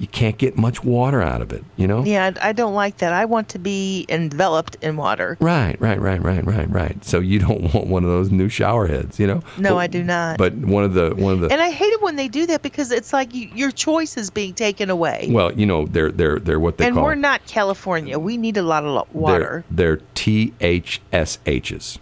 You 0.00 0.06
can't 0.06 0.38
get 0.38 0.56
much 0.56 0.82
water 0.82 1.20
out 1.20 1.42
of 1.42 1.52
it. 1.52 1.62
You 1.76 1.86
know. 1.86 2.02
Yeah, 2.04 2.32
I 2.40 2.52
don't 2.52 2.74
like 2.74 2.96
that. 2.98 3.12
I 3.12 3.26
want 3.26 3.50
to 3.50 3.58
be 3.58 4.06
enveloped 4.08 4.76
in 4.82 4.96
water. 4.96 5.36
Right, 5.40 5.78
right, 5.78 6.00
right, 6.00 6.22
right, 6.22 6.44
right, 6.44 6.70
right. 6.70 7.04
So 7.04 7.20
you 7.20 7.38
don't 7.38 7.72
want 7.74 7.86
one 7.86 8.02
of 8.02 8.08
those 8.10 8.30
new 8.30 8.48
shower 8.48 8.86
heads, 8.86 9.20
you 9.20 9.26
know? 9.26 9.42
No, 9.58 9.74
But- 9.74 9.76
I 9.76 9.86
do 9.86 10.02
not. 10.02 10.38
But 10.38 10.54
one 10.54 10.84
of 10.84 10.94
the 10.94 11.14
one 11.14 11.34
of 11.34 11.40
the 11.40 11.52
And 11.52 11.60
I 11.60 11.70
hate 11.70 11.92
it 11.92 12.00
when 12.02 12.16
they 12.16 12.28
do 12.28 12.46
that 12.46 12.62
because 12.62 12.90
it's 12.90 13.12
like 13.12 13.34
you, 13.34 13.50
your 13.54 13.70
choice 13.70 14.16
is 14.16 14.30
being 14.30 14.54
taken 14.54 14.88
away. 14.88 15.28
well, 15.30 15.52
you 15.52 15.66
know, 15.66 15.84
they're 15.86 16.10
they're 16.10 16.38
they're 16.38 16.58
what 16.58 16.78
they 16.78 16.86
and 16.86 16.94
call 16.94 17.04
we're 17.04 17.14
not 17.14 17.44
California. 17.46 18.18
We 18.18 18.38
need 18.38 18.56
a 18.56 18.62
lot 18.62 18.84
of 18.84 19.14
water. 19.14 19.64
They're, 19.70 19.96
they're 19.96 20.06
THSHs. 20.14 21.98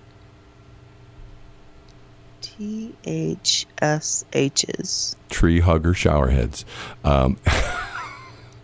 T 2.41 2.95
H 3.05 3.67
S 3.81 4.25
H's. 4.33 5.17
Tree 5.31 5.61
hugger 5.61 5.95
shower 5.95 6.29
heads. 6.29 6.65
Um, 7.05 7.37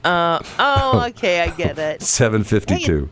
Oh, 0.05 1.05
okay, 1.09 1.41
I 1.41 1.49
get 1.51 1.79
it. 1.79 2.03
752. 2.03 3.09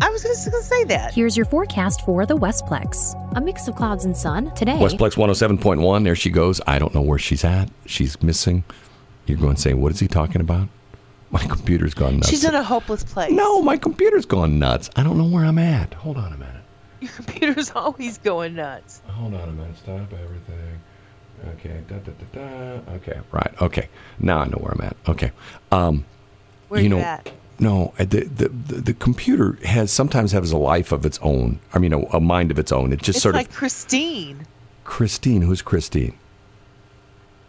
I 0.00 0.08
was 0.10 0.22
just 0.22 0.50
going 0.50 0.60
to 0.60 0.66
say 0.66 0.84
that. 0.84 1.14
Here's 1.14 1.36
your 1.36 1.46
forecast 1.46 2.04
for 2.04 2.26
the 2.26 2.36
Westplex. 2.36 3.14
A 3.36 3.40
mix 3.40 3.68
of 3.68 3.76
clouds 3.76 4.04
and 4.04 4.16
sun 4.16 4.52
today. 4.54 4.72
Westplex 4.72 5.14
107.1. 5.16 6.04
There 6.04 6.16
she 6.16 6.30
goes. 6.30 6.60
I 6.66 6.78
don't 6.78 6.94
know 6.94 7.02
where 7.02 7.18
she's 7.18 7.44
at. 7.44 7.68
She's 7.86 8.20
missing. 8.22 8.64
You're 9.26 9.38
going 9.38 9.54
to 9.54 9.60
say, 9.60 9.74
what 9.74 9.92
is 9.92 10.00
he 10.00 10.08
talking 10.08 10.40
about? 10.40 10.68
My 11.30 11.40
computer's 11.46 11.94
gone 11.94 12.16
nuts. 12.16 12.28
She's 12.30 12.44
in 12.44 12.54
a 12.54 12.62
hopeless 12.62 13.04
place. 13.04 13.30
no, 13.32 13.62
my 13.62 13.78
computer's 13.78 14.26
gone 14.26 14.58
nuts. 14.58 14.90
I 14.96 15.02
don't 15.02 15.16
know 15.16 15.24
where 15.24 15.44
I'm 15.46 15.58
at. 15.58 15.94
Hold 15.94 16.18
on 16.18 16.30
a 16.32 16.36
minute. 16.36 16.62
Your 17.00 17.10
computer's 17.12 17.70
always 17.74 18.18
going 18.18 18.54
nuts. 18.54 19.00
Hold 19.06 19.32
on 19.34 19.48
a 19.48 19.52
minute. 19.52 19.76
Stop 19.78 20.12
everything. 20.12 20.80
Okay. 21.54 21.80
Da, 21.88 21.96
da, 21.96 22.12
da, 22.12 22.80
da. 22.84 22.92
Okay. 22.96 23.18
Right. 23.30 23.54
Okay. 23.62 23.88
Now 24.18 24.40
I 24.40 24.44
know 24.46 24.58
where 24.58 24.72
I'm 24.72 24.80
at. 24.82 24.96
Okay. 25.08 25.32
Um, 25.70 26.04
You 26.80 26.88
know, 26.88 27.20
no, 27.58 27.92
uh, 27.98 28.04
the, 28.04 28.24
the 28.24 28.48
the 28.48 28.94
computer 28.94 29.58
has 29.64 29.92
sometimes 29.92 30.32
has 30.32 30.50
a 30.52 30.56
life 30.56 30.90
of 30.92 31.04
its 31.06 31.18
own. 31.22 31.60
I 31.74 31.78
mean, 31.78 31.92
a, 31.92 32.00
a 32.06 32.20
mind 32.20 32.50
of 32.50 32.58
its 32.58 32.72
own. 32.72 32.92
It 32.92 33.00
just 33.02 33.16
It's 33.18 33.22
sort 33.22 33.34
like 33.34 33.48
of 33.48 33.54
Christine. 33.54 34.46
Christine. 34.84 35.42
Who's 35.42 35.62
Christine? 35.62 36.18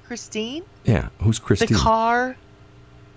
Christine? 0.06 0.64
Yeah, 0.84 1.10
who's 1.22 1.40
Christine? 1.40 1.70
The 1.70 1.76
car 1.80 2.36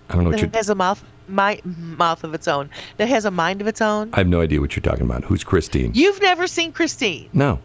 I 0.09 0.15
don't 0.15 0.25
know 0.25 0.31
what 0.31 0.41
that 0.41 0.55
has 0.55 0.69
a 0.71 0.75
mouth 0.75 1.03
my 1.29 1.61
mouth 1.65 2.23
of 2.25 2.35
its 2.35 2.47
own. 2.47 2.71
That 2.99 3.09
has 3.09 3.25
a 3.25 3.31
mind 3.31 3.61
of 3.61 3.67
its 3.67 3.81
own. 3.83 4.11
I 4.13 4.19
have 4.19 4.29
no 4.29 4.41
idea 4.41 4.61
what 4.61 4.77
you're 4.77 4.83
talking 4.83 5.05
about. 5.05 5.25
Who's 5.25 5.43
Christine? 5.43 5.91
You've 5.95 6.23
never 6.23 6.47
seen 6.47 6.73
Christine. 6.73 7.29
no. 7.33 7.59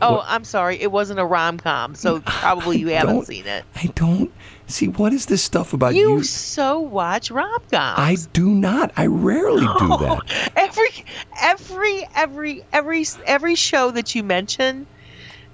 Oh, 0.00 0.14
What- 0.14 0.24
I'm 0.26 0.42
sorry. 0.44 0.80
It 0.80 0.90
wasn't 0.90 1.20
a 1.20 1.24
rom 1.24 1.58
com, 1.58 1.94
so 1.94 2.20
probably 2.26 2.78
you 2.78 2.88
haven't 2.88 3.26
seen 3.26 3.46
it. 3.46 3.64
I 3.76 3.86
don't 3.94 4.32
see 4.72 4.88
what 4.88 5.12
is 5.12 5.26
this 5.26 5.42
stuff 5.42 5.72
about 5.72 5.94
You 5.94 6.16
you. 6.16 6.22
so 6.22 6.80
watch 6.80 7.30
rom 7.30 7.60
coms. 7.70 7.98
I 7.98 8.16
do 8.32 8.50
not. 8.50 8.92
I 8.96 9.06
rarely 9.06 9.60
do 9.78 9.88
that. 9.88 10.50
every 10.56 11.04
every 11.40 12.06
every 12.14 12.64
every 12.72 13.04
every 13.26 13.54
show 13.54 13.90
that 13.90 14.14
you 14.14 14.22
mention, 14.22 14.86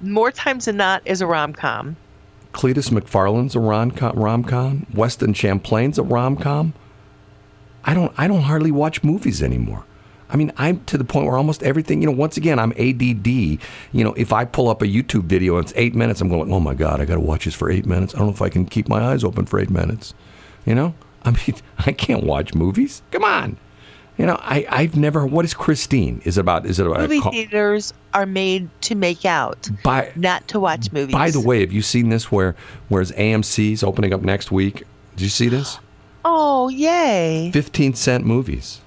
more 0.01 0.31
times 0.33 0.67
than 0.67 0.77
not, 0.77 1.03
is 1.05 1.21
a 1.21 1.27
rom 1.27 1.53
com. 1.53 1.97
Cletus 2.53 2.91
McFarland's 2.91 3.55
a 3.55 3.61
rom 3.61 3.91
com. 4.45 4.87
Weston 4.95 5.35
Champlain's 5.35 5.99
a 5.99 6.03
rom 6.03 6.37
com. 6.37 6.73
I 7.85 7.95
don't. 7.95 8.13
I 8.17 8.27
don't 8.29 8.43
hardly 8.43 8.71
watch 8.71 9.03
movies 9.05 9.43
anymore. 9.43 9.85
I 10.31 10.37
mean, 10.37 10.53
I'm 10.57 10.85
to 10.87 10.99
the 10.99 11.05
point 11.05 11.27
where 11.27 11.37
almost 11.37 11.63
everything. 11.63 12.03
You 12.03 12.07
know, 12.07 12.17
once 12.17 12.37
again, 12.37 12.59
I'm 12.59 12.73
ADD. 12.73 13.27
You 13.27 13.59
know, 13.93 14.13
if 14.15 14.33
I 14.33 14.45
pull 14.45 14.69
up 14.69 14.83
a 14.83 14.87
YouTube 14.87 15.25
video 15.25 15.57
and 15.57 15.65
it's 15.65 15.73
eight 15.77 15.95
minutes, 15.95 16.21
I'm 16.21 16.29
going, 16.29 16.53
oh 16.53 16.61
my 16.61 16.75
god, 16.75 17.01
I 17.01 17.05
got 17.05 17.15
to 17.15 17.21
watch 17.21 17.45
this 17.47 17.55
for 17.55 17.71
eight 17.71 17.87
minutes. 17.87 18.15
I 18.15 18.19
don't 18.19 18.29
know 18.29 18.35
if 18.35 18.43
I 18.43 18.49
can 18.49 18.67
keep 18.67 18.89
my 18.89 19.03
eyes 19.03 19.25
open 19.25 19.47
for 19.47 19.59
eight 19.59 19.71
minutes. 19.71 20.15
You 20.67 20.75
know, 20.75 20.95
I 21.23 21.31
mean, 21.31 21.57
I 21.79 21.93
can't 21.93 22.25
watch 22.25 22.55
movies. 22.55 23.03
Come 23.11 23.25
on. 23.25 23.57
You 24.19 24.27
know, 24.27 24.37
I, 24.41 24.67
I've 24.69 24.97
never. 24.97 25.25
What 25.25 25.45
is 25.45 25.55
Christine? 25.55 26.21
Is 26.25 26.39
it 26.39 26.41
about? 26.41 26.67
Is 26.67 26.81
it 26.81 26.87
about? 26.87 27.03
Movie 27.03 27.21
theaters 27.21 27.95
are 28.15 28.27
made 28.27 28.69
to 28.83 28.97
make 28.97 29.25
out, 29.25 29.71
by 29.85 30.11
not 30.17 30.47
to 30.49 30.59
watch 30.59 30.91
movies. 30.91 31.13
By 31.13 31.31
the 31.31 31.41
way, 31.41 31.61
have 31.61 31.73
you 31.73 31.83
seen 31.83 32.09
this? 32.09 32.33
Where 32.33 32.57
where's 32.89 33.13
AMC's 33.13 33.85
opening 33.85 34.13
up 34.13 34.23
next 34.23 34.51
week? 34.51 34.83
Did 35.15 35.23
you 35.23 35.29
see 35.29 35.49
this? 35.49 35.79
oh 36.25 36.69
yay! 36.69 37.53
Fifteen 37.53 37.95
cent 37.95 38.27
movies. 38.27 38.81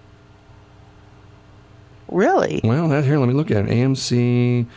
Really? 2.11 2.61
Well, 2.63 2.89
that 2.89 3.05
here. 3.05 3.17
Let 3.17 3.27
me 3.27 3.33
look 3.33 3.49
at 3.51 3.67
it. 3.67 3.71
AMC. 3.71 4.67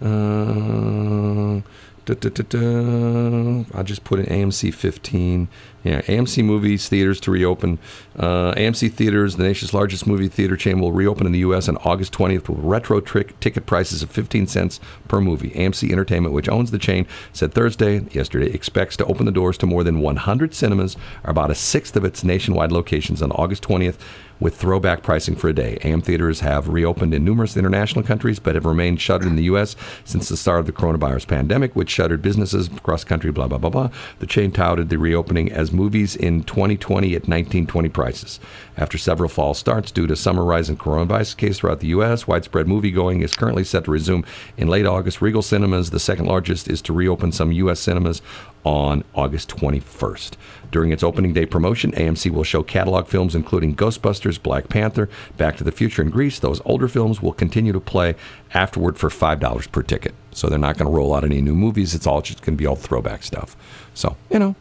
Uh. 0.00 1.62
I'll 2.04 3.84
just 3.84 4.02
put 4.04 4.18
in 4.18 4.26
AMC 4.26 4.74
15. 4.74 5.48
Yeah, 5.84 6.02
AMC 6.02 6.44
movies 6.44 6.88
theaters 6.88 7.18
to 7.20 7.30
reopen. 7.30 7.78
Uh, 8.16 8.54
AMC 8.54 8.92
theaters, 8.92 9.36
the 9.36 9.42
nation's 9.42 9.74
largest 9.74 10.06
movie 10.06 10.28
theater 10.28 10.56
chain, 10.56 10.80
will 10.80 10.92
reopen 10.92 11.26
in 11.26 11.32
the 11.32 11.40
U.S. 11.40 11.68
on 11.68 11.76
August 11.78 12.12
20th 12.12 12.48
with 12.48 12.58
retro 12.58 13.00
trick 13.00 13.38
ticket 13.40 13.66
prices 13.66 14.02
of 14.02 14.10
15 14.10 14.46
cents 14.46 14.78
per 15.08 15.20
movie. 15.20 15.50
AMC 15.50 15.90
Entertainment, 15.90 16.34
which 16.34 16.48
owns 16.48 16.70
the 16.70 16.78
chain, 16.78 17.06
said 17.32 17.52
Thursday, 17.52 18.06
yesterday, 18.12 18.52
expects 18.52 18.96
to 18.98 19.04
open 19.06 19.26
the 19.26 19.32
doors 19.32 19.58
to 19.58 19.66
more 19.66 19.82
than 19.82 20.00
100 20.00 20.54
cinemas, 20.54 20.96
or 21.24 21.30
about 21.30 21.50
a 21.50 21.54
sixth 21.54 21.96
of 21.96 22.04
its 22.04 22.22
nationwide 22.22 22.70
locations, 22.70 23.20
on 23.20 23.32
August 23.32 23.62
20th 23.64 23.98
with 24.42 24.56
throwback 24.56 25.02
pricing 25.02 25.36
for 25.36 25.48
a 25.48 25.52
day. 25.52 25.78
AM 25.82 26.02
theaters 26.02 26.40
have 26.40 26.68
reopened 26.68 27.14
in 27.14 27.24
numerous 27.24 27.56
international 27.56 28.04
countries, 28.04 28.40
but 28.40 28.56
have 28.56 28.66
remained 28.66 29.00
shuttered 29.00 29.28
in 29.28 29.36
the 29.36 29.44
U.S. 29.44 29.76
since 30.04 30.28
the 30.28 30.36
start 30.36 30.60
of 30.60 30.66
the 30.66 30.72
coronavirus 30.72 31.28
pandemic, 31.28 31.76
which 31.76 31.90
shuttered 31.90 32.20
businesses 32.20 32.66
across 32.66 33.04
country, 33.04 33.30
blah, 33.30 33.46
blah, 33.46 33.58
blah, 33.58 33.70
blah. 33.70 33.90
The 34.18 34.26
chain 34.26 34.50
touted 34.50 34.88
the 34.88 34.98
reopening 34.98 35.52
as 35.52 35.71
movies 35.72 36.16
in 36.16 36.42
2020 36.44 37.08
at 37.08 37.22
1920 37.22 37.88
prices. 37.88 38.40
After 38.76 38.98
several 38.98 39.28
false 39.28 39.58
starts 39.58 39.90
due 39.90 40.06
to 40.06 40.16
summer 40.16 40.44
rise 40.44 40.70
in 40.70 40.76
coronavirus 40.76 41.36
case 41.36 41.58
throughout 41.58 41.80
the 41.80 41.88
U.S., 41.88 42.26
widespread 42.26 42.66
moviegoing 42.66 43.22
is 43.22 43.34
currently 43.34 43.64
set 43.64 43.84
to 43.84 43.90
resume 43.90 44.24
in 44.56 44.68
late 44.68 44.86
August. 44.86 45.20
Regal 45.20 45.42
Cinemas, 45.42 45.90
the 45.90 46.00
second 46.00 46.26
largest, 46.26 46.68
is 46.68 46.80
to 46.82 46.92
reopen 46.92 47.32
some 47.32 47.52
U.S. 47.52 47.80
cinemas 47.80 48.22
on 48.64 49.04
August 49.14 49.48
21st. 49.50 50.32
During 50.70 50.92
its 50.92 51.02
opening 51.02 51.32
day 51.32 51.46
promotion, 51.46 51.92
AMC 51.92 52.30
will 52.30 52.44
show 52.44 52.62
catalog 52.62 53.06
films 53.06 53.34
including 53.34 53.76
Ghostbusters, 53.76 54.42
Black 54.42 54.68
Panther, 54.68 55.08
Back 55.36 55.56
to 55.58 55.64
the 55.64 55.72
Future, 55.72 56.02
and 56.02 56.12
Grease. 56.12 56.38
Those 56.38 56.62
older 56.64 56.88
films 56.88 57.20
will 57.20 57.32
continue 57.32 57.72
to 57.72 57.80
play 57.80 58.14
afterward 58.54 58.98
for 58.98 59.08
$5 59.08 59.72
per 59.72 59.82
ticket. 59.82 60.14
So 60.30 60.48
they're 60.48 60.58
not 60.58 60.78
going 60.78 60.90
to 60.90 60.96
roll 60.96 61.14
out 61.14 61.24
any 61.24 61.40
new 61.40 61.54
movies. 61.54 61.94
It's 61.94 62.06
all 62.06 62.22
just 62.22 62.40
going 62.42 62.56
to 62.56 62.60
be 62.60 62.66
all 62.66 62.76
throwback 62.76 63.22
stuff. 63.22 63.56
So, 63.94 64.16
you 64.30 64.38
know, 64.38 64.56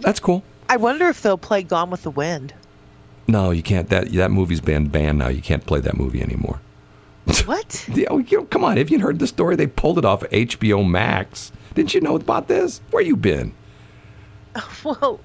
that's 0.00 0.20
cool. 0.20 0.42
I 0.68 0.76
wonder 0.76 1.08
if 1.08 1.22
they'll 1.22 1.38
play 1.38 1.62
Gone 1.62 1.90
with 1.90 2.02
the 2.02 2.10
Wind. 2.10 2.54
No, 3.28 3.50
you 3.50 3.62
can't. 3.62 3.88
That 3.88 4.10
that 4.12 4.30
movie's 4.30 4.60
been 4.60 4.88
banned 4.88 5.18
now. 5.18 5.28
You 5.28 5.42
can't 5.42 5.64
play 5.64 5.80
that 5.80 5.96
movie 5.96 6.22
anymore. 6.22 6.60
What? 7.46 7.88
Yeah, 7.88 8.06
oh, 8.10 8.18
you 8.18 8.38
know, 8.38 8.44
come 8.46 8.64
on. 8.64 8.76
Have 8.76 8.90
you 8.90 8.98
heard 9.00 9.18
the 9.18 9.26
story? 9.26 9.56
They 9.56 9.66
pulled 9.66 9.98
it 9.98 10.04
off 10.04 10.22
of 10.22 10.30
HBO 10.30 10.88
Max. 10.88 11.52
Didn't 11.74 11.94
you 11.94 12.00
know 12.00 12.16
about 12.16 12.48
this? 12.48 12.80
Where 12.90 13.02
you 13.02 13.16
been? 13.16 13.54
well, 14.84 15.20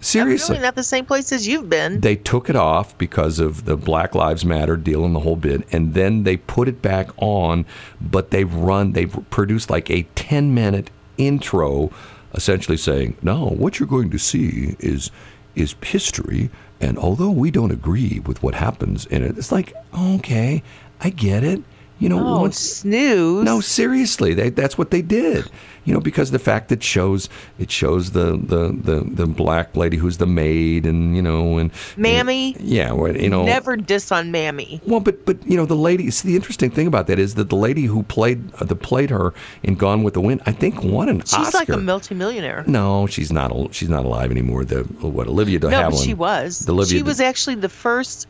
Seriously. 0.00 0.54
really 0.54 0.64
not 0.64 0.74
the 0.74 0.82
same 0.82 1.04
place 1.04 1.30
as 1.32 1.46
you've 1.46 1.68
been. 1.68 2.00
they 2.00 2.16
took 2.16 2.48
it 2.50 2.56
off 2.56 2.96
because 2.98 3.38
of 3.38 3.64
the 3.64 3.76
Black 3.76 4.14
Lives 4.14 4.44
Matter 4.44 4.76
deal 4.76 5.04
and 5.04 5.14
the 5.14 5.20
whole 5.20 5.36
bit, 5.36 5.62
and 5.72 5.94
then 5.94 6.24
they 6.24 6.36
put 6.36 6.68
it 6.68 6.80
back 6.82 7.10
on. 7.18 7.64
But 8.00 8.30
they've 8.30 8.52
run, 8.52 8.92
they've 8.92 9.14
produced 9.30 9.70
like 9.70 9.90
a 9.90 10.02
ten 10.14 10.54
minute 10.54 10.90
intro, 11.18 11.90
essentially 12.34 12.76
saying, 12.76 13.16
"No, 13.22 13.46
what 13.46 13.78
you're 13.78 13.88
going 13.88 14.10
to 14.10 14.18
see 14.18 14.76
is 14.78 15.10
is 15.54 15.74
history, 15.82 16.50
and 16.80 16.98
although 16.98 17.30
we 17.30 17.50
don't 17.50 17.70
agree 17.70 18.20
with 18.24 18.42
what 18.42 18.54
happens 18.54 19.06
in 19.06 19.22
it, 19.22 19.36
it's 19.36 19.52
like, 19.52 19.72
okay, 19.96 20.62
I 21.00 21.10
get 21.10 21.44
it." 21.44 21.62
You 21.98 22.08
know, 22.08 22.26
oh, 22.26 22.40
once 22.40 22.58
snooze. 22.58 23.44
no, 23.44 23.60
seriously, 23.60 24.34
they, 24.34 24.50
that's 24.50 24.76
what 24.76 24.90
they 24.90 25.02
did. 25.02 25.48
You 25.84 25.92
know, 25.92 26.00
because 26.00 26.30
the 26.30 26.38
fact 26.38 26.68
that 26.68 26.80
shows 26.82 27.28
it 27.58 27.70
shows 27.70 28.12
the, 28.12 28.36
the, 28.36 28.68
the, 28.72 29.00
the 29.04 29.26
black 29.26 29.76
lady 29.76 29.96
who's 29.96 30.18
the 30.18 30.26
maid, 30.26 30.86
and 30.86 31.16
you 31.16 31.22
know, 31.22 31.58
and 31.58 31.72
Mammy? 31.96 32.54
yeah, 32.60 32.92
well, 32.92 33.16
you 33.16 33.28
know, 33.28 33.44
Never 33.44 33.76
diss 33.76 34.12
on 34.12 34.30
Mammy. 34.30 34.80
well, 34.86 35.00
but 35.00 35.24
but 35.26 35.44
you 35.44 35.56
know, 35.56 35.66
the 35.66 35.74
lady. 35.74 36.08
See, 36.10 36.28
the 36.28 36.36
interesting 36.36 36.70
thing 36.70 36.86
about 36.86 37.08
that 37.08 37.18
is 37.18 37.34
that 37.34 37.48
the 37.48 37.56
lady 37.56 37.86
who 37.86 38.04
played 38.04 38.54
uh, 38.60 38.64
the 38.64 38.76
played 38.76 39.10
her 39.10 39.34
in 39.64 39.74
Gone 39.74 40.04
with 40.04 40.14
the 40.14 40.20
Wind, 40.20 40.40
I 40.46 40.52
think, 40.52 40.84
won 40.84 41.08
an 41.08 41.20
She's 41.20 41.34
Oscar. 41.34 41.58
like 41.58 41.68
a 41.70 41.76
multimillionaire. 41.78 42.64
no, 42.68 43.06
she's 43.08 43.32
not. 43.32 43.74
She's 43.74 43.88
not 43.88 44.04
alive 44.04 44.30
anymore. 44.30 44.64
The 44.64 44.82
what 45.00 45.26
Olivia 45.26 45.58
de 45.58 45.68
No, 45.68 45.90
Havilland. 45.90 46.04
she 46.04 46.14
was. 46.14 46.68
Olivia 46.68 46.98
she 46.98 46.98
de- 47.02 47.04
was 47.04 47.20
actually 47.20 47.56
the 47.56 47.68
first 47.68 48.28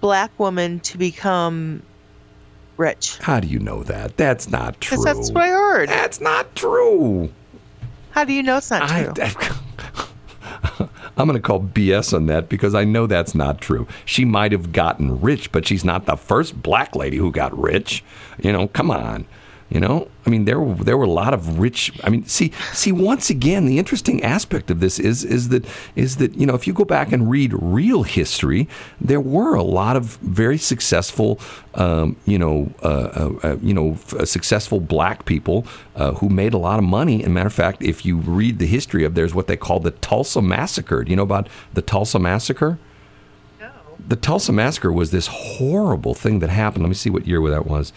black 0.00 0.30
woman 0.40 0.80
to 0.80 0.98
become 0.98 1.82
rich. 2.80 3.18
How 3.18 3.38
do 3.38 3.46
you 3.46 3.60
know 3.60 3.84
that? 3.84 4.16
That's 4.16 4.48
not 4.48 4.80
true. 4.80 5.04
That's 5.04 5.30
what 5.30 5.44
I 5.44 5.48
heard. 5.48 5.88
That's 5.88 6.20
not 6.20 6.56
true. 6.56 7.30
How 8.10 8.24
do 8.24 8.32
you 8.32 8.42
know 8.42 8.56
it's 8.56 8.70
not 8.70 8.90
I, 8.90 9.04
true? 9.04 9.56
I'm 11.16 11.26
going 11.26 11.40
to 11.40 11.46
call 11.46 11.60
BS 11.60 12.14
on 12.14 12.26
that 12.26 12.48
because 12.48 12.74
I 12.74 12.84
know 12.84 13.06
that's 13.06 13.34
not 13.34 13.60
true. 13.60 13.86
She 14.04 14.24
might 14.24 14.52
have 14.52 14.72
gotten 14.72 15.20
rich, 15.20 15.52
but 15.52 15.66
she's 15.66 15.84
not 15.84 16.06
the 16.06 16.16
first 16.16 16.60
black 16.60 16.96
lady 16.96 17.18
who 17.18 17.30
got 17.30 17.56
rich. 17.56 18.02
You 18.42 18.52
know, 18.52 18.68
come 18.68 18.90
on. 18.90 19.26
You 19.70 19.78
know, 19.78 20.08
I 20.26 20.30
mean, 20.30 20.46
there 20.46 20.58
were 20.58 20.74
there 20.74 20.98
were 20.98 21.04
a 21.04 21.10
lot 21.10 21.32
of 21.32 21.60
rich. 21.60 21.92
I 22.02 22.10
mean, 22.10 22.26
see, 22.26 22.50
see, 22.72 22.90
once 22.90 23.30
again, 23.30 23.66
the 23.66 23.78
interesting 23.78 24.20
aspect 24.24 24.68
of 24.68 24.80
this 24.80 24.98
is 24.98 25.22
is 25.22 25.50
that 25.50 25.64
is 25.94 26.16
that 26.16 26.34
you 26.34 26.44
know, 26.44 26.54
if 26.54 26.66
you 26.66 26.72
go 26.72 26.84
back 26.84 27.12
and 27.12 27.30
read 27.30 27.52
real 27.54 28.02
history, 28.02 28.68
there 29.00 29.20
were 29.20 29.54
a 29.54 29.62
lot 29.62 29.94
of 29.96 30.16
very 30.16 30.58
successful, 30.58 31.38
um, 31.74 32.16
you 32.26 32.36
know, 32.36 32.72
uh, 32.82 32.86
uh, 32.86 33.32
uh, 33.44 33.56
you 33.62 33.72
know, 33.72 33.92
f- 33.92 34.26
successful 34.26 34.80
black 34.80 35.24
people 35.24 35.64
uh, 35.94 36.14
who 36.14 36.28
made 36.28 36.52
a 36.52 36.58
lot 36.58 36.80
of 36.80 36.84
money. 36.84 37.22
And 37.22 37.32
matter 37.32 37.46
of 37.46 37.54
fact, 37.54 37.80
if 37.80 38.04
you 38.04 38.16
read 38.16 38.58
the 38.58 38.66
history 38.66 39.04
of, 39.04 39.14
there's 39.14 39.34
what 39.36 39.46
they 39.46 39.56
call 39.56 39.78
the 39.78 39.92
Tulsa 39.92 40.42
Massacre. 40.42 41.04
Do 41.04 41.10
you 41.10 41.16
know 41.16 41.22
about 41.22 41.48
the 41.74 41.82
Tulsa 41.82 42.18
Massacre? 42.18 42.80
No. 43.60 43.70
The 44.08 44.16
Tulsa 44.16 44.52
massacre 44.52 44.90
was 44.90 45.10
this 45.12 45.28
horrible 45.28 46.14
thing 46.14 46.40
that 46.40 46.50
happened. 46.50 46.82
Let 46.82 46.88
me 46.88 46.94
see 46.94 47.10
what 47.10 47.26
year 47.26 47.40
that 47.50 47.66
was. 47.66 47.92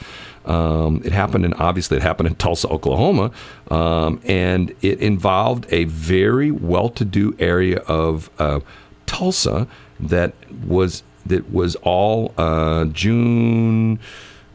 Um, 0.45 1.01
it 1.05 1.13
happened 1.13 1.45
in 1.45 1.53
obviously 1.53 1.97
it 1.97 2.03
happened 2.03 2.27
in 2.27 2.35
Tulsa, 2.35 2.67
Oklahoma, 2.67 3.31
um, 3.71 4.19
and 4.25 4.75
it 4.81 4.99
involved 4.99 5.65
a 5.69 5.85
very 5.85 6.51
well-to-do 6.51 7.35
area 7.39 7.79
of 7.79 8.29
uh, 8.39 8.59
Tulsa 9.05 9.67
that 9.99 10.33
was 10.65 11.03
that 11.25 11.51
was 11.51 11.75
all 11.77 12.33
uh, 12.37 12.85
June. 12.85 13.99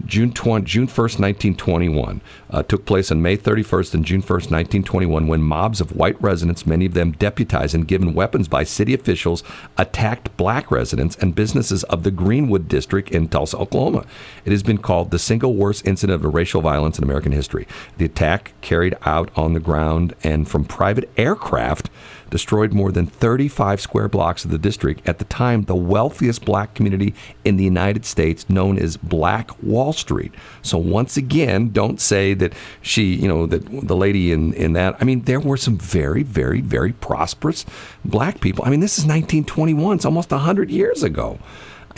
June 0.07 0.33
20, 0.33 0.65
June 0.65 0.87
1st, 0.87 1.19
1921, 1.19 2.21
uh, 2.51 2.63
took 2.63 2.87
place 2.87 3.11
on 3.11 3.21
May 3.21 3.37
31st 3.37 3.95
and 3.95 4.05
June 4.05 4.23
1st, 4.23 4.51
1921, 4.51 5.27
when 5.27 5.43
mobs 5.43 5.81
of 5.81 5.95
white 5.95 6.21
residents, 6.23 6.67
many 6.67 6.87
of 6.87 6.95
them 6.95 7.13
deputized 7.13 7.75
and 7.75 7.89
given 7.89 8.15
weapons 8.15 8.49
by 8.49 8.65
city 8.65 8.95
officials, 8.95 9.43
attacked 9.77 10.35
black 10.37 10.71
residents 10.71 11.17
and 11.17 11.35
businesses 11.35 11.83
of 11.85 12.05
the 12.05 12.11
Greenwood 12.11 12.69
district 12.69 13.11
in 13.11 13.29
Tulsa, 13.29 13.59
Oklahoma. 13.59 14.05
It 14.45 14.53
has 14.53 14.63
been 14.63 14.79
called 14.79 15.11
the 15.11 15.19
single 15.19 15.55
worst 15.55 15.87
incident 15.87 16.25
of 16.25 16.35
racial 16.35 16.61
violence 16.61 16.99
in 16.99 17.05
American 17.05 17.33
history. 17.33 17.67
The 17.97 18.05
attack, 18.05 18.53
carried 18.61 18.97
out 19.05 19.31
on 19.37 19.55
the 19.55 19.61
ground 19.61 20.15
and 20.23 20.49
from 20.49 20.65
private 20.65 21.11
aircraft, 21.17 21.91
destroyed 22.31 22.73
more 22.73 22.93
than 22.93 23.07
35 23.07 23.81
square 23.81 24.09
blocks 24.09 24.45
of 24.45 24.51
the 24.51 24.59
district, 24.59 25.07
at 25.09 25.19
the 25.19 25.25
time 25.25 25.63
the 25.63 25.75
wealthiest 25.75 26.45
black 26.45 26.75
community 26.75 27.15
in 27.45 27.57
the 27.57 27.65
United 27.65 28.05
States, 28.05 28.49
known 28.49 28.79
as 28.79 28.97
Black 28.97 29.63
Wall 29.63 29.93
Street. 29.93 30.33
So 30.63 30.79
once 30.79 31.17
again, 31.17 31.71
don't 31.71 32.01
say 32.01 32.35
that 32.35 32.53
she, 32.83 33.15
you 33.15 33.29
know, 33.29 33.47
that 33.47 33.87
the 33.87 33.97
lady 33.97 34.33
in, 34.33 34.53
in 34.55 34.73
that. 34.75 34.97
I 35.01 35.05
mean, 35.05 35.23
there 35.23 35.41
were 35.41 35.57
some 35.57 35.79
very, 35.79 36.23
very, 36.23 36.61
very 36.61 36.93
prosperous 36.93 37.65
black 38.05 38.41
people. 38.41 38.65
I 38.65 38.71
mean, 38.71 38.81
this 38.81 38.99
is 38.99 39.05
1921. 39.05 39.97
It's 39.97 40.05
almost 40.05 40.31
100 40.31 40.71
years 40.71 41.03
ago. 41.03 41.39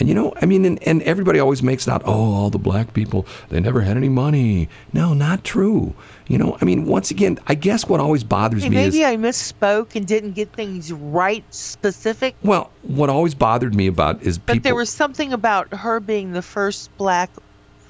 And 0.01 0.09
you 0.09 0.15
know, 0.15 0.33
I 0.41 0.47
mean, 0.47 0.65
and, 0.65 0.81
and 0.81 1.03
everybody 1.03 1.39
always 1.39 1.61
makes 1.61 1.87
out, 1.87 2.01
oh, 2.05 2.33
all 2.33 2.49
the 2.49 2.57
black 2.57 2.95
people, 2.95 3.27
they 3.49 3.59
never 3.59 3.81
had 3.81 3.97
any 3.97 4.09
money. 4.09 4.67
No, 4.93 5.13
not 5.13 5.43
true. 5.43 5.93
You 6.27 6.39
know, 6.39 6.57
I 6.59 6.65
mean, 6.65 6.85
once 6.85 7.11
again, 7.11 7.37
I 7.45 7.53
guess 7.53 7.87
what 7.87 7.99
always 7.99 8.23
bothers 8.23 8.63
Hey, 8.63 8.69
me 8.69 8.77
is 8.77 8.95
maybe 8.95 9.05
I 9.05 9.15
misspoke 9.15 9.95
and 9.95 10.07
didn't 10.07 10.31
get 10.31 10.53
things 10.53 10.91
right 10.91 11.43
specific. 11.53 12.35
well, 12.41 12.71
what 12.81 13.11
always 13.11 13.35
bothered 13.35 13.75
me 13.75 13.85
about 13.85 14.23
is 14.23 14.39
But 14.39 14.63
there 14.63 14.73
was 14.73 14.89
something 14.89 15.33
about 15.33 15.71
her 15.71 15.99
being 15.99 16.31
the 16.31 16.41
first 16.41 16.89
black 16.97 17.29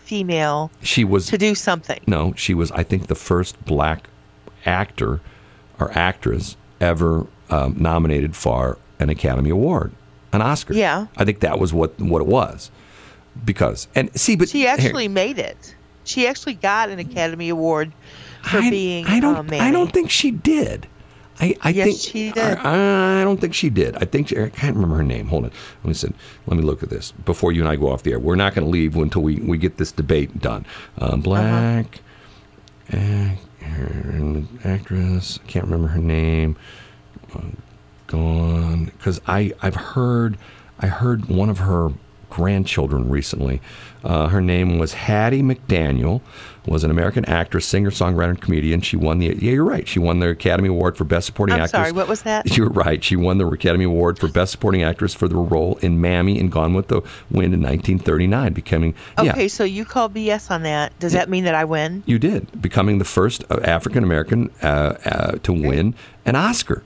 female 0.04 0.70
she 0.82 1.06
was 1.06 1.28
to 1.28 1.38
do 1.38 1.56
something. 1.56 2.02
no, 2.08 2.34
she 2.36 2.54
was 2.54 2.74
I 2.74 2.84
think 2.84 3.08
the 3.08 3.16
first 3.16 3.64
black 3.64 4.10
actor 4.66 5.22
or 5.80 5.98
actress 5.98 6.58
ever 6.82 7.26
um, 7.50 7.76
nominated 7.80 8.36
for 8.36 8.78
an 9.00 9.10
Academy 9.10 9.50
Award, 9.50 9.94
an 10.34 10.42
Oscar. 10.42 10.74
Yeah. 10.74 11.08
I 11.18 11.26
think 11.26 11.40
that 11.42 11.60
was 11.60 11.74
what 11.74 12.00
what 12.00 12.22
it 12.22 12.28
was. 12.28 12.72
Because 13.46 13.88
and 13.96 14.10
see, 14.20 14.36
but 14.36 14.50
She 14.50 14.60
here- 14.62 14.70
actually 14.70 15.08
made 15.08 15.40
it. 15.40 15.76
She 16.04 16.28
actually 16.28 16.56
got 16.56 16.90
an 16.90 17.00
Academy 17.00 17.50
Award 17.50 17.92
for 18.44 18.58
I, 18.58 18.70
being 18.70 19.06
I 19.06 19.20
don't. 19.20 19.52
uh, 19.54 19.58
I 19.58 19.72
don't 19.72 19.92
think 19.94 20.10
she 20.10 20.32
did. 20.32 20.88
I, 21.40 21.56
I 21.62 21.70
Yes, 21.70 21.88
think 21.88 22.00
she 22.00 22.32
did. 22.32 22.58
I, 22.58 23.22
I 23.22 23.24
don't 23.24 23.40
think 23.40 23.54
she 23.56 23.70
did. 23.70 23.96
I 23.96 24.06
think 24.06 24.28
she, 24.28 24.38
I 24.40 24.50
can't 24.50 24.76
remember 24.76 24.96
her 24.98 25.04
name. 25.04 25.28
Hold 25.28 25.46
on. 25.46 25.52
Let 25.84 25.88
me 25.88 25.94
see. 25.94 26.10
Let 26.46 26.58
me 26.58 26.64
look 26.64 26.84
at 26.84 26.90
this 26.90 27.12
before 27.14 27.52
you 27.52 27.62
and 27.62 27.70
I 27.70 27.76
go 27.78 27.90
off 27.92 28.04
the 28.04 28.12
air. 28.12 28.20
We're 28.20 28.36
not 28.36 28.54
going 28.54 28.66
to 28.66 28.70
leave 28.72 28.96
until 28.96 29.22
we, 29.24 29.38
we 29.38 29.58
get 29.58 29.78
this 29.78 29.92
debate 29.92 30.40
done. 30.40 30.66
Uh-huh. 31.00 31.14
Um, 31.14 31.22
black 31.22 32.02
actress. 34.64 35.40
I 35.44 35.48
can't 35.48 35.66
remember 35.66 35.88
her 35.88 36.00
name. 36.02 36.58
Uh, 38.14 38.62
gone 38.82 38.86
because 38.86 39.22
I 39.28 39.54
I've 39.62 39.76
heard 39.76 40.38
I 40.80 40.88
heard 40.88 41.26
one 41.26 41.50
of 41.50 41.60
her 41.60 41.90
grandchildren 42.30 43.10
recently. 43.10 43.62
Uh, 44.06 44.30
her 44.30 44.42
name 44.42 44.80
was 44.80 44.94
Hattie 44.94 45.44
McDaniel. 45.44 46.22
Was 46.66 46.84
an 46.84 46.92
American 46.92 47.26
actress, 47.26 47.66
singer, 47.66 47.90
songwriter, 47.90 48.30
and 48.30 48.42
comedian. 48.42 48.82
She 48.82 48.96
won 48.96 49.18
the 49.18 49.28
yeah, 49.28 49.52
you're 49.52 49.66
right. 49.66 49.88
She 49.88 50.00
won 50.00 50.20
the 50.20 50.30
Academy 50.30 50.70
Award 50.70 50.96
for 50.96 51.04
Best 51.04 51.26
Supporting 51.26 51.56
I'm 51.56 51.62
Actress. 51.62 51.72
sorry, 51.72 51.92
what 51.92 52.08
was 52.08 52.22
that? 52.22 52.56
You're 52.58 52.70
right. 52.70 53.04
She 53.04 53.16
won 53.16 53.40
the 53.40 53.48
Academy 53.48 53.86
Award 53.86 54.20
for 54.20 54.28
Best 54.28 54.52
Supporting 54.52 54.84
Actress 54.84 55.16
for 55.16 55.28
the 55.28 55.36
role 55.36 55.78
in 55.82 56.00
Mammy 56.00 56.40
and 56.40 56.52
Gone 56.52 56.76
with 56.76 56.88
the 56.88 57.02
Wind 57.32 57.56
in 57.56 57.62
1939, 57.62 58.54
becoming 58.54 58.94
yeah. 59.22 59.32
Okay, 59.32 59.48
so 59.48 59.64
you 59.64 59.86
call 59.86 60.08
BS 60.08 60.52
on 60.52 60.62
that. 60.64 60.98
Does 61.00 61.14
that 61.14 61.30
mean 61.30 61.46
that 61.46 61.56
I 61.56 61.66
win? 61.66 62.04
You 62.06 62.20
did, 62.20 62.62
becoming 62.62 63.00
the 63.00 63.06
first 63.06 63.44
African 63.50 64.04
American 64.04 64.52
uh, 64.62 64.96
uh, 65.04 65.32
to 65.42 65.54
win 65.54 65.96
an 66.26 66.36
Oscar. 66.36 66.84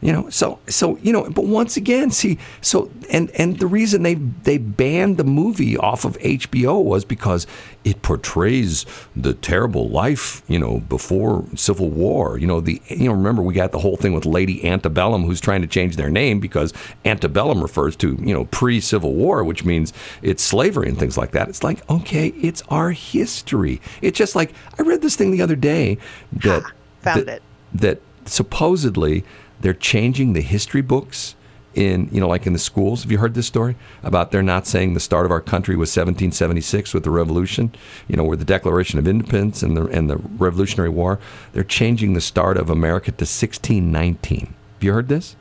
You 0.00 0.12
know, 0.12 0.30
so 0.30 0.60
so 0.68 0.96
you 0.98 1.12
know, 1.12 1.28
but 1.28 1.44
once 1.44 1.76
again, 1.76 2.12
see, 2.12 2.38
so 2.60 2.88
and 3.10 3.32
and 3.32 3.58
the 3.58 3.66
reason 3.66 4.04
they 4.04 4.14
they 4.14 4.56
banned 4.56 5.16
the 5.16 5.24
movie 5.24 5.76
off 5.76 6.04
of 6.04 6.16
HBO 6.18 6.84
was 6.84 7.04
because 7.04 7.48
it 7.82 8.00
portrays 8.00 8.86
the 9.16 9.34
terrible 9.34 9.88
life, 9.88 10.42
you 10.46 10.60
know, 10.60 10.78
before 10.88 11.44
Civil 11.56 11.90
War. 11.90 12.38
You 12.38 12.46
know, 12.46 12.60
the 12.60 12.80
you 12.86 13.08
know, 13.08 13.12
remember 13.12 13.42
we 13.42 13.54
got 13.54 13.72
the 13.72 13.80
whole 13.80 13.96
thing 13.96 14.12
with 14.12 14.24
Lady 14.24 14.64
Antebellum, 14.64 15.24
who's 15.24 15.40
trying 15.40 15.62
to 15.62 15.66
change 15.66 15.96
their 15.96 16.10
name 16.10 16.38
because 16.38 16.72
antebellum 17.04 17.60
refers 17.60 17.96
to 17.96 18.16
you 18.20 18.32
know 18.32 18.44
pre-Civil 18.44 19.14
War, 19.14 19.42
which 19.42 19.64
means 19.64 19.92
it's 20.22 20.44
slavery 20.44 20.88
and 20.88 20.96
things 20.96 21.18
like 21.18 21.32
that. 21.32 21.48
It's 21.48 21.64
like 21.64 21.88
okay, 21.90 22.28
it's 22.28 22.62
our 22.68 22.92
history. 22.92 23.80
It's 24.00 24.16
just 24.16 24.36
like 24.36 24.52
I 24.78 24.82
read 24.82 25.02
this 25.02 25.16
thing 25.16 25.32
the 25.32 25.42
other 25.42 25.56
day 25.56 25.98
that 26.34 26.62
found 27.00 27.26
that, 27.26 27.28
it. 27.28 27.42
that 27.74 28.00
supposedly 28.26 29.24
they're 29.60 29.74
changing 29.74 30.32
the 30.32 30.40
history 30.40 30.82
books 30.82 31.34
in 31.74 32.08
you 32.10 32.20
know 32.20 32.26
like 32.28 32.46
in 32.46 32.52
the 32.54 32.58
schools 32.58 33.02
have 33.02 33.12
you 33.12 33.18
heard 33.18 33.34
this 33.34 33.46
story 33.46 33.76
about 34.02 34.30
they're 34.32 34.42
not 34.42 34.66
saying 34.66 34.94
the 34.94 35.00
start 35.00 35.26
of 35.26 35.30
our 35.30 35.40
country 35.40 35.76
was 35.76 35.90
1776 35.90 36.94
with 36.94 37.04
the 37.04 37.10
revolution 37.10 37.70
you 38.08 38.16
know 38.16 38.24
where 38.24 38.36
the 38.38 38.44
declaration 38.44 38.98
of 38.98 39.06
independence 39.06 39.62
and 39.62 39.76
the 39.76 39.84
and 39.88 40.08
the 40.08 40.16
revolutionary 40.16 40.88
war 40.88 41.20
they're 41.52 41.62
changing 41.62 42.14
the 42.14 42.20
start 42.22 42.56
of 42.56 42.70
america 42.70 43.10
to 43.12 43.22
1619 43.24 44.54
have 44.74 44.82
you 44.82 44.92
heard 44.92 45.08
this 45.08 45.36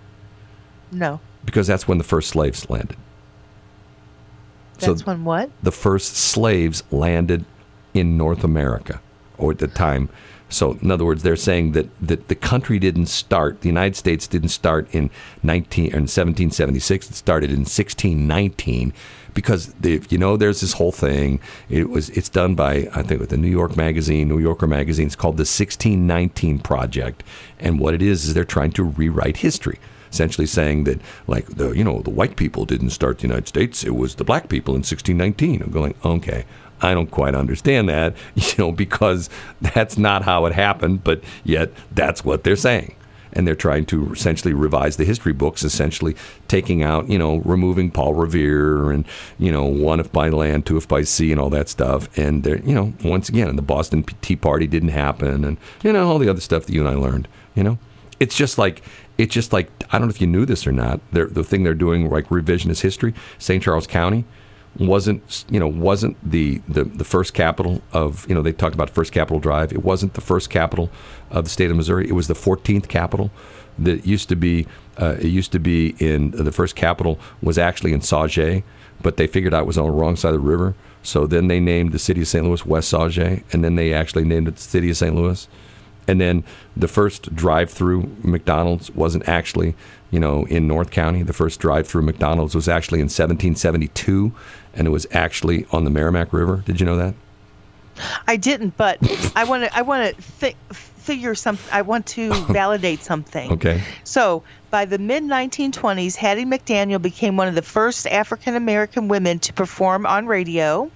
No. 0.92 1.22
because 1.46 1.66
that's 1.66 1.88
when 1.88 1.98
the 1.98 2.04
first 2.04 2.30
slaves 2.30 2.70
landed 2.70 2.98
That's 4.80 5.06
when 5.06 5.24
what? 5.24 5.50
the 5.64 5.72
first 5.72 6.16
slaves 6.18 6.84
landed 6.92 7.46
in 7.94 8.16
North 8.18 8.44
America, 8.44 9.02
or 9.40 9.52
at 9.52 9.58
the 9.58 9.68
time. 9.68 10.10
So, 10.50 10.78
in 10.82 10.92
other 10.92 11.04
words, 11.04 11.24
they're 11.24 11.36
saying 11.36 11.74
that, 11.74 11.88
that 12.00 12.30
the 12.30 12.36
country 12.36 12.80
didn't 12.80 13.08
start, 13.08 13.62
the 13.62 13.68
United 13.68 13.96
States 13.96 14.28
didn't 14.28 14.50
start 14.50 14.88
in 14.94 15.10
19 15.44 15.86
in 15.86 15.92
1776. 15.92 17.10
It 17.10 17.16
started 17.16 17.50
in 17.50 17.60
1619 17.60 18.94
because 19.34 19.76
you 19.84 20.18
know 20.18 20.36
there's 20.36 20.62
this 20.62 20.74
whole 20.74 20.92
thing. 20.92 21.40
It 21.70 21.90
was 21.90 22.10
it's 22.12 22.28
done 22.28 22.56
by 22.56 22.90
I 22.96 23.04
think 23.04 23.22
with 23.22 23.30
the 23.30 23.38
New 23.38 23.50
York 23.50 23.78
Magazine, 23.78 24.28
New 24.28 24.40
Yorker 24.40 24.66
Magazine. 24.66 25.06
It's 25.06 25.16
called 25.16 25.38
the 25.38 25.42
1619 25.42 26.58
Project, 26.60 27.24
and 27.60 27.80
what 27.80 27.94
it 27.94 28.02
is 28.02 28.26
is 28.26 28.34
they're 28.34 28.44
trying 28.44 28.72
to 28.72 28.84
rewrite 28.84 29.38
history 29.38 29.80
essentially 30.10 30.48
saying 30.48 30.86
that 30.86 31.00
like 31.28 31.46
the 31.48 31.72
you 31.72 31.84
know 31.84 32.02
the 32.02 32.10
white 32.10 32.36
people 32.38 32.66
didn't 32.66 32.92
start 32.92 33.18
the 33.18 33.28
United 33.28 33.46
States 33.46 33.84
it 33.84 33.94
was 33.94 34.16
the 34.16 34.24
black 34.24 34.48
people 34.48 34.74
in 34.74 34.80
1619 34.80 35.62
I'm 35.62 35.70
going 35.70 35.96
okay 36.06 36.46
I 36.82 36.94
don't 36.94 37.12
quite 37.12 37.36
understand 37.36 37.90
that 37.90 38.16
you 38.36 38.54
know 38.58 38.72
because 38.72 39.30
that's 39.62 39.98
not 39.98 40.24
how 40.24 40.46
it 40.46 40.54
happened 40.54 41.04
but 41.04 41.24
yet 41.44 41.72
that's 41.92 42.24
what 42.24 42.44
they're 42.44 42.56
saying 42.56 42.96
and 43.34 43.46
they're 43.46 43.56
trying 43.56 43.86
to 43.86 44.12
essentially 44.14 44.54
revise 44.54 44.98
the 44.98 45.06
history 45.06 45.34
books 45.34 45.64
essentially 45.64 46.16
taking 46.48 46.84
out 46.84 47.10
you 47.10 47.18
know 47.18 47.38
removing 47.40 47.92
Paul 47.92 48.14
Revere 48.14 48.92
and 48.92 49.06
you 49.38 49.52
know 49.52 49.66
one 49.66 50.00
if 50.00 50.12
by 50.12 50.30
land 50.30 50.66
two 50.66 50.78
if 50.78 50.88
by 50.88 51.04
sea 51.04 51.32
and 51.32 51.40
all 51.40 51.50
that 51.50 51.70
stuff 51.70 52.16
and 52.18 52.44
they're 52.44 52.60
you 52.60 52.74
know 52.74 52.94
once 53.04 53.30
again 53.30 53.56
the 53.56 53.62
Boston 53.62 54.04
Tea 54.22 54.36
Party 54.36 54.68
didn't 54.68 54.90
happen 54.90 55.44
and 55.44 55.58
you 55.84 55.94
know 55.94 56.08
all 56.08 56.20
the 56.20 56.30
other 56.30 56.42
stuff 56.42 56.66
that 56.66 56.74
you 56.74 56.86
and 56.86 56.90
I 56.90 57.00
learned 57.00 57.28
you 57.56 57.64
know 57.64 57.78
it's 58.20 58.36
just 58.36 58.58
like 58.58 58.82
it's 59.18 59.34
just 59.34 59.54
like 59.54 59.70
I 59.92 59.98
don't 59.98 60.08
know 60.08 60.14
if 60.14 60.22
you 60.22 60.28
knew 60.28 60.46
this 60.46 60.68
or 60.68 60.72
not. 60.72 61.00
The 61.12 61.44
thing 61.44 61.64
they're 61.64 61.74
doing 61.74 62.10
like 62.10 62.28
revisionist 62.28 62.82
history. 62.82 63.14
St. 63.38 63.64
Charles 63.64 63.88
County 63.88 64.26
wasn't 64.80 65.46
you 65.50 65.60
know 65.60 65.68
wasn't 65.68 66.18
the, 66.24 66.62
the 66.68 66.84
the 66.84 67.04
first 67.04 67.34
capital 67.34 67.82
of 67.94 68.28
you 68.30 68.36
know 68.36 68.42
they 68.42 68.54
talked 68.54 68.76
about 68.76 68.90
first 68.90 69.12
capital 69.12 69.40
drive. 69.40 69.72
It 69.72 69.84
wasn't 69.84 70.14
the 70.14 70.22
first 70.22 70.50
capital 70.50 70.90
of 71.32 71.44
the 71.44 71.50
state 71.50 71.72
of 71.72 71.78
Missouri. 71.78 72.08
It 72.08 72.14
was 72.14 72.28
the 72.28 72.34
14th 72.36 72.88
capital 72.88 73.32
that 73.80 74.06
used 74.06 74.30
to 74.30 74.36
be 74.36 74.68
Uh, 74.98 75.16
it 75.20 75.28
used 75.28 75.52
to 75.52 75.60
be 75.60 75.96
in 76.00 76.32
the 76.32 76.52
first 76.52 76.76
capital 76.76 77.20
was 77.42 77.58
actually 77.60 77.94
in 77.94 78.02
Sauget, 78.02 78.64
but 79.02 79.18
they 79.18 79.28
figured 79.28 79.54
out 79.54 79.62
it 79.62 79.68
was 79.68 79.78
on 79.78 79.86
the 79.86 79.92
wrong 79.92 80.16
side 80.16 80.34
of 80.34 80.42
the 80.42 80.48
river. 80.48 80.74
So 81.04 81.28
then 81.28 81.48
they 81.48 81.60
named 81.60 81.92
the 81.92 82.00
city 82.00 82.22
of 82.22 82.28
St. 82.28 82.44
Louis 82.44 82.66
West 82.66 82.92
Sauget, 82.92 83.44
and 83.54 83.64
then 83.64 83.76
they 83.76 83.94
actually 83.94 84.26
named 84.26 84.48
it 84.48 84.56
the 84.56 84.62
city 84.62 84.90
of 84.90 84.98
St. 84.98 85.16
Louis. 85.16 85.48
And 86.08 86.20
then 86.20 86.44
the 86.76 86.88
first 86.88 87.36
drive-through 87.36 88.10
McDonald's 88.24 88.90
wasn't 88.92 89.28
actually, 89.28 89.76
you 90.10 90.20
know, 90.20 90.46
in 90.46 90.68
North 90.68 90.90
County. 90.90 91.22
The 91.22 91.34
first 91.34 91.60
drive-through 91.60 92.04
McDonald's 92.04 92.56
was 92.56 92.68
actually 92.68 93.00
in 93.00 93.06
1772, 93.06 94.32
and 94.78 94.88
it 94.88 94.92
was 94.92 95.08
actually 95.12 95.66
on 95.72 95.84
the 95.84 95.92
Meramec 95.92 96.32
River. 96.32 96.64
Did 96.66 96.80
you 96.80 96.86
know 96.86 96.98
that? 96.98 97.14
I 98.28 98.38
didn't, 98.38 98.78
but 98.78 99.00
I 99.36 99.44
want 99.46 99.64
to. 99.64 99.76
I 99.76 99.82
want 99.82 100.16
to 100.16 100.22
fi- 100.22 100.56
figure 100.72 101.34
something. 101.34 101.68
I 101.74 101.82
want 101.82 102.06
to 102.08 102.32
validate 102.46 103.02
something. 103.02 103.54
Okay. 103.54 103.82
So 104.04 104.44
by 104.70 104.86
the 104.86 105.00
mid 105.00 105.24
1920s, 105.24 106.16
Hattie 106.16 106.46
McDaniel 106.46 107.02
became 107.02 107.38
one 107.38 107.48
of 107.48 107.56
the 107.56 107.62
first 107.62 108.06
African 108.06 108.56
American 108.56 109.08
women 109.08 109.40
to 109.40 109.54
perform 109.54 110.06
on 110.06 110.28
radio. 110.28 110.92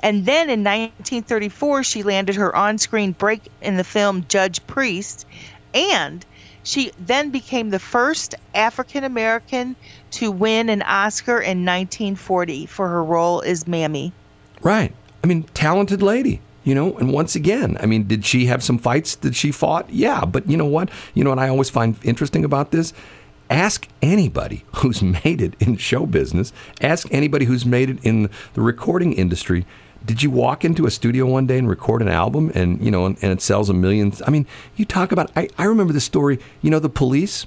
And 0.00 0.26
then 0.26 0.50
in 0.50 0.64
1934, 0.64 1.84
she 1.84 2.02
landed 2.02 2.34
her 2.36 2.54
on 2.54 2.78
screen 2.78 3.12
break 3.12 3.40
in 3.62 3.76
the 3.76 3.84
film 3.84 4.26
Judge 4.28 4.66
Priest. 4.66 5.24
And 5.72 6.24
she 6.64 6.92
then 6.98 7.30
became 7.30 7.70
the 7.70 7.78
first 7.78 8.34
African 8.54 9.04
American 9.04 9.76
to 10.14 10.30
win 10.30 10.68
an 10.68 10.82
Oscar 10.82 11.38
in 11.40 11.64
1940 11.64 12.66
for 12.66 12.88
her 12.88 13.04
role 13.04 13.42
as 13.42 13.66
Mammy. 13.66 14.12
Right. 14.62 14.92
I 15.22 15.26
mean, 15.26 15.44
talented 15.54 16.02
lady, 16.02 16.40
you 16.64 16.74
know. 16.74 16.96
And 16.98 17.12
once 17.12 17.34
again, 17.34 17.76
I 17.80 17.86
mean, 17.86 18.06
did 18.06 18.24
she 18.24 18.46
have 18.46 18.62
some 18.62 18.78
fights 18.78 19.16
that 19.16 19.34
she 19.34 19.50
fought? 19.50 19.88
Yeah. 19.90 20.24
But 20.24 20.48
you 20.48 20.56
know 20.56 20.66
what? 20.66 20.90
You 21.14 21.24
know 21.24 21.30
what 21.30 21.38
I 21.38 21.48
always 21.48 21.70
find 21.70 21.96
interesting 22.02 22.44
about 22.44 22.70
this? 22.70 22.92
Ask 23.50 23.88
anybody 24.02 24.64
who's 24.76 25.02
made 25.24 25.40
it 25.40 25.54
in 25.60 25.76
show 25.76 26.06
business. 26.06 26.52
Ask 26.80 27.08
anybody 27.10 27.44
who's 27.44 27.66
made 27.66 27.90
it 27.90 27.98
in 28.02 28.30
the 28.54 28.62
recording 28.62 29.12
industry. 29.12 29.66
Did 30.04 30.22
you 30.22 30.30
walk 30.30 30.64
into 30.64 30.84
a 30.84 30.90
studio 30.90 31.24
one 31.24 31.46
day 31.46 31.58
and 31.58 31.68
record 31.68 32.02
an 32.02 32.08
album 32.08 32.52
and, 32.54 32.78
you 32.84 32.90
know, 32.90 33.06
and, 33.06 33.16
and 33.22 33.32
it 33.32 33.40
sells 33.40 33.70
a 33.70 33.74
million? 33.74 34.12
I 34.26 34.30
mean, 34.30 34.46
you 34.76 34.84
talk 34.84 35.12
about, 35.12 35.30
I, 35.34 35.48
I 35.56 35.64
remember 35.64 35.94
the 35.94 36.00
story, 36.00 36.38
you 36.60 36.70
know, 36.70 36.78
the 36.78 36.90
police, 36.90 37.46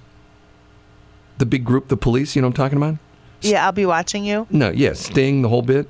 the 1.38 1.46
big 1.46 1.64
group, 1.64 1.88
the 1.88 1.98
police, 1.98 2.36
you 2.36 2.42
know 2.42 2.48
what 2.48 2.60
I'm 2.60 2.66
talking 2.66 2.78
about? 2.78 2.98
Yeah, 3.42 3.66
I'll 3.66 3.72
be 3.72 3.86
watching 3.86 4.26
you. 4.26 4.48
No, 4.50 4.70
yeah, 4.70 4.94
Sting, 4.94 5.42
the 5.42 5.50
whole 5.50 5.62
bit. 5.62 5.90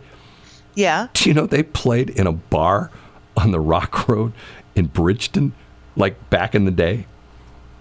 Yeah. 0.76 1.08
Do 1.14 1.30
you 1.30 1.34
know 1.34 1.48
they 1.48 1.64
played 1.64 2.10
in 2.12 2.28
a 2.28 2.32
bar 2.34 2.92
on 3.36 3.52
the 3.52 3.60
Rock 3.60 4.08
Road 4.08 4.34
in 4.76 4.88
Bridgeton, 4.88 5.54
like 5.96 6.30
back 6.30 6.54
in 6.54 6.66
the 6.66 6.72
day, 6.72 7.08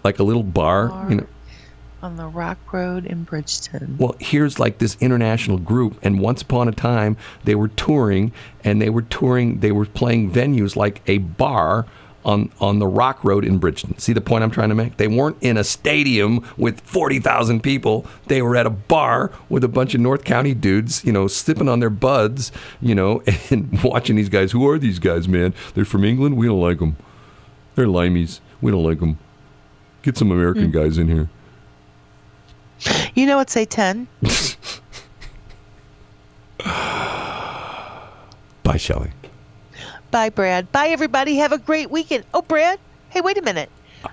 like 0.04 0.18
a 0.18 0.22
little 0.22 0.42
bar, 0.42 0.88
Bar. 0.88 1.10
you 1.10 1.16
know. 1.16 1.26
On 2.02 2.16
the 2.16 2.26
Rock 2.26 2.72
Road 2.72 3.04
in 3.06 3.24
Bridgeton. 3.24 3.96
Well, 3.98 4.14
here's 4.20 4.58
like 4.60 4.78
this 4.78 4.96
international 5.00 5.58
group, 5.58 5.98
and 6.02 6.20
once 6.20 6.42
upon 6.42 6.68
a 6.68 6.72
time 6.72 7.16
they 7.44 7.54
were 7.54 7.68
touring, 7.68 8.32
and 8.62 8.80
they 8.80 8.90
were 8.90 9.02
touring, 9.02 9.60
they 9.60 9.72
were 9.72 9.86
playing 9.86 10.30
venues 10.30 10.76
like 10.76 11.02
a 11.06 11.18
bar 11.18 11.86
on 12.26 12.50
on 12.60 12.80
the 12.80 12.86
Rock 12.86 13.24
Road 13.24 13.44
in 13.44 13.56
Bridgeton. 13.58 13.96
See 13.98 14.12
the 14.12 14.20
point 14.20 14.44
I'm 14.44 14.50
trying 14.50 14.68
to 14.68 14.74
make? 14.74 14.98
They 14.98 15.08
weren't 15.08 15.38
in 15.40 15.56
a 15.56 15.64
stadium 15.64 16.44
with 16.58 16.80
40,000 16.80 17.62
people. 17.62 18.04
They 18.26 18.42
were 18.42 18.56
at 18.56 18.66
a 18.66 18.70
bar 18.70 19.30
with 19.48 19.64
a 19.64 19.68
bunch 19.68 19.94
of 19.94 20.00
North 20.00 20.24
County 20.24 20.52
dudes, 20.52 21.04
you 21.04 21.12
know, 21.12 21.28
sipping 21.28 21.68
on 21.68 21.80
their 21.80 21.88
buds, 21.88 22.52
you 22.80 22.94
know, 22.94 23.22
and 23.50 23.82
watching 23.82 24.16
these 24.16 24.28
guys. 24.28 24.52
Who 24.52 24.68
are 24.68 24.78
these 24.78 24.98
guys, 24.98 25.26
man? 25.28 25.54
They're 25.74 25.86
from 25.86 26.04
England. 26.04 26.36
We 26.36 26.46
don't 26.48 26.60
like 26.60 26.80
them. 26.80 26.96
They're 27.76 27.86
limeys. 27.86 28.40
We 28.60 28.72
don't 28.72 28.84
like 28.84 29.00
them. 29.00 29.18
Get 30.02 30.18
some 30.18 30.30
American 30.30 30.66
hmm. 30.66 30.72
guys 30.72 30.98
in 30.98 31.08
here. 31.08 31.30
You 33.14 33.26
know, 33.26 33.36
what? 33.36 33.48
Say 33.48 33.64
10. 33.64 34.08
Bye, 38.62 38.76
Shelley. 38.76 39.12
Bye, 40.16 40.30
Brad. 40.30 40.72
Bye, 40.72 40.88
everybody. 40.88 41.36
Have 41.36 41.52
a 41.52 41.58
great 41.58 41.90
weekend. 41.90 42.24
Oh, 42.32 42.40
Brad. 42.40 42.80
Hey, 43.10 43.20
wait 43.20 43.36
a 43.36 43.42
minute. 43.42 43.68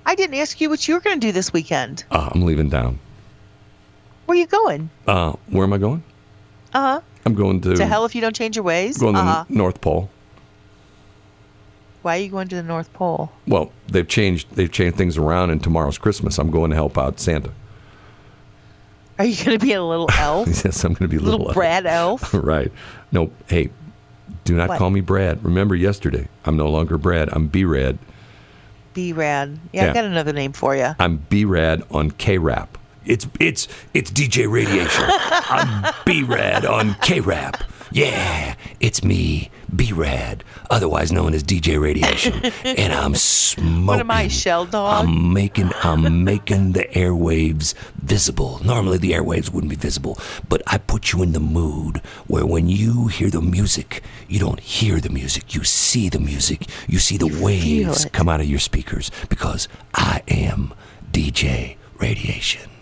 I 0.05 0.15
didn't 0.15 0.35
ask 0.35 0.59
you 0.59 0.69
what 0.69 0.85
you 0.85 0.95
were 0.95 0.99
going 0.99 1.17
to 1.17 1.25
do 1.25 1.31
this 1.31 1.53
weekend. 1.53 2.03
Uh, 2.11 2.29
I'm 2.29 2.41
leaving 2.43 2.69
town. 2.69 2.99
Where 4.25 4.35
are 4.37 4.41
you 4.41 4.45
going? 4.45 4.89
Uh, 5.07 5.31
where 5.47 5.63
am 5.63 5.71
I 5.71 5.77
going? 5.77 6.03
Uh 6.73 6.81
huh. 6.81 7.01
I'm 7.25 7.35
going 7.35 7.61
to, 7.61 7.77
To 7.77 7.85
hell 7.85 8.03
if 8.03 8.15
you 8.15 8.19
don't 8.19 8.35
change 8.35 8.57
your 8.57 8.65
ways. 8.65 8.97
going 8.97 9.13
to 9.13 9.21
uh 9.21 9.23
huh. 9.23 9.45
the 9.47 9.55
North 9.55 9.79
Pole. 9.79 10.09
Why 12.01 12.17
are 12.17 12.19
you 12.19 12.27
going 12.27 12.49
to 12.49 12.55
the 12.57 12.63
North 12.63 12.91
Pole? 12.91 13.31
Well, 13.47 13.71
they've 13.87 14.05
changed 14.05 14.53
they've 14.55 14.69
changed 14.69 14.97
things 14.97 15.17
around, 15.17 15.51
and 15.51 15.63
tomorrow's 15.63 15.97
Christmas. 15.97 16.37
I'm 16.37 16.51
going 16.51 16.71
to 16.71 16.75
help 16.75 16.97
out 16.97 17.21
Santa. 17.21 17.51
Are 19.19 19.23
you 19.23 19.37
going 19.45 19.57
to 19.57 19.65
be 19.65 19.71
a 19.71 19.81
little 19.81 20.09
elf? 20.17 20.49
yes, 20.49 20.83
I'm 20.83 20.95
going 20.95 21.07
to 21.09 21.15
be 21.15 21.15
a 21.15 21.21
little 21.21 21.39
little, 21.39 21.47
elf. 21.51 21.55
Brad 21.55 21.85
elf? 21.85 22.33
right? 22.33 22.73
No, 23.13 23.31
hey, 23.47 23.69
do 24.43 24.55
not 24.55 24.69
What? 24.69 24.77
call 24.77 24.89
me 24.89 25.01
Brad. 25.01 25.43
Remember 25.43 25.75
yesterday? 25.75 26.27
I'm 26.45 26.57
no 26.57 26.67
longer 26.69 26.97
Brad. 26.97 27.29
I'm 27.31 27.47
B 27.47 27.63
Rad. 27.65 27.97
B 28.93 29.13
Rad. 29.13 29.57
Yeah, 29.71 29.85
Yeah. 29.85 29.91
I 29.91 29.93
got 29.93 30.05
another 30.05 30.33
name 30.33 30.53
for 30.53 30.75
you. 30.75 30.93
I'm 30.99 31.17
B 31.29 31.45
Rad 31.45 31.83
on 31.91 32.11
K 32.11 32.37
Rap. 32.37 32.77
It's 33.05 33.27
it's 33.39 33.67
it's 33.93 34.11
DJ 34.11 34.49
Radiation. 34.49 35.05
I'm 35.07 35.93
B 36.05 36.23
Rad 36.23 36.65
on 36.65 36.95
K 37.01 37.19
Rap. 37.19 37.63
Yeah, 37.91 38.55
it's 38.79 39.03
me, 39.03 39.51
B 39.75 39.93
Rad, 39.93 40.43
otherwise 40.71 41.11
known 41.11 41.35
as 41.35 41.43
DJ 41.43 41.79
Radiation, 41.79 42.33
and 42.63 42.91
I'm 42.91 43.13
smoking. 43.13 43.85
What 43.85 43.99
am 43.99 44.09
I, 44.09 44.29
Shell 44.29 44.65
Dog? 44.65 45.05
I'm 45.05 45.31
making 45.31 45.71
I'm 45.83 46.23
making 46.23 46.71
the 46.71 46.85
airwaves 46.85 47.75
visible. 48.01 48.59
Normally 48.63 48.97
the 48.97 49.11
airwaves 49.11 49.51
wouldn't 49.51 49.69
be 49.69 49.75
visible, 49.75 50.17
but 50.49 50.63
I 50.65 50.79
put 50.79 51.11
you 51.11 51.21
in 51.21 51.33
the 51.33 51.39
mood 51.39 51.97
where 52.25 52.47
when 52.47 52.67
you 52.67 53.07
hear 53.07 53.29
the 53.29 53.41
music, 53.41 54.01
you 54.27 54.39
don't 54.39 54.59
hear 54.59 54.99
the 54.99 55.09
music, 55.09 55.53
you 55.53 55.63
see 55.63 56.09
the 56.09 56.19
music. 56.19 56.67
You 56.87 56.97
see 56.97 57.17
the 57.17 57.27
waves 57.43 58.05
come 58.11 58.27
out 58.27 58.39
of 58.39 58.47
your 58.47 58.59
speakers 58.59 59.11
because 59.29 59.67
I 59.93 60.23
am 60.27 60.73
DJ 61.11 61.75
Radiation. 61.99 62.72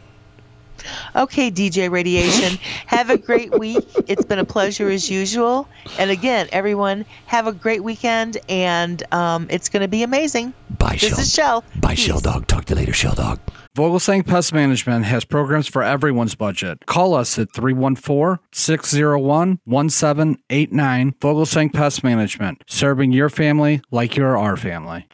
Okay, 1.16 1.52
DJ 1.52 1.90
Radiation. 1.92 2.58
have 2.88 3.10
a 3.10 3.18
great 3.18 3.58
week. 3.60 3.86
It's 4.08 4.26
been 4.26 4.40
a 4.40 4.46
pleasure 4.46 4.90
as 4.90 5.10
usual. 5.10 5.68
And 6.00 6.10
again, 6.12 6.48
everyone, 6.52 7.06
have 7.26 7.48
a 7.48 7.52
great 7.54 7.84
weekend, 7.84 8.38
and 8.50 9.02
um, 9.14 9.48
it's 9.50 9.70
going 9.70 9.82
to 9.82 9.88
be 9.88 10.04
amazing. 10.04 10.54
Bye, 10.78 10.92
This 11.00 11.10
Shell. 11.10 11.20
is 11.20 11.34
Shell. 11.34 11.64
Bye, 11.80 11.96
Peace. 11.96 12.06
Shell 12.06 12.20
Dog. 12.22 12.48
Talk 12.48 12.66
to 12.66 12.74
you 12.74 12.80
later, 12.80 12.94
Shell 12.94 13.16
Dog. 13.16 13.40
Vogelsang 13.76 14.26
Pest 14.26 14.54
Management 14.54 15.06
has 15.06 15.24
programs 15.24 15.68
for 15.68 15.82
everyone's 15.84 16.36
budget. 16.36 16.86
Call 16.88 17.14
us 17.14 17.38
at 17.40 17.54
314 17.54 18.40
601 18.52 19.60
1789. 19.66 21.14
Vogelsang 21.22 21.74
Pest 21.74 22.04
Management, 22.04 22.64
serving 22.68 23.12
your 23.12 23.30
family 23.30 23.82
like 23.92 24.16
you're 24.18 24.38
our 24.38 24.58
family. 24.58 25.08